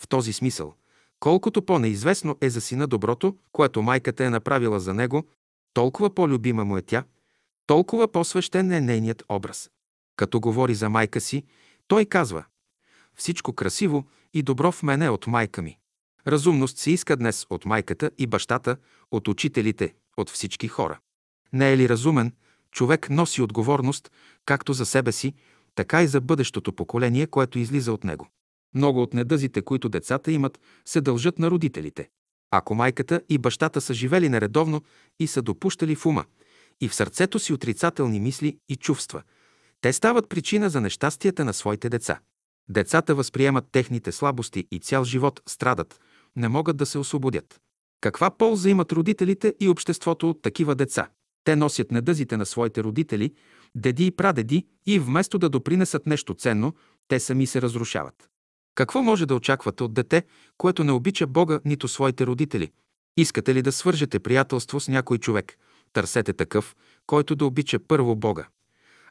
В 0.00 0.08
този 0.08 0.32
смисъл, 0.32 0.74
колкото 1.20 1.62
по-неизвестно 1.62 2.36
е 2.40 2.50
за 2.50 2.60
сина 2.60 2.86
доброто, 2.86 3.36
което 3.52 3.82
майката 3.82 4.24
е 4.24 4.30
направила 4.30 4.80
за 4.80 4.94
него, 4.94 5.26
толкова 5.74 6.14
по-любима 6.14 6.64
му 6.64 6.76
е 6.76 6.82
тя, 6.82 7.04
толкова 7.66 8.12
по-свещен 8.12 8.72
е 8.72 8.80
нейният 8.80 9.22
образ. 9.28 9.70
Като 10.16 10.40
говори 10.40 10.74
за 10.74 10.88
майка 10.88 11.20
си, 11.20 11.44
той 11.88 12.04
казва 12.04 12.44
«Всичко 13.14 13.52
красиво 13.52 14.04
и 14.34 14.42
добро 14.42 14.72
в 14.72 14.82
мене 14.82 15.04
е 15.04 15.10
от 15.10 15.26
майка 15.26 15.62
ми». 15.62 15.78
Разумност 16.26 16.78
се 16.78 16.90
иска 16.90 17.16
днес 17.16 17.46
от 17.50 17.64
майката 17.64 18.10
и 18.18 18.26
бащата, 18.26 18.76
от 19.10 19.28
учителите, 19.28 19.94
от 20.16 20.30
всички 20.30 20.68
хора. 20.68 20.98
Не 21.56 21.72
е 21.72 21.76
ли 21.76 21.88
разумен, 21.88 22.32
човек 22.72 23.10
носи 23.10 23.42
отговорност 23.42 24.10
както 24.46 24.72
за 24.72 24.86
себе 24.86 25.12
си, 25.12 25.34
така 25.74 26.02
и 26.02 26.06
за 26.06 26.20
бъдещото 26.20 26.72
поколение, 26.72 27.26
което 27.26 27.58
излиза 27.58 27.92
от 27.92 28.04
него. 28.04 28.28
Много 28.74 29.02
от 29.02 29.14
недъзите, 29.14 29.62
които 29.62 29.88
децата 29.88 30.32
имат, 30.32 30.60
се 30.84 31.00
дължат 31.00 31.38
на 31.38 31.50
родителите. 31.50 32.08
Ако 32.50 32.74
майката 32.74 33.20
и 33.28 33.38
бащата 33.38 33.80
са 33.80 33.94
живели 33.94 34.28
нередовно 34.28 34.82
и 35.20 35.26
са 35.26 35.42
допущали 35.42 35.94
в 35.94 36.06
ума 36.06 36.24
и 36.80 36.88
в 36.88 36.94
сърцето 36.94 37.38
си 37.38 37.52
отрицателни 37.52 38.20
мисли 38.20 38.58
и 38.68 38.76
чувства, 38.76 39.22
те 39.80 39.92
стават 39.92 40.28
причина 40.28 40.70
за 40.70 40.80
нещастията 40.80 41.44
на 41.44 41.52
своите 41.52 41.88
деца. 41.88 42.20
Децата 42.68 43.14
възприемат 43.14 43.64
техните 43.72 44.12
слабости 44.12 44.66
и 44.70 44.80
цял 44.80 45.04
живот 45.04 45.40
страдат, 45.46 46.00
не 46.36 46.48
могат 46.48 46.76
да 46.76 46.86
се 46.86 46.98
освободят. 46.98 47.60
Каква 48.00 48.30
полза 48.30 48.70
имат 48.70 48.92
родителите 48.92 49.54
и 49.60 49.68
обществото 49.68 50.30
от 50.30 50.42
такива 50.42 50.74
деца? 50.74 51.08
Те 51.46 51.56
носят 51.56 51.90
недъзите 51.90 52.36
на 52.36 52.46
своите 52.46 52.82
родители, 52.82 53.34
деди 53.74 54.06
и 54.06 54.10
прадеди 54.10 54.66
и 54.86 54.98
вместо 54.98 55.38
да 55.38 55.48
допринесат 55.48 56.06
нещо 56.06 56.34
ценно, 56.34 56.74
те 57.08 57.20
сами 57.20 57.46
се 57.46 57.62
разрушават. 57.62 58.30
Какво 58.74 59.02
може 59.02 59.26
да 59.26 59.34
очаквате 59.34 59.84
от 59.84 59.94
дете, 59.94 60.22
което 60.58 60.84
не 60.84 60.92
обича 60.92 61.26
Бога 61.26 61.60
нито 61.64 61.88
своите 61.88 62.26
родители? 62.26 62.72
Искате 63.16 63.54
ли 63.54 63.62
да 63.62 63.72
свържете 63.72 64.20
приятелство 64.20 64.80
с 64.80 64.88
някой 64.88 65.18
човек? 65.18 65.58
Търсете 65.92 66.32
такъв, 66.32 66.76
който 67.06 67.36
да 67.36 67.46
обича 67.46 67.78
първо 67.78 68.16
Бога, 68.16 68.48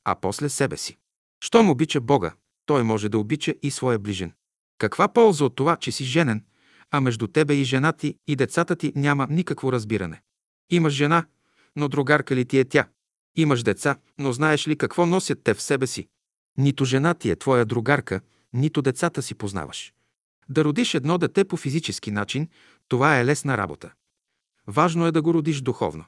а 0.04 0.16
после 0.16 0.50
себе 0.50 0.78
си. 0.78 0.98
Щом 1.44 1.70
обича 1.70 2.02
Бога, 2.02 2.34
той 2.66 2.84
може 2.84 3.10
да 3.10 3.18
обича 3.18 3.54
и 3.64 3.72
своя 3.72 4.00
ближен. 4.00 4.32
Каква 4.78 5.08
полза 5.08 5.46
от 5.46 5.56
това, 5.56 5.76
че 5.76 5.92
си 5.92 6.04
женен, 6.04 6.44
а 6.92 7.02
между 7.02 7.28
тебе 7.28 7.54
и 7.54 7.64
жена 7.64 7.94
ти 7.94 8.18
и 8.28 8.36
децата 8.36 8.76
ти 8.76 8.94
няма 8.96 9.28
никакво 9.30 9.72
разбиране. 9.72 10.22
Имаш 10.70 10.94
жена, 10.94 11.26
но 11.76 11.88
другарка 11.88 12.36
ли 12.36 12.46
ти 12.46 12.60
е 12.60 12.66
тя? 12.66 12.88
Имаш 13.36 13.64
деца, 13.64 13.98
но 14.18 14.34
знаеш 14.34 14.68
ли 14.68 14.76
какво 14.76 15.06
носят 15.06 15.44
те 15.44 15.54
в 15.54 15.62
себе 15.62 15.88
си? 15.88 16.08
Нито 16.58 16.86
жена 16.86 17.14
ти 17.14 17.30
е 17.30 17.36
твоя 17.36 17.66
другарка, 17.66 18.22
нито 18.54 18.82
децата 18.82 19.22
си 19.22 19.36
познаваш. 19.36 19.94
Да 20.50 20.64
родиш 20.64 20.94
едно 20.94 21.18
дете 21.18 21.46
по 21.46 21.58
физически 21.58 22.12
начин, 22.12 22.48
това 22.88 23.20
е 23.20 23.26
лесна 23.26 23.58
работа. 23.58 23.92
Важно 24.68 25.06
е 25.06 25.12
да 25.12 25.22
го 25.22 25.34
родиш 25.34 25.62
духовно. 25.62 26.06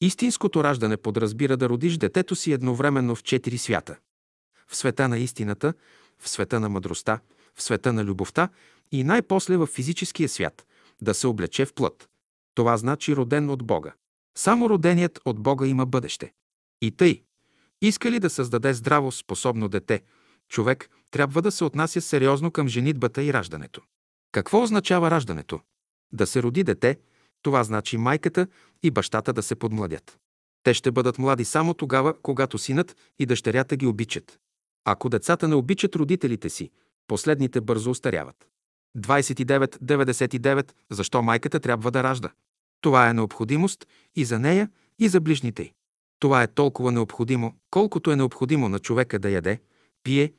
Истинското 0.00 0.64
раждане 0.64 0.96
подразбира 0.96 1.56
да 1.56 1.68
родиш 1.68 1.96
детето 1.96 2.36
си 2.36 2.52
едновременно 2.52 3.14
в 3.14 3.22
четири 3.22 3.58
свята. 3.58 3.96
В 4.66 4.76
света 4.76 5.08
на 5.08 5.18
истината, 5.18 5.74
в 6.18 6.28
света 6.28 6.60
на 6.60 6.68
мъдростта, 6.68 7.20
в 7.54 7.62
света 7.62 7.92
на 7.92 8.04
любовта 8.04 8.48
и 8.92 9.04
най-после 9.04 9.56
в 9.56 9.66
физическия 9.66 10.28
свят, 10.28 10.66
да 11.02 11.14
се 11.14 11.26
облече 11.26 11.64
в 11.64 11.74
плът. 11.74 12.08
Това 12.54 12.76
значи 12.76 13.16
роден 13.16 13.50
от 13.50 13.62
Бога. 13.62 13.92
Само 14.38 14.70
роденият 14.70 15.20
от 15.24 15.40
Бога 15.40 15.66
има 15.66 15.86
бъдеще. 15.86 16.32
И 16.80 16.90
тъй, 16.90 17.22
иска 17.82 18.10
ли 18.10 18.20
да 18.20 18.30
създаде 18.30 18.74
здраво, 18.74 19.12
способно 19.12 19.68
дете, 19.68 20.02
човек 20.48 20.90
трябва 21.10 21.42
да 21.42 21.52
се 21.52 21.64
отнася 21.64 22.00
сериозно 22.00 22.50
към 22.50 22.68
женитбата 22.68 23.22
и 23.22 23.32
раждането. 23.32 23.82
Какво 24.32 24.62
означава 24.62 25.10
раждането? 25.10 25.60
Да 26.12 26.26
се 26.26 26.42
роди 26.42 26.64
дете, 26.64 26.98
това 27.42 27.64
значи 27.64 27.96
майката 27.96 28.46
и 28.82 28.90
бащата 28.90 29.32
да 29.32 29.42
се 29.42 29.54
подмладят. 29.54 30.18
Те 30.62 30.74
ще 30.74 30.90
бъдат 30.90 31.18
млади 31.18 31.44
само 31.44 31.74
тогава, 31.74 32.14
когато 32.22 32.58
синът 32.58 32.96
и 33.18 33.26
дъщерята 33.26 33.76
ги 33.76 33.86
обичат. 33.86 34.38
Ако 34.84 35.08
децата 35.08 35.48
не 35.48 35.54
обичат 35.54 35.96
родителите 35.96 36.50
си, 36.50 36.70
последните 37.06 37.60
бързо 37.60 37.90
устаряват. 37.90 38.48
29.99. 38.98 40.72
Защо 40.90 41.22
майката 41.22 41.60
трябва 41.60 41.90
да 41.90 42.02
ражда? 42.02 42.30
Това 42.80 43.08
е 43.08 43.14
необходимост 43.14 43.86
и 44.16 44.24
за 44.24 44.38
нея, 44.38 44.70
и 44.98 45.08
за 45.08 45.20
ближните 45.20 45.62
й. 45.62 45.72
Това 46.18 46.42
е 46.42 46.54
толкова 46.54 46.92
необходимо, 46.92 47.54
колкото 47.70 48.10
е 48.10 48.16
необходимо 48.16 48.68
на 48.68 48.78
човека 48.78 49.18
да 49.18 49.30
яде, 49.30 49.60
пие, 50.02 50.32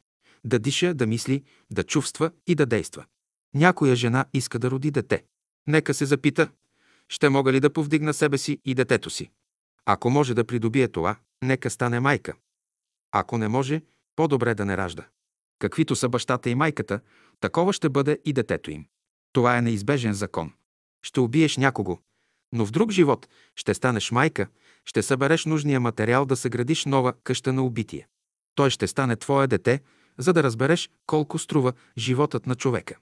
да 0.45 0.59
диша, 0.59 0.93
да 0.93 1.07
мисли, 1.07 1.43
да 1.71 1.83
чувства 1.83 2.31
и 2.47 2.55
да 2.55 2.65
действа. 2.65 3.05
Някоя 3.55 3.95
жена 3.95 4.25
иска 4.33 4.59
да 4.59 4.71
роди 4.71 4.91
дете. 4.91 5.23
Нека 5.67 5.93
се 5.93 6.05
запита, 6.05 6.49
ще 7.09 7.29
мога 7.29 7.53
ли 7.53 7.59
да 7.59 7.73
повдигна 7.73 8.13
себе 8.13 8.37
си 8.37 8.59
и 8.65 8.75
детето 8.75 9.09
си? 9.09 9.31
Ако 9.85 10.09
може 10.09 10.33
да 10.33 10.43
придобие 10.43 10.87
това, 10.87 11.15
нека 11.43 11.69
стане 11.69 11.99
майка. 11.99 12.33
Ако 13.11 13.37
не 13.37 13.47
може, 13.47 13.81
по-добре 14.15 14.55
да 14.55 14.65
не 14.65 14.77
ражда. 14.77 15.07
Каквито 15.59 15.95
са 15.95 16.09
бащата 16.09 16.49
и 16.49 16.55
майката, 16.55 16.99
такова 17.39 17.73
ще 17.73 17.89
бъде 17.89 18.19
и 18.25 18.33
детето 18.33 18.71
им. 18.71 18.85
Това 19.33 19.57
е 19.57 19.61
неизбежен 19.61 20.13
закон. 20.13 20.53
Ще 21.03 21.19
убиеш 21.19 21.57
някого, 21.57 21.99
но 22.53 22.65
в 22.65 22.71
друг 22.71 22.91
живот 22.91 23.27
ще 23.55 23.73
станеш 23.73 24.11
майка, 24.11 24.47
ще 24.85 25.01
събереш 25.01 25.45
нужния 25.45 25.79
материал 25.79 26.25
да 26.25 26.35
съградиш 26.35 26.85
нова 26.85 27.13
къща 27.23 27.53
на 27.53 27.63
убитие. 27.63 28.07
Той 28.55 28.69
ще 28.69 28.87
стане 28.87 29.15
твое 29.15 29.47
дете, 29.47 29.81
за 30.17 30.33
да 30.33 30.43
разбереш 30.43 30.89
колко 31.05 31.39
струва 31.39 31.73
животът 31.97 32.47
на 32.47 32.55
човека. 32.55 32.95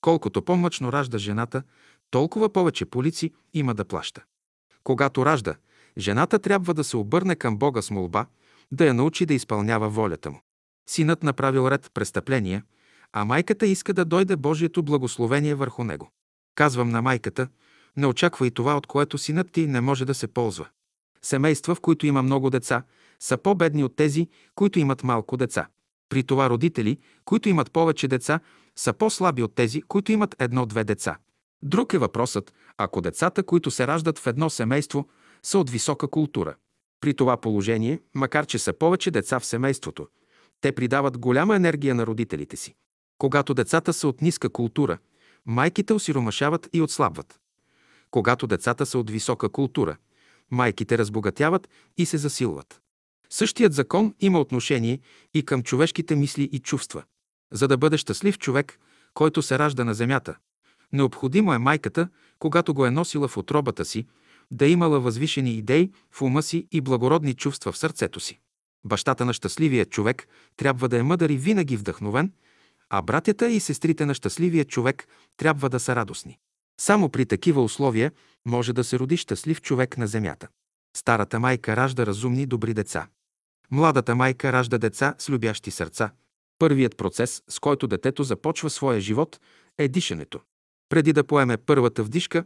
Колкото 0.00 0.42
по-мъчно 0.42 0.92
ражда 0.92 1.18
жената, 1.18 1.62
толкова 2.10 2.52
повече 2.52 2.84
полици 2.84 3.32
има 3.54 3.74
да 3.74 3.84
плаща. 3.84 4.22
Когато 4.84 5.26
ражда, 5.26 5.54
жената 5.98 6.38
трябва 6.38 6.74
да 6.74 6.84
се 6.84 6.96
обърне 6.96 7.36
към 7.36 7.56
Бога 7.58 7.82
с 7.82 7.90
молба, 7.90 8.26
да 8.72 8.86
я 8.86 8.94
научи 8.94 9.26
да 9.26 9.34
изпълнява 9.34 9.88
волята 9.88 10.30
му. 10.30 10.40
Синът 10.88 11.22
направил 11.22 11.68
ред 11.70 11.90
престъпления, 11.94 12.64
а 13.12 13.24
майката 13.24 13.66
иска 13.66 13.94
да 13.94 14.04
дойде 14.04 14.36
Божието 14.36 14.82
благословение 14.82 15.54
върху 15.54 15.84
него. 15.84 16.10
Казвам 16.54 16.88
на 16.88 17.02
майката, 17.02 17.48
не 17.96 18.06
очаквай 18.06 18.50
това, 18.50 18.76
от 18.76 18.86
което 18.86 19.18
синът 19.18 19.52
ти 19.52 19.66
не 19.66 19.80
може 19.80 20.04
да 20.04 20.14
се 20.14 20.26
ползва. 20.26 20.68
Семейства, 21.22 21.74
в 21.74 21.80
които 21.80 22.06
има 22.06 22.22
много 22.22 22.50
деца, 22.50 22.82
са 23.20 23.36
по-бедни 23.36 23.84
от 23.84 23.96
тези, 23.96 24.28
които 24.54 24.78
имат 24.78 25.04
малко 25.04 25.36
деца. 25.36 25.66
При 26.08 26.22
това 26.22 26.50
родители, 26.50 26.98
които 27.24 27.48
имат 27.48 27.72
повече 27.72 28.08
деца, 28.08 28.40
са 28.76 28.92
по-слаби 28.92 29.42
от 29.42 29.54
тези, 29.54 29.82
които 29.82 30.12
имат 30.12 30.36
едно-две 30.38 30.84
деца. 30.84 31.18
Друг 31.62 31.94
е 31.94 31.98
въпросът, 31.98 32.54
ако 32.78 33.00
децата, 33.00 33.42
които 33.42 33.70
се 33.70 33.86
раждат 33.86 34.18
в 34.18 34.26
едно 34.26 34.50
семейство, 34.50 35.08
са 35.42 35.58
от 35.58 35.70
висока 35.70 36.08
култура. 36.08 36.54
При 37.00 37.14
това 37.14 37.36
положение, 37.36 38.00
макар 38.14 38.46
че 38.46 38.58
са 38.58 38.72
повече 38.72 39.10
деца 39.10 39.40
в 39.40 39.44
семейството, 39.44 40.08
те 40.60 40.72
придават 40.72 41.18
голяма 41.18 41.56
енергия 41.56 41.94
на 41.94 42.06
родителите 42.06 42.56
си. 42.56 42.74
Когато 43.18 43.54
децата 43.54 43.92
са 43.92 44.08
от 44.08 44.22
ниска 44.22 44.48
култура, 44.48 44.98
майките 45.46 45.92
осиромашават 45.94 46.68
и 46.72 46.82
отслабват. 46.82 47.40
Когато 48.14 48.46
децата 48.46 48.86
са 48.86 48.98
от 48.98 49.10
висока 49.10 49.48
култура, 49.48 49.96
майките 50.50 50.98
разбогатяват 50.98 51.68
и 51.96 52.06
се 52.06 52.18
засилват. 52.18 52.80
Същият 53.30 53.72
закон 53.72 54.14
има 54.20 54.40
отношение 54.40 55.00
и 55.34 55.42
към 55.42 55.62
човешките 55.62 56.16
мисли 56.16 56.42
и 56.42 56.58
чувства. 56.58 57.02
За 57.52 57.68
да 57.68 57.76
бъде 57.76 57.98
щастлив 57.98 58.38
човек, 58.38 58.78
който 59.14 59.42
се 59.42 59.58
ражда 59.58 59.84
на 59.84 59.94
земята, 59.94 60.36
необходимо 60.92 61.54
е 61.54 61.58
майката, 61.58 62.08
когато 62.38 62.74
го 62.74 62.86
е 62.86 62.90
носила 62.90 63.28
в 63.28 63.36
отробата 63.36 63.84
си, 63.84 64.06
да 64.50 64.66
имала 64.66 65.00
възвишени 65.00 65.54
идеи 65.54 65.90
в 66.10 66.22
ума 66.22 66.42
си 66.42 66.66
и 66.72 66.80
благородни 66.80 67.34
чувства 67.34 67.72
в 67.72 67.78
сърцето 67.78 68.20
си. 68.20 68.40
Бащата 68.84 69.24
на 69.24 69.32
щастливия 69.32 69.86
човек 69.86 70.28
трябва 70.56 70.88
да 70.88 70.98
е 70.98 71.02
мъдър 71.02 71.30
и 71.30 71.36
винаги 71.36 71.76
вдъхновен, 71.76 72.32
а 72.90 73.02
братята 73.02 73.50
и 73.50 73.60
сестрите 73.60 74.06
на 74.06 74.14
щастливия 74.14 74.64
човек 74.64 75.08
трябва 75.36 75.70
да 75.70 75.80
са 75.80 75.96
радостни. 75.96 76.38
Само 76.80 77.08
при 77.08 77.26
такива 77.26 77.62
условия 77.62 78.12
може 78.46 78.72
да 78.72 78.84
се 78.84 78.98
роди 78.98 79.16
щастлив 79.16 79.62
човек 79.62 79.98
на 79.98 80.06
земята. 80.06 80.48
Старата 80.96 81.40
майка 81.40 81.76
ражда 81.76 82.06
разумни, 82.06 82.46
добри 82.46 82.74
деца. 82.74 83.08
Младата 83.70 84.14
майка 84.14 84.52
ражда 84.52 84.78
деца 84.78 85.14
с 85.18 85.28
любящи 85.28 85.70
сърца. 85.70 86.10
Първият 86.58 86.96
процес, 86.96 87.42
с 87.48 87.58
който 87.58 87.86
детето 87.86 88.22
започва 88.22 88.70
своя 88.70 89.00
живот, 89.00 89.40
е 89.78 89.88
дишането. 89.88 90.40
Преди 90.88 91.12
да 91.12 91.24
поеме 91.24 91.56
първата 91.56 92.02
вдишка, 92.02 92.44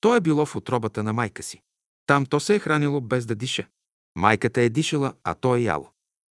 то 0.00 0.16
е 0.16 0.20
било 0.20 0.46
в 0.46 0.56
отробата 0.56 1.02
на 1.02 1.12
майка 1.12 1.42
си. 1.42 1.62
Там 2.06 2.26
то 2.26 2.40
се 2.40 2.54
е 2.54 2.58
хранило 2.58 3.00
без 3.00 3.26
да 3.26 3.34
диша. 3.34 3.66
Майката 4.16 4.60
е 4.60 4.68
дишала, 4.68 5.14
а 5.24 5.34
то 5.34 5.56
е 5.56 5.60
яло. 5.60 5.90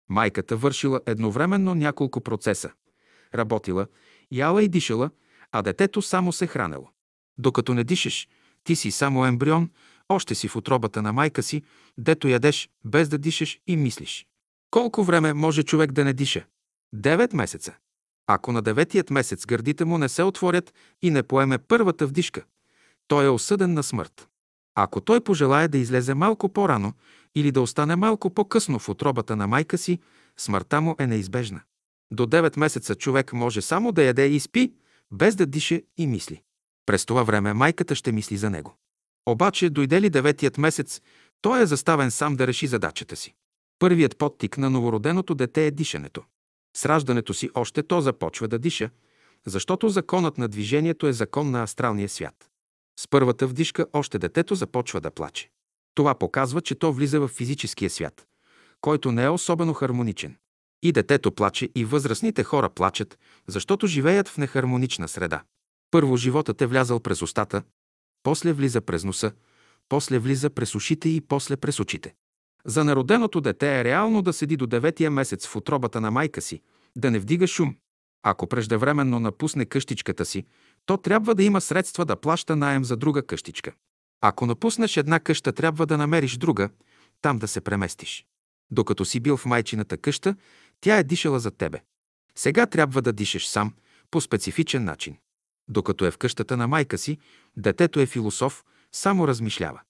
Майката 0.08 0.56
вършила 0.56 1.00
едновременно 1.06 1.74
няколко 1.74 2.20
процеса. 2.20 2.70
Работила, 3.34 3.86
яла 4.32 4.62
и 4.62 4.68
дишала, 4.68 5.10
а 5.52 5.62
детето 5.62 6.02
само 6.02 6.32
се 6.32 6.46
хранело. 6.46 6.90
Докато 7.38 7.74
не 7.74 7.84
дишаш, 7.84 8.28
ти 8.64 8.76
си 8.76 8.90
само 8.90 9.26
ембрион, 9.26 9.70
още 10.08 10.34
си 10.34 10.48
в 10.48 10.56
отробата 10.56 11.02
на 11.02 11.12
майка 11.12 11.42
си, 11.42 11.62
дето 11.98 12.28
ядеш, 12.28 12.68
без 12.84 13.08
да 13.08 13.18
дишаш 13.18 13.60
и 13.66 13.76
мислиш. 13.76 14.26
Колко 14.70 15.04
време 15.04 15.32
може 15.32 15.62
човек 15.62 15.92
да 15.92 16.04
не 16.04 16.12
диша? 16.12 16.44
Девет 16.92 17.32
месеца. 17.32 17.74
Ако 18.26 18.52
на 18.52 18.62
деветият 18.62 19.10
месец 19.10 19.46
гърдите 19.46 19.84
му 19.84 19.98
не 19.98 20.08
се 20.08 20.22
отворят 20.22 20.74
и 21.02 21.10
не 21.10 21.22
поеме 21.22 21.58
първата 21.58 22.06
вдишка, 22.06 22.44
той 23.08 23.24
е 23.24 23.28
осъден 23.28 23.74
на 23.74 23.82
смърт. 23.82 24.28
Ако 24.74 25.00
той 25.00 25.20
пожелая 25.20 25.68
да 25.68 25.78
излезе 25.78 26.14
малко 26.14 26.48
по-рано 26.48 26.92
или 27.34 27.52
да 27.52 27.60
остане 27.60 27.96
малко 27.96 28.30
по-късно 28.30 28.78
в 28.78 28.88
отробата 28.88 29.36
на 29.36 29.46
майка 29.46 29.78
си, 29.78 29.98
смъртта 30.36 30.80
му 30.80 30.96
е 30.98 31.06
неизбежна. 31.06 31.60
До 32.10 32.26
9 32.26 32.58
месеца 32.58 32.94
човек 32.94 33.32
може 33.32 33.62
само 33.62 33.92
да 33.92 34.02
яде 34.02 34.26
и 34.26 34.40
спи, 34.40 34.72
без 35.10 35.36
да 35.36 35.46
дише 35.46 35.82
и 35.96 36.06
мисли. 36.06 36.42
През 36.88 37.06
това 37.06 37.22
време 37.22 37.52
майката 37.52 37.94
ще 37.94 38.12
мисли 38.12 38.36
за 38.36 38.50
него. 38.50 38.76
Обаче, 39.26 39.70
дойде 39.70 40.00
ли 40.00 40.10
деветият 40.10 40.58
месец, 40.58 41.00
той 41.40 41.62
е 41.62 41.66
заставен 41.66 42.10
сам 42.10 42.36
да 42.36 42.46
реши 42.46 42.66
задачата 42.66 43.16
си. 43.16 43.34
Първият 43.78 44.18
подтик 44.18 44.58
на 44.58 44.70
новороденото 44.70 45.34
дете 45.34 45.66
е 45.66 45.70
дишането. 45.70 46.22
С 46.76 46.86
раждането 46.86 47.34
си 47.34 47.50
още 47.54 47.82
то 47.82 48.00
започва 48.00 48.48
да 48.48 48.58
диша, 48.58 48.90
защото 49.46 49.88
законът 49.88 50.38
на 50.38 50.48
движението 50.48 51.06
е 51.06 51.12
закон 51.12 51.50
на 51.50 51.62
астралния 51.62 52.08
свят. 52.08 52.50
С 53.00 53.08
първата 53.08 53.46
вдишка 53.46 53.86
още 53.92 54.18
детето 54.18 54.54
започва 54.54 55.00
да 55.00 55.10
плаче. 55.10 55.50
Това 55.94 56.14
показва, 56.14 56.60
че 56.60 56.74
то 56.74 56.92
влиза 56.92 57.20
в 57.20 57.28
физическия 57.28 57.90
свят, 57.90 58.26
който 58.80 59.12
не 59.12 59.24
е 59.24 59.28
особено 59.28 59.74
хармоничен. 59.74 60.36
И 60.82 60.92
детето 60.92 61.32
плаче, 61.32 61.68
и 61.74 61.84
възрастните 61.84 62.44
хора 62.44 62.70
плачат, 62.70 63.18
защото 63.46 63.86
живеят 63.86 64.28
в 64.28 64.38
нехармонична 64.38 65.08
среда. 65.08 65.42
Първо 65.90 66.16
животът 66.16 66.62
е 66.62 66.66
влязал 66.66 67.00
през 67.00 67.22
устата, 67.22 67.62
после 68.22 68.52
влиза 68.52 68.80
през 68.80 69.04
носа, 69.04 69.32
после 69.88 70.18
влиза 70.18 70.50
през 70.50 70.74
ушите 70.74 71.08
и 71.08 71.20
после 71.20 71.56
през 71.56 71.80
очите. 71.80 72.14
За 72.64 72.84
народеното 72.84 73.40
дете 73.40 73.80
е 73.80 73.84
реално 73.84 74.22
да 74.22 74.32
седи 74.32 74.56
до 74.56 74.66
деветия 74.66 75.10
месец 75.10 75.46
в 75.46 75.56
отробата 75.56 76.00
на 76.00 76.10
майка 76.10 76.40
си, 76.42 76.62
да 76.96 77.10
не 77.10 77.18
вдига 77.18 77.46
шум. 77.46 77.76
Ако 78.22 78.46
преждевременно 78.46 79.20
напусне 79.20 79.64
къщичката 79.64 80.24
си, 80.24 80.44
то 80.86 80.96
трябва 80.96 81.34
да 81.34 81.42
има 81.42 81.60
средства 81.60 82.04
да 82.04 82.16
плаща 82.16 82.56
наем 82.56 82.84
за 82.84 82.96
друга 82.96 83.26
къщичка. 83.26 83.72
Ако 84.20 84.46
напуснеш 84.46 84.96
една 84.96 85.20
къща, 85.20 85.52
трябва 85.52 85.86
да 85.86 85.98
намериш 85.98 86.36
друга, 86.36 86.68
там 87.22 87.38
да 87.38 87.48
се 87.48 87.60
преместиш. 87.60 88.26
Докато 88.70 89.04
си 89.04 89.20
бил 89.20 89.36
в 89.36 89.46
майчината 89.46 89.96
къща, 89.96 90.36
тя 90.80 90.98
е 90.98 91.04
дишала 91.04 91.40
за 91.40 91.50
тебе. 91.50 91.80
Сега 92.34 92.66
трябва 92.66 93.02
да 93.02 93.12
дишаш 93.12 93.48
сам, 93.48 93.74
по 94.10 94.20
специфичен 94.20 94.84
начин. 94.84 95.16
Докато 95.68 96.04
е 96.04 96.10
в 96.10 96.18
къщата 96.18 96.56
на 96.56 96.68
майка 96.68 96.98
си, 96.98 97.18
детето 97.56 98.00
е 98.00 98.06
философ, 98.06 98.64
само 98.92 99.28
размишлява. 99.28 99.80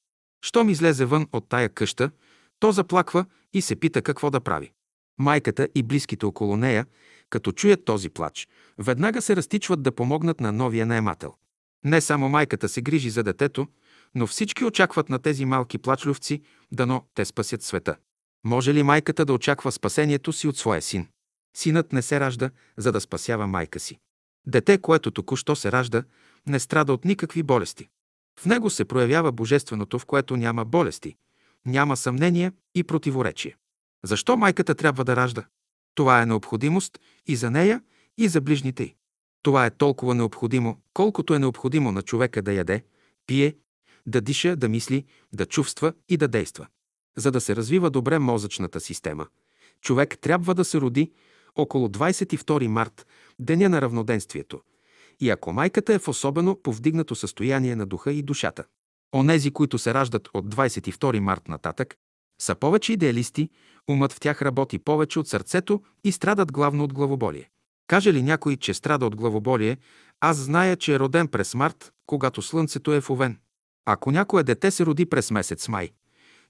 Щом 0.43 0.69
излезе 0.69 1.05
вън 1.05 1.27
от 1.33 1.49
тая 1.49 1.69
къща, 1.69 2.11
то 2.61 2.73
заплаква 2.73 3.25
и 3.53 3.63
се 3.63 3.77
пита 3.77 4.03
какво 4.03 4.31
да 4.31 4.41
прави. 4.41 4.73
Майката 5.19 5.69
и 5.75 5.83
близките 5.83 6.27
около 6.27 6.57
нея, 6.57 6.87
като 7.31 7.53
чуят 7.53 7.85
този 7.85 8.09
плач, 8.09 8.49
веднага 8.79 9.23
се 9.23 9.37
разтичват 9.37 9.83
да 9.83 9.93
помогнат 9.93 10.41
на 10.41 10.53
новия 10.53 10.87
наемател. 10.87 11.35
Не 11.85 12.01
само 12.01 12.29
майката 12.29 12.69
се 12.69 12.83
грижи 12.83 13.11
за 13.11 13.23
детето, 13.23 13.67
но 14.15 14.27
всички 14.27 14.65
очакват 14.65 15.09
на 15.09 15.19
тези 15.19 15.45
малки 15.45 15.79
плачлювци, 15.79 16.43
дано 16.73 17.05
те 17.15 17.25
спасят 17.25 17.63
света. 17.63 17.97
Може 18.45 18.75
ли 18.75 18.83
майката 18.83 19.25
да 19.25 19.33
очаква 19.33 19.73
спасението 19.73 20.33
си 20.33 20.49
от 20.49 20.57
своя 20.57 20.83
син? 20.83 21.09
Синът 21.57 21.93
не 21.93 22.03
се 22.03 22.21
ражда, 22.21 22.51
за 22.77 22.93
да 22.93 23.01
спасява 23.01 23.47
майка 23.47 23.81
си. 23.81 23.99
Дете, 24.49 24.79
което 24.79 25.11
току-що 25.11 25.57
се 25.57 25.73
ражда, 25.73 26.03
не 26.47 26.61
страда 26.61 26.93
от 26.93 27.05
никакви 27.05 27.43
болести. 27.43 27.89
В 28.41 28.47
него 28.47 28.71
се 28.71 28.85
проявява 28.85 29.33
божественото, 29.33 29.99
в 29.99 30.07
което 30.07 30.37
няма 30.37 30.65
болести, 30.65 31.17
няма 31.67 31.97
съмнение 31.97 32.53
и 32.75 32.85
противоречие. 32.85 33.57
Защо 34.05 34.37
майката 34.37 34.75
трябва 34.75 35.05
да 35.05 35.17
ражда? 35.17 35.45
Това 35.95 36.23
е 36.23 36.27
необходимост 36.27 36.99
и 37.27 37.37
за 37.37 37.51
нея, 37.51 37.83
и 38.19 38.29
за 38.29 38.41
ближните 38.41 38.83
й. 38.83 38.95
Това 39.43 39.67
е 39.67 39.71
толкова 39.71 40.15
необходимо, 40.15 40.79
колкото 40.95 41.35
е 41.35 41.39
необходимо 41.39 41.93
на 41.93 42.03
човека 42.03 42.43
да 42.43 42.53
яде, 42.53 42.85
пие, 43.27 43.57
да 44.07 44.21
диша, 44.21 44.57
да 44.57 44.69
мисли, 44.69 45.05
да 45.33 45.47
чувства 45.47 45.93
и 46.09 46.17
да 46.17 46.29
действа. 46.29 46.67
За 47.17 47.31
да 47.31 47.41
се 47.41 47.57
развива 47.57 47.91
добре 47.91 48.19
мозъчната 48.19 48.81
система, 48.81 49.27
човек 49.81 50.19
трябва 50.19 50.55
да 50.55 50.65
се 50.65 50.81
роди 50.81 51.13
около 51.57 51.89
22 51.89 52.67
март, 52.67 53.07
деня 53.39 53.69
на 53.69 53.83
равноденствието, 53.83 54.61
и 55.21 55.31
ако 55.31 55.53
майката 55.53 55.95
е 55.95 55.99
в 55.99 56.09
особено 56.09 56.63
повдигнато 56.63 57.15
състояние 57.15 57.77
на 57.77 57.87
духа 57.87 58.13
и 58.13 58.23
душата. 58.23 58.65
Онези, 59.15 59.51
които 59.51 59.79
се 59.79 59.95
раждат 59.95 60.29
от 60.35 60.55
22 60.55 61.19
март 61.19 61.49
нататък, 61.49 61.97
са 62.41 62.55
повече 62.55 62.93
идеалисти, 62.93 63.51
умът 63.89 64.13
в 64.13 64.21
тях 64.21 64.43
работи 64.43 64.79
повече 64.79 65.19
от 65.19 65.29
сърцето 65.29 65.83
и 66.05 66.13
страдат 66.13 66.53
главно 66.53 66.85
от 66.85 66.93
главоболие. 66.93 67.51
Каже 67.87 68.13
ли 68.13 68.23
някой, 68.23 68.57
че 68.57 68.75
страда 68.75 69.07
от 69.07 69.17
главоболие, 69.17 69.77
аз 70.21 70.37
зная, 70.37 70.77
че 70.77 70.95
е 70.95 70.99
роден 70.99 71.29
през 71.29 71.55
март, 71.55 71.93
когато 72.07 72.43
слънцето 72.43 72.93
е 72.93 73.01
в 73.01 73.11
овен. 73.11 73.39
Ако 73.85 74.11
някое 74.11 74.43
дете 74.43 74.71
се 74.71 74.87
роди 74.87 75.07
през 75.07 75.31
месец 75.31 75.69
май, 75.69 75.91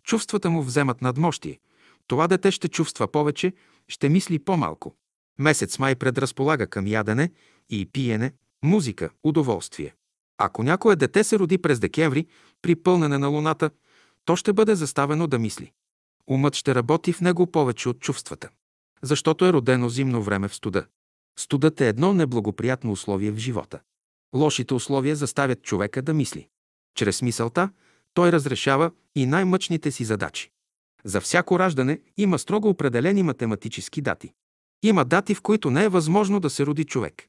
чувствата 0.03 0.51
му 0.51 0.63
вземат 0.63 1.03
надмощие. 1.03 1.59
Това 2.07 2.29
дете 2.29 2.51
ще 2.51 2.69
чувства 2.69 3.09
повече, 3.09 3.53
ще 3.89 4.09
мисли 4.09 4.39
по-малко. 4.39 4.95
Месец 5.39 5.79
май 5.79 5.95
предразполага 5.95 6.67
към 6.67 6.87
ядене 6.87 7.31
и 7.71 7.87
пиене, 7.87 8.33
музика, 8.63 9.11
удоволствие. 9.25 9.95
Ако 10.39 10.63
някое 10.63 10.97
дете 10.97 11.25
се 11.25 11.39
роди 11.39 11.59
през 11.59 11.81
декември, 11.81 12.27
при 12.63 12.77
пълнене 12.77 13.19
на 13.19 13.29
луната, 13.29 13.71
то 14.25 14.37
ще 14.37 14.53
бъде 14.53 14.75
заставено 14.75 15.27
да 15.27 15.39
мисли. 15.39 15.73
Умът 16.27 16.55
ще 16.55 16.75
работи 16.75 17.13
в 17.13 17.21
него 17.21 17.47
повече 17.47 17.89
от 17.89 18.01
чувствата, 18.01 18.49
защото 19.03 19.47
е 19.47 19.53
родено 19.53 19.89
зимно 19.89 20.23
време 20.23 20.49
в 20.49 20.55
студа. 20.55 20.87
Студът 21.39 21.81
е 21.81 21.89
едно 21.89 22.15
неблагоприятно 22.15 22.93
условие 22.93 23.31
в 23.31 23.39
живота. 23.39 23.81
Лошите 24.35 24.75
условия 24.75 25.17
заставят 25.17 25.63
човека 25.63 26.03
да 26.03 26.15
мисли. 26.15 26.49
Чрез 26.95 27.23
мисълта 27.23 27.71
той 28.15 28.33
разрешава 28.33 28.91
и 29.15 29.27
най-мъчните 29.27 29.91
си 29.91 30.05
задачи. 30.05 30.51
За 31.05 31.21
всяко 31.21 31.59
раждане 31.59 32.01
има 32.17 32.39
строго 32.39 32.69
определени 32.69 33.23
математически 33.23 34.03
дати. 34.03 34.33
Има 34.83 35.05
дати, 35.05 35.35
в 35.35 35.43
които 35.43 35.71
не 35.71 35.85
е 35.85 35.89
възможно 35.89 36.41
да 36.41 36.51
се 36.51 36.67
роди 36.67 36.85
човек. 36.85 37.27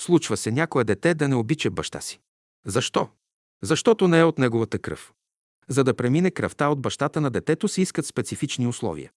Случва 0.00 0.36
се 0.36 0.50
някое 0.50 0.84
дете 0.84 1.14
да 1.14 1.28
не 1.28 1.34
обича 1.34 1.70
баща 1.70 2.00
си. 2.00 2.20
Защо? 2.66 3.08
Защото 3.62 4.08
не 4.08 4.18
е 4.18 4.24
от 4.24 4.38
неговата 4.38 4.78
кръв. 4.78 5.12
За 5.68 5.84
да 5.84 5.94
премине 5.94 6.30
кръвта 6.30 6.68
от 6.68 6.80
бащата 6.80 7.20
на 7.20 7.30
детето 7.30 7.68
се 7.68 7.82
искат 7.82 8.06
специфични 8.06 8.66
условия. 8.66 9.10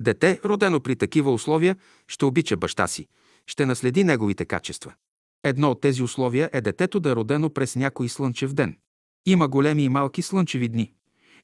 Дете, 0.00 0.40
родено 0.44 0.80
при 0.80 0.96
такива 0.96 1.32
условия, 1.32 1.76
ще 2.08 2.24
обича 2.24 2.56
баща 2.56 2.86
си, 2.86 3.06
ще 3.46 3.66
наследи 3.66 4.04
неговите 4.04 4.44
качества. 4.44 4.94
Едно 5.44 5.70
от 5.70 5.80
тези 5.80 6.02
условия 6.02 6.50
е 6.52 6.60
детето 6.60 7.00
да 7.00 7.10
е 7.10 7.14
родено 7.14 7.50
през 7.50 7.76
някой 7.76 8.08
слънчев 8.08 8.52
ден. 8.52 8.78
Има 9.26 9.48
големи 9.48 9.84
и 9.84 9.88
малки 9.88 10.22
слънчеви 10.22 10.68
дни. 10.68 10.92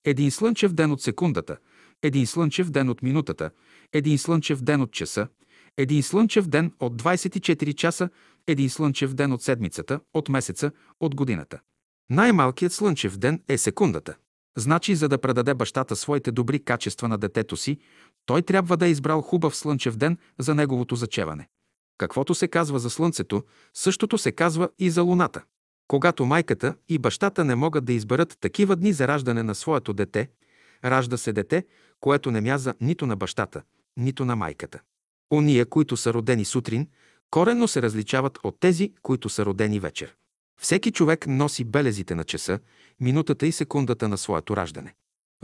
Един 0.04 0.30
слънчев 0.30 0.72
ден 0.72 0.92
от 0.92 1.02
секундата, 1.02 1.56
един 2.02 2.26
слънчев 2.26 2.70
ден 2.70 2.88
от 2.88 3.02
минутата, 3.02 3.50
един 3.92 4.18
слънчев 4.18 4.62
ден 4.62 4.80
от 4.80 4.92
часа, 4.92 5.28
един 5.76 6.02
слънчев 6.02 6.46
ден 6.46 6.72
от 6.80 7.02
24 7.02 7.74
часа, 7.74 8.08
един 8.46 8.70
слънчев 8.70 9.14
ден 9.14 9.32
от 9.32 9.42
седмицата, 9.42 10.00
от 10.14 10.28
месеца, 10.28 10.70
от 11.00 11.14
годината. 11.14 11.60
Най-малкият 12.10 12.72
слънчев 12.72 13.16
ден 13.16 13.42
е 13.48 13.58
секундата. 13.58 14.14
Значи, 14.56 14.94
за 14.94 15.08
да 15.08 15.18
предаде 15.18 15.54
бащата 15.54 15.96
своите 15.96 16.32
добри 16.32 16.64
качества 16.64 17.08
на 17.08 17.18
детето 17.18 17.56
си, 17.56 17.78
той 18.26 18.42
трябва 18.42 18.76
да 18.76 18.86
е 18.86 18.90
избрал 18.90 19.20
хубав 19.20 19.56
слънчев 19.56 19.96
ден 19.96 20.18
за 20.38 20.54
неговото 20.54 20.96
зачеване. 20.96 21.48
Каквото 21.98 22.34
се 22.34 22.48
казва 22.48 22.78
за 22.78 22.90
Слънцето, 22.90 23.42
същото 23.74 24.18
се 24.18 24.32
казва 24.32 24.68
и 24.78 24.90
за 24.90 25.02
Луната. 25.02 25.42
Когато 25.88 26.26
майката 26.26 26.74
и 26.88 26.98
бащата 26.98 27.44
не 27.44 27.54
могат 27.54 27.84
да 27.84 27.92
изберат 27.92 28.38
такива 28.40 28.76
дни 28.76 28.92
за 28.92 29.08
раждане 29.08 29.42
на 29.42 29.54
своето 29.54 29.92
дете, 29.92 30.30
ражда 30.84 31.16
се 31.16 31.32
дете, 31.32 31.66
което 32.00 32.30
не 32.30 32.40
мяза 32.40 32.74
нито 32.80 33.06
на 33.06 33.16
бащата, 33.16 33.62
нито 33.96 34.24
на 34.24 34.36
майката. 34.36 34.80
Ония, 35.34 35.66
които 35.66 35.96
са 35.96 36.14
родени 36.14 36.44
сутрин, 36.44 36.88
коренно 37.30 37.68
се 37.68 37.82
различават 37.82 38.38
от 38.44 38.56
тези, 38.60 38.92
които 39.02 39.28
са 39.28 39.44
родени 39.44 39.80
вечер. 39.80 40.14
Всеки 40.60 40.92
човек 40.92 41.26
носи 41.26 41.64
белезите 41.64 42.14
на 42.14 42.24
часа, 42.24 42.58
минутата 43.00 43.46
и 43.46 43.52
секундата 43.52 44.08
на 44.08 44.18
своето 44.18 44.56
раждане. 44.56 44.94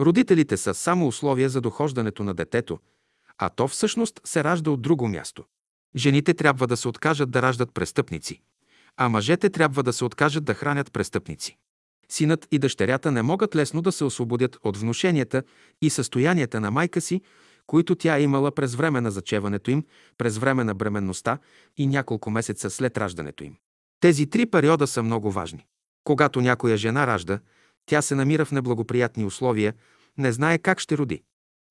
Родителите 0.00 0.56
са 0.56 0.74
само 0.74 1.06
условия 1.06 1.48
за 1.48 1.60
дохождането 1.60 2.24
на 2.24 2.34
детето, 2.34 2.78
а 3.38 3.48
то 3.48 3.68
всъщност 3.68 4.20
се 4.24 4.44
ражда 4.44 4.70
от 4.70 4.82
друго 4.82 5.08
място. 5.08 5.44
Жените 5.96 6.34
трябва 6.34 6.66
да 6.66 6.76
се 6.76 6.88
откажат 6.88 7.30
да 7.30 7.42
раждат 7.42 7.74
престъпници, 7.74 8.42
а 8.96 9.08
мъжете 9.08 9.50
трябва 9.50 9.82
да 9.82 9.92
се 9.92 10.04
откажат 10.04 10.44
да 10.44 10.54
хранят 10.54 10.92
престъпници. 10.92 11.56
Синът 12.08 12.48
и 12.50 12.58
дъщерята 12.58 13.12
не 13.12 13.22
могат 13.22 13.56
лесно 13.56 13.82
да 13.82 13.92
се 13.92 14.04
освободят 14.04 14.58
от 14.64 14.76
внушенията 14.76 15.42
и 15.82 15.90
състоянията 15.90 16.60
на 16.60 16.70
майка 16.70 17.00
си, 17.00 17.20
които 17.70 17.94
тя 17.94 18.16
е 18.16 18.22
имала 18.22 18.50
през 18.50 18.74
време 18.74 19.00
на 19.00 19.10
зачеването 19.10 19.70
им, 19.70 19.84
през 20.18 20.38
време 20.38 20.64
на 20.64 20.74
бременността 20.74 21.38
и 21.76 21.86
няколко 21.86 22.30
месеца 22.30 22.70
след 22.70 22.98
раждането 22.98 23.44
им. 23.44 23.56
Тези 24.00 24.26
три 24.26 24.46
периода 24.46 24.86
са 24.86 25.02
много 25.02 25.30
важни. 25.30 25.66
Когато 26.04 26.40
някоя 26.40 26.76
жена 26.76 27.06
ражда, 27.06 27.38
тя 27.86 28.02
се 28.02 28.14
намира 28.14 28.44
в 28.44 28.52
неблагоприятни 28.52 29.24
условия, 29.24 29.74
не 30.18 30.32
знае 30.32 30.58
как 30.58 30.80
ще 30.80 30.98
роди. 30.98 31.22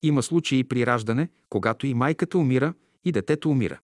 Има 0.02 0.22
случаи 0.22 0.64
при 0.64 0.86
раждане, 0.86 1.28
когато 1.50 1.86
и 1.86 1.94
майката 1.94 2.38
умира, 2.38 2.74
и 3.04 3.12
детето 3.12 3.50
умира. 3.50 3.78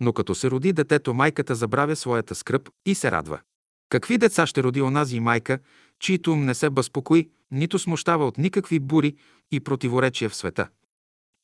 Но 0.00 0.12
като 0.12 0.34
се 0.34 0.50
роди 0.50 0.72
детето, 0.72 1.14
майката 1.14 1.54
забравя 1.54 1.96
своята 1.96 2.34
скръп 2.34 2.68
и 2.86 2.94
се 2.94 3.10
радва. 3.10 3.40
Какви 3.88 4.18
деца 4.18 4.46
ще 4.46 4.62
роди 4.62 4.82
онази 4.82 5.20
майка, 5.20 5.58
чието 5.98 6.32
ум 6.32 6.44
не 6.44 6.54
се 6.54 6.70
безпокои, 6.70 7.30
нито 7.50 7.78
смущава 7.78 8.26
от 8.26 8.38
никакви 8.38 8.78
бури 8.78 9.16
и 9.50 9.60
противоречия 9.60 10.30
в 10.30 10.36
света? 10.36 10.68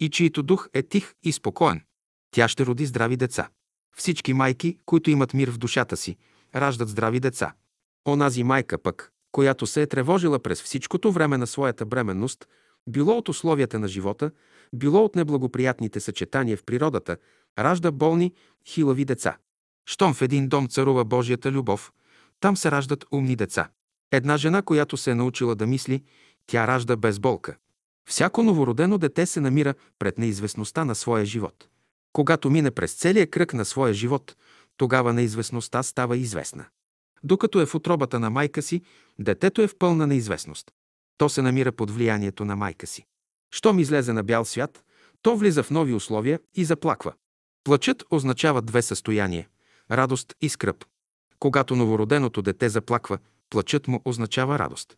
И 0.00 0.10
чието 0.10 0.42
дух 0.42 0.68
е 0.74 0.82
тих 0.82 1.14
и 1.22 1.32
спокоен. 1.32 1.80
Тя 2.30 2.48
ще 2.48 2.66
роди 2.66 2.86
здрави 2.86 3.16
деца. 3.16 3.48
Всички 3.96 4.32
майки, 4.32 4.78
които 4.86 5.10
имат 5.10 5.34
мир 5.34 5.50
в 5.50 5.58
душата 5.58 5.96
си, 5.96 6.16
раждат 6.54 6.88
здрави 6.88 7.20
деца. 7.20 7.52
Онази 8.08 8.42
майка 8.42 8.78
пък, 8.78 9.12
която 9.32 9.66
се 9.66 9.82
е 9.82 9.86
тревожила 9.86 10.38
през 10.38 10.62
всичкото 10.62 11.12
време 11.12 11.38
на 11.38 11.46
своята 11.46 11.86
бременност, 11.86 12.48
било 12.88 13.18
от 13.18 13.28
условията 13.28 13.78
на 13.78 13.88
живота, 13.88 14.30
било 14.74 15.04
от 15.04 15.16
неблагоприятните 15.16 16.00
съчетания 16.00 16.56
в 16.56 16.64
природата, 16.64 17.16
ражда 17.58 17.90
болни, 17.90 18.32
хилави 18.66 19.04
деца. 19.04 19.36
Щом 19.86 20.14
в 20.14 20.22
един 20.22 20.48
дом 20.48 20.68
царува 20.68 21.04
Божията 21.04 21.52
любов, 21.52 21.92
там 22.40 22.56
се 22.56 22.70
раждат 22.70 23.04
умни 23.12 23.36
деца. 23.36 23.68
Една 24.12 24.36
жена, 24.36 24.62
която 24.62 24.96
се 24.96 25.10
е 25.10 25.14
научила 25.14 25.54
да 25.54 25.66
мисли, 25.66 26.04
тя 26.46 26.66
ражда 26.66 26.96
без 26.96 27.18
болка. 27.18 27.56
Всяко 28.08 28.42
новородено 28.42 28.98
дете 28.98 29.26
се 29.26 29.40
намира 29.40 29.74
пред 29.98 30.18
неизвестността 30.18 30.84
на 30.84 30.94
своя 30.94 31.24
живот. 31.24 31.68
Когато 32.12 32.50
мине 32.50 32.70
през 32.70 32.94
целия 32.94 33.30
кръг 33.30 33.54
на 33.54 33.64
своя 33.64 33.94
живот, 33.94 34.36
тогава 34.76 35.12
неизвестността 35.12 35.82
става 35.82 36.16
известна. 36.16 36.64
Докато 37.22 37.60
е 37.60 37.66
в 37.66 37.74
отробата 37.74 38.20
на 38.20 38.30
майка 38.30 38.62
си, 38.62 38.82
детето 39.18 39.62
е 39.62 39.66
в 39.66 39.76
пълна 39.78 40.06
неизвестност. 40.06 40.70
То 41.18 41.28
се 41.28 41.42
намира 41.42 41.72
под 41.72 41.90
влиянието 41.90 42.44
на 42.44 42.56
майка 42.56 42.86
си. 42.86 43.04
Щом 43.50 43.78
излезе 43.78 44.12
на 44.12 44.22
бял 44.22 44.44
свят, 44.44 44.84
то 45.22 45.36
влиза 45.36 45.62
в 45.62 45.70
нови 45.70 45.94
условия 45.94 46.40
и 46.54 46.64
заплаква. 46.64 47.12
Плачът 47.64 48.04
означава 48.10 48.62
две 48.62 48.82
състояния– 48.82 49.48
радост 49.90 50.34
и 50.40 50.48
скръп. 50.48 50.84
Когато 51.38 51.76
новороденото 51.76 52.42
дете 52.42 52.68
заплаква, 52.68 53.18
плачът 53.50 53.88
му 53.88 54.02
означава 54.04 54.58
радост. 54.58 54.96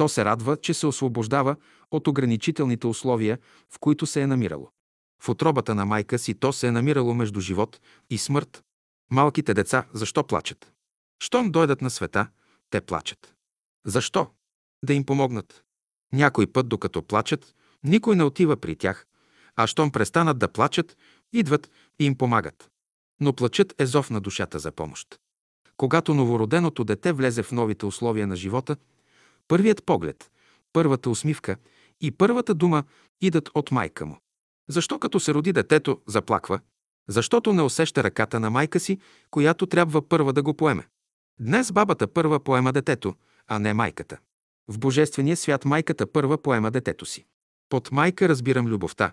То 0.00 0.08
се 0.08 0.24
радва, 0.24 0.56
че 0.56 0.74
се 0.74 0.86
освобождава 0.86 1.56
от 1.90 2.08
ограничителните 2.08 2.86
условия, 2.86 3.38
в 3.70 3.78
които 3.78 4.06
се 4.06 4.22
е 4.22 4.26
намирало. 4.26 4.70
В 5.22 5.28
отробата 5.28 5.74
на 5.74 5.86
майка 5.86 6.18
си 6.18 6.34
то 6.34 6.52
се 6.52 6.66
е 6.66 6.70
намирало 6.70 7.14
между 7.14 7.40
живот 7.40 7.80
и 8.10 8.18
смърт. 8.18 8.62
Малките 9.10 9.54
деца 9.54 9.86
защо 9.92 10.26
плачат? 10.26 10.72
Щом 11.22 11.50
дойдат 11.50 11.82
на 11.82 11.90
света, 11.90 12.28
те 12.70 12.80
плачат. 12.80 13.34
Защо? 13.86 14.26
Да 14.84 14.94
им 14.94 15.04
помогнат. 15.04 15.62
Някой 16.12 16.46
път, 16.46 16.68
докато 16.68 17.02
плачат, 17.02 17.54
никой 17.84 18.16
не 18.16 18.24
отива 18.24 18.56
при 18.56 18.76
тях, 18.76 19.06
а 19.56 19.66
щом 19.66 19.90
престанат 19.90 20.38
да 20.38 20.48
плачат, 20.48 20.96
идват 21.32 21.70
и 21.98 22.04
им 22.04 22.18
помагат. 22.18 22.70
Но 23.20 23.32
плачът 23.32 23.74
е 23.78 23.86
зов 23.86 24.10
на 24.10 24.20
душата 24.20 24.58
за 24.58 24.72
помощ. 24.72 25.20
Когато 25.76 26.14
новороденото 26.14 26.84
дете 26.84 27.12
влезе 27.12 27.42
в 27.42 27.52
новите 27.52 27.86
условия 27.86 28.26
на 28.26 28.36
живота, 28.36 28.76
първият 29.50 29.84
поглед, 29.84 30.30
първата 30.72 31.10
усмивка 31.10 31.56
и 32.00 32.10
първата 32.10 32.54
дума 32.54 32.84
идат 33.20 33.50
от 33.54 33.70
майка 33.70 34.06
му. 34.06 34.18
Защо 34.68 34.98
като 34.98 35.20
се 35.20 35.34
роди 35.34 35.52
детето, 35.52 36.00
заплаква? 36.06 36.60
Защото 37.08 37.52
не 37.52 37.62
усеща 37.62 38.02
ръката 38.02 38.40
на 38.40 38.50
майка 38.50 38.80
си, 38.80 38.98
която 39.30 39.66
трябва 39.66 40.08
първа 40.08 40.32
да 40.32 40.42
го 40.42 40.54
поеме. 40.54 40.86
Днес 41.40 41.72
бабата 41.72 42.06
първа 42.06 42.40
поема 42.40 42.72
детето, 42.72 43.14
а 43.46 43.58
не 43.58 43.74
майката. 43.74 44.18
В 44.68 44.78
Божествения 44.78 45.36
свят 45.36 45.64
майката 45.64 46.06
първа 46.06 46.42
поема 46.42 46.70
детето 46.70 47.06
си. 47.06 47.26
Под 47.68 47.92
майка 47.92 48.28
разбирам 48.28 48.66
любовта. 48.66 49.12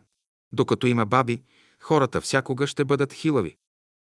Докато 0.51 0.87
има 0.87 1.05
баби, 1.05 1.43
хората 1.79 2.21
всякога 2.21 2.67
ще 2.67 2.85
бъдат 2.85 3.13
хилави. 3.13 3.57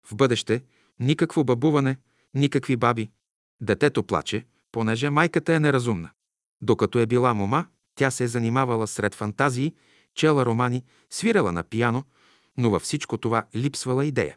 В 0.06 0.14
бъдеще 0.14 0.62
никакво 1.00 1.44
бабуване, 1.44 1.96
никакви 2.34 2.76
баби. 2.76 3.10
Детето 3.60 4.02
плаче, 4.02 4.46
понеже 4.72 5.10
майката 5.10 5.54
е 5.54 5.60
неразумна. 5.60 6.10
Докато 6.64 6.98
е 6.98 7.06
била 7.06 7.34
мома, 7.34 7.66
тя 7.94 8.10
се 8.10 8.24
е 8.24 8.28
занимавала 8.28 8.86
сред 8.86 9.14
фантазии, 9.14 9.74
чела 10.14 10.46
романи, 10.46 10.84
свирала 11.10 11.52
на 11.52 11.62
пияно, 11.62 12.04
но 12.56 12.70
във 12.70 12.82
всичко 12.82 13.18
това 13.18 13.46
липсвала 13.56 14.06
идея. 14.06 14.36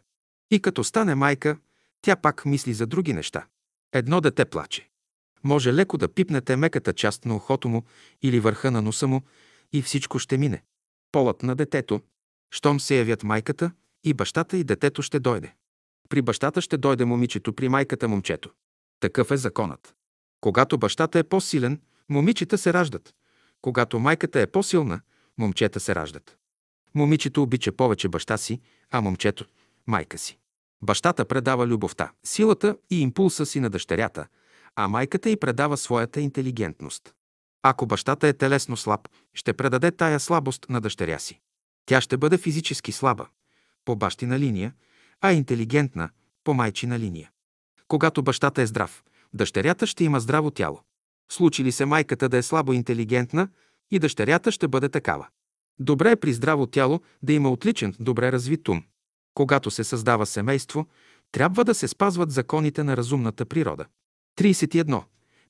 И 0.50 0.60
като 0.60 0.84
стане 0.84 1.14
майка, 1.14 1.58
тя 2.02 2.16
пак 2.16 2.44
мисли 2.44 2.74
за 2.74 2.86
други 2.86 3.12
неща. 3.12 3.46
Едно 3.92 4.20
дете 4.20 4.44
плаче. 4.44 4.88
Може 5.44 5.74
леко 5.74 5.98
да 5.98 6.08
пипнете 6.08 6.56
меката 6.56 6.92
част 6.92 7.24
на 7.24 7.36
ухото 7.36 7.68
му 7.68 7.82
или 8.22 8.40
върха 8.40 8.70
на 8.70 8.82
носа 8.82 9.06
му 9.06 9.22
и 9.72 9.82
всичко 9.82 10.18
ще 10.18 10.38
мине. 10.38 10.62
Полът 11.12 11.42
на 11.42 11.54
детето, 11.54 12.00
щом 12.50 12.80
се 12.80 12.96
явят 12.98 13.22
майката 13.22 13.72
и 14.04 14.14
бащата 14.14 14.56
и 14.56 14.64
детето 14.64 15.02
ще 15.02 15.20
дойде. 15.20 15.54
При 16.08 16.22
бащата 16.22 16.60
ще 16.60 16.76
дойде 16.76 17.04
момичето, 17.04 17.52
при 17.52 17.68
майката 17.68 18.08
момчето. 18.08 18.50
Такъв 19.00 19.30
е 19.30 19.36
законът. 19.36 19.94
Когато 20.40 20.78
бащата 20.78 21.18
е 21.18 21.22
по-силен, 21.22 21.80
момичета 22.08 22.58
се 22.58 22.72
раждат. 22.72 23.14
Когато 23.62 23.98
майката 23.98 24.40
е 24.40 24.46
по-силна, 24.46 25.00
момчета 25.38 25.80
се 25.80 25.94
раждат. 25.94 26.38
Момичето 26.94 27.42
обича 27.42 27.72
повече 27.72 28.08
баща 28.08 28.36
си, 28.36 28.60
а 28.90 29.00
момчето– 29.00 29.44
майка 29.86 30.18
си. 30.18 30.38
Бащата 30.82 31.24
предава 31.24 31.66
любовта, 31.66 32.12
силата 32.24 32.76
и 32.90 33.00
импулса 33.00 33.46
си 33.46 33.60
на 33.60 33.70
дъщерята, 33.70 34.26
а 34.76 34.88
майката 34.88 35.30
й 35.30 35.36
предава 35.36 35.76
своята 35.76 36.20
интелигентност. 36.20 37.14
Ако 37.62 37.86
бащата 37.86 38.28
е 38.28 38.32
телесно 38.32 38.76
слаб, 38.76 39.08
ще 39.34 39.52
предаде 39.52 39.90
тая 39.90 40.20
слабост 40.20 40.66
на 40.68 40.80
дъщеря 40.80 41.18
си. 41.18 41.40
Тя 41.86 42.00
ще 42.00 42.16
бъде 42.16 42.38
физически 42.38 42.92
слаба, 42.92 43.26
по 43.84 43.96
бащина 43.96 44.38
линия, 44.38 44.74
а 45.20 45.32
интелигентна, 45.32 46.10
по 46.44 46.54
майчина 46.54 46.98
линия. 46.98 47.30
Когато 47.88 48.22
бащата 48.22 48.62
е 48.62 48.66
здрав, 48.66 49.04
дъщерята 49.34 49.86
ще 49.86 50.04
има 50.04 50.20
здраво 50.20 50.50
тяло. 50.50 50.80
Случи 51.32 51.64
ли 51.64 51.72
се 51.72 51.84
майката 51.84 52.28
да 52.28 52.36
е 52.36 52.42
слабо 52.42 52.72
интелигентна, 52.72 53.48
и 53.90 53.98
дъщерята 53.98 54.52
ще 54.52 54.68
бъде 54.68 54.88
такава. 54.88 55.26
Добре 55.80 56.10
е 56.10 56.16
при 56.16 56.32
здраво 56.32 56.66
тяло 56.66 57.00
да 57.22 57.32
има 57.32 57.50
отличен, 57.50 57.94
добре 58.00 58.32
развит 58.32 58.68
ум. 58.68 58.82
Когато 59.34 59.70
се 59.70 59.84
създава 59.84 60.26
семейство, 60.26 60.86
трябва 61.32 61.64
да 61.64 61.74
се 61.74 61.88
спазват 61.88 62.30
законите 62.30 62.84
на 62.84 62.96
разумната 62.96 63.46
природа. 63.46 63.86
31. 64.38 65.02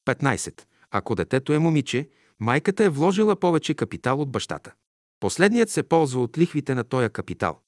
15. 0.06 0.62
Ако 0.90 1.14
детето 1.14 1.52
е 1.52 1.58
момиче, 1.58 2.08
майката 2.40 2.84
е 2.84 2.88
вложила 2.88 3.36
повече 3.36 3.74
капитал 3.74 4.20
от 4.20 4.30
бащата. 4.30 4.72
Последният 5.20 5.70
се 5.70 5.82
ползва 5.82 6.22
от 6.22 6.38
лихвите 6.38 6.74
на 6.74 6.84
този 6.84 7.08
капитал. 7.08 7.60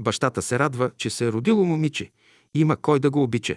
Бащата 0.00 0.42
се 0.42 0.58
радва, 0.58 0.90
че 0.96 1.10
се 1.10 1.26
е 1.26 1.32
родило 1.32 1.64
момиче. 1.64 2.10
Има 2.54 2.76
кой 2.76 3.00
да 3.00 3.10
го 3.10 3.22
обича. 3.22 3.56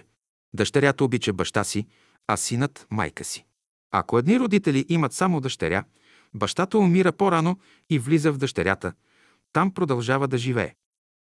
Дъщерята 0.54 1.04
обича 1.04 1.32
баща 1.32 1.64
си, 1.64 1.86
а 2.26 2.36
синът– 2.36 2.86
майка 2.90 3.24
си. 3.24 3.46
Ако 3.92 4.18
едни 4.18 4.40
родители 4.40 4.86
имат 4.88 5.12
само 5.12 5.40
дъщеря, 5.40 5.84
бащата 6.34 6.78
умира 6.78 7.12
по-рано 7.12 7.58
и 7.90 7.98
влиза 7.98 8.32
в 8.32 8.38
дъщерята. 8.38 8.92
Там 9.52 9.74
продължава 9.74 10.28
да 10.28 10.38
живее. 10.38 10.74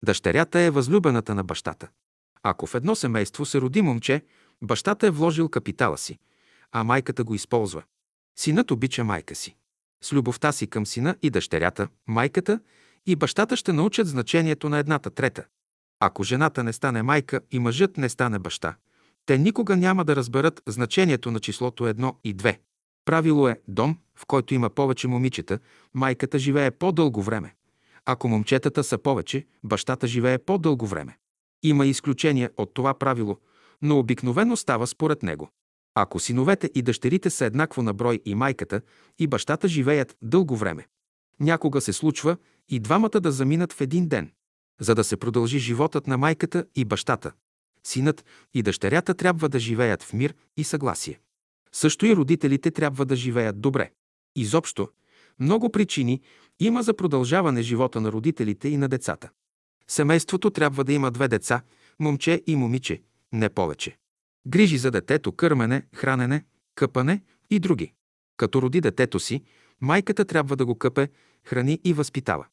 Дъщерята 0.05 0.59
е 0.59 0.69
възлюбената 0.69 1.35
на 1.35 1.43
бащата. 1.43 1.87
Ако 2.43 2.67
в 2.67 2.75
едно 2.75 2.95
семейство 2.95 3.45
се 3.45 3.61
роди 3.61 3.81
момче, 3.81 4.21
бащата 4.61 5.07
е 5.07 5.11
вложил 5.11 5.49
капитала 5.49 5.97
си, 5.97 6.19
а 6.71 6.83
майката 6.83 7.23
го 7.23 7.35
използва. 7.35 7.83
Синът 8.39 8.71
обича 8.71 9.03
майка 9.03 9.35
си. 9.35 9.55
С 10.03 10.13
любовта 10.13 10.51
си 10.51 10.67
към 10.67 10.85
сина 10.85 11.15
и 11.21 11.29
дъщерята, 11.29 11.87
майката 12.07 12.59
и 13.05 13.15
бащата 13.15 13.57
ще 13.57 13.73
научат 13.73 14.07
значението 14.07 14.69
на 14.69 14.79
едната 14.79 15.09
трета. 15.09 15.45
Ако 15.99 16.23
жената 16.23 16.63
не 16.63 16.73
стане 16.73 17.03
майка 17.03 17.41
и 17.51 17.59
мъжът 17.59 17.97
не 17.97 18.09
стане 18.09 18.39
баща, 18.39 18.75
те 19.31 19.37
никога 19.37 19.77
няма 19.77 20.05
да 20.05 20.15
разберат 20.15 20.61
значението 20.67 21.31
на 21.31 21.39
числото 21.39 21.83
1 21.83 22.15
и 22.23 22.35
2. 22.35 22.57
Правило 23.05 23.47
е 23.47 23.61
дом, 23.67 23.97
в 24.15 24.25
който 24.25 24.53
има 24.53 24.69
повече 24.69 25.07
момичета, 25.07 25.59
майката 25.93 26.39
живее 26.39 26.71
по-дълго 26.71 27.21
време. 27.21 27.55
Ако 28.05 28.27
момчетата 28.27 28.83
са 28.83 28.97
повече, 28.97 29.45
бащата 29.63 30.07
живее 30.07 30.37
по-дълго 30.37 30.85
време. 30.85 31.17
Има 31.63 31.85
изключения 31.85 32.51
от 32.57 32.73
това 32.73 32.93
правило, 32.93 33.37
но 33.81 33.99
обикновено 33.99 34.57
става 34.57 34.87
според 34.87 35.23
него. 35.23 35.49
Ако 35.95 36.19
синовете 36.19 36.71
и 36.75 36.81
дъщерите 36.81 37.29
са 37.29 37.45
еднакво 37.45 37.81
на 37.81 37.93
брой 37.93 38.19
и 38.25 38.35
майката, 38.35 38.81
и 39.19 39.27
бащата 39.27 39.67
живеят 39.67 40.17
дълго 40.21 40.55
време. 40.55 40.87
Някога 41.39 41.81
се 41.81 41.93
случва 41.93 42.37
и 42.69 42.79
двамата 42.79 43.19
да 43.21 43.31
заминат 43.31 43.73
в 43.73 43.81
един 43.81 44.07
ден. 44.07 44.31
За 44.79 44.95
да 44.95 45.03
се 45.03 45.17
продължи 45.17 45.59
животът 45.59 46.07
на 46.07 46.17
майката 46.17 46.65
и 46.75 46.85
бащата, 46.85 47.31
синът 47.83 48.25
и 48.53 48.63
дъщерята 48.63 49.13
трябва 49.13 49.49
да 49.49 49.59
живеят 49.59 50.03
в 50.03 50.13
мир 50.13 50.35
и 50.57 50.63
съгласие. 50.63 51.19
Също 51.71 52.05
и 52.05 52.15
родителите 52.15 52.71
трябва 52.71 53.05
да 53.05 53.15
живеят 53.15 53.61
добре. 53.61 53.91
Изобщо, 54.35 54.89
много 55.39 55.71
причини 55.71 56.21
има 56.59 56.83
за 56.83 56.93
продължаване 56.93 57.61
живота 57.61 58.01
на 58.01 58.11
родителите 58.11 58.69
и 58.69 58.77
на 58.77 58.87
децата. 58.87 59.29
Семейството 59.87 60.49
трябва 60.49 60.83
да 60.83 60.93
има 60.93 61.11
две 61.11 61.27
деца, 61.27 61.61
момче 61.99 62.41
и 62.47 62.55
момиче, 62.55 63.01
не 63.33 63.49
повече. 63.49 63.97
Грижи 64.47 64.77
за 64.77 64.91
детето, 64.91 65.31
кърмене, 65.31 65.87
хранене, 65.95 66.45
къпане 66.75 67.21
и 67.49 67.59
други. 67.59 67.93
Като 68.37 68.61
роди 68.61 68.81
детето 68.81 69.19
си, 69.19 69.43
майката 69.81 70.25
трябва 70.25 70.55
да 70.55 70.65
го 70.65 70.75
къпе, 70.75 71.09
храни 71.43 71.79
и 71.83 71.93
възпитава. 71.93 72.45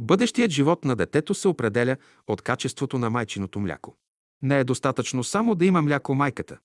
Бъдещият 0.00 0.50
живот 0.50 0.84
на 0.84 0.96
детето 0.96 1.34
се 1.34 1.48
определя 1.48 1.96
от 2.26 2.42
качеството 2.42 2.98
на 2.98 3.10
майчиното 3.10 3.60
мляко. 3.60 3.96
Не 4.44 4.58
е 4.58 4.64
достатъчно 4.64 5.24
само 5.24 5.54
да 5.54 5.64
има 5.64 5.82
мляко 5.82 6.14
майката, 6.14 6.58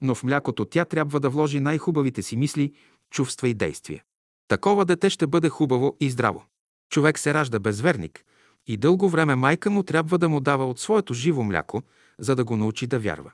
но 0.00 0.14
в 0.14 0.24
млякото 0.24 0.64
тя 0.64 0.84
трябва 0.84 1.20
да 1.20 1.30
вложи 1.30 1.60
най-хубавите 1.60 2.22
си 2.22 2.36
мисли, 2.36 2.72
чувства 3.10 3.48
и 3.48 3.54
действия. 3.54 4.02
Такова 4.48 4.84
дете 4.84 5.10
ще 5.10 5.26
бъде 5.26 5.48
хубаво 5.48 5.96
и 6.00 6.10
здраво. 6.10 6.44
Човек 6.90 7.18
се 7.18 7.34
ражда 7.34 7.58
безверник 7.58 8.24
и 8.66 8.76
дълго 8.76 9.08
време 9.08 9.34
майка 9.34 9.70
му 9.70 9.82
трябва 9.82 10.18
да 10.18 10.28
му 10.28 10.40
дава 10.40 10.66
от 10.66 10.80
своето 10.80 11.14
живо 11.14 11.42
мляко, 11.42 11.82
за 12.18 12.36
да 12.36 12.44
го 12.44 12.56
научи 12.56 12.86
да 12.86 12.98
вярва. 12.98 13.32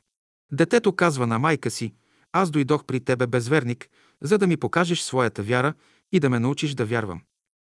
Детето 0.53 0.93
казва 0.93 1.27
на 1.27 1.39
майка 1.39 1.71
си, 1.71 1.95
аз 2.33 2.51
дойдох 2.51 2.85
при 2.85 3.01
тебе 3.01 3.27
безверник, 3.27 3.89
за 4.21 4.39
да 4.39 4.47
ми 4.47 4.57
покажеш 4.57 5.01
своята 5.01 5.43
вяра 5.43 5.75
и 6.13 6.21
да 6.21 6.31
ме 6.31 6.39
научиш 6.39 6.75
да 6.75 6.85
вярвам. 6.85 7.21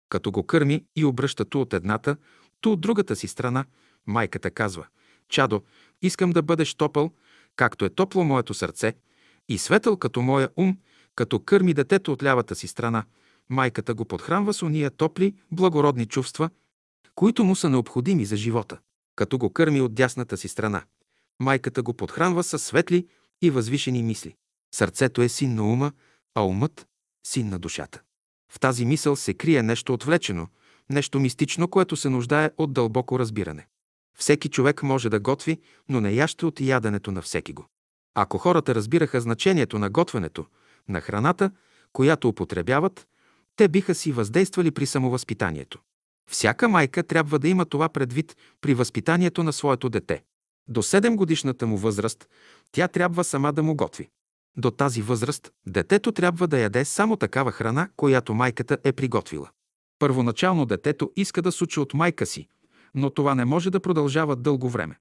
Като 0.09 0.31
го 0.31 0.43
кърми 0.43 0.85
и 0.95 1.05
обръща 1.05 1.45
ту 1.45 1.61
от 1.61 1.73
едната, 1.73 2.17
ту 2.61 2.71
от 2.71 2.81
другата 2.81 3.15
си 3.15 3.27
страна, 3.27 3.65
майката 4.07 4.51
казва, 4.51 4.85
чадо, 5.29 5.61
искам 6.01 6.31
да 6.31 6.41
бъдеш 6.41 6.73
топъл, 6.73 7.11
както 7.55 7.85
е 7.85 7.89
топло 7.89 8.23
моето 8.23 8.53
сърце, 8.53 8.93
и 9.49 9.57
светъл 9.57 9.97
като 9.97 10.21
моя 10.21 10.49
ум, 10.57 10.77
като 11.15 11.39
кърми 11.39 11.73
детето 11.73 12.11
от 12.11 12.23
лявата 12.23 12.55
си 12.55 12.67
страна, 12.67 13.03
майката 13.49 13.93
го 13.93 14.05
подхранва 14.05 14.53
с 14.53 14.63
уния 14.63 14.91
топли, 14.91 15.35
благородни 15.51 16.05
чувства, 16.05 16.49
които 17.15 17.43
му 17.43 17.55
са 17.55 17.69
необходими 17.69 18.25
за 18.25 18.37
живота. 18.37 18.79
Като 19.15 19.37
го 19.37 19.49
кърми 19.49 19.81
от 19.81 19.93
дясната 19.93 20.37
си 20.37 20.47
страна, 20.47 20.83
майката 21.39 21.83
го 21.83 21.93
подхранва 21.93 22.43
с 22.43 22.59
светли 22.59 23.07
и 23.41 23.49
възвишени 23.49 24.03
мисли. 24.03 24.35
Сърцето 24.75 25.21
е 25.21 25.29
син 25.29 25.55
на 25.55 25.63
ума, 25.63 25.91
а 26.35 26.41
умът– 26.41 26.87
син 27.27 27.49
на 27.49 27.59
душата. 27.59 28.01
В 28.51 28.59
тази 28.59 28.85
мисъл 28.85 29.15
се 29.15 29.33
крие 29.33 29.63
нещо 29.63 29.93
отвлечено, 29.93 30.47
нещо 30.89 31.19
мистично, 31.19 31.67
което 31.67 31.95
се 31.95 32.09
нуждае 32.09 32.51
от 32.57 32.73
дълбоко 32.73 33.19
разбиране. 33.19 33.67
Всеки 34.17 34.49
човек 34.49 34.83
може 34.83 35.09
да 35.09 35.19
готви, 35.19 35.59
но 35.89 36.01
не 36.01 36.13
яще 36.13 36.45
от 36.45 36.61
яденето 36.61 37.11
на 37.11 37.21
всеки 37.21 37.53
го. 37.53 37.65
Ако 38.15 38.37
хората 38.37 38.75
разбираха 38.75 39.21
значението 39.21 39.79
на 39.79 39.89
готвенето, 39.89 40.45
на 40.89 41.01
храната, 41.01 41.51
която 41.93 42.27
употребяват, 42.27 43.07
те 43.55 43.67
биха 43.67 43.95
си 43.95 44.11
въздействали 44.11 44.71
при 44.71 44.85
самовъзпитанието. 44.85 45.79
Всяка 46.29 46.69
майка 46.69 47.03
трябва 47.03 47.39
да 47.39 47.47
има 47.47 47.65
това 47.65 47.89
предвид 47.89 48.37
при 48.61 48.73
възпитанието 48.73 49.43
на 49.43 49.53
своето 49.53 49.89
дете. 49.89 50.23
До 50.67 50.83
7 50.83 51.15
годишната 51.15 51.67
му 51.67 51.77
възраст 51.77 52.29
тя 52.71 52.87
трябва 52.87 53.23
сама 53.23 53.53
да 53.53 53.63
му 53.63 53.75
готви. 53.75 54.09
До 54.57 54.71
тази 54.71 55.01
възраст 55.01 55.51
детето 55.67 56.11
трябва 56.11 56.47
да 56.47 56.59
яде 56.59 56.85
само 56.85 57.17
такава 57.17 57.51
храна, 57.51 57.89
която 57.95 58.33
майката 58.33 58.77
е 58.83 58.91
приготвила. 58.91 59.49
Първоначално 59.99 60.65
детето 60.65 61.11
иска 61.15 61.41
да 61.41 61.51
сучи 61.51 61.79
от 61.79 61.93
майка 61.93 62.25
си, 62.25 62.47
но 62.95 63.09
това 63.09 63.35
не 63.35 63.45
може 63.45 63.69
да 63.69 63.79
продължава 63.79 64.35
дълго 64.35 64.69
време. 64.69 64.99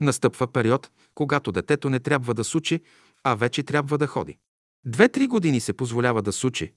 Настъпва 0.00 0.46
период, 0.46 0.90
когато 1.14 1.52
детето 1.52 1.90
не 1.90 2.00
трябва 2.00 2.34
да 2.34 2.44
сучи, 2.44 2.80
а 3.24 3.34
вече 3.34 3.62
трябва 3.62 3.98
да 3.98 4.06
ходи. 4.06 4.38
Две-три 4.86 5.26
години 5.26 5.60
се 5.60 5.72
позволява 5.72 6.22
да 6.22 6.32
сучи, 6.32 6.72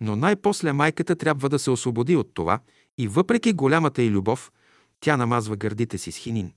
но 0.00 0.16
най-после 0.16 0.72
майката 0.72 1.16
трябва 1.16 1.48
да 1.48 1.58
се 1.58 1.70
освободи 1.70 2.16
от 2.16 2.34
това 2.34 2.58
и 2.98 3.08
въпреки 3.08 3.52
голямата 3.52 4.02
й 4.02 4.10
любов, 4.10 4.52
тя 5.00 5.16
намазва 5.16 5.56
гърдите 5.56 5.98
си 5.98 6.12
с 6.12 6.16
хинин. 6.16 6.52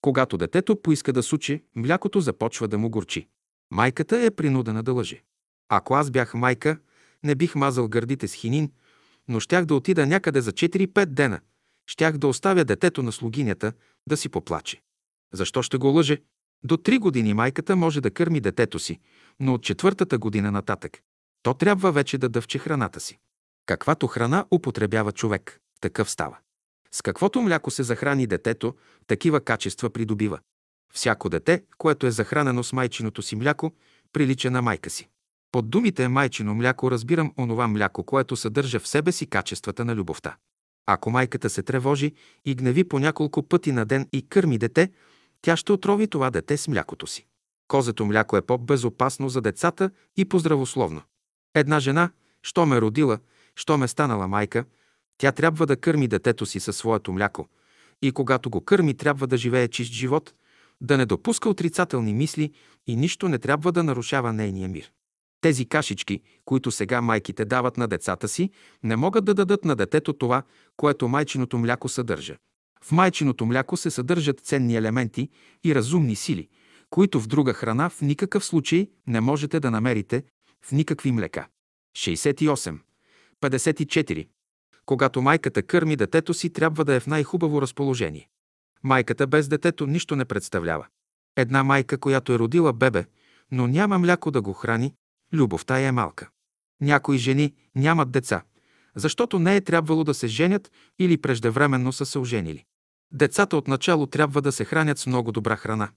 Когато 0.00 0.38
детето 0.38 0.82
поиска 0.82 1.12
да 1.12 1.22
сучи, 1.22 1.62
млякото 1.76 2.20
започва 2.20 2.68
да 2.68 2.78
му 2.78 2.90
горчи. 2.90 3.28
Майката 3.70 4.24
е 4.24 4.30
принудена 4.30 4.82
да 4.82 4.92
лъже. 4.92 5.22
Ако 5.68 5.94
аз 5.94 6.10
бях 6.10 6.34
майка, 6.34 6.78
не 7.22 7.34
бих 7.34 7.54
мазал 7.54 7.88
гърдите 7.88 8.28
с 8.28 8.34
хинин, 8.34 8.72
но 9.28 9.40
щях 9.40 9.64
да 9.64 9.74
отида 9.74 10.06
някъде 10.06 10.40
за 10.40 10.52
4-5 10.52 11.06
дена. 11.06 11.40
Щях 11.86 12.18
да 12.18 12.26
оставя 12.26 12.64
детето 12.64 13.02
на 13.02 13.12
слугинята 13.12 13.72
да 14.08 14.16
си 14.16 14.28
поплаче. 14.28 14.82
Защо 15.32 15.62
ще 15.62 15.76
го 15.76 15.86
лъже? 15.86 16.22
До 16.64 16.76
три 16.76 16.98
години 16.98 17.34
майката 17.34 17.76
може 17.76 18.00
да 18.00 18.10
кърми 18.10 18.40
детето 18.40 18.78
си, 18.78 19.00
но 19.40 19.54
от 19.54 19.62
четвъртата 19.62 20.18
година 20.18 20.50
нататък 20.50 21.00
то 21.44 21.54
трябва 21.54 21.92
вече 21.92 22.18
да 22.18 22.28
дъвче 22.28 22.58
храната 22.58 23.00
си. 23.00 23.18
Каквато 23.66 24.06
храна 24.06 24.46
употребява 24.50 25.12
човек, 25.12 25.60
такъв 25.80 26.10
става. 26.10 26.38
С 26.92 27.02
каквото 27.02 27.42
мляко 27.42 27.70
се 27.70 27.82
захрани 27.82 28.26
детето, 28.26 28.74
такива 29.06 29.40
качества 29.40 29.90
придобива. 29.90 30.38
Всяко 30.92 31.28
дете, 31.28 31.64
което 31.78 32.06
е 32.06 32.10
захранено 32.10 32.62
с 32.62 32.72
майчиното 32.72 33.22
си 33.22 33.36
мляко, 33.36 33.72
прилича 34.12 34.50
на 34.50 34.62
майка 34.62 34.90
си. 34.90 35.08
Под 35.52 35.70
думите 35.70 36.08
майчино 36.08 36.54
мляко 36.54 36.90
разбирам 36.90 37.32
онова 37.38 37.68
мляко, 37.68 38.04
което 38.04 38.36
съдържа 38.36 38.80
в 38.80 38.88
себе 38.88 39.12
си 39.12 39.26
качествата 39.26 39.84
на 39.84 39.94
любовта. 39.94 40.36
Ако 40.86 41.10
майката 41.10 41.50
се 41.50 41.62
тревожи 41.62 42.12
и 42.44 42.54
гневи 42.54 42.84
по 42.84 42.98
няколко 42.98 43.42
пъти 43.42 43.72
на 43.72 43.86
ден 43.86 44.08
и 44.12 44.28
кърми 44.28 44.58
дете, 44.58 44.90
тя 45.42 45.56
ще 45.56 45.72
отрови 45.72 46.08
това 46.08 46.30
дете 46.30 46.56
с 46.56 46.68
млякото 46.68 47.06
си. 47.06 47.26
Козето 47.68 48.06
мляко 48.06 48.36
е 48.36 48.42
по-безопасно 48.42 49.28
за 49.28 49.40
децата 49.40 49.90
и 50.16 50.24
по-здравословно. 50.24 51.02
Една 51.54 51.80
жена, 51.80 52.10
що 52.42 52.66
ме 52.66 52.80
родила, 52.80 53.18
що 53.54 53.78
ме 53.78 53.88
станала 53.88 54.28
майка, 54.28 54.64
тя 55.18 55.32
трябва 55.32 55.66
да 55.66 55.76
кърми 55.76 56.08
детето 56.08 56.46
си 56.46 56.60
със 56.60 56.76
своето 56.76 57.12
мляко 57.12 57.48
и 58.02 58.12
когато 58.12 58.50
го 58.50 58.60
кърми, 58.60 58.94
трябва 58.94 59.26
да 59.26 59.36
живее 59.36 59.68
чист 59.68 59.92
живот, 59.92 60.34
да 60.80 60.96
не 60.96 61.06
допуска 61.06 61.48
отрицателни 61.48 62.14
мисли 62.14 62.52
и 62.86 62.96
нищо 62.96 63.28
не 63.28 63.38
трябва 63.38 63.72
да 63.72 63.82
нарушава 63.82 64.32
нейния 64.32 64.68
мир. 64.68 64.92
Тези 65.44 65.66
кашички, 65.66 66.20
които 66.44 66.70
сега 66.70 67.00
майките 67.00 67.44
дават 67.44 67.76
на 67.76 67.88
децата 67.88 68.28
си, 68.28 68.50
не 68.82 68.96
могат 68.96 69.24
да 69.24 69.34
дадат 69.34 69.64
на 69.64 69.76
детето 69.76 70.12
това, 70.12 70.42
което 70.76 71.08
майчиното 71.08 71.58
мляко 71.58 71.88
съдържа. 71.88 72.36
В 72.84 72.92
майчиното 72.92 73.46
мляко 73.46 73.76
се 73.76 73.90
съдържат 73.90 74.40
ценни 74.40 74.76
елементи 74.76 75.28
и 75.64 75.74
разумни 75.74 76.16
сили, 76.16 76.48
които 76.90 77.20
в 77.20 77.26
друга 77.26 77.52
храна 77.52 77.88
в 77.88 78.00
никакъв 78.00 78.44
случай 78.44 78.90
не 79.06 79.20
можете 79.20 79.60
да 79.60 79.70
намерите 79.70 80.22
в 80.62 80.72
никакви 80.72 81.12
млека. 81.12 81.46
68. 81.96 82.78
54. 83.40 84.28
Когато 84.86 85.22
майката 85.22 85.62
кърми 85.62 85.96
детето 85.96 86.34
си, 86.34 86.50
трябва 86.50 86.84
да 86.84 86.94
е 86.94 87.00
в 87.00 87.06
най-хубаво 87.06 87.62
разположение. 87.62 88.28
Майката 88.82 89.26
без 89.26 89.48
детето 89.48 89.86
нищо 89.86 90.16
не 90.16 90.24
представлява. 90.24 90.86
Една 91.36 91.64
майка, 91.64 91.98
която 91.98 92.32
е 92.32 92.38
родила 92.38 92.72
бебе, 92.72 93.04
но 93.52 93.66
няма 93.66 93.98
мляко 93.98 94.30
да 94.30 94.42
го 94.42 94.52
храни, 94.52 94.94
любовта 95.32 95.78
е 95.80 95.92
малка. 95.92 96.28
Някои 96.80 97.18
жени 97.18 97.54
нямат 97.74 98.10
деца, 98.10 98.42
защото 98.96 99.38
не 99.38 99.56
е 99.56 99.60
трябвало 99.60 100.04
да 100.04 100.14
се 100.14 100.26
женят 100.26 100.70
или 100.98 101.16
преждевременно 101.16 101.92
са 101.92 102.06
се 102.06 102.18
оженили. 102.18 102.64
Децата 103.12 103.56
отначало 103.56 104.06
трябва 104.06 104.42
да 104.42 104.52
се 104.52 104.64
хранят 104.64 104.98
с 104.98 105.06
много 105.06 105.32
добра 105.32 105.56
храна. 105.56 105.88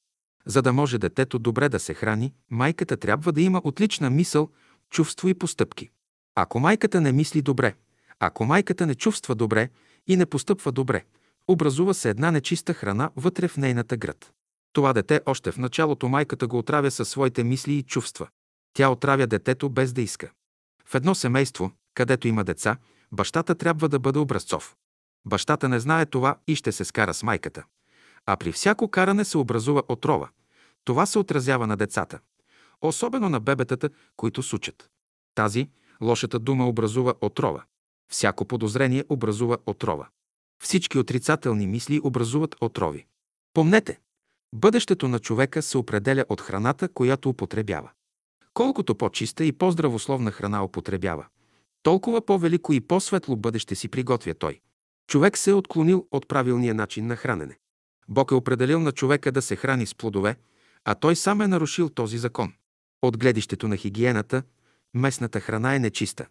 За 0.45 0.61
да 0.61 0.73
може 0.73 0.97
детето 0.97 1.39
добре 1.39 1.69
да 1.69 1.79
се 1.79 1.93
храни, 1.93 2.33
майката 2.49 2.97
трябва 2.97 3.31
да 3.31 3.41
има 3.41 3.61
отлична 3.63 4.09
мисъл, 4.09 4.49
чувство 4.89 5.29
и 5.29 5.33
постъпки. 5.33 5.89
Ако 6.35 6.59
майката 6.59 7.01
не 7.01 7.11
мисли 7.11 7.41
добре, 7.41 7.75
ако 8.19 8.45
майката 8.45 8.85
не 8.85 8.95
чувства 8.95 9.35
добре 9.35 9.69
и 10.07 10.15
не 10.15 10.25
постъпва 10.25 10.71
добре, 10.71 11.03
образува 11.47 11.93
се 11.93 12.09
една 12.09 12.31
нечиста 12.31 12.73
храна 12.73 13.09
вътре 13.15 13.47
в 13.47 13.57
нейната 13.57 13.97
град. 13.97 14.31
Това 14.73 14.93
дете 14.93 15.21
още 15.25 15.51
в 15.51 15.57
началото 15.57 16.09
майката 16.09 16.47
го 16.47 16.57
отравя 16.57 16.91
със 16.91 17.09
своите 17.09 17.43
мисли 17.43 17.73
и 17.73 17.83
чувства. 17.83 18.27
Тя 18.77 18.89
отравя 18.89 19.27
детето 19.27 19.69
без 19.69 19.93
да 19.93 20.01
иска. 20.01 20.31
В 20.85 20.95
едно 20.95 21.15
семейство, 21.15 21.71
където 21.93 22.27
има 22.27 22.43
деца, 22.43 22.77
бащата 23.11 23.55
трябва 23.55 23.89
да 23.89 23.99
бъде 23.99 24.19
образцов. 24.19 24.75
Бащата 25.25 25.69
не 25.69 25.79
знае 25.79 26.05
това 26.05 26.37
и 26.47 26.55
ще 26.55 26.71
се 26.71 26.85
скара 26.85 27.13
с 27.13 27.23
майката. 27.23 27.63
А 28.25 28.37
при 28.37 28.51
всяко 28.51 28.87
каране 28.87 29.25
се 29.25 29.37
образува 29.37 29.83
отрова. 29.87 30.29
Това 30.83 31.05
се 31.05 31.19
отразява 31.19 31.67
на 31.67 31.77
децата. 31.77 32.19
Особено 32.81 33.29
на 33.29 33.39
бебетата, 33.39 33.89
които 34.17 34.43
сучат. 34.43 34.89
Тази, 35.35 35.69
лошата 36.01 36.39
дума 36.39 36.67
образува 36.67 37.13
отрова. 37.21 37.63
Всяко 38.11 38.45
подозрение 38.45 39.03
образува 39.09 39.57
отрова. 39.65 40.07
Всички 40.63 40.97
отрицателни 40.97 41.67
мисли 41.67 42.01
образуват 42.03 42.55
отрови. 42.61 43.05
Помнете, 43.53 43.99
бъдещето 44.55 45.07
на 45.07 45.19
човека 45.19 45.61
се 45.61 45.77
определя 45.77 46.25
от 46.29 46.41
храната, 46.41 46.89
която 46.89 47.29
употребява. 47.29 47.91
Колкото 48.57 48.95
по-чиста 48.95 49.45
и 49.45 49.51
по-здравословна 49.51 50.31
храна 50.31 50.63
употребява, 50.63 51.25
толкова 51.83 52.25
по-велико 52.25 52.73
и 52.73 52.81
по-светло 52.81 53.35
бъдеще 53.35 53.75
си 53.75 53.87
приготвя 53.87 54.33
той. 54.33 54.59
Човек 55.07 55.37
се 55.37 55.49
е 55.49 55.53
отклонил 55.53 56.07
от 56.11 56.27
правилния 56.27 56.73
начин 56.73 57.07
на 57.07 57.15
хранене. 57.15 57.57
Бог 58.09 58.31
е 58.31 58.35
определил 58.35 58.79
на 58.79 58.91
човека 58.91 59.31
да 59.31 59.41
се 59.41 59.55
храни 59.55 59.85
с 59.85 59.95
плодове, 59.95 60.35
а 60.85 60.95
той 60.95 61.15
сам 61.15 61.41
е 61.41 61.47
нарушил 61.47 61.89
този 61.89 62.17
закон. 62.17 62.53
От 63.01 63.17
гледището 63.17 63.67
на 63.67 63.77
хигиената, 63.77 64.43
местната 64.93 65.39
храна 65.39 65.75
е 65.75 65.79
нечиста. 65.79 66.27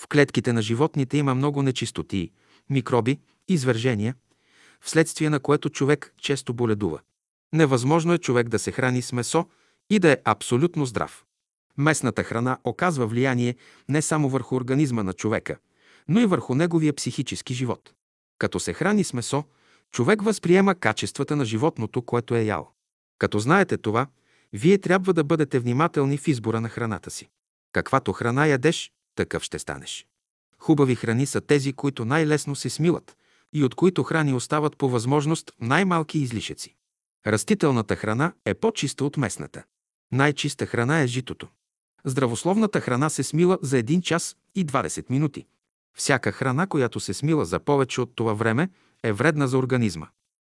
В 0.00 0.08
клетките 0.08 0.52
на 0.52 0.62
животните 0.62 1.18
има 1.18 1.34
много 1.34 1.62
нечистоти, 1.62 2.30
микроби, 2.70 3.20
извържения, 3.48 4.14
вследствие 4.80 5.30
на 5.30 5.40
което 5.40 5.70
човек 5.70 6.14
често 6.20 6.54
боледува. 6.54 7.00
Невъзможно 7.52 8.12
е 8.12 8.18
човек 8.18 8.48
да 8.48 8.58
се 8.58 8.72
храни 8.72 9.02
с 9.02 9.12
месо 9.12 9.46
и 9.90 9.98
да 9.98 10.12
е 10.12 10.18
абсолютно 10.24 10.86
здрав. 10.86 11.24
Местната 11.78 12.24
храна 12.24 12.58
оказва 12.64 13.06
влияние 13.06 13.56
не 13.88 14.02
само 14.02 14.28
върху 14.28 14.56
организма 14.56 15.02
на 15.02 15.12
човека, 15.12 15.56
но 16.08 16.20
и 16.20 16.26
върху 16.26 16.54
неговия 16.54 16.92
психически 16.92 17.54
живот. 17.54 17.92
Като 18.38 18.60
се 18.60 18.72
храни 18.72 19.04
с 19.04 19.12
месо, 19.12 19.44
човек 19.92 20.22
възприема 20.22 20.74
качествата 20.74 21.36
на 21.36 21.44
животното, 21.44 22.02
което 22.02 22.34
е 22.34 22.42
ял. 22.42 22.70
Като 23.18 23.38
знаете 23.38 23.76
това, 23.76 24.06
вие 24.52 24.78
трябва 24.78 25.14
да 25.14 25.24
бъдете 25.24 25.58
внимателни 25.58 26.18
в 26.18 26.28
избора 26.28 26.60
на 26.60 26.68
храната 26.68 27.10
си. 27.10 27.28
Каквато 27.72 28.12
храна 28.12 28.46
ядеш, 28.46 28.92
такъв 29.14 29.42
ще 29.42 29.58
станеш. 29.58 30.06
Хубави 30.58 30.94
храни 30.94 31.26
са 31.26 31.40
тези, 31.40 31.72
които 31.72 32.04
най-лесно 32.04 32.56
се 32.56 32.70
смилат 32.70 33.16
и 33.52 33.64
от 33.64 33.74
които 33.74 34.02
храни 34.02 34.34
остават 34.34 34.76
по 34.76 34.88
възможност 34.88 35.52
най-малки 35.60 36.18
излишъци. 36.18 36.74
Растителната 37.26 37.96
храна 37.96 38.32
е 38.44 38.54
по-чиста 38.54 39.04
от 39.04 39.16
местната. 39.16 39.64
Най-чиста 40.12 40.66
храна 40.66 41.00
е 41.00 41.06
житото. 41.06 41.48
Здравословната 42.04 42.80
храна 42.80 43.10
се 43.10 43.22
смила 43.22 43.58
за 43.62 43.76
1 43.76 44.02
час 44.02 44.36
и 44.54 44.66
20 44.66 45.10
минути. 45.10 45.46
Всяка 45.96 46.32
храна, 46.32 46.66
която 46.66 47.00
се 47.00 47.14
смила 47.14 47.44
за 47.44 47.58
повече 47.58 48.00
от 48.00 48.12
това 48.14 48.32
време, 48.32 48.68
е 49.02 49.12
вредна 49.12 49.46
за 49.46 49.58
организма. 49.58 50.06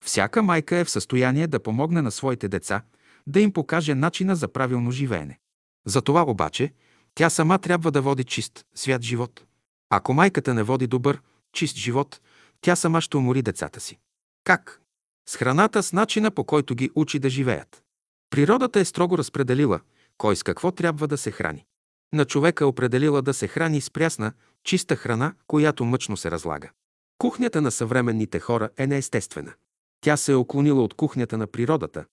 Всяка 0.04 0.42
майка 0.42 0.76
е 0.76 0.84
в 0.84 0.90
състояние 0.90 1.46
да 1.46 1.62
помогне 1.62 2.02
на 2.02 2.10
своите 2.10 2.48
деца, 2.48 2.82
да 3.26 3.40
им 3.40 3.52
покаже 3.52 3.94
начина 3.94 4.36
за 4.36 4.48
правилно 4.48 4.90
живеене. 4.90 5.38
За 5.86 6.02
това 6.02 6.22
обаче 6.22 6.72
тя 7.14 7.30
сама 7.30 7.58
трябва 7.58 7.90
да 7.90 8.02
води 8.02 8.24
чист, 8.24 8.66
свят 8.74 9.02
живот. 9.02 9.44
Ако 9.90 10.14
майката 10.14 10.54
не 10.54 10.62
води 10.62 10.86
добър, 10.86 11.20
чист 11.52 11.76
живот, 11.76 12.20
тя 12.60 12.76
сама 12.76 13.00
ще 13.00 13.16
умори 13.16 13.42
децата 13.42 13.80
си. 13.80 13.98
Как? 14.44 14.80
С 15.28 15.36
храната, 15.36 15.82
с 15.82 15.92
начина 15.92 16.30
по 16.30 16.44
който 16.44 16.74
ги 16.74 16.90
учи 16.94 17.18
да 17.18 17.30
живеят. 17.30 17.82
Природата 18.30 18.80
е 18.80 18.84
строго 18.84 19.18
разпределила 19.18 19.80
кой 20.20 20.36
с 20.36 20.42
какво 20.42 20.70
трябва 20.70 21.08
да 21.08 21.18
се 21.18 21.30
храни. 21.30 21.64
На 22.12 22.24
човека 22.24 22.64
е 22.64 22.66
определила 22.66 23.22
да 23.22 23.34
се 23.34 23.48
храни 23.48 23.80
с 23.80 23.90
прясна, 23.90 24.32
чиста 24.64 24.96
храна, 24.96 25.34
която 25.46 25.84
мъчно 25.84 26.16
се 26.16 26.30
разлага. 26.30 26.70
Кухнята 27.18 27.60
на 27.60 27.70
съвременните 27.70 28.38
хора 28.40 28.70
е 28.76 28.86
неестествена. 28.86 29.52
Тя 30.00 30.16
се 30.16 30.32
е 30.32 30.34
оклонила 30.34 30.82
от 30.84 30.94
кухнята 30.94 31.38
на 31.38 31.46
природата, 31.46 32.04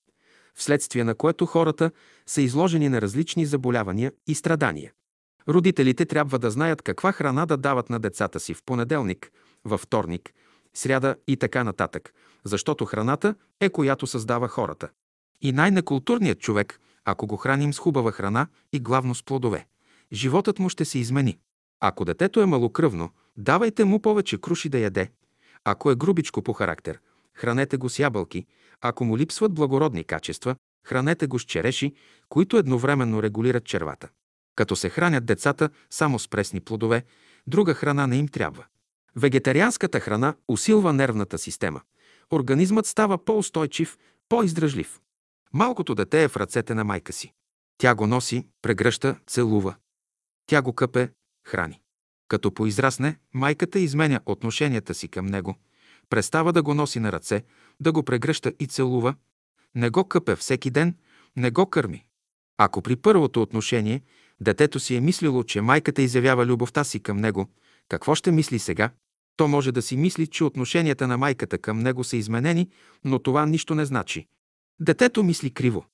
вследствие 0.55 1.03
на 1.03 1.15
което 1.15 1.45
хората 1.45 1.91
са 2.25 2.41
изложени 2.41 2.89
на 2.89 3.01
различни 3.01 3.45
заболявания 3.45 4.11
и 4.27 4.35
страдания. 4.35 4.91
Родителите 5.49 6.05
трябва 6.05 6.39
да 6.39 6.51
знаят 6.51 6.81
каква 6.81 7.11
храна 7.11 7.45
да 7.45 7.57
дават 7.57 7.89
на 7.89 7.99
децата 7.99 8.39
си 8.39 8.53
в 8.53 8.63
понеделник, 8.65 9.31
във 9.65 9.81
вторник, 9.81 10.33
сряда 10.73 11.15
и 11.27 11.37
така 11.37 11.63
нататък, 11.63 12.13
защото 12.43 12.85
храната 12.85 13.35
е 13.59 13.69
която 13.69 14.07
създава 14.07 14.47
хората. 14.47 14.89
И 15.41 15.51
най-некултурният 15.51 16.39
човек, 16.39 16.79
ако 17.09 17.27
го 17.27 17.37
храним 17.37 17.73
с 17.73 17.79
хубава 17.79 18.11
храна 18.11 18.47
и 18.73 18.79
главно 18.79 19.15
с 19.15 19.23
плодове, 19.23 19.67
животът 20.13 20.59
му 20.59 20.69
ще 20.69 20.85
се 20.85 20.99
измени. 20.99 21.37
Ако 21.79 22.05
детето 22.05 22.41
е 22.41 22.45
малокръвно, 22.45 23.09
давайте 23.37 23.85
му 23.85 24.01
повече 24.01 24.37
круши 24.37 24.69
да 24.69 24.77
яде. 24.77 25.11
Ако 25.63 25.91
е 25.91 25.95
грубичко 25.95 26.41
по 26.41 26.53
характер, 26.53 26.99
хранете 27.33 27.77
го 27.77 27.89
с 27.89 27.99
ябълки. 27.99 28.45
Ако 28.81 29.05
му 29.05 29.17
липсват 29.17 29.53
благородни 29.53 30.03
качества, 30.03 30.55
хранете 30.85 31.27
го 31.27 31.39
с 31.39 31.43
череши, 31.43 31.93
които 32.29 32.57
едновременно 32.57 33.23
регулират 33.23 33.65
червата. 33.65 34.09
Като 34.55 34.75
се 34.75 34.89
хранят 34.89 35.25
децата 35.25 35.69
само 35.89 36.19
с 36.19 36.27
пресни 36.27 36.59
плодове, 36.59 37.03
друга 37.47 37.73
храна 37.73 38.07
не 38.07 38.17
им 38.17 38.27
трябва. 38.27 38.65
Вегетарианската 39.15 39.99
храна 39.99 40.35
усилва 40.47 40.93
нервната 40.93 41.37
система. 41.37 41.81
Организмът 42.33 42.85
става 42.85 43.25
по-устойчив, 43.25 43.97
по-издръжлив. 44.29 44.99
Малкото 45.53 45.95
дете 45.95 46.23
е 46.23 46.27
в 46.27 46.37
ръцете 46.37 46.73
на 46.73 46.83
майка 46.83 47.13
си. 47.13 47.33
Тя 47.77 47.95
го 47.95 48.07
носи, 48.07 48.47
прегръща, 48.61 49.15
целува. 49.27 49.75
Тя 50.45 50.61
го 50.61 50.73
къпе, 50.73 51.09
храни. 51.47 51.81
Като 52.27 52.53
поизрасне, 52.53 53.19
майката 53.33 53.79
изменя 53.79 54.19
отношенията 54.25 54.93
си 54.93 55.07
към 55.07 55.25
него, 55.25 55.55
престава 56.09 56.53
да 56.53 56.63
го 56.63 56.73
носи 56.73 56.99
на 56.99 57.11
ръце, 57.11 57.43
да 57.79 57.91
го 57.91 58.03
прегръща 58.03 58.53
и 58.59 58.67
целува, 58.67 59.15
не 59.75 59.89
го 59.89 60.07
къпе 60.07 60.35
всеки 60.35 60.69
ден, 60.69 60.95
не 61.35 61.51
го 61.51 61.69
кърми. 61.69 62.05
Ако 62.57 62.81
при 62.81 62.95
първото 62.95 63.41
отношение 63.41 64.01
детето 64.41 64.79
си 64.79 64.95
е 64.95 65.01
мислило, 65.01 65.43
че 65.43 65.61
майката 65.61 66.01
изявява 66.01 66.45
любовта 66.45 66.83
си 66.83 66.99
към 66.99 67.17
него, 67.17 67.47
какво 67.89 68.15
ще 68.15 68.31
мисли 68.31 68.59
сега? 68.59 68.89
То 69.35 69.47
може 69.47 69.71
да 69.71 69.81
си 69.81 69.97
мисли, 69.97 70.27
че 70.27 70.43
отношенията 70.43 71.07
на 71.07 71.17
майката 71.17 71.57
към 71.57 71.79
него 71.79 72.03
са 72.03 72.17
изменени, 72.17 72.69
но 73.03 73.19
това 73.19 73.45
нищо 73.45 73.75
не 73.75 73.85
значи. 73.85 74.27
Детето 74.79 75.23
мисли 75.23 75.51
криво. 75.51 75.85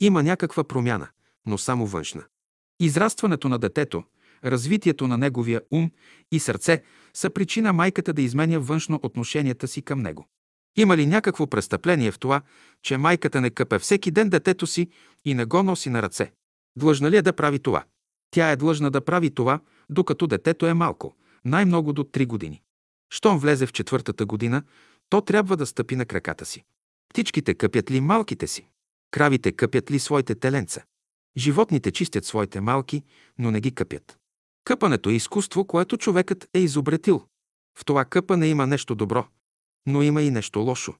Има 0.00 0.22
някаква 0.22 0.64
промяна, 0.64 1.08
но 1.46 1.58
само 1.58 1.86
външна. 1.86 2.24
Израстването 2.80 3.48
на 3.48 3.58
детето, 3.58 4.04
развитието 4.44 5.08
на 5.08 5.18
неговия 5.18 5.62
ум 5.70 5.90
и 6.32 6.40
сърце 6.40 6.82
са 7.14 7.30
причина 7.30 7.72
майката 7.72 8.12
да 8.12 8.22
изменя 8.22 8.60
външно 8.60 9.00
отношенията 9.02 9.68
си 9.68 9.82
към 9.82 10.02
него. 10.02 10.28
Има 10.76 10.96
ли 10.96 11.06
някакво 11.06 11.46
престъпление 11.46 12.10
в 12.10 12.18
това, 12.18 12.40
че 12.82 12.96
майката 12.96 13.40
не 13.40 13.50
къпе 13.50 13.78
всеки 13.78 14.10
ден 14.10 14.28
детето 14.28 14.66
си 14.66 14.90
и 15.24 15.34
не 15.34 15.44
го 15.44 15.62
носи 15.62 15.90
на 15.90 16.02
ръце? 16.02 16.32
Длъжна 16.76 17.10
ли 17.10 17.16
е 17.16 17.22
да 17.22 17.32
прави 17.32 17.58
това? 17.58 17.84
Тя 18.30 18.50
е 18.50 18.56
длъжна 18.56 18.90
да 18.90 19.00
прави 19.00 19.30
това, 19.30 19.60
докато 19.90 20.26
детето 20.26 20.66
е 20.66 20.74
малко, 20.74 21.16
най-много 21.44 21.92
до 21.92 22.04
3 22.04 22.26
години. 22.26 22.62
Щом 23.10 23.38
влезе 23.38 23.66
в 23.66 23.72
четвъртата 23.72 24.26
година, 24.26 24.62
то 25.08 25.20
трябва 25.20 25.56
да 25.56 25.66
стъпи 25.66 25.96
на 25.96 26.06
краката 26.06 26.44
си. 26.44 26.64
Птичките 27.10 27.54
къпят 27.54 27.90
ли 27.90 28.00
малките 28.00 28.46
си? 28.46 28.68
Кравите 29.10 29.52
къпят 29.52 29.90
ли 29.90 29.98
своите 29.98 30.34
теленца? 30.34 30.82
Животните 31.36 31.90
чистят 31.90 32.24
своите 32.24 32.60
малки, 32.60 33.02
но 33.38 33.50
не 33.50 33.60
ги 33.60 33.74
къпят. 33.74 34.18
Къпането 34.64 35.10
е 35.10 35.12
изкуство, 35.12 35.64
което 35.64 35.96
човекът 35.96 36.48
е 36.54 36.58
изобретил. 36.58 37.26
В 37.78 37.84
това 37.84 38.04
къпане 38.04 38.46
има 38.46 38.66
нещо 38.66 38.94
добро, 38.94 39.26
но 39.86 40.02
има 40.02 40.22
и 40.22 40.30
нещо 40.30 40.60
лошо. 40.60 40.94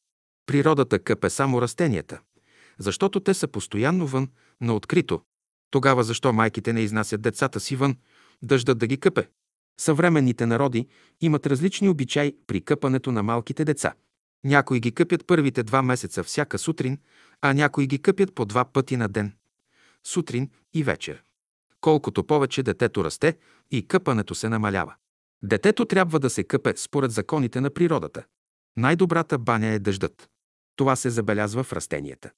Природата 0.47 0.99
къпе 0.99 1.31
само 1.31 1.63
растенията, 1.63 2.21
защото 2.79 3.21
те 3.21 3.35
са 3.35 3.49
постоянно 3.49 4.07
вън, 4.07 4.29
на 4.61 4.75
открито. 4.75 5.23
Тогава 5.71 6.05
защо 6.05 6.33
майките 6.33 6.73
не 6.73 6.81
изнасят 6.81 7.23
децата 7.23 7.61
си 7.61 7.77
вън, 7.77 7.97
дъждат 8.43 8.79
да 8.79 8.87
ги 8.87 9.01
къпе? 9.01 9.29
Съвременните 9.81 10.47
народи 10.47 10.89
имат 11.21 11.47
различни 11.47 11.89
обичаи 11.89 12.37
при 12.47 12.61
къпането 12.61 13.13
на 13.13 13.23
малките 13.23 13.65
деца. 13.65 13.95
Някои 14.45 14.81
ги 14.81 14.93
къпят 14.93 15.27
първите 15.27 15.63
два 15.63 15.83
месеца 15.83 16.25
всяка 16.25 16.59
сутрин, 16.59 16.99
а 17.41 17.53
някои 17.53 17.87
ги 17.87 17.99
къпят 17.99 18.35
по 18.35 18.45
два 18.45 18.65
пъти 18.65 18.97
на 18.97 19.09
ден– 19.09 19.33
сутрин 20.05 20.51
и 20.75 20.85
вечер. 20.85 21.23
Колкото 21.81 22.25
повече 22.25 22.63
детето 22.63 23.05
расте 23.05 23.37
и 23.71 23.89
къпането 23.89 24.35
се 24.35 24.49
намалява. 24.49 24.95
Детето 25.43 25.85
трябва 25.85 26.21
да 26.21 26.31
се 26.31 26.45
къпе 26.45 26.75
според 26.77 27.11
законите 27.11 27.61
на 27.61 27.71
природата. 27.71 28.25
Най-добрата 28.77 29.39
баня 29.39 29.67
е 29.67 29.79
дъждът. 29.79 30.29
Това 30.77 30.97
се 30.97 31.11
забелязва 31.11 31.65
в 31.65 31.73
растенията. 31.73 32.31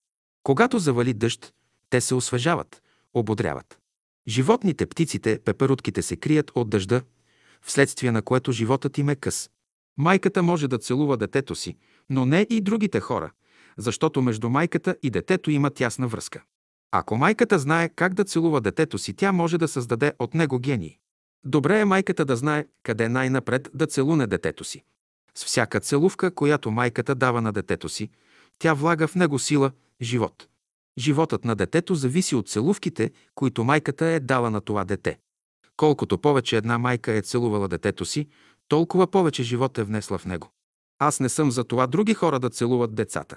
Когато 0.42 0.78
завали 0.78 1.14
дъжд, 1.14 1.52
те 1.90 2.00
се 2.00 2.14
освежават, 2.14 2.82
ободряват. 3.14 3.78
Животните, 4.28 4.86
птиците, 4.86 5.38
пеперутките 5.44 6.02
се 6.02 6.16
крият 6.16 6.52
от 6.54 6.70
дъжда, 6.70 7.02
вследствие 7.62 8.12
на 8.12 8.22
което 8.22 8.52
животът 8.52 8.98
им 8.98 9.08
е 9.08 9.16
къс. 9.16 9.50
Майката 9.96 10.42
може 10.42 10.68
да 10.68 10.78
целува 10.78 11.16
детето 11.16 11.54
си, 11.54 11.76
но 12.12 12.26
не 12.26 12.46
и 12.50 12.60
другите 12.60 13.00
хора, 13.00 13.30
защото 13.76 14.22
между 14.22 14.50
майката 14.50 14.96
и 15.02 15.10
детето 15.10 15.50
има 15.50 15.70
тясна 15.70 16.08
връзка. 16.08 16.42
Ако 16.90 17.16
майката 17.16 17.58
знае 17.58 17.88
как 17.88 18.14
да 18.14 18.24
целува 18.24 18.60
детето 18.60 18.98
си, 18.98 19.14
тя 19.14 19.32
може 19.32 19.58
да 19.58 19.68
създаде 19.68 20.12
от 20.18 20.34
него 20.34 20.58
гений. 20.58 20.98
Добре 21.44 21.80
е 21.80 21.84
майката 21.84 22.24
да 22.24 22.36
знае 22.36 22.66
къде 22.82 23.08
най-напред 23.08 23.70
да 23.74 23.86
целуне 23.86 24.26
детето 24.26 24.64
си. 24.64 24.82
С 25.34 25.44
всяка 25.44 25.80
целувка, 25.80 26.34
която 26.34 26.70
майката 26.70 27.14
дава 27.14 27.40
на 27.40 27.52
детето 27.52 27.88
си, 27.88 28.10
тя 28.58 28.74
влага 28.74 29.08
в 29.08 29.14
него 29.14 29.38
сила, 29.38 29.70
живот. 30.02 30.48
Животът 30.98 31.44
на 31.44 31.56
детето 31.56 31.94
зависи 31.94 32.34
от 32.34 32.48
целувките, 32.48 33.10
които 33.34 33.64
майката 33.64 34.06
е 34.06 34.20
дала 34.20 34.50
на 34.50 34.60
това 34.60 34.84
дете. 34.84 35.18
Колкото 35.76 36.18
повече 36.18 36.56
една 36.56 36.78
майка 36.78 37.12
е 37.12 37.22
целувала 37.22 37.68
детето 37.68 38.04
си, 38.04 38.28
толкова 38.68 39.06
повече 39.06 39.42
живот 39.42 39.78
е 39.78 39.84
внесла 39.84 40.18
в 40.18 40.26
него. 40.26 40.50
Аз 41.02 41.20
не 41.20 41.28
съм 41.28 41.50
за 41.50 41.64
това 41.64 41.86
други 41.86 42.14
хора 42.14 42.40
да 42.40 42.50
целуват 42.50 42.94
децата. 42.94 43.36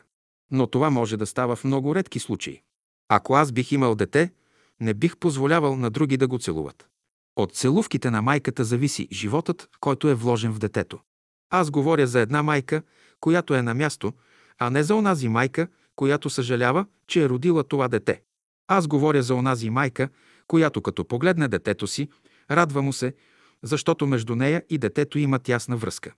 Но 0.52 0.68
това 0.68 0.90
може 0.90 1.18
да 1.18 1.26
става 1.26 1.56
в 1.56 1.64
много 1.64 1.96
редки 1.96 2.20
случаи. 2.20 2.62
Ако 3.10 3.36
аз 3.36 3.52
бих 3.52 3.72
имал 3.72 3.96
дете, 3.96 4.32
не 4.80 4.94
бих 4.94 5.18
позволявал 5.18 5.76
на 5.76 5.90
други 5.90 6.18
да 6.18 6.28
го 6.28 6.40
целуват. 6.40 6.88
От 7.36 7.56
целувките 7.56 8.10
на 8.10 8.22
майката 8.22 8.64
зависи 8.64 9.08
животът, 9.12 9.70
който 9.80 10.10
е 10.10 10.16
вложен 10.16 10.54
в 10.54 10.60
детето. 10.60 11.00
Аз 11.50 11.72
говоря 11.72 12.08
за 12.08 12.20
една 12.20 12.44
майка, 12.44 12.82
която 13.20 13.54
е 13.56 13.62
на 13.62 13.74
място, 13.74 14.14
а 14.60 14.70
не 14.70 14.84
за 14.84 14.96
онази 14.96 15.28
майка, 15.28 15.68
която 15.96 16.30
съжалява, 16.30 16.86
че 17.08 17.24
е 17.24 17.30
родила 17.30 17.64
това 17.64 17.88
дете. 17.88 18.22
Аз 18.68 18.88
говоря 18.88 19.24
за 19.24 19.36
онази 19.36 19.70
майка, 19.70 20.10
която 20.48 20.82
като 20.82 21.06
погледне 21.06 21.48
детето 21.48 21.88
си, 21.88 22.10
радва 22.52 22.82
му 22.82 22.94
се, 22.94 23.14
защото 23.64 24.08
между 24.08 24.36
нея 24.36 24.64
и 24.70 24.78
детето 24.78 25.20
има 25.20 25.40
тясна 25.40 25.78
връзка. 25.78 26.14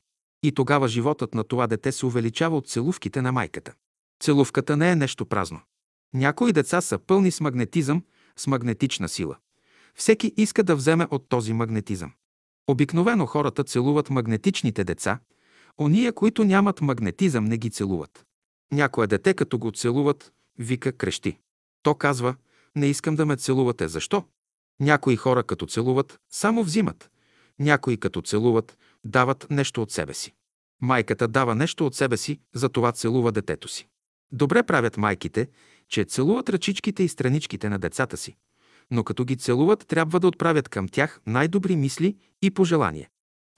И 0.48 0.52
тогава 0.52 0.88
животът 0.88 1.34
на 1.34 1.44
това 1.44 1.68
дете 1.68 1.92
се 1.92 2.06
увеличава 2.06 2.58
от 2.58 2.68
целувките 2.68 3.22
на 3.22 3.32
майката. 3.32 3.74
Целувката 4.24 4.78
не 4.78 4.92
е 4.92 4.96
нещо 4.96 5.26
празно. 5.26 5.60
Някои 6.14 6.54
деца 6.54 6.82
са 6.82 7.00
пълни 7.00 7.32
с 7.32 7.42
магнетизъм, 7.42 8.04
с 8.38 8.48
магнетична 8.48 9.10
сила. 9.10 9.36
Всеки 9.96 10.34
иска 10.38 10.64
да 10.64 10.76
вземе 10.76 11.08
от 11.12 11.30
този 11.30 11.54
магнетизъм. 11.54 12.14
Обикновено 12.68 13.26
хората 13.26 13.64
целуват 13.64 14.10
магнетичните 14.10 14.84
деца, 14.84 15.20
ония, 15.78 16.14
които 16.14 16.44
нямат 16.44 16.82
магнетизъм, 16.82 17.46
не 17.46 17.58
ги 17.58 17.70
целуват. 17.70 18.26
Някое 18.72 19.08
дете, 19.08 19.34
като 19.34 19.58
го 19.58 19.72
целуват, 19.72 20.34
вика, 20.60 20.92
крещи. 20.92 21.38
То 21.84 21.96
казва, 21.96 22.36
не 22.76 22.88
искам 22.88 23.16
да 23.16 23.26
ме 23.26 23.36
целувате. 23.36 23.88
Защо? 23.88 24.24
Някои 24.80 25.16
хора, 25.16 25.44
като 25.44 25.66
целуват, 25.66 26.20
само 26.32 26.64
взимат. 26.64 27.12
Някои, 27.60 27.98
като 27.98 28.22
целуват, 28.22 28.78
дават 29.06 29.48
нещо 29.50 29.82
от 29.82 29.92
себе 29.92 30.14
си. 30.14 30.34
Майката 30.82 31.28
дава 31.28 31.56
нещо 31.56 31.86
от 31.86 31.96
себе 31.96 32.18
си, 32.18 32.40
за 32.54 32.70
това 32.70 32.92
целува 32.92 33.32
детето 33.32 33.68
си. 33.68 33.88
Добре 34.32 34.64
правят 34.64 34.98
майките, 34.98 35.48
че 35.90 36.04
целуват 36.04 36.50
ръчичките 36.50 37.04
и 37.04 37.08
страничките 37.08 37.70
на 37.70 37.80
децата 37.80 38.18
си, 38.18 38.36
но 38.92 39.04
като 39.04 39.26
ги 39.26 39.38
целуват, 39.38 39.88
трябва 39.88 40.20
да 40.20 40.28
отправят 40.28 40.70
към 40.70 40.88
тях 40.88 41.22
най-добри 41.28 41.76
мисли 41.76 42.16
и 42.42 42.52
пожелания. 42.52 43.10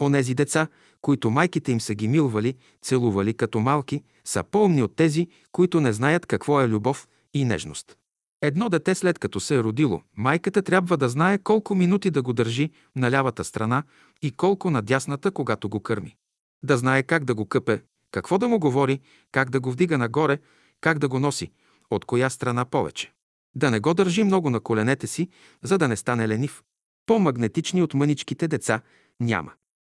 Онези 0.01 0.35
деца, 0.35 0.67
които 1.01 1.29
майките 1.29 1.71
им 1.71 1.81
са 1.81 1.95
ги 1.95 2.07
милвали, 2.07 2.55
целували 2.81 3.33
като 3.33 3.59
малки, 3.59 4.03
са 4.25 4.43
по-умни 4.43 4.83
от 4.83 4.95
тези, 4.95 5.27
които 5.51 5.81
не 5.81 5.93
знаят 5.93 6.25
какво 6.25 6.61
е 6.61 6.67
любов 6.67 7.07
и 7.33 7.45
нежност. 7.45 7.97
Едно 8.41 8.69
дете 8.69 8.95
след 8.95 9.19
като 9.19 9.39
се 9.39 9.55
е 9.55 9.63
родило, 9.63 10.01
майката 10.17 10.61
трябва 10.61 10.97
да 10.97 11.09
знае 11.09 11.37
колко 11.37 11.75
минути 11.75 12.11
да 12.11 12.21
го 12.21 12.33
държи 12.33 12.69
на 12.95 13.11
лявата 13.11 13.43
страна 13.43 13.83
и 14.21 14.31
колко 14.31 14.69
на 14.69 14.81
дясната, 14.81 15.31
когато 15.31 15.69
го 15.69 15.79
кърми. 15.79 16.15
Да 16.63 16.77
знае 16.77 17.03
как 17.03 17.25
да 17.25 17.35
го 17.35 17.45
къпе, 17.45 17.81
какво 18.11 18.37
да 18.37 18.47
му 18.47 18.59
говори, 18.59 18.99
как 19.31 19.49
да 19.49 19.59
го 19.59 19.71
вдига 19.71 19.97
нагоре, 19.97 20.39
как 20.81 20.99
да 20.99 21.07
го 21.07 21.19
носи, 21.19 21.51
от 21.89 22.05
коя 22.05 22.29
страна 22.29 22.65
повече. 22.65 23.13
Да 23.55 23.71
не 23.71 23.79
го 23.79 23.93
държи 23.93 24.23
много 24.23 24.49
на 24.49 24.59
коленете 24.59 25.07
си, 25.07 25.29
за 25.63 25.77
да 25.77 25.87
не 25.87 25.95
стане 25.95 26.27
ленив. 26.27 26.63
По-магнетични 27.05 27.81
от 27.81 27.93
мъничките 27.93 28.47
деца 28.47 28.81
няма. 29.19 29.51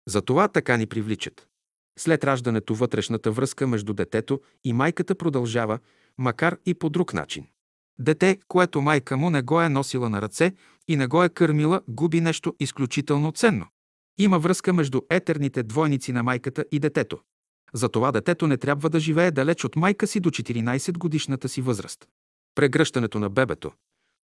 Затова 0.09 0.49
така 0.49 0.77
ни 0.77 0.87
привличат. 0.87 1.49
След 1.99 2.25
раждането 2.25 2.75
вътрешната 2.75 3.33
връзка 3.33 3.67
между 3.67 3.93
детето 3.93 4.41
и 4.65 4.73
майката 4.73 5.15
продължава, 5.15 5.79
макар 6.19 6.57
и 6.67 6.75
по 6.75 6.91
друг 6.91 7.15
начин. 7.15 7.47
Дете, 7.99 8.39
което 8.49 8.81
майка 8.81 9.17
му 9.17 9.31
не 9.31 9.43
го 9.43 9.63
е 9.63 9.69
носила 9.69 10.09
на 10.09 10.23
ръце 10.23 10.55
и 10.89 10.97
не 10.97 11.07
го 11.07 11.25
е 11.25 11.29
кърмила, 11.29 11.83
губи 11.89 12.21
нещо 12.21 12.55
изключително 12.61 13.33
ценно. 13.33 13.67
Има 14.19 14.39
връзка 14.39 14.73
между 14.73 15.01
етерните 15.11 15.63
двойници 15.63 16.13
на 16.13 16.23
майката 16.23 16.65
и 16.73 16.79
детето. 16.79 17.19
Затова 17.75 18.13
детето 18.13 18.47
не 18.47 18.57
трябва 18.57 18.91
да 18.91 19.01
живее 19.01 19.31
далеч 19.31 19.65
от 19.65 19.77
майка 19.77 20.07
си 20.07 20.21
до 20.21 20.31
14 20.31 20.99
годишната 20.99 21.49
си 21.49 21.61
възраст. 21.61 22.09
Прегръщането 22.55 23.19
на 23.19 23.31
бебето, 23.31 23.73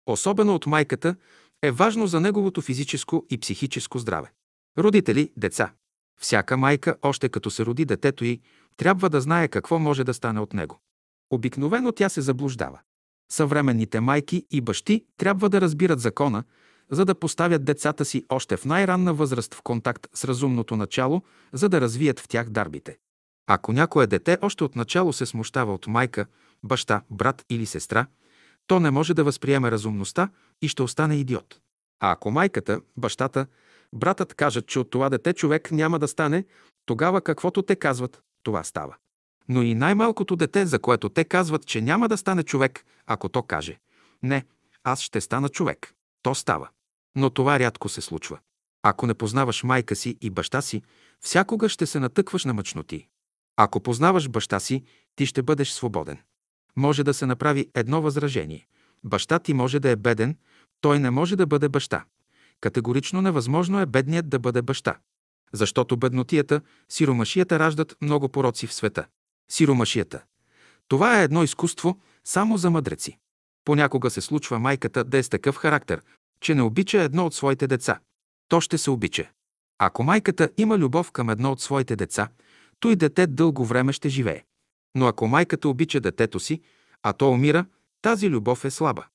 особено 0.06 0.55
от 0.55 0.66
майката, 0.66 1.16
е 1.62 1.70
важно 1.70 2.06
за 2.06 2.20
неговото 2.20 2.62
физическо 2.62 3.27
и 3.31 3.39
психическо 3.39 3.98
здраве. 3.98 4.32
Родители, 4.78 5.32
деца. 5.36 5.73
Всяка 6.20 6.56
майка, 6.56 6.97
още 7.02 7.28
като 7.28 7.51
се 7.51 7.66
роди 7.66 7.85
детето 7.85 8.24
й, 8.24 8.40
трябва 8.77 9.10
да 9.10 9.20
знае 9.20 9.48
какво 9.48 9.78
може 9.78 10.05
да 10.05 10.15
стане 10.15 10.40
от 10.40 10.52
него. 10.52 10.81
Обикновено 11.31 11.93
тя 11.93 12.09
се 12.09 12.20
заблуждава. 12.20 12.81
Съвременните 13.32 14.01
майки 14.01 14.47
и 14.51 14.60
бащи 14.60 15.05
трябва 15.16 15.48
да 15.48 15.60
разбират 15.60 16.01
закона, 16.01 16.44
за 16.90 17.05
да 17.05 17.15
поставят 17.15 17.65
децата 17.65 18.05
си 18.05 18.24
още 18.28 18.56
в 18.56 18.65
най-ранна 18.65 19.15
възраст 19.15 19.55
в 19.55 19.62
контакт 19.62 20.06
с 20.15 20.24
разумното 20.24 20.77
начало, 20.77 21.23
за 21.52 21.69
да 21.69 21.81
развият 21.81 22.20
в 22.20 22.28
тях 22.28 22.48
дарбите. 22.51 22.98
Ако 23.47 23.73
някое 23.73 24.06
дете 24.06 24.39
още 24.43 24.65
от 24.65 24.77
начало 24.77 25.12
се 25.12 25.27
смущава 25.27 25.74
от 25.74 25.86
майка, 25.86 26.27
баща, 26.65 27.02
брат 27.10 27.44
или 27.51 27.66
сестра, 27.66 28.06
то 28.66 28.81
не 28.81 28.90
може 28.90 29.15
да 29.15 29.24
възприеме 29.24 29.70
разумността 29.70 30.28
и 30.62 30.69
ще 30.69 30.82
остане 30.82 31.16
идиот. 31.16 31.60
А 32.01 32.12
ако 32.12 32.31
майката, 32.31 32.81
бащата, 32.97 33.47
братът 33.93 34.35
кажат, 34.35 34.66
че 34.66 34.78
от 34.78 34.90
това 34.90 35.09
дете 35.09 35.32
човек 35.32 35.70
няма 35.73 35.98
да 35.98 36.09
стане, 36.09 36.44
тогава 36.86 37.20
каквото 37.20 37.62
те 37.62 37.77
казват, 37.77 38.23
това 38.43 38.65
става. 38.65 38.97
Но 39.48 39.62
и 39.62 39.74
най-малкото 39.74 40.36
дете, 40.36 40.66
за 40.66 40.78
което 40.78 41.09
те 41.09 41.24
казват, 41.24 41.66
че 41.66 41.81
няма 41.81 42.09
да 42.09 42.16
стане 42.16 42.43
човек, 42.43 42.85
ако 43.06 43.28
то 43.28 43.43
каже 43.43 43.78
«Не, 44.23 44.44
аз 44.85 45.01
ще 45.01 45.20
стана 45.20 45.48
човек», 45.48 45.94
то 46.23 46.35
става. 46.35 46.69
Но 47.18 47.30
това 47.30 47.58
рядко 47.58 47.88
се 47.88 48.00
случва. 48.00 48.38
Ако 48.82 49.06
не 49.06 49.14
познаваш 49.14 49.62
майка 49.62 49.96
си 49.96 50.16
и 50.20 50.30
баща 50.30 50.60
си, 50.60 50.82
всякога 51.20 51.68
ще 51.68 51.86
се 51.86 52.00
натъкваш 52.00 52.44
на 52.44 52.54
мъчноти. 52.54 53.08
Ако 53.56 53.80
познаваш 53.80 54.28
баща 54.28 54.60
си, 54.60 54.84
ти 55.16 55.26
ще 55.26 55.42
бъдеш 55.42 55.70
свободен. 55.70 56.18
Може 56.76 57.04
да 57.04 57.14
се 57.14 57.26
направи 57.26 57.70
едно 57.74 58.02
възражение. 58.02 58.66
Баща 59.04 59.38
ти 59.38 59.54
може 59.54 59.80
да 59.80 59.90
е 59.90 59.96
беден, 59.96 60.36
той 60.80 60.98
не 60.98 61.10
може 61.10 61.36
да 61.36 61.46
бъде 61.46 61.68
баща. 61.68 62.04
Категорично 62.60 63.22
невъзможно 63.22 63.80
е 63.80 63.86
бедният 63.86 64.28
да 64.28 64.38
бъде 64.38 64.62
баща. 64.62 64.98
Защото 65.52 65.96
беднотията, 65.96 66.60
сиромашията 66.88 67.58
раждат 67.58 67.96
много 68.02 68.28
пороци 68.28 68.66
в 68.66 68.74
света. 68.74 69.06
Сиромашията. 69.50 70.22
Това 70.88 71.20
е 71.20 71.24
едно 71.24 71.42
изкуство 71.42 72.00
само 72.24 72.56
за 72.56 72.70
мъдреци. 72.70 73.18
Понякога 73.64 74.10
се 74.10 74.20
случва 74.20 74.58
майката 74.58 75.04
да 75.04 75.18
е 75.18 75.22
с 75.22 75.28
такъв 75.28 75.56
характер, 75.56 76.02
че 76.40 76.55
не 76.55 76.62
обича 76.62 77.02
едно 77.02 77.27
от 77.27 77.35
своите 77.35 77.66
деца. 77.66 78.01
То 78.48 78.60
ще 78.60 78.78
се 78.78 78.90
обича. 78.90 79.31
Ако 79.78 80.02
майката 80.02 80.51
има 80.56 80.78
любов 80.78 81.12
към 81.12 81.31
едно 81.31 81.52
от 81.52 81.60
своите 81.60 81.97
деца, 81.97 82.28
той 82.81 82.97
дете 82.97 83.27
дълго 83.27 83.65
време 83.65 83.93
ще 83.93 84.09
живее. 84.09 84.44
Но 84.94 85.06
ако 85.06 85.27
майката 85.27 85.69
обича 85.69 86.01
детето 86.01 86.40
си, 86.40 86.60
а 87.02 87.12
то 87.12 87.31
умира, 87.31 87.66
тази 88.02 88.31
любов 88.31 88.65
е 88.65 88.70
слаба. 88.70 89.06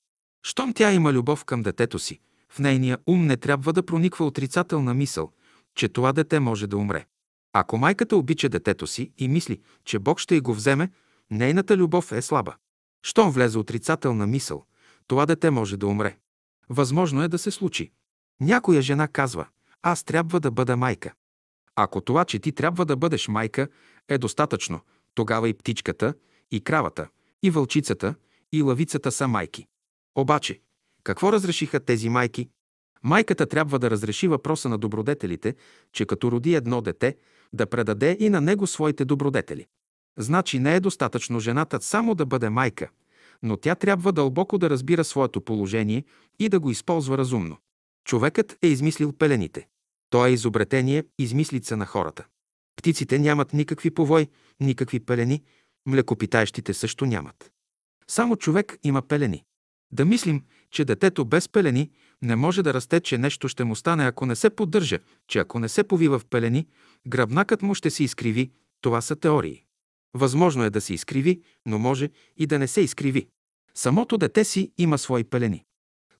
Щом 0.46 0.72
тя 0.72 0.92
има 0.92 1.12
любов 1.12 1.44
към 1.44 1.62
детето 1.62 1.98
си, 1.98 2.20
в 2.48 2.58
нейния 2.58 2.98
ум 3.06 3.26
не 3.26 3.36
трябва 3.36 3.72
да 3.72 3.86
прониква 3.86 4.26
отрицателна 4.26 4.94
мисъл, 4.94 5.32
че 5.74 5.88
това 5.88 6.12
дете 6.12 6.40
може 6.40 6.66
да 6.66 6.76
умре. 6.76 7.06
Ако 7.52 7.78
майката 7.78 8.16
обича 8.16 8.48
детето 8.48 8.86
си 8.86 9.12
и 9.18 9.28
мисли, 9.28 9.60
че 9.84 9.98
Бог 9.98 10.20
ще 10.20 10.34
й 10.34 10.40
го 10.40 10.54
вземе, 10.54 10.90
нейната 11.30 11.76
любов 11.76 12.12
е 12.12 12.22
слаба. 12.22 12.56
Щом 13.02 13.30
влезе 13.30 13.58
отрицателна 13.58 14.26
мисъл, 14.26 14.64
това 15.06 15.26
дете 15.26 15.50
може 15.50 15.76
да 15.76 15.86
умре. 15.86 16.16
Възможно 16.68 17.22
е 17.22 17.28
да 17.28 17.38
се 17.38 17.50
случи. 17.50 17.92
Някоя 18.40 18.82
жена 18.82 19.08
казва, 19.08 19.46
аз 19.82 20.04
трябва 20.04 20.40
да 20.40 20.50
бъда 20.50 20.76
майка. 20.76 21.12
Ако 21.76 22.00
това, 22.00 22.24
че 22.24 22.38
ти 22.38 22.52
трябва 22.52 22.86
да 22.86 22.96
бъдеш 22.96 23.28
майка, 23.28 23.68
е 24.08 24.18
достатъчно, 24.18 24.80
тогава 25.14 25.48
и 25.48 25.54
птичката, 25.54 26.14
и 26.50 26.60
кравата, 26.60 27.08
и 27.42 27.50
вълчицата, 27.50 28.14
и 28.52 28.62
лавицата 28.62 29.12
са 29.12 29.28
майки. 29.28 29.66
Обаче, 30.14 30.60
какво 31.04 31.32
разрешиха 31.32 31.80
тези 31.80 32.08
майки? 32.08 32.48
Майката 33.02 33.46
трябва 33.46 33.78
да 33.78 33.90
разреши 33.90 34.28
въпроса 34.28 34.68
на 34.68 34.78
добродетелите, 34.78 35.54
че 35.92 36.06
като 36.06 36.32
роди 36.32 36.54
едно 36.54 36.80
дете, 36.80 37.16
да 37.52 37.66
предаде 37.66 38.16
и 38.20 38.30
на 38.30 38.40
него 38.40 38.66
своите 38.66 39.04
добродетели. 39.04 39.66
Значи 40.18 40.58
не 40.58 40.76
е 40.76 40.80
достатъчно 40.80 41.40
жената 41.40 41.80
само 41.82 42.14
да 42.14 42.26
бъде 42.26 42.48
майка, 42.50 42.88
но 43.42 43.56
тя 43.56 43.74
трябва 43.74 44.12
дълбоко 44.12 44.58
да 44.58 44.70
разбира 44.70 45.04
своето 45.04 45.40
положение 45.40 46.04
и 46.38 46.48
да 46.48 46.60
го 46.60 46.70
използва 46.70 47.18
разумно. 47.18 47.56
Човекът 48.04 48.58
е 48.62 48.66
измислил 48.66 49.12
пелените. 49.12 49.66
То 50.10 50.26
е 50.26 50.30
изобретение, 50.30 51.04
измислица 51.18 51.76
на 51.76 51.86
хората. 51.86 52.24
Птиците 52.76 53.18
нямат 53.18 53.52
никакви 53.52 53.90
повой, 53.90 54.28
никакви 54.60 55.00
пелени, 55.00 55.42
млекопитаещите 55.86 56.74
също 56.74 57.06
нямат. 57.06 57.50
Само 58.08 58.36
човек 58.36 58.78
има 58.82 59.02
пелени. 59.02 59.44
Да 59.92 60.04
мислим, 60.04 60.42
че 60.70 60.84
детето 60.84 61.24
без 61.24 61.48
пелени 61.48 61.90
не 62.22 62.36
може 62.36 62.62
да 62.62 62.74
расте, 62.74 63.00
че 63.00 63.18
нещо 63.18 63.48
ще 63.48 63.64
му 63.64 63.76
стане, 63.76 64.04
ако 64.04 64.26
не 64.26 64.36
се 64.36 64.50
поддържа, 64.50 64.98
че 65.28 65.38
ако 65.38 65.58
не 65.58 65.68
се 65.68 65.84
повива 65.84 66.18
в 66.18 66.24
пелени, 66.24 66.66
гръбнакът 67.08 67.62
му 67.62 67.74
ще 67.74 67.90
се 67.90 68.04
изкриви. 68.04 68.50
Това 68.80 69.00
са 69.00 69.16
теории. 69.16 69.63
Възможно 70.14 70.64
е 70.64 70.70
да 70.70 70.80
се 70.80 70.94
изкриви, 70.94 71.42
но 71.66 71.78
може 71.78 72.10
и 72.36 72.46
да 72.46 72.58
не 72.58 72.66
се 72.66 72.80
изкриви. 72.80 73.28
Самото 73.74 74.18
дете 74.18 74.44
си 74.44 74.72
има 74.78 74.98
свои 74.98 75.24
пелени. 75.24 75.64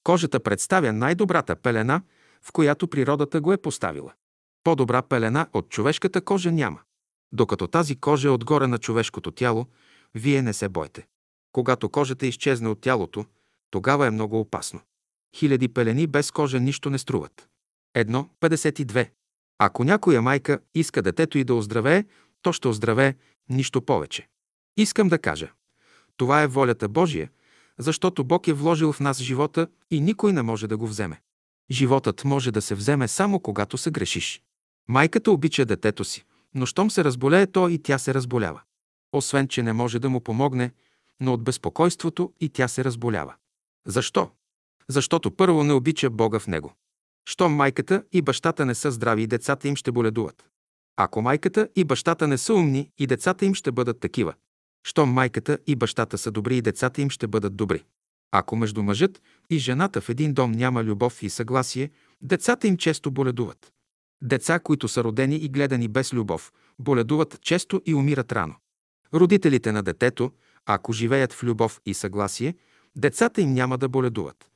Кожата 0.02 0.40
представя 0.40 0.92
най-добрата 0.92 1.56
пелена, 1.56 2.02
в 2.42 2.52
която 2.52 2.88
природата 2.88 3.40
го 3.40 3.52
е 3.52 3.56
поставила. 3.56 4.12
По-добра 4.64 5.02
пелена 5.02 5.46
от 5.52 5.68
човешката 5.68 6.20
кожа 6.20 6.52
няма. 6.52 6.80
Докато 7.32 7.66
тази 7.66 7.96
кожа 7.96 8.28
е 8.28 8.30
отгоре 8.30 8.66
на 8.66 8.78
човешкото 8.78 9.30
тяло, 9.30 9.66
вие 10.14 10.42
не 10.42 10.52
се 10.52 10.68
бойте. 10.68 11.06
Когато 11.52 11.88
кожата 11.88 12.26
изчезне 12.26 12.68
от 12.68 12.80
тялото, 12.80 13.24
тогава 13.70 14.06
е 14.06 14.10
много 14.10 14.40
опасно. 14.40 14.80
Хиляди 15.36 15.68
пелени 15.68 16.06
без 16.06 16.30
кожа 16.30 16.60
нищо 16.60 16.90
не 16.90 16.98
струват. 16.98 17.48
Едно 17.94 18.28
52. 18.40 19.10
Ако 19.58 19.84
някоя 19.84 20.22
майка 20.22 20.60
иска 20.74 21.02
детето 21.02 21.38
и 21.38 21.44
да 21.44 21.54
оздравее, 21.54 22.04
то 22.42 22.52
ще 22.52 22.68
оздравее, 22.68 23.14
нищо 23.48 23.82
повече. 23.82 24.28
Искам 24.76 25.08
да 25.08 25.18
кажа, 25.18 25.52
това 26.16 26.42
е 26.42 26.46
волята 26.46 26.88
Божия, 26.88 27.30
защото 27.78 28.24
Бог 28.24 28.48
е 28.48 28.52
вложил 28.52 28.92
в 28.92 29.00
нас 29.00 29.20
живота 29.20 29.68
и 29.90 30.00
никой 30.00 30.32
не 30.32 30.42
може 30.42 30.66
да 30.66 30.76
го 30.76 30.86
вземе. 30.86 31.20
Животът 31.70 32.24
може 32.24 32.50
да 32.50 32.62
се 32.62 32.74
вземе 32.74 33.08
само 33.08 33.40
когато 33.40 33.78
се 33.78 33.90
грешиш. 33.90 34.42
Майката 34.88 35.30
обича 35.30 35.64
детето 35.64 36.04
си, 36.04 36.24
но 36.54 36.66
щом 36.66 36.90
се 36.90 37.04
разболее, 37.04 37.46
то 37.46 37.68
и 37.68 37.82
тя 37.82 37.98
се 37.98 38.14
разболява. 38.14 38.60
Освен, 39.12 39.48
че 39.48 39.62
не 39.62 39.72
може 39.72 39.98
да 39.98 40.10
му 40.10 40.20
помогне, 40.20 40.72
но 41.20 41.32
от 41.32 41.44
безпокойството 41.44 42.32
и 42.40 42.48
тя 42.48 42.68
се 42.68 42.84
разболява. 42.84 43.34
Защо? 43.86 44.30
Защото 44.88 45.30
първо 45.30 45.64
не 45.64 45.72
обича 45.72 46.10
Бога 46.10 46.38
в 46.38 46.46
него. 46.46 46.74
Щом 47.28 47.52
майката 47.52 48.04
и 48.12 48.22
бащата 48.22 48.66
не 48.66 48.74
са 48.74 48.90
здрави, 48.90 49.22
и 49.22 49.26
децата 49.26 49.68
им 49.68 49.76
ще 49.76 49.92
боледуват. 49.92 50.48
Ако 50.96 51.22
майката 51.22 51.68
и 51.76 51.84
бащата 51.84 52.28
не 52.28 52.38
са 52.38 52.54
умни, 52.54 52.90
и 52.98 53.06
децата 53.06 53.44
им 53.44 53.54
ще 53.54 53.72
бъдат 53.72 54.00
такива. 54.00 54.34
Щом 54.86 55.10
майката 55.10 55.58
и 55.66 55.76
бащата 55.76 56.18
са 56.18 56.30
добри, 56.30 56.56
и 56.56 56.62
децата 56.62 57.02
им 57.02 57.10
ще 57.10 57.26
бъдат 57.26 57.56
добри. 57.56 57.84
Ако 58.32 58.56
между 58.56 58.82
мъжът 58.82 59.22
и 59.50 59.58
жената 59.58 60.00
в 60.00 60.08
един 60.08 60.34
дом 60.34 60.52
няма 60.52 60.84
любов 60.84 61.22
и 61.22 61.30
съгласие, 61.30 61.90
децата 62.22 62.66
им 62.66 62.76
често 62.76 63.10
боледуват. 63.10 63.72
Деца, 64.22 64.58
които 64.58 64.88
са 64.88 65.04
родени 65.04 65.36
и 65.36 65.48
гледани 65.48 65.88
без 65.88 66.12
любов, 66.12 66.52
боледуват 66.78 67.40
често 67.40 67.82
и 67.86 67.94
умират 67.94 68.32
рано. 68.32 68.54
Родителите 69.14 69.72
на 69.72 69.82
детето, 69.82 70.32
ако 70.66 70.92
живеят 70.92 71.32
в 71.32 71.42
любов 71.42 71.80
и 71.86 71.94
съгласие, 71.94 72.54
децата 72.96 73.40
им 73.40 73.52
няма 73.52 73.78
да 73.78 73.88
боледуват. 73.88 74.50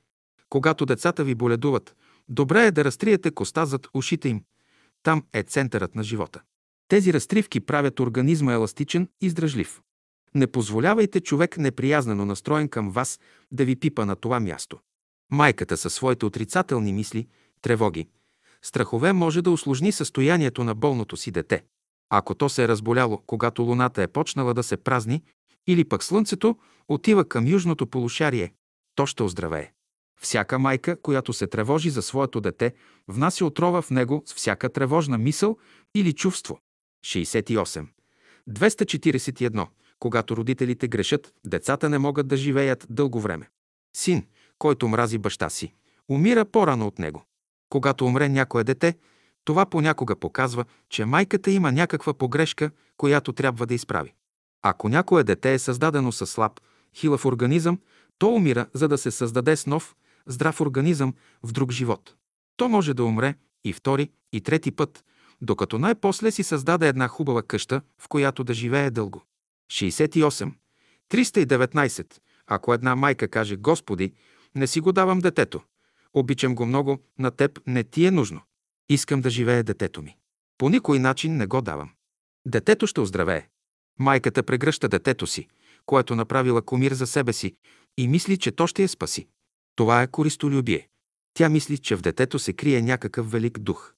Когато 0.49 0.87
децата 0.87 1.25
ви 1.25 1.35
боледуват, 1.35 1.97
добре 2.29 2.67
е 2.67 2.71
да 2.71 2.85
разтриете 2.85 3.31
коста 3.31 3.67
зад 3.67 3.89
ушите 3.95 4.29
им. 4.29 4.43
Там 5.09 5.23
е 5.33 5.43
центърът 5.43 5.95
на 5.95 6.03
живота. 6.03 6.41
Тези 6.89 7.13
разтривки 7.13 7.61
правят 7.61 8.01
организма 8.01 8.53
еластичен 8.53 9.09
и 9.21 9.31
здръжлив. 9.31 9.81
Не 10.35 10.47
позволявайте 10.47 11.21
човек 11.21 11.59
неприязнено 11.59 12.25
настроен 12.25 12.69
към 12.69 12.91
вас 12.91 13.21
да 13.53 13.65
ви 13.65 13.77
пипа 13.77 14.05
на 14.05 14.17
това 14.17 14.41
място. 14.41 14.79
Майката 15.33 15.77
със 15.77 15.95
своите 15.95 16.27
отрицателни 16.27 16.93
мисли, 16.93 17.27
тревоги, 17.63 18.09
страхове 18.63 19.13
може 19.13 19.43
да 19.43 19.51
усложни 19.51 19.93
състоянието 19.93 20.65
на 20.65 20.75
болното 20.75 21.17
си 21.17 21.31
дете. 21.31 21.65
Ако 22.11 22.35
то 22.35 22.49
се 22.49 22.65
е 22.65 22.69
разболяло, 22.69 23.23
когато 23.27 23.63
луната 23.63 24.03
е 24.03 24.09
почнала 24.09 24.55
да 24.55 24.63
се 24.63 24.77
празни, 24.77 25.23
или 25.67 25.85
пък 25.85 26.03
слънцето 26.03 26.57
отива 26.89 27.29
към 27.29 27.47
южното 27.47 27.87
полушарие, 27.87 28.53
то 28.95 29.07
ще 29.07 29.23
оздравее. 29.23 29.73
Всяка 30.21 30.59
майка, 30.59 31.01
която 31.03 31.33
се 31.33 31.47
тревожи 31.47 31.91
за 31.91 32.03
своето 32.03 32.41
дете, 32.41 32.75
внася 33.09 33.45
отрова 33.47 33.83
в 33.83 33.91
него 33.91 34.23
с 34.27 34.35
всяка 34.35 34.69
тревожна 34.69 35.19
мисъл 35.19 35.59
или 35.95 36.13
чувство. 36.13 36.59
68. 37.05 37.87
241. 38.51 39.67
Когато 39.99 40.37
родителите 40.37 40.89
грешат, 40.89 41.33
децата 41.47 41.89
не 41.89 41.99
могат 41.99 42.29
да 42.29 42.37
живеят 42.37 42.87
дълго 42.91 43.21
време. 43.21 43.49
Син, 43.97 44.27
който 44.59 44.89
мрази 44.89 45.19
баща 45.19 45.51
си, 45.51 45.75
умира 46.09 46.45
по-рано 46.45 46.87
от 46.87 46.99
него. 46.99 47.25
Когато 47.71 48.07
умре 48.07 48.29
някое 48.29 48.65
дете, 48.65 48.95
това 49.45 49.67
понякога 49.67 50.17
показва, 50.17 50.65
че 50.89 51.05
майката 51.05 51.51
има 51.51 51.73
някаква 51.73 52.15
погрешка, 52.15 52.71
която 52.97 53.33
трябва 53.33 53.67
да 53.67 53.75
изправи. 53.75 54.15
Ако 54.63 54.89
някое 54.89 55.25
дете 55.25 55.55
е 55.55 55.59
създадено 55.59 56.13
със 56.13 56.31
слаб, 56.31 56.61
хилав 56.95 57.25
организъм, 57.25 57.79
то 58.19 58.29
умира, 58.29 58.67
за 58.75 58.89
да 58.89 58.99
се 58.99 59.11
създаде 59.11 59.57
с 59.57 59.67
нов, 59.67 59.97
здрав 60.29 60.61
организъм 60.61 61.15
в 61.43 61.53
друг 61.53 61.73
живот. 61.73 62.15
То 62.57 62.69
може 62.69 62.95
да 62.95 63.05
умре 63.05 63.35
и 63.65 63.73
втори, 63.73 64.11
и 64.33 64.41
трети 64.41 64.71
път, 64.71 65.05
докато 65.41 65.79
най-после 65.79 66.31
си 66.31 66.43
създаде 66.43 66.89
една 66.89 67.09
хубава 67.09 67.43
къща, 67.43 67.83
в 67.99 68.09
която 68.09 68.45
да 68.45 68.55
живее 68.55 68.91
дълго. 68.91 69.23
68. 69.73 70.53
319. 71.11 72.19
Ако 72.47 72.75
една 72.75 72.97
майка 72.97 73.29
каже, 73.29 73.57
Господи, 73.57 74.13
не 74.55 74.67
си 74.67 74.81
го 74.81 74.93
давам 74.93 75.19
детето, 75.19 75.63
обичам 76.15 76.55
го 76.55 76.67
много, 76.67 76.99
на 77.19 77.31
теб 77.31 77.61
не 77.67 77.85
ти 77.85 78.07
е 78.07 78.11
нужно. 78.11 78.41
Искам 78.89 79.21
да 79.21 79.31
живее 79.31 79.63
детето 79.63 80.03
ми. 80.03 80.17
По 80.59 80.69
никой 80.69 80.99
начин 80.99 81.37
не 81.37 81.47
го 81.47 81.63
давам. 81.63 81.91
Детето 82.47 82.87
ще 82.87 83.01
оздравее. 83.01 83.49
Майката 83.99 84.43
прегръща 84.43 84.89
детето 84.89 85.27
си, 85.27 85.49
което 85.87 86.17
направила 86.17 86.63
комир 86.63 86.93
за 86.93 87.07
себе 87.07 87.33
си 87.33 87.57
и 87.97 88.09
мисли, 88.09 88.39
че 88.39 88.53
то 88.53 88.67
ще 88.67 88.83
я 88.83 88.89
спаси. 88.89 89.29
Това 89.79 90.03
е 90.03 90.07
користолюбие. 90.07 90.89
Тя 91.35 91.49
мисли, 91.49 91.79
че 91.79 91.97
в 91.97 92.01
детето 92.01 92.39
се 92.39 92.53
крие 92.53 92.83
някакъв 92.83 93.31
велик 93.31 93.59
дух. 93.59 93.95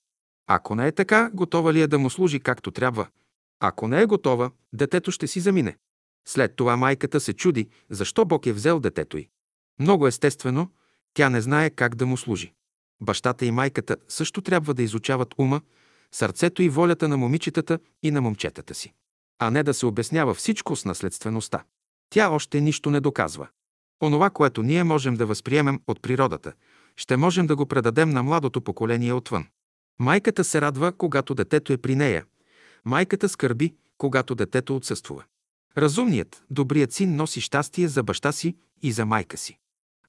Ако 0.47 0.75
не 0.75 0.87
е 0.87 0.93
така, 0.93 1.31
готова 1.35 1.73
ли 1.73 1.81
е 1.81 1.87
да 1.87 1.99
му 1.99 2.11
служи 2.11 2.41
както 2.41 2.71
трябва? 2.71 3.07
Ако 3.61 3.89
не 3.89 4.03
е 4.03 4.07
готова, 4.07 4.51
детето 4.73 5.11
ще 5.11 5.27
си 5.27 5.41
замине. 5.41 5.77
След 6.29 6.57
това 6.57 6.77
майката 6.77 7.21
се 7.21 7.33
чуди, 7.33 7.69
защо 7.91 8.25
Бог 8.25 8.47
е 8.47 8.53
взел 8.53 8.81
детето 8.81 9.19
й. 9.19 9.29
Много 9.79 10.07
естествено, 10.07 10.71
тя 11.15 11.31
не 11.31 11.41
знае 11.41 11.71
как 11.71 11.95
да 11.95 12.07
му 12.07 12.17
служи. 12.17 12.53
Бащата 13.03 13.47
и 13.47 13.51
майката 13.51 13.97
също 14.09 14.43
трябва 14.43 14.75
да 14.75 14.83
изучават 14.83 15.35
ума, 15.39 15.61
сърцето 16.13 16.63
и 16.63 16.69
волята 16.69 17.09
на 17.09 17.17
момичетата 17.17 17.79
и 18.03 18.11
на 18.11 18.21
момчетата 18.21 18.75
си, 18.75 18.93
а 19.39 19.51
не 19.51 19.63
да 19.63 19.75
се 19.75 19.87
обяснява 19.87 20.35
всичко 20.35 20.77
с 20.77 20.85
наследствеността. 20.85 21.65
Тя 22.11 22.31
още 22.31 22.61
нищо 22.61 22.91
не 22.91 23.01
доказва. 23.01 23.49
Онова, 24.03 24.31
което 24.31 24.63
ние 24.63 24.85
можем 24.85 25.15
да 25.15 25.27
възприемем 25.27 25.81
от 25.87 26.03
природата, 26.03 26.53
ще 26.97 27.17
можем 27.17 27.47
да 27.47 27.57
го 27.57 27.67
предадем 27.67 28.11
на 28.11 28.23
младото 28.23 28.61
поколение 28.61 29.13
отвън. 29.13 29.47
Майката 29.99 30.45
се 30.45 30.61
радва, 30.61 30.93
когато 30.93 31.35
детето 31.35 31.73
е 31.73 31.77
при 31.77 31.95
нея. 31.95 32.25
Майката 32.85 33.29
скърби, 33.29 33.75
когато 33.99 34.35
детето 34.35 34.77
отсъствува. 34.77 35.25
Разумният, 35.79 36.45
добрият 36.51 36.93
син 36.93 37.17
носи 37.17 37.41
щастие 37.41 37.89
за 37.89 38.03
баща 38.03 38.33
си 38.33 38.57
и 38.83 38.93
за 38.93 39.07
майка 39.07 39.37
си. 39.37 39.59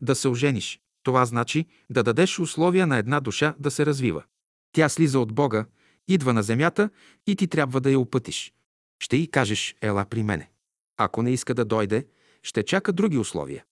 Да 0.02 0.16
се 0.16 0.28
ожениш, 0.28 0.80
това 1.04 1.26
значи 1.26 1.66
да 1.90 2.04
дадеш 2.04 2.40
условия 2.40 2.88
на 2.88 2.98
една 2.98 3.20
душа 3.20 3.56
да 3.60 3.72
се 3.72 3.86
развива. 3.86 4.24
Тя 4.72 4.90
слиза 4.90 5.20
от 5.20 5.34
Бога, 5.34 5.66
идва 6.08 6.34
на 6.34 6.44
земята 6.44 6.90
и 7.28 7.36
ти 7.36 7.48
трябва 7.48 7.82
да 7.82 7.92
я 7.92 8.00
опътиш. 8.00 8.54
Ще 9.00 9.18
й 9.18 9.28
кажеш, 9.28 9.76
ела 9.82 10.06
при 10.06 10.24
мене. 10.24 10.50
Ако 10.98 11.22
не 11.22 11.32
иска 11.32 11.54
да 11.54 11.66
дойде, 11.66 12.06
ще 12.44 12.64
чака 12.64 12.94
други 12.94 13.18
условия. 13.18 13.64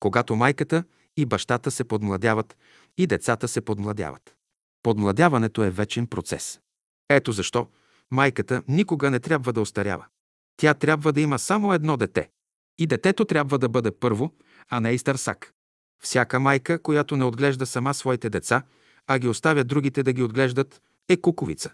Когато 0.00 0.36
майката 0.36 0.84
и 1.16 1.26
бащата 1.26 1.70
се 1.70 1.84
подмладяват, 1.84 2.56
и 2.98 3.06
децата 3.06 3.48
се 3.48 3.60
подмладяват. 3.60 4.34
Подмладяването 4.82 5.64
е 5.64 5.70
вечен 5.70 6.06
процес. 6.06 6.60
Ето 7.08 7.32
защо 7.32 7.68
майката 8.10 8.62
никога 8.68 9.10
не 9.10 9.20
трябва 9.20 9.52
да 9.52 9.60
остарява. 9.60 10.06
Тя 10.56 10.74
трябва 10.74 11.12
да 11.12 11.20
има 11.20 11.38
само 11.38 11.72
едно 11.72 11.96
дете. 11.96 12.30
И 12.78 12.86
детето 12.86 13.24
трябва 13.24 13.58
да 13.58 13.68
бъде 13.68 13.90
първо, 13.90 14.34
а 14.70 14.80
не 14.80 14.92
и 14.92 14.98
старсак. 14.98 15.52
Всяка 16.02 16.40
майка, 16.40 16.82
която 16.82 17.16
не 17.16 17.24
отглежда 17.24 17.66
сама 17.66 17.94
своите 17.94 18.30
деца, 18.30 18.62
а 19.06 19.18
ги 19.18 19.28
оставя 19.28 19.64
другите 19.64 20.02
да 20.02 20.12
ги 20.12 20.22
отглеждат, 20.22 20.82
е 21.08 21.16
куковица. 21.16 21.70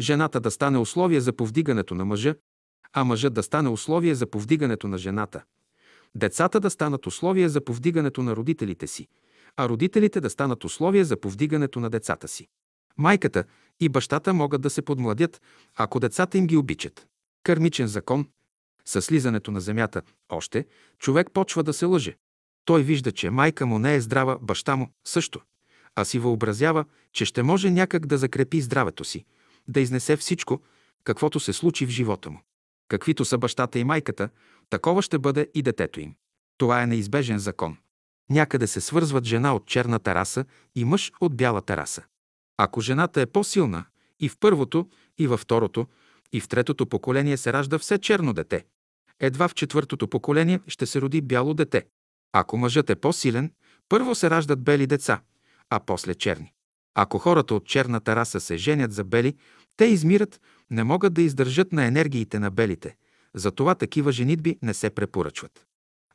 Жената 0.00 0.40
да 0.40 0.50
стане 0.50 0.78
условие 0.78 1.20
за 1.20 1.32
повдигането 1.32 1.94
на 1.94 2.04
мъжа, 2.04 2.34
а 2.92 3.04
мъжът 3.04 3.34
да 3.34 3.42
стане 3.42 3.68
условие 3.68 4.14
за 4.14 4.26
повдигането 4.26 4.88
на 4.88 4.98
жената. 4.98 5.44
Децата 6.14 6.60
да 6.60 6.70
станат 6.70 7.06
условие 7.06 7.48
за 7.48 7.64
повдигането 7.64 8.22
на 8.22 8.36
родителите 8.36 8.86
си, 8.86 9.08
а 9.56 9.68
родителите 9.68 10.20
да 10.20 10.30
станат 10.30 10.64
условие 10.64 11.04
за 11.04 11.20
повдигането 11.20 11.80
на 11.80 11.90
децата 11.90 12.28
си. 12.28 12.48
Майката 12.98 13.44
и 13.80 13.88
бащата 13.88 14.34
могат 14.34 14.62
да 14.62 14.70
се 14.70 14.82
подмладят, 14.82 15.42
ако 15.76 16.00
децата 16.00 16.38
им 16.38 16.46
ги 16.46 16.56
обичат. 16.56 17.06
Кърмичен 17.42 17.86
закон. 17.86 18.28
Със 18.84 19.04
слизането 19.04 19.50
на 19.50 19.60
земята 19.60 20.02
още, 20.28 20.66
човек 20.98 21.30
почва 21.32 21.62
да 21.62 21.72
се 21.72 21.84
лъже. 21.84 22.16
Той 22.64 22.82
вижда, 22.82 23.12
че 23.12 23.30
майка 23.30 23.66
му 23.66 23.78
не 23.78 23.94
е 23.94 24.00
здрава, 24.00 24.38
баща 24.42 24.76
му 24.76 24.90
също, 25.04 25.40
а 25.96 26.04
си 26.04 26.18
въобразява, 26.18 26.84
че 27.12 27.24
ще 27.24 27.42
може 27.42 27.70
някак 27.70 28.06
да 28.06 28.18
закрепи 28.18 28.60
здравето 28.60 29.04
си, 29.04 29.24
да 29.68 29.80
изнесе 29.80 30.16
всичко, 30.16 30.60
каквото 31.04 31.40
се 31.40 31.52
случи 31.52 31.86
в 31.86 31.90
живота 31.90 32.30
му. 32.30 32.40
Каквито 32.88 33.24
са 33.24 33.38
бащата 33.38 33.78
и 33.78 33.84
майката, 33.84 34.28
такова 34.70 35.02
ще 35.02 35.18
бъде 35.18 35.50
и 35.54 35.62
детето 35.62 36.00
им. 36.00 36.14
Това 36.58 36.82
е 36.82 36.86
неизбежен 36.86 37.38
закон. 37.38 37.76
Някъде 38.30 38.66
се 38.66 38.80
свързват 38.80 39.24
жена 39.24 39.54
от 39.54 39.66
черната 39.66 40.14
раса 40.14 40.44
и 40.74 40.84
мъж 40.84 41.12
от 41.20 41.36
бялата 41.36 41.76
раса. 41.76 42.02
Ако 42.56 42.80
жената 42.80 43.20
е 43.20 43.26
по-силна, 43.26 43.84
и 44.20 44.28
в 44.28 44.36
първото, 44.40 44.88
и 45.18 45.26
във 45.26 45.40
второто, 45.40 45.86
и 46.32 46.40
в 46.40 46.48
третото 46.48 46.86
поколение 46.86 47.36
се 47.36 47.52
ражда 47.52 47.78
все 47.78 47.98
черно 47.98 48.32
дете. 48.32 48.64
Едва 49.20 49.48
в 49.48 49.54
четвъртото 49.54 50.08
поколение 50.08 50.60
ще 50.66 50.86
се 50.86 51.00
роди 51.00 51.20
бяло 51.20 51.54
дете. 51.54 51.86
Ако 52.32 52.56
мъжът 52.56 52.90
е 52.90 52.94
по-силен, 52.94 53.52
първо 53.88 54.14
се 54.14 54.30
раждат 54.30 54.62
бели 54.62 54.86
деца, 54.86 55.20
а 55.70 55.80
после 55.80 56.14
черни. 56.14 56.52
Ако 56.94 57.18
хората 57.18 57.54
от 57.54 57.66
черната 57.66 58.16
раса 58.16 58.40
се 58.40 58.56
женят 58.56 58.92
за 58.92 59.04
бели, 59.04 59.36
те 59.76 59.84
измират, 59.84 60.40
не 60.70 60.84
могат 60.84 61.14
да 61.14 61.22
издържат 61.22 61.72
на 61.72 61.84
енергиите 61.84 62.38
на 62.38 62.50
белите. 62.50 62.96
Затова 63.34 63.74
такива 63.74 64.12
женитби 64.12 64.58
не 64.62 64.74
се 64.74 64.90
препоръчват. 64.90 65.66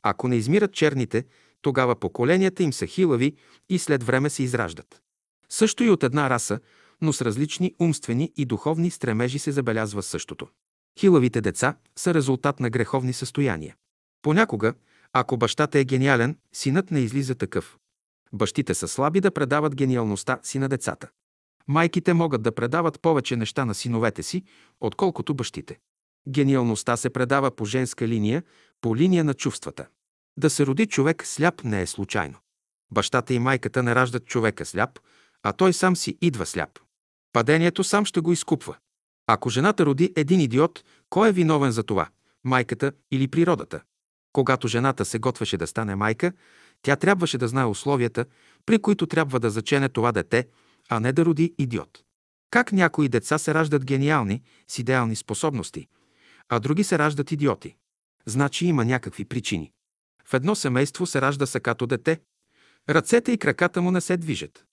Ако 0.04 0.28
не 0.28 0.36
измират 0.36 0.74
черните, 0.74 1.26
тогава 1.62 1.96
поколенията 1.96 2.64
им 2.64 2.74
са 2.74 2.86
хилави 2.86 3.36
и 3.70 3.80
след 3.80 4.04
време 4.04 4.30
се 4.30 4.44
израждат. 4.44 5.02
Също 5.50 5.84
и 5.84 5.90
от 5.90 6.04
една 6.04 6.30
раса, 6.30 6.60
но 7.02 7.14
с 7.14 7.22
различни 7.22 7.76
умствени 7.80 8.32
и 8.38 8.46
духовни 8.46 8.92
стремежи 8.92 9.40
се 9.40 9.52
забелязва 9.52 10.04
същото. 10.04 10.48
Хилавите 11.00 11.42
деца 11.42 11.78
са 11.96 12.14
резултат 12.14 12.60
на 12.60 12.70
греховни 12.70 13.14
състояния. 13.14 13.76
Понякога, 14.22 14.74
ако 15.14 15.38
бащата 15.38 15.80
е 15.80 15.86
гениален, 15.86 16.38
синът 16.54 16.92
не 16.92 17.00
излиза 17.00 17.36
такъв. 17.36 17.78
Бащите 18.34 18.74
са 18.74 18.88
слаби 18.88 19.22
да 19.22 19.32
предават 19.32 19.76
гениалността 19.76 20.40
си 20.44 20.60
на 20.60 20.70
децата. 20.70 21.10
Майките 21.68 22.14
могат 22.14 22.42
да 22.42 22.56
предават 22.56 23.02
повече 23.02 23.36
неща 23.36 23.66
на 23.66 23.74
синовете 23.74 24.24
си, 24.24 24.44
отколкото 24.82 25.34
бащите. 25.34 25.78
Гениалността 26.30 26.98
се 26.98 27.10
предава 27.10 27.56
по 27.56 27.66
женска 27.66 28.08
линия, 28.08 28.44
по 28.82 28.96
линия 28.96 29.24
на 29.24 29.34
чувствата. 29.34 29.88
Да 30.38 30.50
се 30.50 30.66
роди 30.66 30.86
човек 30.86 31.26
сляп 31.26 31.64
не 31.64 31.82
е 31.82 31.88
случайно. 31.88 32.38
Бащата 32.92 33.34
и 33.34 33.40
майката 33.40 33.84
не 33.84 33.96
раждат 33.96 34.26
човека 34.26 34.66
сляп, 34.66 35.00
а 35.44 35.54
той 35.54 35.74
сам 35.74 35.96
си 35.96 36.18
идва 36.22 36.46
сляп. 36.46 36.80
Падението 37.34 37.84
сам 37.84 38.06
ще 38.06 38.20
го 38.20 38.32
изкупва. 38.32 38.76
Ако 39.28 39.50
жената 39.50 39.86
роди 39.86 40.14
един 40.16 40.40
идиот, 40.40 40.84
кой 41.10 41.30
е 41.30 41.32
виновен 41.32 41.72
за 41.72 41.84
това? 41.84 42.10
Майката 42.44 42.92
или 43.12 43.28
природата? 43.28 43.82
Когато 44.34 44.68
жената 44.68 45.06
се 45.06 45.20
готвеше 45.20 45.58
да 45.58 45.68
стане 45.68 45.96
майка, 45.96 46.32
тя 46.82 46.96
трябваше 46.96 47.38
да 47.38 47.48
знае 47.48 47.66
условията, 47.66 48.26
при 48.66 48.80
които 48.80 49.08
трябва 49.08 49.40
да 49.40 49.50
зачене 49.50 49.90
това 49.90 50.12
дете, 50.12 50.48
а 50.90 51.00
не 51.00 51.14
да 51.14 51.26
роди 51.26 51.54
идиот. 51.58 52.04
Как 52.52 52.72
някои 52.72 53.10
деца 53.10 53.38
се 53.38 53.54
раждат 53.54 53.86
гениални, 53.86 54.42
с 54.68 54.80
идеални 54.80 55.16
способности, 55.16 55.88
а 56.50 56.60
други 56.60 56.84
се 56.84 57.00
раждат 57.00 57.32
идиоти? 57.32 57.76
Значи 58.26 58.66
има 58.66 58.86
някакви 58.86 59.26
причини. 59.26 59.72
В 60.26 60.34
едно 60.34 60.56
семейство 60.56 61.06
се 61.06 61.22
ражда 61.22 61.46
сакато 61.46 61.88
дете, 61.88 62.20
ръцете 62.90 63.32
и 63.32 63.38
краката 63.38 63.82
му 63.82 63.92
не 63.92 64.02
се 64.02 64.18
движат. 64.18 64.66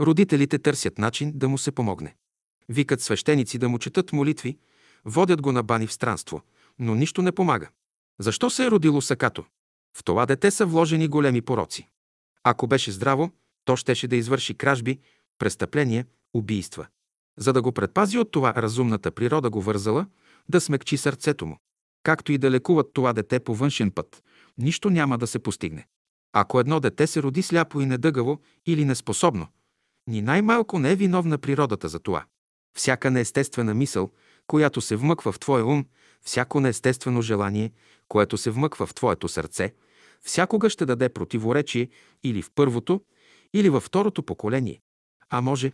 Родителите 0.00 0.58
търсят 0.58 0.98
начин 0.98 1.32
да 1.34 1.48
му 1.48 1.58
се 1.58 1.72
помогне. 1.72 2.16
Викат 2.68 3.00
свещеници 3.00 3.58
да 3.58 3.68
му 3.68 3.78
четат 3.78 4.12
молитви, 4.12 4.58
водят 5.04 5.42
го 5.42 5.52
на 5.52 5.62
бани 5.62 5.86
в 5.86 5.92
странство, 5.92 6.42
но 6.78 6.94
нищо 6.94 7.22
не 7.22 7.32
помага. 7.32 7.68
Защо 8.20 8.50
се 8.50 8.64
е 8.64 8.70
родило 8.70 9.00
сакато? 9.00 9.44
В 9.96 10.04
това 10.04 10.26
дете 10.26 10.50
са 10.50 10.66
вложени 10.66 11.08
големи 11.08 11.42
пороци. 11.42 11.88
Ако 12.44 12.66
беше 12.66 12.92
здраво, 12.92 13.30
то 13.64 13.76
щеше 13.76 14.08
да 14.08 14.16
извърши 14.16 14.54
кражби, 14.54 14.98
престъпления, 15.38 16.06
убийства. 16.34 16.86
За 17.38 17.52
да 17.52 17.62
го 17.62 17.72
предпази 17.72 18.18
от 18.18 18.30
това, 18.32 18.54
разумната 18.54 19.10
природа 19.10 19.50
го 19.50 19.62
вързала 19.62 20.06
да 20.48 20.60
смекчи 20.60 20.96
сърцето 20.96 21.46
му. 21.46 21.56
Както 22.02 22.32
и 22.32 22.38
да 22.38 22.50
лекуват 22.50 22.90
това 22.92 23.12
дете 23.12 23.40
по 23.40 23.54
външен 23.54 23.90
път, 23.90 24.22
нищо 24.58 24.90
няма 24.90 25.18
да 25.18 25.26
се 25.26 25.38
постигне. 25.38 25.86
Ако 26.32 26.60
едно 26.60 26.80
дете 26.80 27.06
се 27.06 27.22
роди 27.22 27.42
сляпо 27.42 27.80
и 27.80 27.86
недъгаво 27.86 28.40
или 28.66 28.84
неспособно, 28.84 29.46
ни 30.06 30.22
най-малко 30.22 30.78
не 30.78 30.92
е 30.92 30.96
виновна 30.96 31.38
природата 31.38 31.88
за 31.88 31.98
това. 31.98 32.24
Всяка 32.76 33.10
неестествена 33.10 33.74
мисъл, 33.74 34.10
която 34.46 34.80
се 34.80 34.96
вмъква 34.96 35.32
в 35.32 35.38
твоя 35.38 35.66
ум, 35.66 35.84
всяко 36.22 36.60
неестествено 36.60 37.22
желание, 37.22 37.72
което 38.08 38.38
се 38.38 38.50
вмъква 38.50 38.86
в 38.86 38.94
твоето 38.94 39.28
сърце, 39.28 39.74
всякога 40.22 40.70
ще 40.70 40.86
даде 40.86 41.08
противоречие 41.08 41.88
или 42.22 42.42
в 42.42 42.50
първото, 42.54 43.00
или 43.54 43.68
във 43.68 43.84
второто 43.84 44.22
поколение, 44.22 44.80
а 45.30 45.40
може 45.40 45.72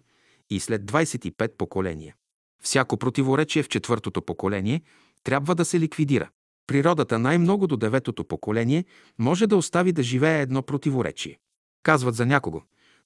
и 0.51 0.61
след 0.61 0.83
25 0.83 1.57
поколения. 1.57 2.15
Всяко 2.63 2.97
противоречие 2.97 3.63
в 3.63 3.69
четвъртото 3.69 4.23
поколение 4.23 4.83
трябва 5.25 5.55
да 5.55 5.65
се 5.65 5.81
ликвидира. 5.81 6.29
Природата 6.67 7.19
най-много 7.19 7.67
до 7.67 7.77
деветото 7.77 8.25
поколение 8.25 8.85
може 9.19 9.47
да 9.47 9.57
остави 9.57 9.93
да 9.93 10.03
живее 10.03 10.43
едно 10.43 10.63
противоречие. 10.63 11.39
Казват 11.83 12.15
за 12.15 12.27
някого. 12.27 12.63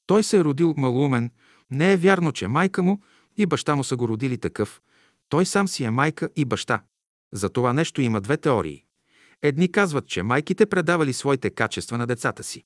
Той 0.06 0.22
се 0.22 0.38
е 0.38 0.44
родил 0.44 0.74
малумен. 0.76 1.30
Не 1.70 1.92
е 1.92 1.96
вярно, 1.96 2.32
че 2.32 2.48
майка 2.48 2.82
му 2.82 3.00
и 3.36 3.46
баща 3.46 3.76
му 3.76 3.84
са 3.84 3.96
го 3.96 4.08
родили 4.08 4.38
такъв. 4.38 4.80
Той 5.28 5.46
сам 5.46 5.68
си 5.68 5.84
е 5.84 5.90
майка 5.90 6.28
и 6.36 6.44
баща. 6.44 6.82
За 7.32 7.48
това 7.48 7.72
нещо 7.72 8.00
има 8.00 8.20
две 8.20 8.36
теории. 8.36 8.84
Едни 9.42 9.72
казват, 9.72 10.06
че 10.06 10.22
майките 10.22 10.66
предавали 10.66 11.12
своите 11.12 11.50
качества 11.50 11.98
на 11.98 12.06
децата 12.06 12.44
си. 12.44 12.64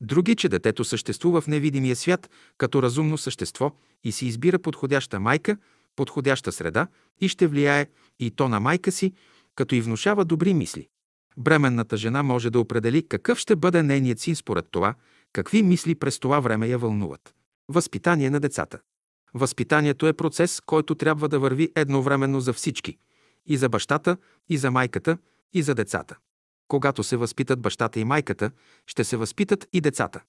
Други, 0.00 0.36
че 0.36 0.48
детето 0.48 0.84
съществува 0.84 1.40
в 1.40 1.46
невидимия 1.46 1.96
свят 1.96 2.30
като 2.58 2.82
разумно 2.82 3.18
същество 3.18 3.72
и 4.04 4.12
си 4.12 4.26
избира 4.26 4.58
подходяща 4.58 5.20
майка, 5.20 5.56
подходяща 5.98 6.52
среда 6.52 6.86
и 7.20 7.28
ще 7.28 7.46
влияе 7.46 7.86
и 8.18 8.30
то 8.30 8.48
на 8.48 8.60
майка 8.60 8.92
си, 8.92 9.12
като 9.54 9.74
и 9.74 9.80
внушава 9.80 10.24
добри 10.24 10.54
мисли. 10.54 10.88
Бременната 11.36 11.96
жена 11.96 12.22
може 12.22 12.50
да 12.50 12.60
определи 12.60 13.08
какъв 13.08 13.38
ще 13.38 13.56
бъде 13.56 13.82
нейният 13.82 14.20
син 14.20 14.36
според 14.36 14.66
това, 14.70 14.94
какви 15.32 15.62
мисли 15.62 15.94
през 15.94 16.18
това 16.18 16.40
време 16.40 16.66
я 16.66 16.78
вълнуват. 16.78 17.34
Възпитание 17.68 18.30
на 18.30 18.40
децата. 18.40 18.78
Възпитанието 19.34 20.06
е 20.06 20.12
процес, 20.12 20.60
който 20.66 20.94
трябва 20.94 21.28
да 21.28 21.38
върви 21.38 21.72
едновременно 21.74 22.40
за 22.40 22.52
всички– 22.52 22.96
и 23.46 23.56
за 23.56 23.68
бащата, 23.68 24.16
и 24.48 24.58
за 24.58 24.70
майката, 24.70 25.18
и 25.52 25.62
за 25.62 25.74
децата. 25.74 26.16
Когато 26.68 27.02
се 27.02 27.16
възпитат 27.16 27.60
бащата 27.60 28.00
и 28.00 28.04
майката, 28.04 28.50
ще 28.86 29.04
се 29.04 29.16
възпитат 29.16 29.68
и 29.72 29.80
децата. 29.80 30.20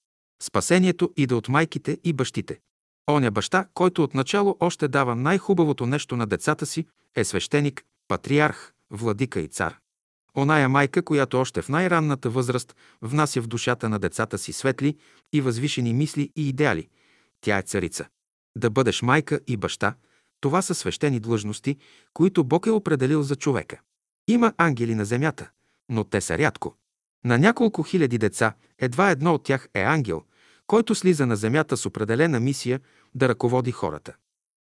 Спасението 0.41 1.13
иде 1.17 1.35
от 1.35 1.49
майките 1.49 1.97
и 2.03 2.13
бащите. 2.13 2.59
Оня 3.09 3.31
баща, 3.31 3.65
който 3.73 4.03
отначало 4.03 4.57
още 4.59 4.87
дава 4.87 5.15
най-хубавото 5.15 5.85
нещо 5.85 6.15
на 6.15 6.27
децата 6.27 6.65
си, 6.65 6.85
е 7.15 7.23
свещеник, 7.23 7.83
патриарх, 8.07 8.73
владика 8.91 9.39
и 9.39 9.47
цар. 9.47 9.77
Оная 10.37 10.69
майка, 10.69 11.01
която 11.01 11.39
още 11.39 11.61
в 11.61 11.69
най-ранната 11.69 12.29
възраст 12.29 12.75
внася 13.01 13.41
в 13.41 13.47
душата 13.47 13.89
на 13.89 13.99
децата 13.99 14.37
си 14.37 14.53
светли 14.53 14.97
и 15.33 15.41
възвишени 15.41 15.93
мисли 15.93 16.31
и 16.35 16.49
идеали, 16.49 16.87
тя 17.41 17.57
е 17.57 17.61
царица. 17.61 18.05
Да 18.57 18.69
бъдеш 18.69 19.01
майка 19.01 19.39
и 19.47 19.57
баща, 19.57 19.95
това 20.41 20.61
са 20.61 20.75
свещени 20.75 21.19
длъжности, 21.19 21.77
които 22.13 22.43
Бог 22.43 22.65
е 22.65 22.71
определил 22.71 23.23
за 23.23 23.35
човека. 23.35 23.79
Има 24.27 24.53
ангели 24.57 24.95
на 24.95 25.05
земята, 25.05 25.49
но 25.89 26.03
те 26.03 26.21
са 26.21 26.37
рядко. 26.37 26.75
На 27.25 27.37
няколко 27.37 27.83
хиляди 27.83 28.17
деца 28.17 28.53
едва 28.77 29.09
едно 29.09 29.33
от 29.33 29.43
тях 29.43 29.69
е 29.73 29.81
ангел, 29.81 30.23
който 30.69 30.95
слиза 30.95 31.25
на 31.25 31.35
земята 31.35 31.77
с 31.77 31.85
определена 31.85 32.39
мисия 32.39 32.79
да 33.15 33.29
ръководи 33.29 33.71
хората. 33.71 34.13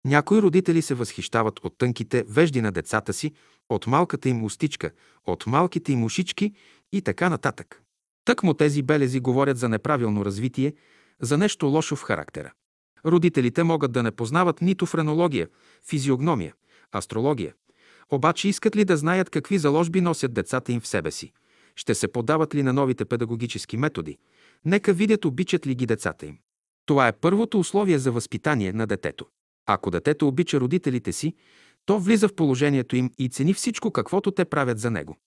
Някои 0.05 0.41
родители 0.41 0.81
се 0.81 0.93
възхищават 0.93 1.59
от 1.63 1.77
тънките 1.77 2.23
вежди 2.29 2.61
на 2.61 2.71
децата 2.71 3.13
си, 3.13 3.33
от 3.69 3.87
малката 3.87 4.29
им 4.29 4.43
устичка, 4.43 4.91
от 5.25 5.47
малките 5.47 5.91
им 5.91 6.03
ушички 6.03 6.53
и 6.91 7.01
така 7.01 7.29
нататък. 7.29 7.81
Тъкмо 8.25 8.53
тези 8.53 8.81
белези 8.81 9.19
говорят 9.19 9.57
за 9.57 9.69
неправилно 9.69 10.25
развитие, 10.25 10.73
за 11.21 11.37
нещо 11.37 11.65
лошо 11.65 11.95
в 11.95 12.03
характера. 12.03 12.51
Родителите 13.05 13.63
могат 13.63 13.91
да 13.91 14.03
не 14.03 14.11
познават 14.11 14.61
нито 14.61 14.85
френология, 14.85 15.47
физиогномия, 15.89 16.53
астрология. 16.95 17.53
Обаче 18.11 18.47
искат 18.47 18.75
ли 18.75 18.85
да 18.85 18.97
знаят 18.97 19.29
какви 19.29 19.57
заложби 19.57 20.01
носят 20.01 20.33
децата 20.33 20.71
им 20.71 20.81
в 20.81 20.87
себе 20.87 21.11
си? 21.11 21.33
Ще 21.75 21.95
се 21.95 22.07
подават 22.07 22.55
ли 22.55 22.63
на 22.63 22.73
новите 22.73 23.05
педагогически 23.05 23.77
методи? 23.77 24.17
Нека 24.65 24.93
видят 24.93 25.25
обичат 25.25 25.67
ли 25.67 25.75
ги 25.75 25.85
децата 25.85 26.25
им. 26.25 26.37
Това 26.85 27.07
е 27.07 27.13
първото 27.13 27.59
условие 27.59 27.99
за 27.99 28.11
възпитание 28.11 28.73
на 28.73 28.87
детето. 28.87 29.25
Ако 29.65 29.91
детето 29.91 30.27
обича 30.27 30.59
родителите 30.59 31.11
си, 31.11 31.33
то 31.85 31.99
влиза 31.99 32.27
в 32.27 32.35
положението 32.35 32.95
им 32.95 33.11
и 33.17 33.29
цени 33.29 33.53
всичко, 33.53 33.91
каквото 33.91 34.31
те 34.31 34.45
правят 34.45 34.79
за 34.79 34.91
него. 34.91 35.17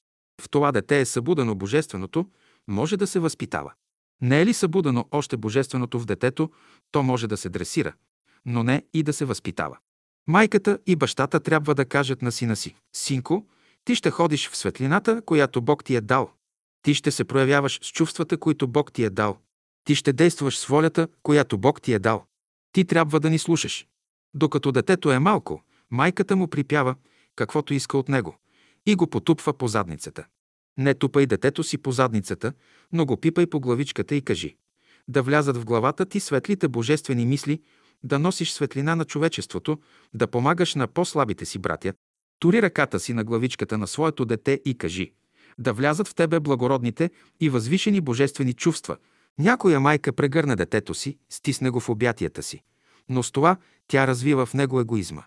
В 0.43 0.48
това 0.48 0.73
дете 0.73 1.01
е 1.01 1.05
събудено 1.05 1.55
божественото, 1.55 2.27
може 2.69 2.97
да 2.97 3.07
се 3.07 3.19
възпитава. 3.19 3.73
Не 4.23 4.40
е 4.40 4.47
ли 4.47 4.52
събудено 4.52 5.05
още 5.11 5.36
божественото 5.36 6.01
в 6.01 6.07
детето, 6.07 6.51
то 6.93 7.02
може 7.02 7.27
да 7.27 7.36
се 7.36 7.48
дресира, 7.48 7.93
но 8.47 8.62
не 8.62 8.82
и 8.94 9.02
да 9.02 9.12
се 9.12 9.24
възпитава. 9.24 9.78
Майката 10.27 10.78
и 10.86 10.97
бащата 10.97 11.40
трябва 11.40 11.74
да 11.74 11.85
кажат 11.85 12.23
на 12.23 12.32
сина 12.32 12.57
си: 12.57 12.74
Синко, 12.97 13.47
ти 13.85 13.94
ще 13.94 14.11
ходиш 14.11 14.48
в 14.48 14.57
светлината, 14.57 15.23
която 15.23 15.62
Бог 15.62 15.85
ти 15.85 15.97
е 15.97 16.01
дал. 16.01 16.31
Ти 16.82 16.94
ще 16.94 17.11
се 17.11 17.24
проявяваш 17.24 17.78
с 17.82 17.93
чувствата, 17.93 18.36
които 18.36 18.69
Бог 18.69 18.93
ти 18.93 19.05
е 19.05 19.11
дал. 19.11 19.39
Ти 19.85 19.94
ще 19.94 20.12
действаш 20.12 20.59
с 20.59 20.66
волята, 20.66 21.09
която 21.23 21.59
Бог 21.59 21.82
ти 21.82 21.93
е 21.93 21.98
дал. 21.98 22.24
Ти 22.73 22.85
трябва 22.85 23.20
да 23.20 23.31
ни 23.31 23.39
слушаш. 23.39 23.86
Докато 24.35 24.73
детето 24.73 25.12
е 25.12 25.19
малко, 25.19 25.62
майката 25.90 26.36
му 26.36 26.48
припява 26.48 26.94
каквото 27.36 27.74
иска 27.74 27.98
от 27.98 28.09
него 28.09 28.36
и 28.86 28.94
го 28.94 29.07
потупва 29.07 29.52
по 29.52 29.69
задницата. 29.69 30.27
Не 30.78 30.94
тупай 30.94 31.27
детето 31.27 31.62
си 31.62 31.78
по 31.78 31.93
задницата, 31.93 32.52
но 32.93 33.07
го 33.07 33.16
пипай 33.16 33.47
по 33.47 33.61
главичката 33.61 34.15
и 34.15 34.23
кажи 34.23 34.57
да 35.09 35.23
влязат 35.23 35.57
в 35.57 35.65
главата 35.65 36.07
ти 36.07 36.20
светлите 36.20 36.69
божествени 36.69 37.27
мисли, 37.27 37.62
да 38.02 38.19
носиш 38.19 38.52
светлина 38.52 38.97
на 38.97 39.05
човечеството, 39.05 39.78
да 40.15 40.27
помагаш 40.27 40.74
на 40.74 40.86
по-слабите 40.86 41.44
си 41.44 41.59
братя. 41.59 41.93
Тури 42.39 42.62
ръката 42.62 43.01
си 43.01 43.12
на 43.12 43.24
главичката 43.24 43.78
на 43.78 43.86
своето 43.86 44.24
дете 44.24 44.61
и 44.65 44.78
кажи 44.78 45.12
да 45.59 45.72
влязат 45.72 46.09
в 46.09 46.14
тебе 46.14 46.40
благородните 46.40 47.10
и 47.40 47.48
възвишени 47.48 48.01
божествени 48.01 48.52
чувства. 48.52 48.97
Някоя 49.39 49.81
майка 49.81 50.12
прегърне 50.12 50.56
детето 50.56 50.94
си, 50.94 51.18
стисне 51.31 51.70
го 51.70 51.81
в 51.81 51.89
обятията 51.89 52.43
си. 52.43 52.62
Но 53.09 53.22
с 53.22 53.32
това 53.32 53.56
тя 53.89 54.06
развива 54.06 54.47
в 54.47 54.55
него 54.55 54.81
егоизма. 54.81 55.22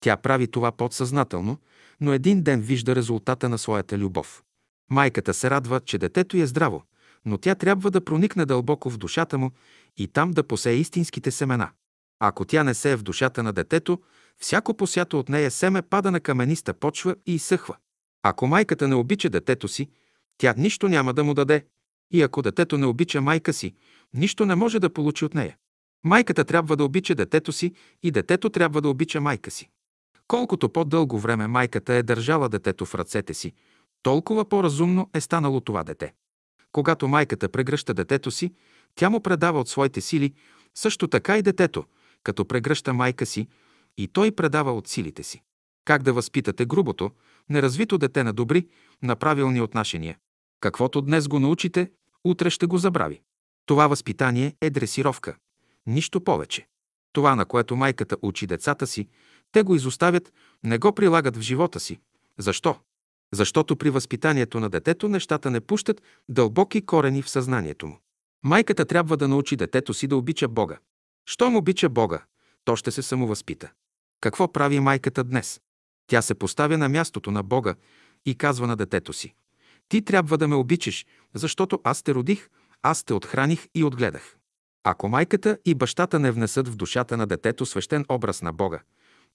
Тя 0.00 0.16
прави 0.16 0.46
това 0.46 0.72
подсъзнателно, 0.72 1.58
но 2.00 2.12
един 2.12 2.42
ден 2.42 2.60
вижда 2.60 2.96
резултата 2.96 3.48
на 3.48 3.58
своята 3.58 3.98
любов. 3.98 4.42
Майката 4.90 5.34
се 5.34 5.50
радва, 5.50 5.80
че 5.80 5.98
детето 5.98 6.36
е 6.36 6.46
здраво, 6.46 6.82
но 7.24 7.38
тя 7.38 7.54
трябва 7.54 7.90
да 7.90 8.04
проникне 8.04 8.46
дълбоко 8.46 8.90
в 8.90 8.98
душата 8.98 9.38
му 9.38 9.50
и 9.96 10.08
там 10.08 10.30
да 10.30 10.42
посее 10.42 10.74
истинските 10.74 11.30
семена. 11.30 11.70
Ако 12.20 12.44
тя 12.44 12.64
не 12.64 12.74
се 12.74 12.92
е 12.92 12.96
в 12.96 13.02
душата 13.02 13.42
на 13.42 13.52
детето, 13.52 13.98
всяко 14.38 14.74
посято 14.74 15.18
от 15.18 15.28
нея 15.28 15.50
семе 15.50 15.82
пада 15.82 16.10
на 16.10 16.20
камениста 16.20 16.74
почва 16.74 17.16
и 17.26 17.34
изсъхва. 17.34 17.76
Ако 18.22 18.46
майката 18.46 18.88
не 18.88 18.94
обича 18.94 19.30
детето 19.30 19.68
си, 19.68 19.88
тя 20.38 20.54
нищо 20.56 20.88
няма 20.88 21.14
да 21.14 21.24
му 21.24 21.34
даде. 21.34 21.66
И 22.10 22.22
ако 22.22 22.42
детето 22.42 22.78
не 22.78 22.86
обича 22.86 23.20
майка 23.20 23.52
си, 23.52 23.74
нищо 24.14 24.46
не 24.46 24.54
може 24.54 24.78
да 24.78 24.90
получи 24.90 25.24
от 25.24 25.34
нея. 25.34 25.56
Майката 26.04 26.44
трябва 26.44 26.76
да 26.76 26.84
обича 26.84 27.14
детето 27.14 27.52
си 27.52 27.72
и 28.02 28.10
детето 28.10 28.50
трябва 28.50 28.80
да 28.80 28.88
обича 28.88 29.20
майка 29.20 29.50
си. 29.50 29.68
Колкото 30.28 30.68
по-дълго 30.68 31.18
време 31.18 31.46
майката 31.46 31.94
е 31.94 32.02
държала 32.02 32.48
детето 32.48 32.86
в 32.86 32.94
ръцете 32.94 33.34
си, 33.34 33.52
толкова 34.02 34.44
по-разумно 34.44 35.10
е 35.14 35.20
станало 35.20 35.60
това 35.60 35.84
дете. 35.84 36.14
Когато 36.72 37.08
майката 37.08 37.48
прегръща 37.48 37.94
детето 37.94 38.30
си, 38.30 38.52
тя 38.94 39.10
му 39.10 39.20
предава 39.20 39.60
от 39.60 39.68
своите 39.68 40.00
сили, 40.00 40.34
също 40.74 41.08
така 41.08 41.38
и 41.38 41.42
детето, 41.42 41.84
като 42.22 42.44
прегръща 42.44 42.94
майка 42.94 43.26
си, 43.26 43.48
и 43.96 44.08
той 44.08 44.32
предава 44.32 44.72
от 44.72 44.88
силите 44.88 45.22
си. 45.22 45.42
Как 45.84 46.02
да 46.02 46.12
възпитате 46.12 46.66
грубото, 46.66 47.10
неразвито 47.50 47.98
дете 47.98 48.24
на 48.24 48.32
добри, 48.32 48.68
на 49.02 49.16
правилни 49.16 49.60
отношения? 49.60 50.18
Каквото 50.60 51.00
днес 51.00 51.28
го 51.28 51.38
научите, 51.38 51.90
утре 52.24 52.50
ще 52.50 52.66
го 52.66 52.78
забрави. 52.78 53.20
Това 53.66 53.86
възпитание 53.86 54.54
е 54.60 54.70
дресировка. 54.70 55.36
Нищо 55.86 56.24
повече. 56.24 56.66
Това, 57.12 57.34
на 57.34 57.44
което 57.44 57.76
майката 57.76 58.16
учи 58.22 58.46
децата 58.46 58.86
си, 58.86 59.08
те 59.52 59.62
го 59.62 59.74
изоставят, 59.74 60.32
не 60.64 60.78
го 60.78 60.92
прилагат 60.92 61.36
в 61.36 61.40
живота 61.40 61.80
си. 61.80 62.00
Защо? 62.38 62.76
Защото 63.34 63.76
при 63.76 63.90
възпитанието 63.90 64.60
на 64.60 64.70
детето 64.70 65.08
нещата 65.08 65.50
не 65.50 65.60
пущат 65.60 66.02
дълбоки 66.28 66.86
корени 66.86 67.22
в 67.22 67.30
съзнанието 67.30 67.86
му. 67.86 67.98
Майката 68.44 68.84
трябва 68.84 69.16
да 69.16 69.28
научи 69.28 69.56
детето 69.56 69.94
си 69.94 70.06
да 70.06 70.16
обича 70.16 70.48
Бога. 70.48 70.78
Щом 71.26 71.56
обича 71.56 71.88
Бога, 71.88 72.22
то 72.64 72.76
ще 72.76 72.90
се 72.90 73.02
самовъзпита. 73.02 73.70
Какво 74.20 74.52
прави 74.52 74.80
майката 74.80 75.24
днес? 75.24 75.60
Тя 76.08 76.22
се 76.22 76.34
поставя 76.34 76.78
на 76.78 76.88
мястото 76.88 77.30
на 77.30 77.42
Бога 77.42 77.74
и 78.26 78.34
казва 78.34 78.66
на 78.66 78.76
детето 78.76 79.12
си. 79.12 79.34
Ти 79.88 80.02
трябва 80.02 80.38
да 80.38 80.48
ме 80.48 80.54
обичаш, 80.54 81.06
защото 81.34 81.80
аз 81.84 82.02
те 82.02 82.14
родих, 82.14 82.48
аз 82.82 83.04
те 83.04 83.14
отхраних 83.14 83.66
и 83.74 83.84
отгледах. 83.84 84.36
Ако 84.84 85.08
майката 85.08 85.58
и 85.64 85.74
бащата 85.74 86.18
не 86.18 86.30
внесат 86.30 86.68
в 86.68 86.76
душата 86.76 87.16
на 87.16 87.26
детето 87.26 87.66
свещен 87.66 88.04
образ 88.08 88.42
на 88.42 88.52
Бога, 88.52 88.80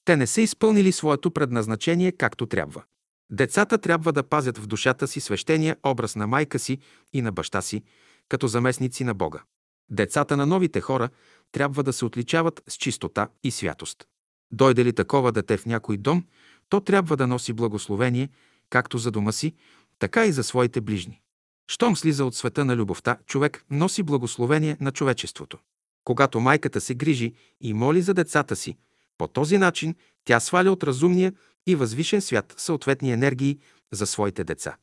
те 0.05 0.17
не 0.17 0.27
са 0.27 0.41
изпълнили 0.41 0.91
своето 0.91 1.31
предназначение 1.31 2.11
както 2.11 2.45
трябва. 2.45 2.83
Децата 3.29 3.77
трябва 3.77 4.13
да 4.13 4.23
пазят 4.23 4.57
в 4.57 4.67
душата 4.67 5.07
си 5.07 5.19
свещения 5.19 5.77
образ 5.83 6.15
на 6.15 6.27
майка 6.27 6.59
си 6.59 6.77
и 7.13 7.21
на 7.21 7.31
баща 7.31 7.61
си, 7.61 7.83
като 8.29 8.47
заместници 8.47 9.03
на 9.03 9.13
Бога. 9.13 9.43
Децата 9.89 10.37
на 10.37 10.45
новите 10.45 10.81
хора 10.81 11.09
трябва 11.51 11.83
да 11.83 11.93
се 11.93 12.05
отличават 12.05 12.63
с 12.67 12.75
чистота 12.75 13.27
и 13.43 13.51
святост. 13.51 14.07
Дойде 14.51 14.85
ли 14.85 14.93
такова 14.93 15.31
дете 15.31 15.57
в 15.57 15.65
някой 15.65 15.97
дом, 15.97 16.25
то 16.69 16.79
трябва 16.79 17.17
да 17.17 17.27
носи 17.27 17.53
благословение, 17.53 18.29
както 18.69 18.97
за 18.97 19.11
дома 19.11 19.31
си, 19.31 19.53
така 19.99 20.25
и 20.25 20.31
за 20.31 20.43
своите 20.43 20.81
ближни. 20.81 21.21
Щом 21.67 21.95
слиза 21.95 22.25
от 22.25 22.35
света 22.35 22.65
на 22.65 22.75
любовта, 22.75 23.17
човек 23.25 23.65
носи 23.71 24.03
благословение 24.03 24.77
на 24.79 24.91
човечеството. 24.91 25.57
Когато 26.03 26.39
майката 26.39 26.81
се 26.81 26.95
грижи 26.95 27.33
и 27.61 27.73
моли 27.73 28.01
за 28.01 28.13
децата 28.13 28.55
си, 28.55 28.77
по 29.17 29.27
този 29.27 29.57
начин 29.57 29.95
тя 30.25 30.39
сваля 30.39 30.71
от 30.71 30.83
разумния 30.83 31.33
и 31.67 31.75
възвишен 31.75 32.21
свят 32.21 32.53
съответни 32.57 33.11
енергии 33.11 33.59
за 33.91 34.05
своите 34.05 34.43
деца. 34.43 34.75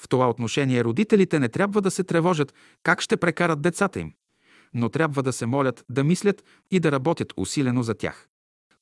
В 0.00 0.08
това 0.08 0.30
отношение 0.30 0.84
родителите 0.84 1.38
не 1.38 1.48
трябва 1.48 1.80
да 1.80 1.90
се 1.90 2.04
тревожат 2.04 2.54
как 2.82 3.00
ще 3.00 3.16
прекарат 3.16 3.62
децата 3.62 4.00
им, 4.00 4.12
но 4.74 4.88
трябва 4.88 5.22
да 5.22 5.32
се 5.32 5.46
молят, 5.46 5.84
да 5.88 6.04
мислят 6.04 6.44
и 6.70 6.80
да 6.80 6.92
работят 6.92 7.32
усилено 7.36 7.82
за 7.82 7.94
тях. 7.94 8.28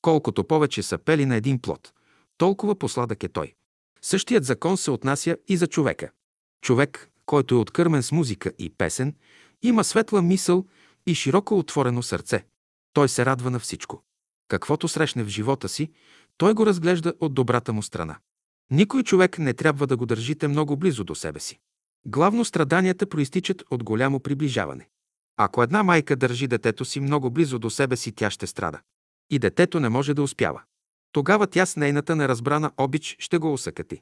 Колкото 0.01 0.43
повече 0.43 0.83
са 0.83 0.97
пели 0.97 1.25
на 1.25 1.35
един 1.35 1.59
плод, 1.59 1.93
толкова 2.37 2.75
посладък 2.75 3.23
е 3.23 3.29
той. 3.29 3.53
Същият 4.01 4.45
закон 4.45 4.77
се 4.77 4.91
отнася 4.91 5.37
и 5.47 5.57
за 5.57 5.67
човека. 5.67 6.11
Човек, 6.61 7.11
който 7.25 7.55
е 7.55 7.57
откърмен 7.57 8.03
с 8.03 8.11
музика 8.11 8.51
и 8.59 8.69
песен, 8.69 9.15
има 9.61 9.83
светла 9.83 10.21
мисъл 10.21 10.65
и 11.07 11.15
широко 11.15 11.59
отворено 11.59 12.03
сърце. 12.03 12.45
Той 12.93 13.09
се 13.09 13.25
радва 13.25 13.51
на 13.51 13.59
всичко. 13.59 14.03
Каквото 14.47 14.87
срещне 14.87 15.23
в 15.23 15.27
живота 15.27 15.69
си, 15.69 15.91
той 16.37 16.53
го 16.53 16.65
разглежда 16.65 17.13
от 17.19 17.33
добрата 17.33 17.73
му 17.73 17.83
страна. 17.83 18.17
Никой 18.71 19.03
човек 19.03 19.39
не 19.39 19.53
трябва 19.53 19.87
да 19.87 19.97
го 19.97 20.05
държите 20.05 20.47
много 20.47 20.77
близо 20.77 21.03
до 21.03 21.15
себе 21.15 21.39
си. 21.39 21.59
Главно 22.05 22.45
страданията 22.45 23.09
проистичат 23.09 23.63
от 23.71 23.83
голямо 23.83 24.19
приближаване. 24.19 24.89
Ако 25.37 25.63
една 25.63 25.83
майка 25.83 26.15
държи 26.15 26.47
детето 26.47 26.85
си 26.85 26.99
много 26.99 27.31
близо 27.31 27.59
до 27.59 27.69
себе 27.69 27.95
си, 27.97 28.11
тя 28.11 28.29
ще 28.29 28.47
страда. 28.47 28.79
И 29.29 29.39
детето 29.39 29.79
не 29.79 29.89
може 29.89 30.13
да 30.13 30.23
успява. 30.23 30.61
Тогава 31.15 31.47
тя 31.47 31.65
с 31.65 31.75
нейната 31.75 32.15
неразбрана 32.15 32.71
обич 32.77 33.15
ще 33.19 33.37
го 33.37 33.53
усъкати. 33.53 34.01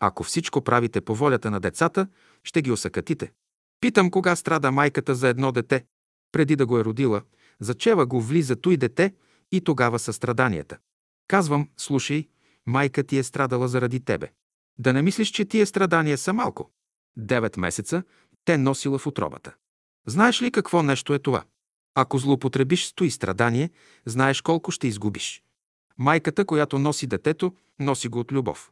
Ако 0.00 0.22
всичко 0.22 0.60
правите 0.60 1.00
по 1.00 1.14
волята 1.14 1.50
на 1.50 1.60
децата, 1.60 2.08
ще 2.44 2.62
ги 2.62 2.70
усъкатите. 2.70 3.32
Питам 3.80 4.10
кога 4.10 4.36
страда 4.36 4.72
майката 4.72 5.14
за 5.14 5.28
едно 5.28 5.52
дете. 5.52 5.84
Преди 6.32 6.56
да 6.56 6.66
го 6.66 6.78
е 6.78 6.84
родила, 6.84 7.22
зачева 7.60 8.06
го 8.06 8.20
влиза 8.20 8.56
той 8.56 8.76
дете 8.76 9.14
и 9.52 9.60
тогава 9.60 9.98
са 9.98 10.12
страданията. 10.12 10.78
Казвам, 11.28 11.68
слушай, 11.76 12.28
майка 12.66 13.04
ти 13.04 13.18
е 13.18 13.22
страдала 13.22 13.68
заради 13.68 14.00
тебе. 14.00 14.32
Да 14.78 14.92
не 14.92 15.02
мислиш, 15.02 15.28
че 15.28 15.44
тия 15.44 15.66
страдания 15.66 16.18
са 16.18 16.32
малко. 16.32 16.70
Девет 17.16 17.56
месеца 17.56 18.02
те 18.44 18.58
носила 18.58 18.98
в 18.98 19.06
отробата. 19.06 19.54
Знаеш 20.06 20.42
ли 20.42 20.50
какво 20.50 20.82
нещо 20.82 21.14
е 21.14 21.18
това? 21.18 21.44
Ако 21.94 22.18
злоупотребиш 22.18 22.86
с 22.86 22.94
и 23.04 23.10
страдание, 23.10 23.70
знаеш 24.06 24.40
колко 24.40 24.70
ще 24.70 24.88
изгубиш. 24.88 25.42
Майката, 25.98 26.44
която 26.44 26.78
носи 26.78 27.06
детето, 27.06 27.54
носи 27.78 28.08
го 28.08 28.18
от 28.20 28.32
любов. 28.32 28.70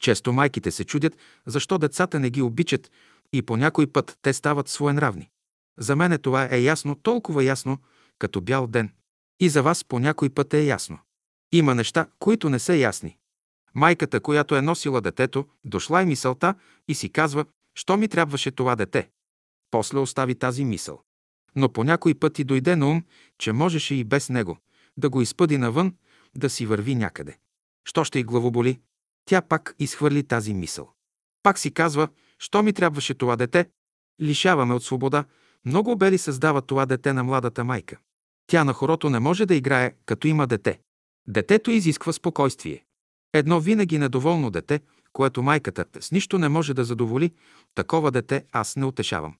Често 0.00 0.32
майките 0.32 0.70
се 0.70 0.84
чудят, 0.84 1.16
защо 1.46 1.78
децата 1.78 2.20
не 2.20 2.30
ги 2.30 2.42
обичат 2.42 2.90
и 3.32 3.42
по 3.42 3.56
някой 3.56 3.86
път 3.86 4.18
те 4.22 4.32
стават 4.32 4.68
своенравни. 4.68 5.30
За 5.78 5.96
мен 5.96 6.18
това 6.18 6.48
е 6.50 6.60
ясно, 6.60 6.94
толкова 6.94 7.44
ясно, 7.44 7.78
като 8.18 8.40
бял 8.40 8.66
ден. 8.66 8.92
И 9.40 9.48
за 9.48 9.62
вас 9.62 9.84
по 9.84 9.98
някой 9.98 10.30
път 10.30 10.54
е 10.54 10.64
ясно. 10.64 10.98
Има 11.52 11.74
неща, 11.74 12.06
които 12.18 12.48
не 12.48 12.58
са 12.58 12.74
ясни. 12.74 13.16
Майката, 13.74 14.20
която 14.20 14.56
е 14.56 14.62
носила 14.62 15.00
детето, 15.00 15.46
дошла 15.64 16.02
и 16.02 16.06
мисълта 16.06 16.54
и 16.88 16.94
си 16.94 17.08
казва, 17.08 17.44
що 17.74 17.96
ми 17.96 18.08
трябваше 18.08 18.50
това 18.50 18.76
дете. 18.76 19.10
После 19.70 19.98
остави 19.98 20.34
тази 20.34 20.64
мисъл. 20.64 21.02
Но 21.56 21.72
по 21.72 21.84
някой 21.84 22.14
път 22.14 22.38
и 22.38 22.44
дойде 22.44 22.76
на 22.76 22.90
ум, 22.90 23.04
че 23.38 23.52
можеше 23.52 23.94
и 23.94 24.04
без 24.04 24.28
него 24.28 24.58
да 24.96 25.10
го 25.10 25.22
изпъди 25.22 25.58
навън, 25.58 25.94
да 26.36 26.50
си 26.50 26.66
върви 26.66 26.94
някъде. 26.94 27.38
Що 27.84 28.04
ще 28.04 28.18
й 28.18 28.24
главоболи? 28.24 28.80
Тя 29.24 29.42
пак 29.42 29.74
изхвърли 29.78 30.22
тази 30.22 30.54
мисъл. 30.54 30.90
Пак 31.42 31.58
си 31.58 31.70
казва, 31.70 32.08
що 32.38 32.62
ми 32.62 32.72
трябваше 32.72 33.14
това 33.14 33.36
дете? 33.36 33.68
Лишаваме 34.20 34.74
от 34.74 34.84
свобода. 34.84 35.24
Много 35.64 35.96
бели 35.96 36.18
създава 36.18 36.62
това 36.62 36.86
дете 36.86 37.12
на 37.12 37.24
младата 37.24 37.64
майка. 37.64 37.96
Тя 38.46 38.64
на 38.64 38.72
хорото 38.72 39.10
не 39.10 39.18
може 39.18 39.46
да 39.46 39.54
играе, 39.54 39.94
като 40.06 40.28
има 40.28 40.46
дете. 40.46 40.80
Детето 41.28 41.70
изисква 41.70 42.12
спокойствие. 42.12 42.84
Едно 43.32 43.60
винаги 43.60 43.98
недоволно 43.98 44.50
дете, 44.50 44.80
което 45.12 45.42
майката 45.42 45.84
с 46.00 46.12
нищо 46.12 46.38
не 46.38 46.48
може 46.48 46.74
да 46.74 46.84
задоволи, 46.84 47.32
такова 47.74 48.10
дете 48.10 48.44
аз 48.52 48.76
не 48.76 48.84
утешавам. 48.84 49.36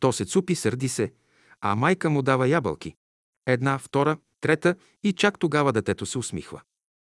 То 0.00 0.12
се 0.12 0.24
цупи, 0.24 0.54
сърди 0.54 0.88
се, 0.88 1.12
а 1.60 1.74
майка 1.74 2.10
му 2.10 2.22
дава 2.22 2.48
ябълки. 2.48 2.94
Една, 3.46 3.78
втора, 3.78 4.16
трета 4.40 4.74
и 5.02 5.12
чак 5.12 5.38
тогава 5.38 5.72
детето 5.72 6.06
се 6.06 6.18
усмихва. 6.18 6.60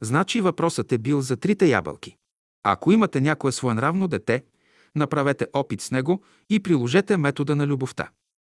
Значи 0.01 0.41
въпросът 0.41 0.91
е 0.91 0.97
бил 0.97 1.21
за 1.21 1.37
трите 1.37 1.65
ябълки. 1.65 2.15
Ако 2.63 2.91
имате 2.91 3.21
някое 3.21 3.51
своенравно 3.51 4.07
дете, 4.07 4.43
направете 4.95 5.47
опит 5.53 5.81
с 5.81 5.91
него 5.91 6.23
и 6.49 6.59
приложете 6.59 7.17
метода 7.17 7.55
на 7.55 7.67
любовта. 7.67 8.09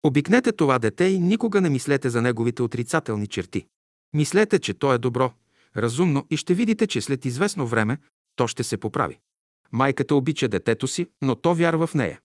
Обикнете 0.03 0.51
това 0.51 0.79
дете 0.79 1.05
и 1.05 1.19
никога 1.19 1.61
не 1.61 1.69
мислете 1.69 2.09
за 2.09 2.21
неговите 2.21 2.61
отрицателни 2.63 3.27
черти. 3.27 3.65
Мислете, 4.13 4.59
че 4.59 4.73
то 4.73 4.93
е 4.93 4.97
добро, 4.97 5.33
разумно 5.77 6.25
и 6.29 6.37
ще 6.37 6.53
видите, 6.53 6.87
че 6.87 7.01
след 7.01 7.25
известно 7.25 7.67
време 7.67 7.97
то 8.35 8.47
ще 8.47 8.63
се 8.63 8.77
поправи. 8.77 9.19
Майката 9.71 10.15
обича 10.15 10.47
детето 10.47 10.87
си, 10.87 11.07
но 11.21 11.35
то 11.35 11.55
вярва 11.55 11.87
в 11.87 11.93
нея. 11.93 12.19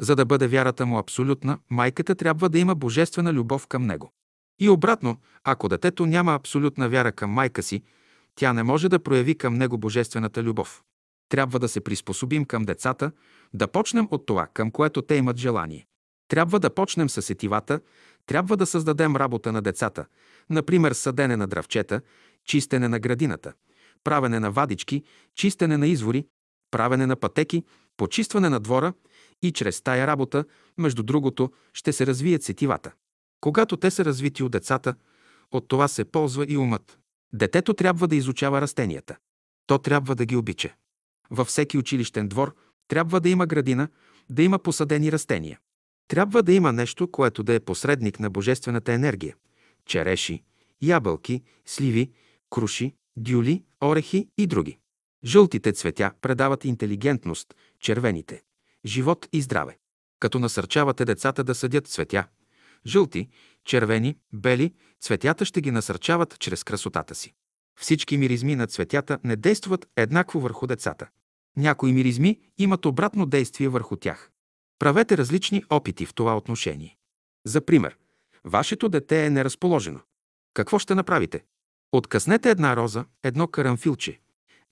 За 0.00 0.16
да 0.16 0.24
бъде 0.24 0.48
вярата 0.48 0.86
му 0.86 0.98
абсолютна, 0.98 1.58
майката 1.70 2.14
трябва 2.14 2.48
да 2.48 2.58
има 2.58 2.74
божествена 2.74 3.32
любов 3.32 3.66
към 3.66 3.86
него. 3.86 4.12
И 4.60 4.68
обратно, 4.68 5.16
ако 5.44 5.68
детето 5.68 6.06
няма 6.06 6.34
абсолютна 6.34 6.88
вяра 6.88 7.12
към 7.12 7.30
майка 7.30 7.62
си, 7.62 7.82
тя 8.34 8.52
не 8.52 8.62
може 8.62 8.88
да 8.88 8.98
прояви 8.98 9.34
към 9.34 9.54
него 9.54 9.78
божествената 9.78 10.42
любов. 10.42 10.82
Трябва 11.28 11.58
да 11.58 11.68
се 11.68 11.80
приспособим 11.80 12.44
към 12.44 12.64
децата, 12.64 13.12
да 13.54 13.68
почнем 13.68 14.08
от 14.10 14.26
това, 14.26 14.46
към 14.54 14.70
което 14.70 15.02
те 15.02 15.14
имат 15.14 15.36
желание. 15.36 15.86
Трябва 16.28 16.60
да 16.60 16.74
почнем 16.74 17.08
с 17.08 17.22
сетивата, 17.22 17.80
трябва 18.26 18.56
да 18.56 18.66
създадем 18.66 19.16
работа 19.16 19.52
на 19.52 19.62
децата, 19.62 20.06
например 20.50 20.92
съдене 20.92 21.36
на 21.36 21.46
дравчета, 21.46 22.00
чистене 22.44 22.88
на 22.88 22.98
градината, 22.98 23.52
правене 24.04 24.40
на 24.40 24.50
вадички, 24.50 25.02
чистене 25.34 25.76
на 25.76 25.86
извори, 25.86 26.26
правене 26.70 27.06
на 27.06 27.16
пътеки, 27.16 27.64
почистване 27.96 28.48
на 28.48 28.60
двора 28.60 28.92
и 29.42 29.52
чрез 29.52 29.82
тая 29.82 30.06
работа, 30.06 30.44
между 30.78 31.02
другото, 31.02 31.52
ще 31.72 31.92
се 31.92 32.06
развият 32.06 32.42
сетивата. 32.42 32.92
Когато 33.44 33.76
те 33.76 33.90
са 33.90 34.04
развити 34.04 34.42
от 34.42 34.52
децата, 34.52 34.94
от 35.52 35.68
това 35.68 35.88
се 35.88 36.04
ползва 36.04 36.46
и 36.48 36.56
умът. 36.56 36.98
Детето 37.32 37.74
трябва 37.74 38.08
да 38.08 38.16
изучава 38.16 38.60
растенията. 38.60 39.16
То 39.66 39.78
трябва 39.78 40.14
да 40.14 40.26
ги 40.26 40.36
обича. 40.36 40.74
Във 41.30 41.48
всеки 41.48 41.78
училищен 41.78 42.28
двор 42.28 42.54
трябва 42.88 43.20
да 43.20 43.28
има 43.28 43.46
градина, 43.46 43.88
да 44.30 44.42
има 44.42 44.58
посадени 44.58 45.12
растения. 45.12 45.58
Трябва 46.08 46.42
да 46.42 46.52
има 46.52 46.72
нещо, 46.72 47.10
което 47.10 47.42
да 47.42 47.54
е 47.54 47.60
посредник 47.60 48.20
на 48.20 48.30
божествената 48.30 48.92
енергия. 48.92 49.36
Череши, 49.86 50.42
ябълки, 50.82 51.42
сливи, 51.66 52.10
круши, 52.50 52.94
дюли, 53.16 53.62
орехи 53.84 54.28
и 54.38 54.46
други. 54.46 54.78
Жълтите 55.24 55.72
цветя 55.72 56.12
предават 56.20 56.64
интелигентност, 56.64 57.54
червените– 57.80 58.42
живот 58.86 59.28
и 59.32 59.42
здраве. 59.42 59.78
Като 60.20 60.38
насърчавате 60.38 61.04
децата 61.04 61.44
да 61.44 61.54
съдят 61.54 61.86
цветя, 61.88 62.26
жълти, 62.86 63.28
червени, 63.64 64.16
бели, 64.32 64.74
цветята 65.00 65.44
ще 65.44 65.60
ги 65.60 65.70
насърчават 65.70 66.38
чрез 66.38 66.64
красотата 66.64 67.14
си. 67.14 67.34
Всички 67.80 68.16
миризми 68.18 68.56
на 68.56 68.66
цветята 68.66 69.18
не 69.24 69.36
действат 69.36 69.86
еднакво 69.96 70.40
върху 70.40 70.66
децата. 70.66 71.08
Някои 71.56 71.92
миризми 71.92 72.40
имат 72.58 72.86
обратно 72.86 73.26
действие 73.26 73.68
върху 73.68 73.96
тях. 73.96 74.30
Правете 74.78 75.16
различни 75.16 75.64
опити 75.70 76.06
в 76.06 76.14
това 76.14 76.36
отношение. 76.36 76.96
За 77.46 77.60
пример, 77.60 77.96
вашето 78.44 78.88
дете 78.88 79.26
е 79.26 79.30
неразположено. 79.30 80.00
Какво 80.54 80.78
ще 80.78 80.94
направите? 80.94 81.44
Откъснете 81.92 82.50
една 82.50 82.76
роза, 82.76 83.04
едно 83.22 83.48
карамфилче, 83.48 84.20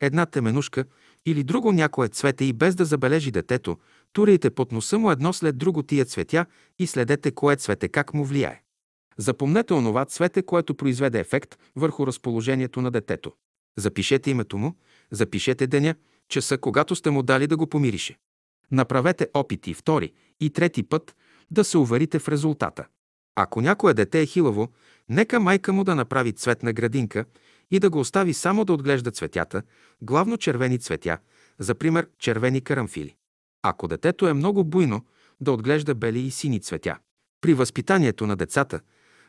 една 0.01 0.27
теменушка 0.27 0.85
или 1.27 1.45
друго 1.45 1.73
някое 1.73 2.09
цвете 2.09 2.45
и 2.45 2.53
без 2.53 2.75
да 2.75 2.85
забележи 2.85 3.31
детето, 3.31 3.79
туряйте 4.13 4.51
под 4.51 4.73
носа 4.73 4.99
му 4.99 5.11
едно 5.11 5.33
след 5.33 5.59
друго 5.59 5.83
тия 5.83 6.05
цветя 6.05 6.47
и 6.79 6.87
следете 6.87 7.31
кое 7.31 7.57
цвете 7.57 7.89
как 7.89 8.15
му 8.15 8.25
влияе. 8.25 8.63
Запомнете 9.17 9.75
онова 9.75 10.05
цвете, 10.05 10.43
което 10.43 10.75
произведе 10.75 11.21
ефект 11.21 11.59
върху 11.77 12.07
разположението 12.07 12.81
на 12.81 12.91
детето. 12.91 13.33
Запишете 13.79 14.31
името 14.31 14.59
му, 14.59 14.75
запишете 15.11 15.67
деня, 15.67 15.95
часа, 16.29 16.59
когато 16.59 16.95
сте 16.95 17.11
му 17.11 17.23
дали 17.23 17.47
да 17.47 17.57
го 17.57 17.67
помирише. 17.67 18.19
Направете 18.71 19.29
опити 19.35 19.75
втори 19.75 20.13
и 20.41 20.51
трети 20.51 20.83
път 20.83 21.17
да 21.51 21.65
се 21.65 21.79
уверите 21.79 22.19
в 22.19 22.29
резултата. 22.29 22.87
Ако 23.35 23.61
някое 23.61 23.95
дете 23.95 24.21
е 24.21 24.27
хилаво, 24.27 24.69
нека 25.09 25.41
майка 25.41 25.73
му 25.73 25.85
да 25.85 25.95
направи 25.95 26.33
цветна 26.33 26.73
градинка 26.73 27.25
и 27.71 27.79
да 27.79 27.91
го 27.91 28.01
остави 28.01 28.35
само 28.35 28.65
да 28.65 28.73
отглежда 28.73 29.11
цветята, 29.11 29.63
главно 30.03 30.37
червени 30.37 30.79
цветя, 30.79 31.19
за 31.59 31.75
пример 31.75 32.09
червени 32.19 32.61
карамфили. 32.61 33.15
Ако 33.63 33.89
детето 33.89 34.29
е 34.29 34.33
много 34.33 34.65
буйно, 34.65 35.05
да 35.41 35.53
отглежда 35.53 35.95
бели 35.95 36.21
и 36.21 36.31
сини 36.31 36.61
цветя. 36.61 36.99
При 37.41 37.55
възпитанието 37.55 38.27
на 38.27 38.37
децата 38.37 38.81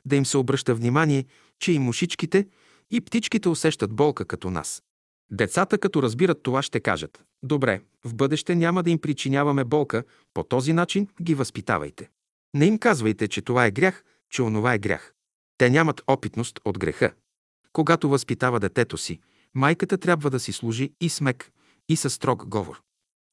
да 0.05 0.15
им 0.15 0.25
се 0.25 0.37
обръща 0.37 0.75
внимание, 0.75 1.25
че 1.59 1.71
и 1.71 1.79
мушичките, 1.79 2.47
и 2.91 3.01
птичките 3.01 3.49
усещат 3.49 3.93
болка 3.93 4.25
като 4.25 4.49
нас. 4.49 4.83
Децата, 5.31 5.77
като 5.77 6.03
разбират 6.03 6.43
това, 6.43 6.61
ще 6.61 6.79
кажат 6.79 7.23
«Добре, 7.43 7.81
в 8.05 8.15
бъдеще 8.15 8.55
няма 8.55 8.83
да 8.83 8.89
им 8.89 8.99
причиняваме 8.99 9.63
болка, 9.63 10.03
по 10.33 10.43
този 10.43 10.73
начин 10.73 11.07
ги 11.21 11.35
възпитавайте». 11.35 12.09
Не 12.53 12.65
им 12.65 12.77
казвайте, 12.77 13.27
че 13.27 13.41
това 13.41 13.65
е 13.65 13.71
грях, 13.71 14.03
че 14.29 14.41
онова 14.41 14.73
е 14.73 14.79
грях. 14.79 15.13
Те 15.57 15.69
нямат 15.69 16.01
опитност 16.07 16.59
от 16.65 16.79
греха. 16.79 17.13
Когато 17.73 18.09
възпитава 18.09 18.59
детето 18.59 18.97
си, 18.97 19.19
майката 19.53 19.97
трябва 19.97 20.29
да 20.29 20.39
си 20.39 20.53
служи 20.53 20.93
и 21.01 21.09
смек, 21.09 21.51
и 21.89 21.95
със 21.95 22.13
строг 22.13 22.45
говор. 22.47 22.81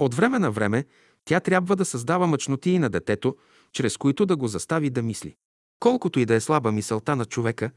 От 0.01 0.15
време 0.15 0.39
на 0.39 0.51
време 0.51 0.85
тя 1.25 1.41
трябва 1.41 1.77
да 1.77 1.85
създава 1.85 2.27
мъчноти 2.27 2.79
на 2.79 2.91
детето, 2.91 3.37
чрез 3.73 3.97
които 3.97 4.27
да 4.27 4.37
го 4.37 4.49
застави 4.49 4.91
да 4.91 5.03
мисли. 5.03 5.35
Колкото 5.81 6.21
и 6.21 6.27
да 6.27 6.35
е 6.35 6.41
слаба 6.41 6.73
мисълта 6.73 7.17
на 7.17 7.25
човека, 7.25 7.71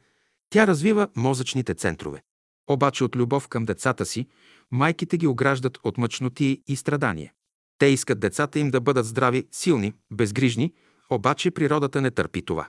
тя 0.50 0.68
развива 0.68 1.08
мозъчните 1.16 1.74
центрове. 1.74 2.24
Обаче 2.70 3.04
от 3.04 3.16
любов 3.16 3.48
към 3.48 3.66
децата 3.66 4.06
си, 4.06 4.28
майките 4.72 5.18
ги 5.18 5.28
ограждат 5.28 5.80
от 5.84 5.98
мъчноти 5.98 6.62
и 6.68 6.76
страдания. 6.76 7.34
Те 7.78 7.86
искат 7.86 8.20
децата 8.20 8.60
им 8.60 8.72
да 8.72 8.82
бъдат 8.82 9.06
здрави, 9.06 9.48
силни, 9.52 9.94
безгрижни, 10.12 10.74
обаче 11.10 11.52
природата 11.52 12.02
не 12.02 12.12
търпи 12.12 12.42
това. 12.42 12.68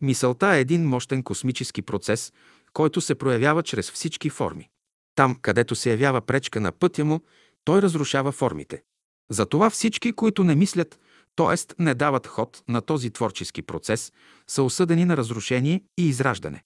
Мисълта 0.00 0.56
е 0.56 0.60
един 0.60 0.88
мощен 0.88 1.22
космически 1.22 1.82
процес, 1.82 2.32
който 2.72 3.00
се 3.00 3.14
проявява 3.14 3.62
чрез 3.62 3.90
всички 3.90 4.30
форми. 4.30 4.68
Там, 5.14 5.36
където 5.42 5.74
се 5.74 5.90
явява 5.90 6.20
пречка 6.20 6.60
на 6.60 6.72
пътя 6.72 7.04
му, 7.04 7.20
той 7.64 7.82
разрушава 7.82 8.32
формите. 8.32 8.82
Затова 9.30 9.70
всички, 9.70 10.12
които 10.12 10.44
не 10.44 10.54
мислят, 10.54 11.00
т.е. 11.36 11.82
не 11.82 11.94
дават 11.94 12.26
ход 12.26 12.62
на 12.68 12.80
този 12.80 13.10
творчески 13.10 13.62
процес, 13.62 14.12
са 14.46 14.62
осъдени 14.62 15.04
на 15.04 15.16
разрушение 15.16 15.82
и 15.98 16.08
израждане. 16.08 16.62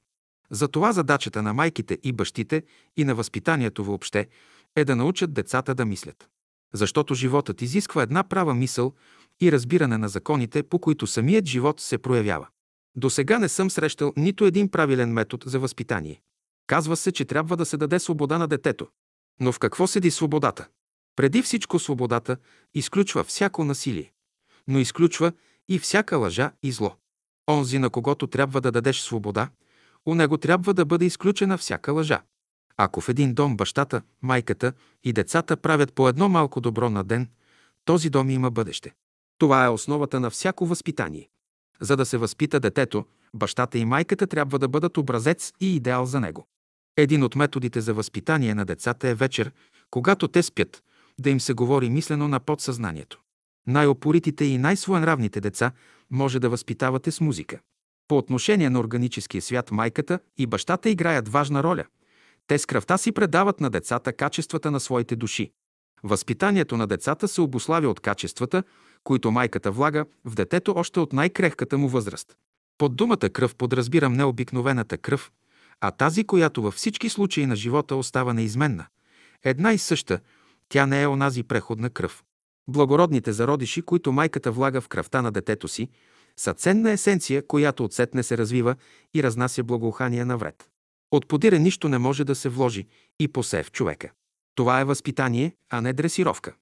Затова 0.51 0.93
задачата 0.93 1.43
на 1.43 1.55
майките 1.55 1.99
и 2.03 2.13
бащите 2.13 2.63
и 2.97 3.05
на 3.05 3.15
възпитанието 3.15 3.85
въобще 3.85 4.29
е 4.77 4.85
да 4.85 4.97
научат 4.97 5.33
децата 5.33 5.75
да 5.75 5.85
мислят. 5.85 6.29
Защото 6.75 7.15
животът 7.15 7.63
изисква 7.63 8.03
една 8.03 8.23
права 8.23 8.55
мисъл 8.55 8.95
и 9.41 9.53
разбиране 9.53 9.99
на 9.99 10.09
законите, 10.09 10.63
по 10.63 10.79
които 10.79 11.07
самият 11.07 11.47
живот 11.47 11.81
се 11.81 11.99
проявява. 11.99 12.49
До 12.97 13.11
сега 13.11 13.39
не 13.39 13.49
съм 13.49 13.71
срещал 13.71 14.13
нито 14.17 14.45
един 14.45 14.71
правилен 14.71 15.13
метод 15.13 15.51
за 15.51 15.59
възпитание. 15.59 16.21
Казва 16.67 16.97
се, 16.97 17.13
че 17.13 17.25
трябва 17.25 17.57
да 17.57 17.65
се 17.65 17.77
даде 17.77 17.99
свобода 17.99 18.39
на 18.39 18.49
детето. 18.49 18.89
Но 19.41 19.53
в 19.53 19.59
какво 19.59 19.87
седи 19.87 20.11
свободата? 20.11 20.69
Преди 21.21 21.43
всичко 21.43 21.79
свободата 21.79 22.37
изключва 22.75 23.25
всяко 23.25 23.65
насилие, 23.65 24.13
но 24.69 24.79
изключва 24.79 25.33
и 25.69 25.79
всяка 25.79 26.17
лъжа 26.17 26.53
и 26.63 26.73
зло. 26.73 26.97
Онзи, 27.51 27.79
на 27.79 27.91
когото 27.91 28.27
трябва 28.27 28.61
да 28.61 28.73
дадеш 28.73 29.01
свобода, 29.01 29.49
у 30.07 30.15
него 30.15 30.39
трябва 30.39 30.75
да 30.75 30.85
бъде 30.85 31.05
изключена 31.05 31.59
всяка 31.59 31.93
лъжа. 31.93 32.23
Ако 32.77 33.01
в 33.01 33.09
един 33.09 33.35
дом 33.35 33.57
бащата, 33.57 34.03
майката 34.23 34.73
и 35.05 35.13
децата 35.13 35.57
правят 35.57 35.93
по 35.93 36.09
едно 36.09 36.29
малко 36.29 36.61
добро 36.61 36.91
на 36.91 37.05
ден, 37.05 37.29
този 37.85 38.11
дом 38.11 38.31
има 38.31 38.51
бъдеще. 38.51 38.95
Това 39.39 39.65
е 39.65 39.69
основата 39.69 40.21
на 40.21 40.31
всяко 40.31 40.67
възпитание. 40.67 41.29
За 41.81 41.97
да 41.97 42.07
се 42.07 42.17
възпита 42.17 42.61
детето, 42.61 43.05
бащата 43.35 43.79
и 43.79 43.85
майката 43.85 44.27
трябва 44.27 44.59
да 44.59 44.69
бъдат 44.69 44.97
образец 44.97 45.53
и 45.61 45.77
идеал 45.77 46.07
за 46.07 46.21
него. 46.21 46.47
Един 46.97 47.23
от 47.23 47.37
методите 47.37 47.81
за 47.81 47.95
възпитание 47.95 48.55
на 48.55 48.65
децата 48.65 49.09
е 49.09 49.15
вечер, 49.15 49.53
когато 49.91 50.29
те 50.29 50.43
спят, 50.43 50.83
да 51.21 51.31
им 51.31 51.41
се 51.41 51.53
говори 51.53 51.91
мислено 51.91 52.29
на 52.29 52.41
подсъзнанието. 52.41 53.21
Най-опоритите 53.67 54.45
и 54.45 54.59
най-своенравните 54.59 55.41
деца 55.41 55.73
може 56.11 56.41
да 56.41 56.49
възпитавате 56.49 57.11
с 57.11 57.21
музика. 57.21 57.61
По 58.09 58.19
отношение 58.19 58.71
на 58.71 58.81
органическия 58.81 59.43
свят 59.43 59.71
майката 59.71 60.21
и 60.39 60.47
бащата 60.47 60.91
играят 60.91 61.29
важна 61.29 61.63
роля. 61.63 61.85
Те 62.47 62.59
с 62.59 62.67
кръвта 62.67 62.99
си 62.99 63.13
предават 63.13 63.61
на 63.61 63.71
децата 63.71 64.13
качествата 64.13 64.71
на 64.71 64.81
своите 64.81 65.17
души. 65.17 65.53
Възпитанието 66.03 66.77
на 66.77 66.87
децата 66.87 67.29
се 67.29 67.41
обославя 67.41 67.89
от 67.89 68.01
качествата, 68.01 68.63
които 69.05 69.31
майката 69.31 69.71
влага 69.71 70.05
в 70.25 70.35
детето 70.35 70.73
още 70.77 71.01
от 71.01 71.13
най-крехката 71.13 71.79
му 71.79 71.89
възраст. 71.89 72.37
Под 72.79 72.97
думата 72.97 73.17
кръв 73.17 73.55
подразбирам 73.55 74.13
не 74.13 74.25
обикновената 74.25 74.99
кръв, 74.99 75.33
а 75.81 75.91
тази, 75.91 76.25
която 76.25 76.63
във 76.63 76.75
всички 76.75 77.09
случаи 77.09 77.47
на 77.47 77.57
живота 77.57 77.97
остава 77.97 78.33
неизменна. 78.33 78.87
Една 79.45 79.73
и 79.73 79.79
съща, 79.79 80.21
тя 80.73 80.87
не 80.87 81.03
е 81.03 81.07
онази 81.07 81.43
преходна 81.43 81.91
кръв. 81.91 82.25
Благородните 82.69 83.33
зародиши, 83.33 83.83
които 83.83 84.13
майката 84.13 84.53
влага 84.53 84.81
в 84.81 84.89
кръвта 84.89 85.23
на 85.23 85.33
детето 85.33 85.69
си, 85.69 85.89
са 86.37 86.55
ценна 86.55 86.91
есенция, 86.91 87.47
която 87.47 87.85
отсетне 87.85 88.23
се 88.23 88.39
развива 88.39 88.77
и 89.15 89.23
разнася 89.23 89.65
благоухание 89.65 90.25
навред. 90.25 90.69
От 91.11 91.29
подире 91.29 91.59
нищо 91.59 91.89
не 91.89 91.99
може 91.99 92.25
да 92.25 92.35
се 92.35 92.49
вложи 92.49 92.87
и 93.21 93.29
посе 93.29 93.63
в 93.63 93.73
човека. 93.73 94.11
Това 94.55 94.81
е 94.81 94.85
възпитание, 94.85 95.57
а 95.71 95.81
не 95.81 95.93
дресировка. 95.93 96.55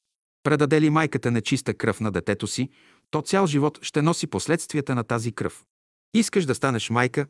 Предаде 0.43 0.81
ли 0.81 0.91
майката 0.91 1.31
нечиста 1.31 1.75
кръв 1.75 2.01
на 2.01 2.13
детето 2.13 2.47
си, 2.47 2.69
то 3.11 3.23
цял 3.23 3.47
живот 3.47 3.79
ще 3.83 4.03
носи 4.03 4.27
последствията 4.27 4.95
на 4.95 5.05
тази 5.05 5.33
кръв. 5.33 5.65
Искаш 6.15 6.45
да 6.45 6.55
станеш 6.55 6.91
майка, 6.91 7.27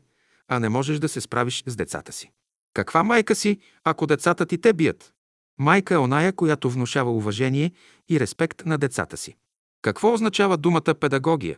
а 0.47 0.59
не 0.59 0.69
можеш 0.69 0.99
да 0.99 1.09
се 1.09 1.21
справиш 1.21 1.63
с 1.67 1.75
децата 1.75 2.11
си. 2.11 2.31
Каква 2.73 3.03
майка 3.03 3.35
си, 3.35 3.59
ако 3.83 4.07
децата 4.07 4.45
ти 4.45 4.57
те 4.57 4.73
бият? 4.73 5.13
Майка 5.59 5.93
е 5.93 5.97
оная, 5.97 6.33
която 6.33 6.69
внушава 6.69 7.11
уважение 7.11 7.71
и 8.09 8.19
респект 8.19 8.65
на 8.65 8.77
децата 8.77 9.17
си. 9.17 9.35
Какво 9.81 10.13
означава 10.13 10.57
думата 10.57 10.95
педагогия? 10.99 11.57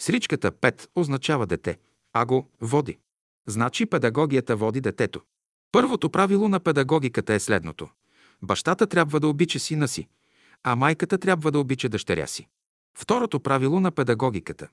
Сричката 0.00 0.52
пет 0.52 0.88
означава 0.96 1.46
дете, 1.46 1.78
а 2.12 2.26
го 2.26 2.48
води. 2.60 2.98
Значи 3.46 3.86
педагогията 3.86 4.56
води 4.56 4.80
детето. 4.80 5.20
Първото 5.72 6.10
правило 6.10 6.48
на 6.48 6.60
педагогиката 6.60 7.34
е 7.34 7.40
следното. 7.40 7.88
Бащата 8.42 8.86
трябва 8.86 9.20
да 9.20 9.28
обича 9.28 9.58
сина 9.58 9.88
си, 9.88 10.08
а 10.62 10.76
майката 10.76 11.18
трябва 11.18 11.52
да 11.52 11.58
обича 11.58 11.88
дъщеря 11.88 12.26
си. 12.26 12.48
Второто 12.98 13.40
правило 13.40 13.80
на 13.80 13.90
педагогиката. 13.90 14.68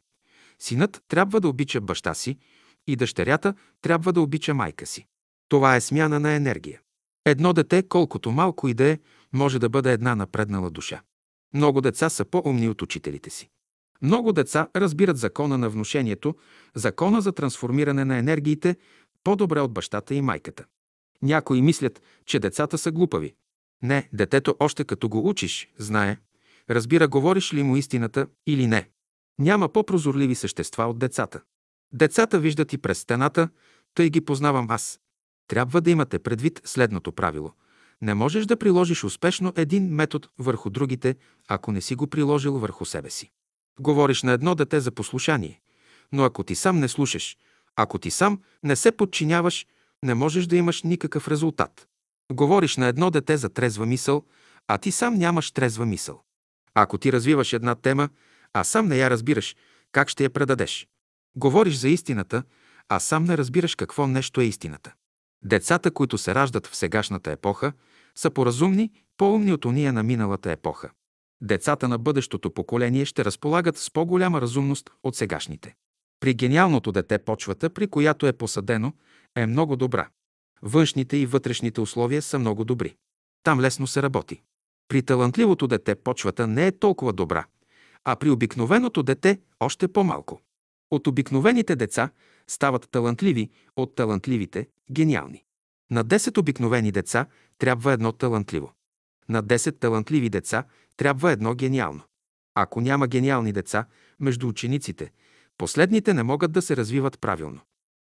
Синът 0.60 1.04
трябва 1.08 1.42
да 1.42 1.50
обича 1.50 1.82
баща 1.82 2.14
си 2.14 2.38
и 2.88 2.96
дъщерята 2.96 3.54
трябва 3.82 4.14
да 4.14 4.22
обича 4.22 4.54
майка 4.54 4.86
си. 4.86 5.06
Това 5.50 5.76
е 5.76 5.82
смяна 5.82 6.20
на 6.20 6.32
енергия. 6.32 6.80
Едно 7.28 7.54
дете, 7.54 7.84
колкото 7.84 8.32
малко 8.32 8.68
и 8.68 8.74
да 8.74 8.86
е, 8.86 9.00
може 9.34 9.60
да 9.60 9.70
бъде 9.70 9.92
една 9.92 10.16
напреднала 10.16 10.70
душа. 10.70 11.02
Много 11.54 11.82
деца 11.82 12.10
са 12.10 12.26
по-умни 12.26 12.70
от 12.70 12.82
учителите 12.82 13.30
си. 13.30 13.50
Много 14.02 14.34
деца 14.34 14.68
разбират 14.76 15.18
закона 15.18 15.58
на 15.58 15.70
внушението, 15.70 16.36
закона 16.76 17.22
за 17.22 17.32
трансформиране 17.32 18.06
на 18.06 18.18
енергиите 18.18 18.76
по-добре 19.24 19.60
от 19.60 19.74
бащата 19.74 20.16
и 20.16 20.22
майката. 20.22 20.66
Някои 21.22 21.62
мислят, 21.62 22.02
че 22.26 22.40
децата 22.40 22.78
са 22.78 22.92
глупави. 22.92 23.34
Не, 23.84 24.10
детето 24.14 24.56
още 24.60 24.84
като 24.84 25.10
го 25.10 25.30
учиш, 25.30 25.70
знае. 25.78 26.18
Разбира 26.70 27.08
говориш 27.08 27.54
ли 27.54 27.64
му 27.64 27.78
истината 27.78 28.28
или 28.46 28.68
не. 28.68 28.90
Няма 29.40 29.70
по-прозорливи 29.70 30.36
същества 30.36 30.84
от 30.86 31.00
децата. 31.00 31.42
Децата 31.94 32.40
виждат 32.40 32.74
и 32.74 32.78
през 32.78 33.00
стената, 33.00 33.50
тъй 33.96 34.10
ги 34.10 34.22
познавам 34.22 34.68
аз. 34.70 35.00
Трябва 35.48 35.82
да 35.82 35.92
имате 35.92 36.20
предвид 36.20 36.62
следното 36.66 37.12
правило. 37.12 37.54
Не 38.02 38.14
можеш 38.14 38.46
да 38.46 38.58
приложиш 38.58 39.04
успешно 39.04 39.54
един 39.56 39.88
метод 39.88 40.28
върху 40.40 40.70
другите, 40.70 41.16
ако 41.48 41.72
не 41.72 41.82
си 41.82 41.96
го 41.96 42.08
приложил 42.08 42.60
върху 42.60 42.86
себе 42.86 43.10
си. 43.10 43.32
Говориш 43.80 44.24
на 44.24 44.32
едно 44.32 44.56
дете 44.56 44.80
за 44.80 44.92
послушание, 44.92 45.62
но 46.12 46.24
ако 46.24 46.44
ти 46.44 46.56
сам 46.56 46.80
не 46.80 46.88
слушаш, 46.88 47.38
ако 47.76 47.98
ти 48.00 48.12
сам 48.12 48.42
не 48.64 48.76
се 48.76 48.92
подчиняваш, 48.92 49.68
не 50.04 50.14
можеш 50.14 50.46
да 50.46 50.56
имаш 50.56 50.84
никакъв 50.84 51.28
резултат. 51.28 51.88
Говориш 52.32 52.78
на 52.78 52.88
едно 52.88 53.12
дете 53.12 53.38
за 53.38 53.50
трезва 53.50 53.86
мисъл, 53.86 54.24
а 54.68 54.78
ти 54.78 54.92
сам 54.92 55.16
нямаш 55.16 55.52
трезва 55.52 55.86
мисъл. 55.86 56.22
Ако 56.74 56.98
ти 56.98 57.12
развиваш 57.12 57.54
една 57.54 57.76
тема, 57.76 58.10
а 58.54 58.64
сам 58.64 58.88
не 58.88 58.98
я 58.98 59.10
разбираш, 59.10 59.56
как 59.92 60.10
ще 60.10 60.24
я 60.24 60.30
предадеш? 60.30 60.88
Говориш 61.36 61.76
за 61.76 61.90
истината, 61.90 62.44
а 62.90 63.00
сам 63.00 63.24
не 63.24 63.38
разбираш 63.38 63.76
какво 63.76 64.08
нещо 64.08 64.42
е 64.42 64.46
истината. 64.46 64.94
Децата, 65.44 65.92
които 65.92 66.18
се 66.18 66.36
раждат 66.36 66.68
в 66.68 66.76
сегашната 66.76 67.32
епоха, 67.32 67.74
са 68.16 68.30
поразумни, 68.30 68.92
по-умни 69.18 69.54
от 69.54 69.66
уния 69.66 69.94
на 69.94 70.04
миналата 70.04 70.52
епоха. 70.52 70.90
Децата 71.42 71.88
на 71.88 71.98
бъдещото 71.98 72.52
поколение 72.52 73.06
ще 73.06 73.26
разполагат 73.26 73.78
с 73.78 73.92
по-голяма 73.92 74.42
разумност 74.42 74.90
от 75.04 75.16
сегашните. 75.16 75.76
При 76.20 76.34
гениалното 76.34 76.92
дете 76.92 77.18
почвата, 77.18 77.70
при 77.70 77.88
която 77.88 78.28
е 78.28 78.34
посадено, 78.34 78.94
е 79.36 79.46
много 79.46 79.76
добра. 79.76 80.10
Външните 80.62 81.18
и 81.18 81.26
вътрешните 81.26 81.82
условия 81.82 82.22
са 82.22 82.40
много 82.40 82.66
добри. 82.66 82.96
Там 83.44 83.60
лесно 83.60 83.88
се 83.88 84.02
работи. 84.02 84.42
При 84.88 85.02
талантливото 85.02 85.68
дете 85.68 85.96
почвата 85.96 86.48
не 86.48 86.68
е 86.68 86.72
толкова 86.72 87.14
добра, 87.14 87.46
а 88.04 88.16
при 88.16 88.30
обикновеното 88.30 89.04
дете 89.04 89.40
още 89.60 89.88
по-малко. 89.88 90.42
От 90.92 91.08
обикновените 91.08 91.76
деца 91.76 92.10
стават 92.48 92.90
талантливи, 92.92 93.50
от 93.76 93.96
талантливите– 93.96 94.68
гениални. 94.92 95.44
На 95.92 96.06
10 96.06 96.38
обикновени 96.38 96.92
деца 96.92 97.26
трябва 97.58 97.94
едно 97.94 98.12
талантливо. 98.12 98.74
На 99.30 99.44
10 99.44 99.80
талантливи 99.80 100.30
деца 100.30 100.64
трябва 100.98 101.32
едно 101.32 101.56
гениално. 101.56 102.04
Ако 102.56 102.82
няма 102.82 103.08
гениални 103.08 103.52
деца 103.54 103.86
между 104.20 104.48
учениците, 104.48 105.12
последните 105.58 106.14
не 106.14 106.24
могат 106.24 106.52
да 106.52 106.62
се 106.62 106.78
развиват 106.78 107.20
правилно. 107.20 107.60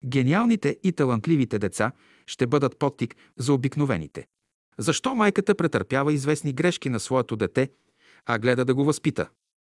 Гениалните 0.06 0.80
и 0.84 0.92
талантливите 0.92 1.60
деца 1.60 1.92
ще 2.28 2.48
бъдат 2.48 2.80
подтик 2.80 3.16
за 3.38 3.54
обикновените. 3.54 4.28
Защо 4.78 5.16
майката 5.16 5.56
претърпява 5.56 6.14
известни 6.14 6.54
грешки 6.54 6.90
на 6.90 7.00
своето 7.00 7.36
дете, 7.36 7.70
а 8.26 8.40
гледа 8.40 8.66
да 8.66 8.76
го 8.76 8.86
възпита? 8.86 9.30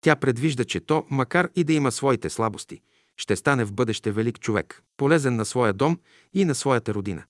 Тя 0.01 0.17
предвижда, 0.17 0.65
че 0.65 0.81
то, 0.81 1.07
макар 1.11 1.51
и 1.57 1.65
да 1.65 1.73
има 1.73 1.93
своите 1.93 2.31
слабости, 2.31 2.81
ще 3.17 3.37
стане 3.37 3.65
в 3.65 3.73
бъдеще 3.73 4.13
велик 4.13 4.41
човек, 4.41 4.83
полезен 4.97 5.37
на 5.37 5.45
своя 5.45 5.73
дом 5.73 5.99
и 6.35 6.45
на 6.45 6.55
своята 6.55 6.95
родина. 6.95 7.25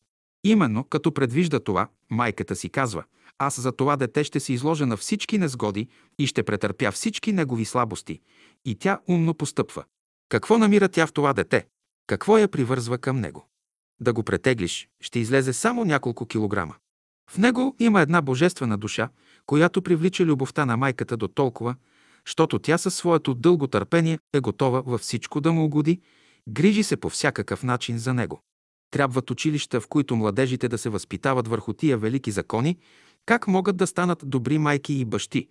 Именно 0.44 0.84
като 0.84 1.12
предвижда 1.12 1.60
това, 1.60 1.88
майката 2.10 2.56
си 2.56 2.68
казва, 2.68 3.04
аз 3.38 3.60
за 3.60 3.72
това 3.72 3.96
дете 3.96 4.24
ще 4.24 4.40
се 4.40 4.52
изложа 4.52 4.86
на 4.86 4.96
всички 4.96 5.38
незгоди 5.38 5.88
и 6.18 6.26
ще 6.26 6.42
претърпя 6.42 6.92
всички 6.92 7.32
негови 7.32 7.64
слабости. 7.64 8.20
И 8.64 8.74
тя 8.74 9.00
умно 9.08 9.34
постъпва. 9.34 9.84
Какво 10.28 10.58
намира 10.58 10.88
тя 10.88 11.06
в 11.06 11.12
това 11.12 11.32
дете? 11.32 11.66
Какво 12.06 12.38
я 12.38 12.48
привързва 12.48 12.98
към 12.98 13.20
него? 13.20 13.48
Да 14.00 14.12
го 14.12 14.22
претеглиш, 14.22 14.88
ще 15.00 15.18
излезе 15.18 15.52
само 15.52 15.84
няколко 15.84 16.26
килограма. 16.26 16.74
В 17.30 17.38
него 17.38 17.76
има 17.78 18.00
една 18.00 18.22
божествена 18.22 18.78
душа, 18.78 19.08
която 19.46 19.82
привлича 19.82 20.24
любовта 20.24 20.66
на 20.66 20.76
майката 20.76 21.16
до 21.16 21.28
толкова, 21.28 21.74
щото 22.26 22.58
тя 22.58 22.78
със 22.78 22.94
своето 22.94 23.34
дълго 23.34 23.66
търпение 23.66 24.18
е 24.34 24.40
готова 24.40 24.80
във 24.80 25.00
всичко 25.00 25.40
да 25.40 25.52
му 25.52 25.64
угоди, 25.64 26.00
грижи 26.48 26.82
се 26.82 26.96
по 26.96 27.08
всякакъв 27.08 27.62
начин 27.62 27.98
за 27.98 28.14
него. 28.14 28.40
Трябват 28.90 29.30
училища, 29.30 29.80
в 29.80 29.88
които 29.88 30.16
младежите 30.16 30.68
да 30.68 30.78
се 30.78 30.88
възпитават 30.88 31.48
върху 31.48 31.72
тия 31.72 31.98
велики 31.98 32.30
закони, 32.30 32.78
как 33.26 33.46
могат 33.46 33.76
да 33.76 33.86
станат 33.86 34.22
добри 34.24 34.58
майки 34.58 34.94
и 34.94 35.04
бащи, 35.04 35.48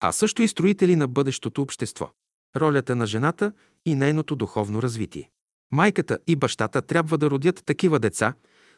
а 0.00 0.12
също 0.12 0.42
и 0.42 0.48
строители 0.48 0.96
на 0.96 1.08
бъдещото 1.08 1.62
общество. 1.62 2.10
ролята 2.56 2.96
на 2.96 3.06
жената 3.06 3.52
и 3.86 3.94
нейното 3.94 4.36
духовно 4.36 4.82
развитие. 4.82 5.30
Майката 5.72 6.18
и 6.26 6.36
бащата 6.36 6.82
трябва 6.82 7.18
да 7.18 7.30
родят 7.30 7.62
такива 7.64 7.98
деца, 7.98 8.34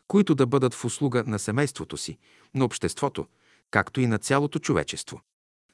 които 0.08 0.34
да 0.34 0.46
бъдат 0.46 0.74
в 0.74 0.84
услуга 0.84 1.24
на 1.26 1.38
семейството 1.38 1.96
си, 1.96 2.18
на 2.54 2.64
обществото, 2.64 3.26
както 3.70 4.00
и 4.00 4.06
на 4.06 4.18
цялото 4.18 4.58
човечество. 4.58 5.20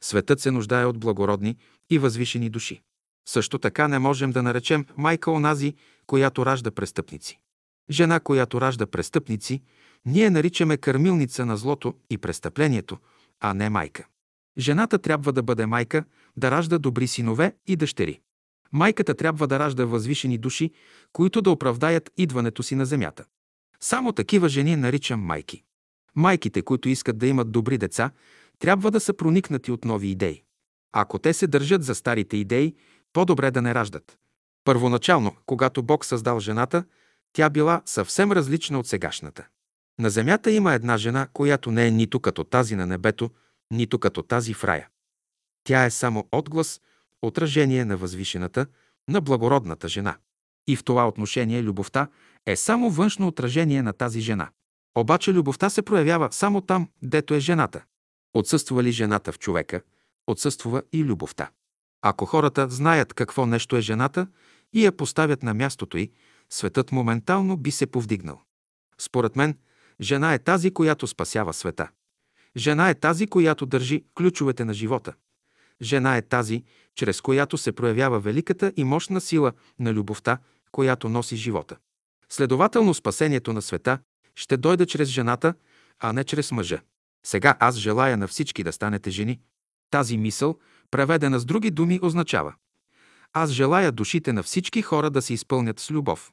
Светът 0.02 0.40
се 0.40 0.50
нуждае 0.50 0.84
от 0.84 0.98
благородни 0.98 1.56
и 1.90 1.98
възвишени 1.98 2.50
души. 2.50 2.82
Също 3.28 3.58
така 3.58 3.88
не 3.88 3.98
можем 3.98 4.30
да 4.30 4.42
наречем 4.42 4.86
майка 4.96 5.30
онази, 5.30 5.74
която 6.06 6.46
ражда 6.46 6.70
престъпници. 6.70 7.38
Жена, 7.90 8.20
която 8.20 8.60
ражда 8.60 8.86
престъпници, 8.86 9.62
ние 10.06 10.30
наричаме 10.30 10.76
кърмилница 10.76 11.46
на 11.46 11.56
злото 11.56 11.94
и 12.10 12.18
престъплението, 12.18 12.98
а 13.40 13.54
не 13.54 13.70
майка. 13.70 14.06
Жената 14.58 14.98
трябва 14.98 15.32
да 15.32 15.42
бъде 15.42 15.66
майка, 15.66 16.04
да 16.36 16.50
ражда 16.50 16.78
добри 16.78 17.06
синове 17.06 17.54
и 17.66 17.76
дъщери. 17.76 18.20
Майката 18.72 19.14
трябва 19.14 19.46
да 19.46 19.58
ражда 19.58 19.84
възвишени 19.84 20.38
души, 20.38 20.70
които 21.12 21.42
да 21.42 21.50
оправдаят 21.50 22.10
идването 22.16 22.62
си 22.62 22.74
на 22.74 22.86
земята. 22.86 23.24
Само 23.80 24.12
такива 24.12 24.48
жени 24.48 24.76
наричам 24.76 25.20
майки. 25.20 25.62
Майките, 26.14 26.62
които 26.62 26.88
искат 26.88 27.18
да 27.18 27.26
имат 27.26 27.52
добри 27.52 27.78
деца, 27.78 28.10
трябва 28.60 28.90
да 28.90 29.00
са 29.00 29.14
проникнати 29.14 29.72
от 29.72 29.84
нови 29.84 30.08
идеи. 30.08 30.42
Ако 30.92 31.18
те 31.18 31.32
се 31.32 31.46
държат 31.46 31.84
за 31.84 31.94
старите 31.94 32.36
идеи, 32.36 32.74
по-добре 33.12 33.50
да 33.50 33.62
не 33.62 33.74
раждат. 33.74 34.18
Първоначално, 34.64 35.36
когато 35.46 35.82
Бог 35.82 36.04
създал 36.04 36.40
жената, 36.40 36.84
тя 37.32 37.50
била 37.50 37.82
съвсем 37.84 38.32
различна 38.32 38.78
от 38.78 38.86
сегашната. 38.86 39.46
На 39.98 40.10
земята 40.10 40.50
има 40.50 40.74
една 40.74 40.96
жена, 40.96 41.28
която 41.32 41.70
не 41.70 41.86
е 41.86 41.90
нито 41.90 42.20
като 42.20 42.44
тази 42.44 42.76
на 42.76 42.86
небето, 42.86 43.30
нито 43.70 43.98
като 43.98 44.22
тази 44.22 44.54
в 44.54 44.64
рая. 44.64 44.88
Тя 45.64 45.84
е 45.84 45.90
само 45.90 46.28
отглас, 46.32 46.80
отражение 47.22 47.84
на 47.84 47.96
възвишената, 47.96 48.66
на 49.08 49.20
благородната 49.20 49.88
жена. 49.88 50.16
И 50.66 50.76
в 50.76 50.84
това 50.84 51.08
отношение 51.08 51.62
любовта 51.62 52.08
е 52.46 52.56
само 52.56 52.90
външно 52.90 53.26
отражение 53.26 53.82
на 53.82 53.92
тази 53.92 54.20
жена. 54.20 54.48
Обаче 54.94 55.32
любовта 55.32 55.70
се 55.70 55.82
проявява 55.82 56.28
само 56.32 56.60
там, 56.60 56.88
дето 57.02 57.34
е 57.34 57.40
жената. 57.40 57.84
Отсъства 58.34 58.82
ли 58.82 58.92
жената 58.92 59.32
в 59.32 59.38
човека, 59.38 59.82
отсъства 60.26 60.82
и 60.92 61.04
любовта. 61.04 61.50
Ако 62.02 62.26
хората 62.26 62.68
знаят 62.68 63.14
какво 63.14 63.46
нещо 63.46 63.76
е 63.76 63.80
жената 63.80 64.26
и 64.72 64.84
я 64.84 64.92
поставят 64.92 65.42
на 65.42 65.54
мястото 65.54 65.98
й, 65.98 66.10
светът 66.50 66.92
моментално 66.92 67.56
би 67.56 67.70
се 67.70 67.86
повдигнал. 67.86 68.40
Според 68.98 69.36
мен, 69.36 69.58
жена 70.00 70.34
е 70.34 70.38
тази, 70.38 70.70
която 70.70 71.06
спасява 71.06 71.52
света. 71.52 71.88
Жена 72.56 72.90
е 72.90 72.94
тази, 72.94 73.26
която 73.26 73.66
държи 73.66 74.04
ключовете 74.14 74.64
на 74.64 74.74
живота. 74.74 75.14
Жена 75.82 76.16
е 76.16 76.22
тази, 76.22 76.64
чрез 76.94 77.20
която 77.20 77.58
се 77.58 77.72
проявява 77.72 78.20
великата 78.20 78.72
и 78.76 78.84
мощна 78.84 79.20
сила 79.20 79.52
на 79.78 79.92
любовта, 79.92 80.38
която 80.72 81.08
носи 81.08 81.36
живота. 81.36 81.76
Следователно, 82.28 82.94
спасението 82.94 83.52
на 83.52 83.62
света 83.62 83.98
ще 84.34 84.56
дойде 84.56 84.86
чрез 84.86 85.08
жената, 85.08 85.54
а 85.98 86.12
не 86.12 86.24
чрез 86.24 86.52
мъжа. 86.52 86.80
Сега 87.26 87.56
аз 87.60 87.76
желая 87.76 88.16
на 88.16 88.28
всички 88.28 88.64
да 88.64 88.72
станете 88.72 89.10
жени. 89.10 89.40
Тази 89.90 90.16
мисъл, 90.16 90.58
преведена 90.90 91.38
с 91.38 91.44
други 91.44 91.70
думи, 91.70 92.00
означава 92.02 92.54
Аз 93.32 93.50
желая 93.50 93.92
душите 93.92 94.32
на 94.32 94.42
всички 94.42 94.82
хора 94.82 95.10
да 95.10 95.22
се 95.22 95.34
изпълнят 95.34 95.80
с 95.80 95.90
любов. 95.90 96.32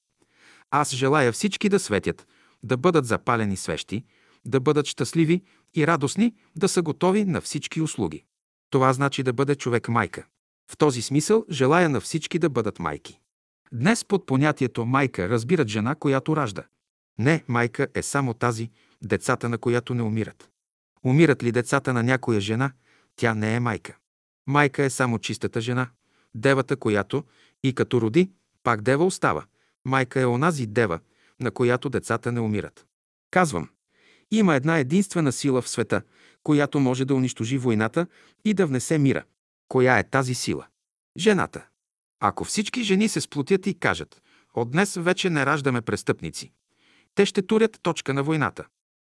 Аз 0.72 0.94
желая 0.94 1.32
всички 1.32 1.70
да 1.70 1.80
светят, 1.80 2.28
да 2.64 2.78
бъдат 2.78 3.06
запалени 3.06 3.58
свещи, 3.58 4.06
да 4.46 4.60
бъдат 4.60 4.86
щастливи 4.86 5.44
и 5.76 5.88
радостни, 5.88 6.34
да 6.56 6.68
са 6.68 6.82
готови 6.82 7.26
на 7.26 7.42
всички 7.42 7.82
услуги. 7.82 8.24
Това 8.70 8.94
значи 8.94 9.24
да 9.24 9.34
бъде 9.34 9.56
човек 9.56 9.90
майка. 9.90 10.26
В 10.72 10.78
този 10.78 11.02
смисъл 11.02 11.46
желая 11.52 11.90
на 11.90 12.02
всички 12.02 12.40
да 12.40 12.50
бъдат 12.50 12.80
майки. 12.80 13.20
Днес 13.72 14.06
под 14.06 14.26
понятието 14.26 14.86
майка 14.86 15.30
разбират 15.30 15.68
жена, 15.68 15.96
която 15.96 16.36
ражда. 16.36 16.64
Не, 17.20 17.44
майка 17.48 17.88
е 17.96 18.02
само 18.02 18.34
тази, 18.34 18.70
децата 19.04 19.50
на 19.50 19.58
която 19.58 19.94
не 19.94 20.04
умират. 20.04 20.50
Умират 21.06 21.44
ли 21.44 21.52
децата 21.52 21.94
на 21.94 22.04
някоя 22.04 22.40
жена, 22.40 22.72
тя 23.16 23.34
не 23.34 23.56
е 23.56 23.60
майка. 23.60 23.98
Майка 24.48 24.84
е 24.84 24.90
само 24.90 25.20
чистата 25.20 25.62
жена, 25.62 25.90
девата, 26.36 26.76
която 26.78 27.24
и 27.64 27.74
като 27.74 28.02
роди, 28.02 28.32
пак 28.64 28.82
дева 28.82 29.06
остава. 29.06 29.46
Майка 29.86 30.22
е 30.22 30.26
онази 30.26 30.68
дева, 30.68 31.00
на 31.40 31.52
която 31.52 31.90
децата 31.90 32.32
не 32.32 32.40
умират. 32.40 32.86
Казвам, 33.32 33.70
има 34.32 34.56
една 34.56 34.78
единствена 34.78 35.32
сила 35.32 35.62
в 35.62 35.70
света, 35.70 36.02
която 36.44 36.80
може 36.80 37.06
да 37.06 37.16
унищожи 37.16 37.58
войната 37.58 38.08
и 38.46 38.54
да 38.54 38.68
внесе 38.68 38.98
мира. 38.98 39.24
Коя 39.68 40.00
е 40.00 40.10
тази 40.10 40.34
сила? 40.34 40.68
Жената. 41.18 41.66
Ако 42.20 42.44
всички 42.44 42.84
жени 42.84 43.10
се 43.10 43.22
сплотят 43.22 43.68
и 43.68 43.80
кажат, 43.80 44.22
от 44.54 44.72
днес 44.72 44.96
вече 44.96 45.30
не 45.30 45.46
раждаме 45.46 45.82
престъпници, 45.82 46.52
те 47.16 47.26
ще 47.26 47.42
турят 47.42 47.80
точка 47.82 48.14
на 48.14 48.24
войната. 48.24 48.66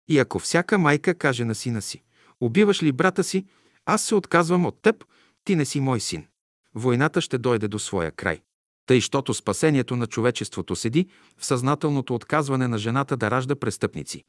И 0.08 0.18
ако 0.18 0.38
всяка 0.38 0.78
майка 0.78 1.14
каже 1.14 1.44
на 1.44 1.54
сина 1.54 1.82
си, 1.82 2.02
убиваш 2.40 2.82
ли 2.82 2.92
брата 2.92 3.24
си, 3.24 3.46
аз 3.86 4.02
се 4.02 4.14
отказвам 4.14 4.66
от 4.66 4.82
теб, 4.82 5.04
ти 5.44 5.56
не 5.56 5.64
си 5.64 5.80
мой 5.80 6.00
син. 6.00 6.26
Войната 6.74 7.20
ще 7.20 7.38
дойде 7.38 7.68
до 7.68 7.78
своя 7.78 8.10
край. 8.12 8.40
Тъй, 8.86 9.00
щото 9.00 9.34
спасението 9.34 9.96
на 9.96 10.06
човечеството 10.06 10.76
седи 10.76 11.06
в 11.38 11.46
съзнателното 11.46 12.14
отказване 12.14 12.68
на 12.68 12.78
жената 12.78 13.16
да 13.16 13.30
ражда 13.30 13.56
престъпници, 13.56 14.24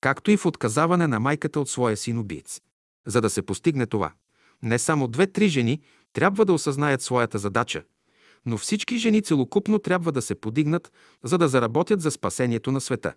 както 0.00 0.30
и 0.30 0.36
в 0.36 0.46
отказаване 0.46 1.06
на 1.06 1.20
майката 1.20 1.60
от 1.60 1.68
своя 1.68 1.96
син 1.96 2.18
убиец. 2.18 2.60
За 3.06 3.20
да 3.20 3.30
се 3.30 3.42
постигне 3.42 3.86
това, 3.86 4.12
не 4.62 4.78
само 4.78 5.08
две-три 5.08 5.48
жени 5.48 5.80
трябва 6.12 6.44
да 6.44 6.52
осъзнаят 6.52 7.02
своята 7.02 7.38
задача, 7.38 7.82
но 8.46 8.58
всички 8.58 8.98
жени 8.98 9.22
целокупно 9.22 9.78
трябва 9.78 10.12
да 10.12 10.22
се 10.22 10.34
подигнат, 10.34 10.92
за 11.24 11.38
да 11.38 11.48
заработят 11.48 12.00
за 12.00 12.10
спасението 12.10 12.72
на 12.72 12.80
света. 12.80 13.14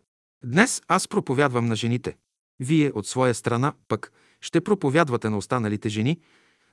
Днес 0.47 0.81
аз 0.87 1.07
проповядвам 1.07 1.65
на 1.65 1.75
жените. 1.75 2.17
Вие 2.59 2.91
от 2.95 3.07
своя 3.07 3.33
страна 3.33 3.73
пък 3.87 4.11
ще 4.41 4.61
проповядвате 4.61 5.29
на 5.29 5.37
останалите 5.37 5.89
жени, 5.89 6.19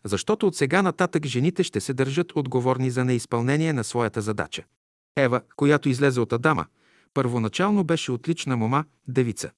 защото 0.05 0.47
от 0.47 0.57
сега 0.57 0.83
нататък 0.83 1.27
жените 1.27 1.63
ще 1.63 1.81
се 1.81 1.95
държат 1.95 2.33
отговорни 2.37 2.91
за 2.91 3.05
неизпълнение 3.05 3.73
на 3.73 3.85
своята 3.85 4.21
задача. 4.21 4.65
Ева, 5.17 5.41
която 5.57 5.89
излезе 5.89 6.21
от 6.21 6.33
Адама, 6.33 6.67
първоначално 7.15 7.85
беше 7.85 8.13
отлична 8.13 8.57
мома, 8.57 8.85
девица. 9.09 9.51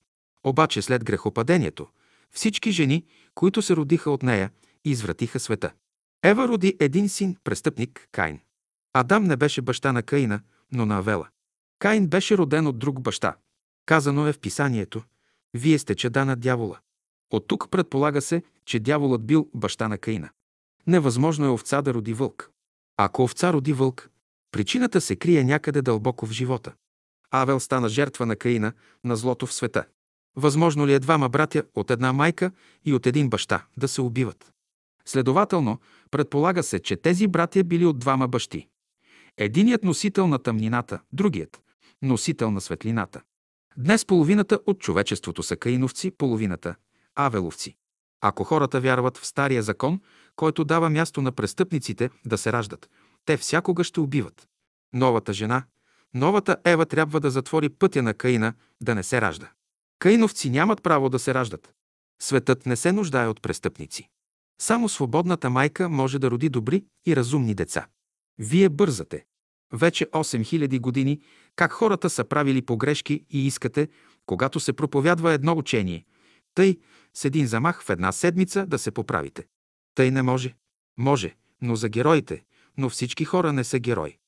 Обаче 0.44 0.82
след 0.82 1.04
грехопадението, 1.04 1.86
всички 2.30 2.70
жени, 2.70 3.04
които 3.34 3.62
се 3.62 3.76
родиха 3.76 4.10
от 4.10 4.22
нея, 4.22 4.50
извратиха 4.84 5.40
света. 5.40 5.72
Ева 6.22 6.48
роди 6.48 6.76
един 6.80 7.08
син, 7.08 7.36
престъпник 7.44 8.08
Кайн. 8.12 8.40
Адам 8.92 9.24
не 9.24 9.36
беше 9.36 9.62
баща 9.62 9.92
на 9.92 10.02
Каина, 10.02 10.40
но 10.72 10.86
на 10.86 10.98
Авела. 10.98 11.28
Каин 11.78 12.06
беше 12.06 12.38
роден 12.38 12.66
от 12.66 12.78
друг 12.78 13.00
баща. 13.00 13.36
Казано 13.86 14.26
е 14.26 14.32
в 14.32 14.38
писанието 14.38 15.02
«Вие 15.54 15.78
сте 15.78 15.94
чеда 15.94 16.24
на 16.24 16.36
дявола». 16.36 16.78
От 17.30 17.48
тук 17.48 17.70
предполага 17.70 18.22
се, 18.22 18.42
че 18.64 18.80
дяволът 18.80 19.26
бил 19.26 19.50
баща 19.54 19.88
на 19.88 19.98
Каина. 19.98 20.30
Невъзможно 20.86 21.46
е 21.46 21.48
овца 21.48 21.82
да 21.82 21.94
роди 21.94 22.14
вълк. 22.14 22.50
Ако 22.96 23.22
овца 23.22 23.52
роди 23.52 23.72
вълк, 23.72 24.10
причината 24.50 25.00
се 25.00 25.16
крие 25.16 25.44
някъде 25.44 25.82
дълбоко 25.82 26.26
в 26.26 26.32
живота. 26.32 26.72
Авел 27.30 27.60
стана 27.60 27.88
жертва 27.88 28.26
на 28.26 28.36
Каина, 28.36 28.72
на 29.04 29.16
злото 29.16 29.46
в 29.46 29.54
света. 29.54 29.84
Възможно 30.36 30.86
ли 30.86 30.94
е 30.94 30.98
двама 30.98 31.28
братя 31.28 31.64
от 31.74 31.90
една 31.90 32.12
майка 32.12 32.50
и 32.84 32.94
от 32.94 33.06
един 33.06 33.30
баща 33.30 33.66
да 33.76 33.88
се 33.88 34.00
убиват? 34.00 34.52
Следователно, 35.04 35.78
предполага 36.10 36.62
се, 36.62 36.78
че 36.78 36.96
тези 36.96 37.26
братя 37.26 37.64
били 37.64 37.86
от 37.86 37.98
двама 37.98 38.28
бащи. 38.28 38.68
Единият 39.36 39.84
носител 39.84 40.26
на 40.26 40.38
тъмнината, 40.38 41.00
другият– 41.12 41.62
носител 42.02 42.50
на 42.50 42.60
светлината. 42.60 43.22
Днес 43.76 44.04
половината 44.04 44.58
от 44.66 44.80
човечеството 44.80 45.42
са 45.42 45.56
каиновци, 45.56 46.10
половината– 46.10 46.74
авеловци. 47.14 47.76
Ако 48.20 48.44
хората 48.44 48.80
вярват 48.80 49.18
в 49.18 49.26
стария 49.26 49.62
закон, 49.62 50.00
който 50.36 50.64
дава 50.64 50.90
място 50.90 51.22
на 51.22 51.32
престъпниците 51.32 52.10
да 52.26 52.38
се 52.38 52.52
раждат, 52.52 52.90
те 53.24 53.36
всякога 53.36 53.84
ще 53.84 54.00
убиват. 54.00 54.48
Новата 54.92 55.32
жена, 55.32 55.64
новата 56.14 56.56
Ева 56.64 56.86
трябва 56.86 57.20
да 57.20 57.30
затвори 57.30 57.68
пътя 57.68 58.02
на 58.02 58.14
Каина 58.14 58.54
да 58.80 58.94
не 58.94 59.02
се 59.02 59.20
ражда. 59.20 59.50
Каиновци 59.98 60.50
нямат 60.50 60.82
право 60.82 61.08
да 61.08 61.18
се 61.18 61.34
раждат. 61.34 61.74
Светът 62.22 62.66
не 62.66 62.76
се 62.76 62.92
нуждае 62.92 63.28
от 63.28 63.42
престъпници. 63.42 64.08
Само 64.60 64.88
свободната 64.88 65.50
майка 65.50 65.88
може 65.88 66.18
да 66.18 66.30
роди 66.30 66.48
добри 66.48 66.84
и 67.06 67.16
разумни 67.16 67.54
деца. 67.54 67.86
Вие 68.38 68.68
бързате. 68.68 69.24
Вече 69.72 70.06
8000 70.06 70.80
години 70.80 71.20
как 71.56 71.72
хората 71.72 72.10
са 72.10 72.24
правили 72.24 72.62
погрешки 72.62 73.24
и 73.30 73.46
искате, 73.46 73.88
когато 74.26 74.60
се 74.60 74.72
проповядва 74.72 75.32
едно 75.32 75.52
учение, 75.58 76.04
тъй 76.54 76.78
с 77.14 77.24
един 77.24 77.46
замах 77.46 77.82
в 77.82 77.90
една 77.90 78.12
седмица 78.12 78.66
да 78.66 78.78
се 78.78 78.90
поправите. 78.90 79.46
Тъй 79.94 80.10
не 80.10 80.22
може. 80.22 80.54
Може, 80.98 81.36
но 81.62 81.76
за 81.76 81.88
героите, 81.88 82.44
но 82.76 82.88
всички 82.88 83.24
хора 83.24 83.52
не 83.52 83.64
са 83.64 83.78
герои. 83.78 84.18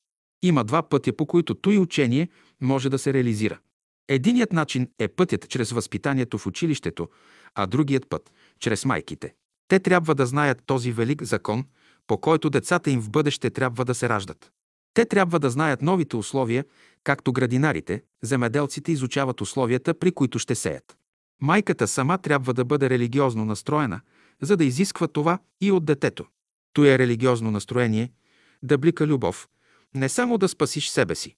Има 0.41 0.63
два 0.63 0.89
пътя, 0.89 1.13
по 1.13 1.25
които 1.25 1.55
той 1.55 1.77
учение 1.77 2.29
може 2.61 2.89
да 2.89 2.99
се 2.99 3.13
реализира. 3.13 3.59
Единият 4.07 4.53
начин 4.53 4.89
е 4.99 5.07
пътят 5.07 5.49
чрез 5.49 5.71
възпитанието 5.71 6.37
в 6.37 6.47
училището, 6.47 7.09
а 7.55 7.67
другият 7.67 8.09
път– 8.09 8.31
чрез 8.59 8.85
майките. 8.85 9.33
Те 9.67 9.79
трябва 9.79 10.15
да 10.15 10.25
знаят 10.25 10.63
този 10.65 10.91
велик 10.91 11.23
закон, 11.23 11.65
по 12.07 12.17
който 12.17 12.49
децата 12.49 12.91
им 12.91 13.01
в 13.01 13.09
бъдеще 13.09 13.49
трябва 13.49 13.85
да 13.85 13.95
се 13.95 14.09
раждат. 14.09 14.51
Те 14.93 15.05
трябва 15.05 15.39
да 15.39 15.49
знаят 15.49 15.81
новите 15.81 16.15
условия, 16.15 16.65
както 17.03 17.33
градинарите, 17.33 18.03
земеделците 18.21 18.91
изучават 18.91 19.41
условията, 19.41 19.93
при 19.93 20.11
които 20.11 20.39
ще 20.39 20.55
сеят. 20.55 20.97
Майката 21.41 21.87
сама 21.87 22.17
трябва 22.17 22.53
да 22.53 22.65
бъде 22.65 22.89
религиозно 22.89 23.45
настроена, 23.45 24.01
за 24.41 24.57
да 24.57 24.65
изисква 24.65 25.07
това 25.07 25.39
и 25.61 25.71
от 25.71 25.85
детето. 25.85 26.25
То 26.73 26.85
е 26.85 26.99
религиозно 26.99 27.51
настроение, 27.51 28.11
да 28.63 28.77
блика 28.77 29.07
любов, 29.07 29.47
не 29.95 30.09
само 30.09 30.37
да 30.37 30.47
спасиш 30.47 30.89
себе 30.89 31.15
си, 31.15 31.35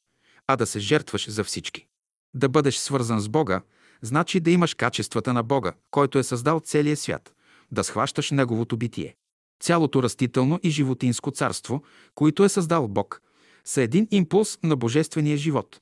а 0.47 0.55
да 0.55 0.65
се 0.65 0.79
жертваш 0.79 1.29
за 1.29 1.43
всички. 1.43 1.87
Да 2.33 2.49
бъдеш 2.49 2.75
свързан 2.75 3.19
с 3.19 3.29
Бога, 3.29 3.61
значи 4.01 4.39
да 4.39 4.51
имаш 4.51 4.73
качествата 4.73 5.33
на 5.33 5.43
Бога, 5.43 5.73
който 5.91 6.19
е 6.19 6.23
създал 6.23 6.59
целия 6.59 6.97
свят, 6.97 7.33
да 7.71 7.83
схващаш 7.83 8.31
Неговото 8.31 8.77
битие. 8.77 9.15
Цялото 9.59 10.03
растително 10.03 10.59
и 10.63 10.69
животинско 10.69 11.31
царство, 11.31 11.83
които 12.15 12.43
е 12.43 12.49
създал 12.49 12.87
Бог, 12.87 13.21
са 13.65 13.81
един 13.81 14.07
импулс 14.11 14.59
на 14.63 14.75
божествения 14.75 15.37
живот, 15.37 15.81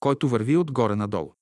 който 0.00 0.28
върви 0.28 0.56
отгоре 0.56 0.96
надолу. 0.96 1.32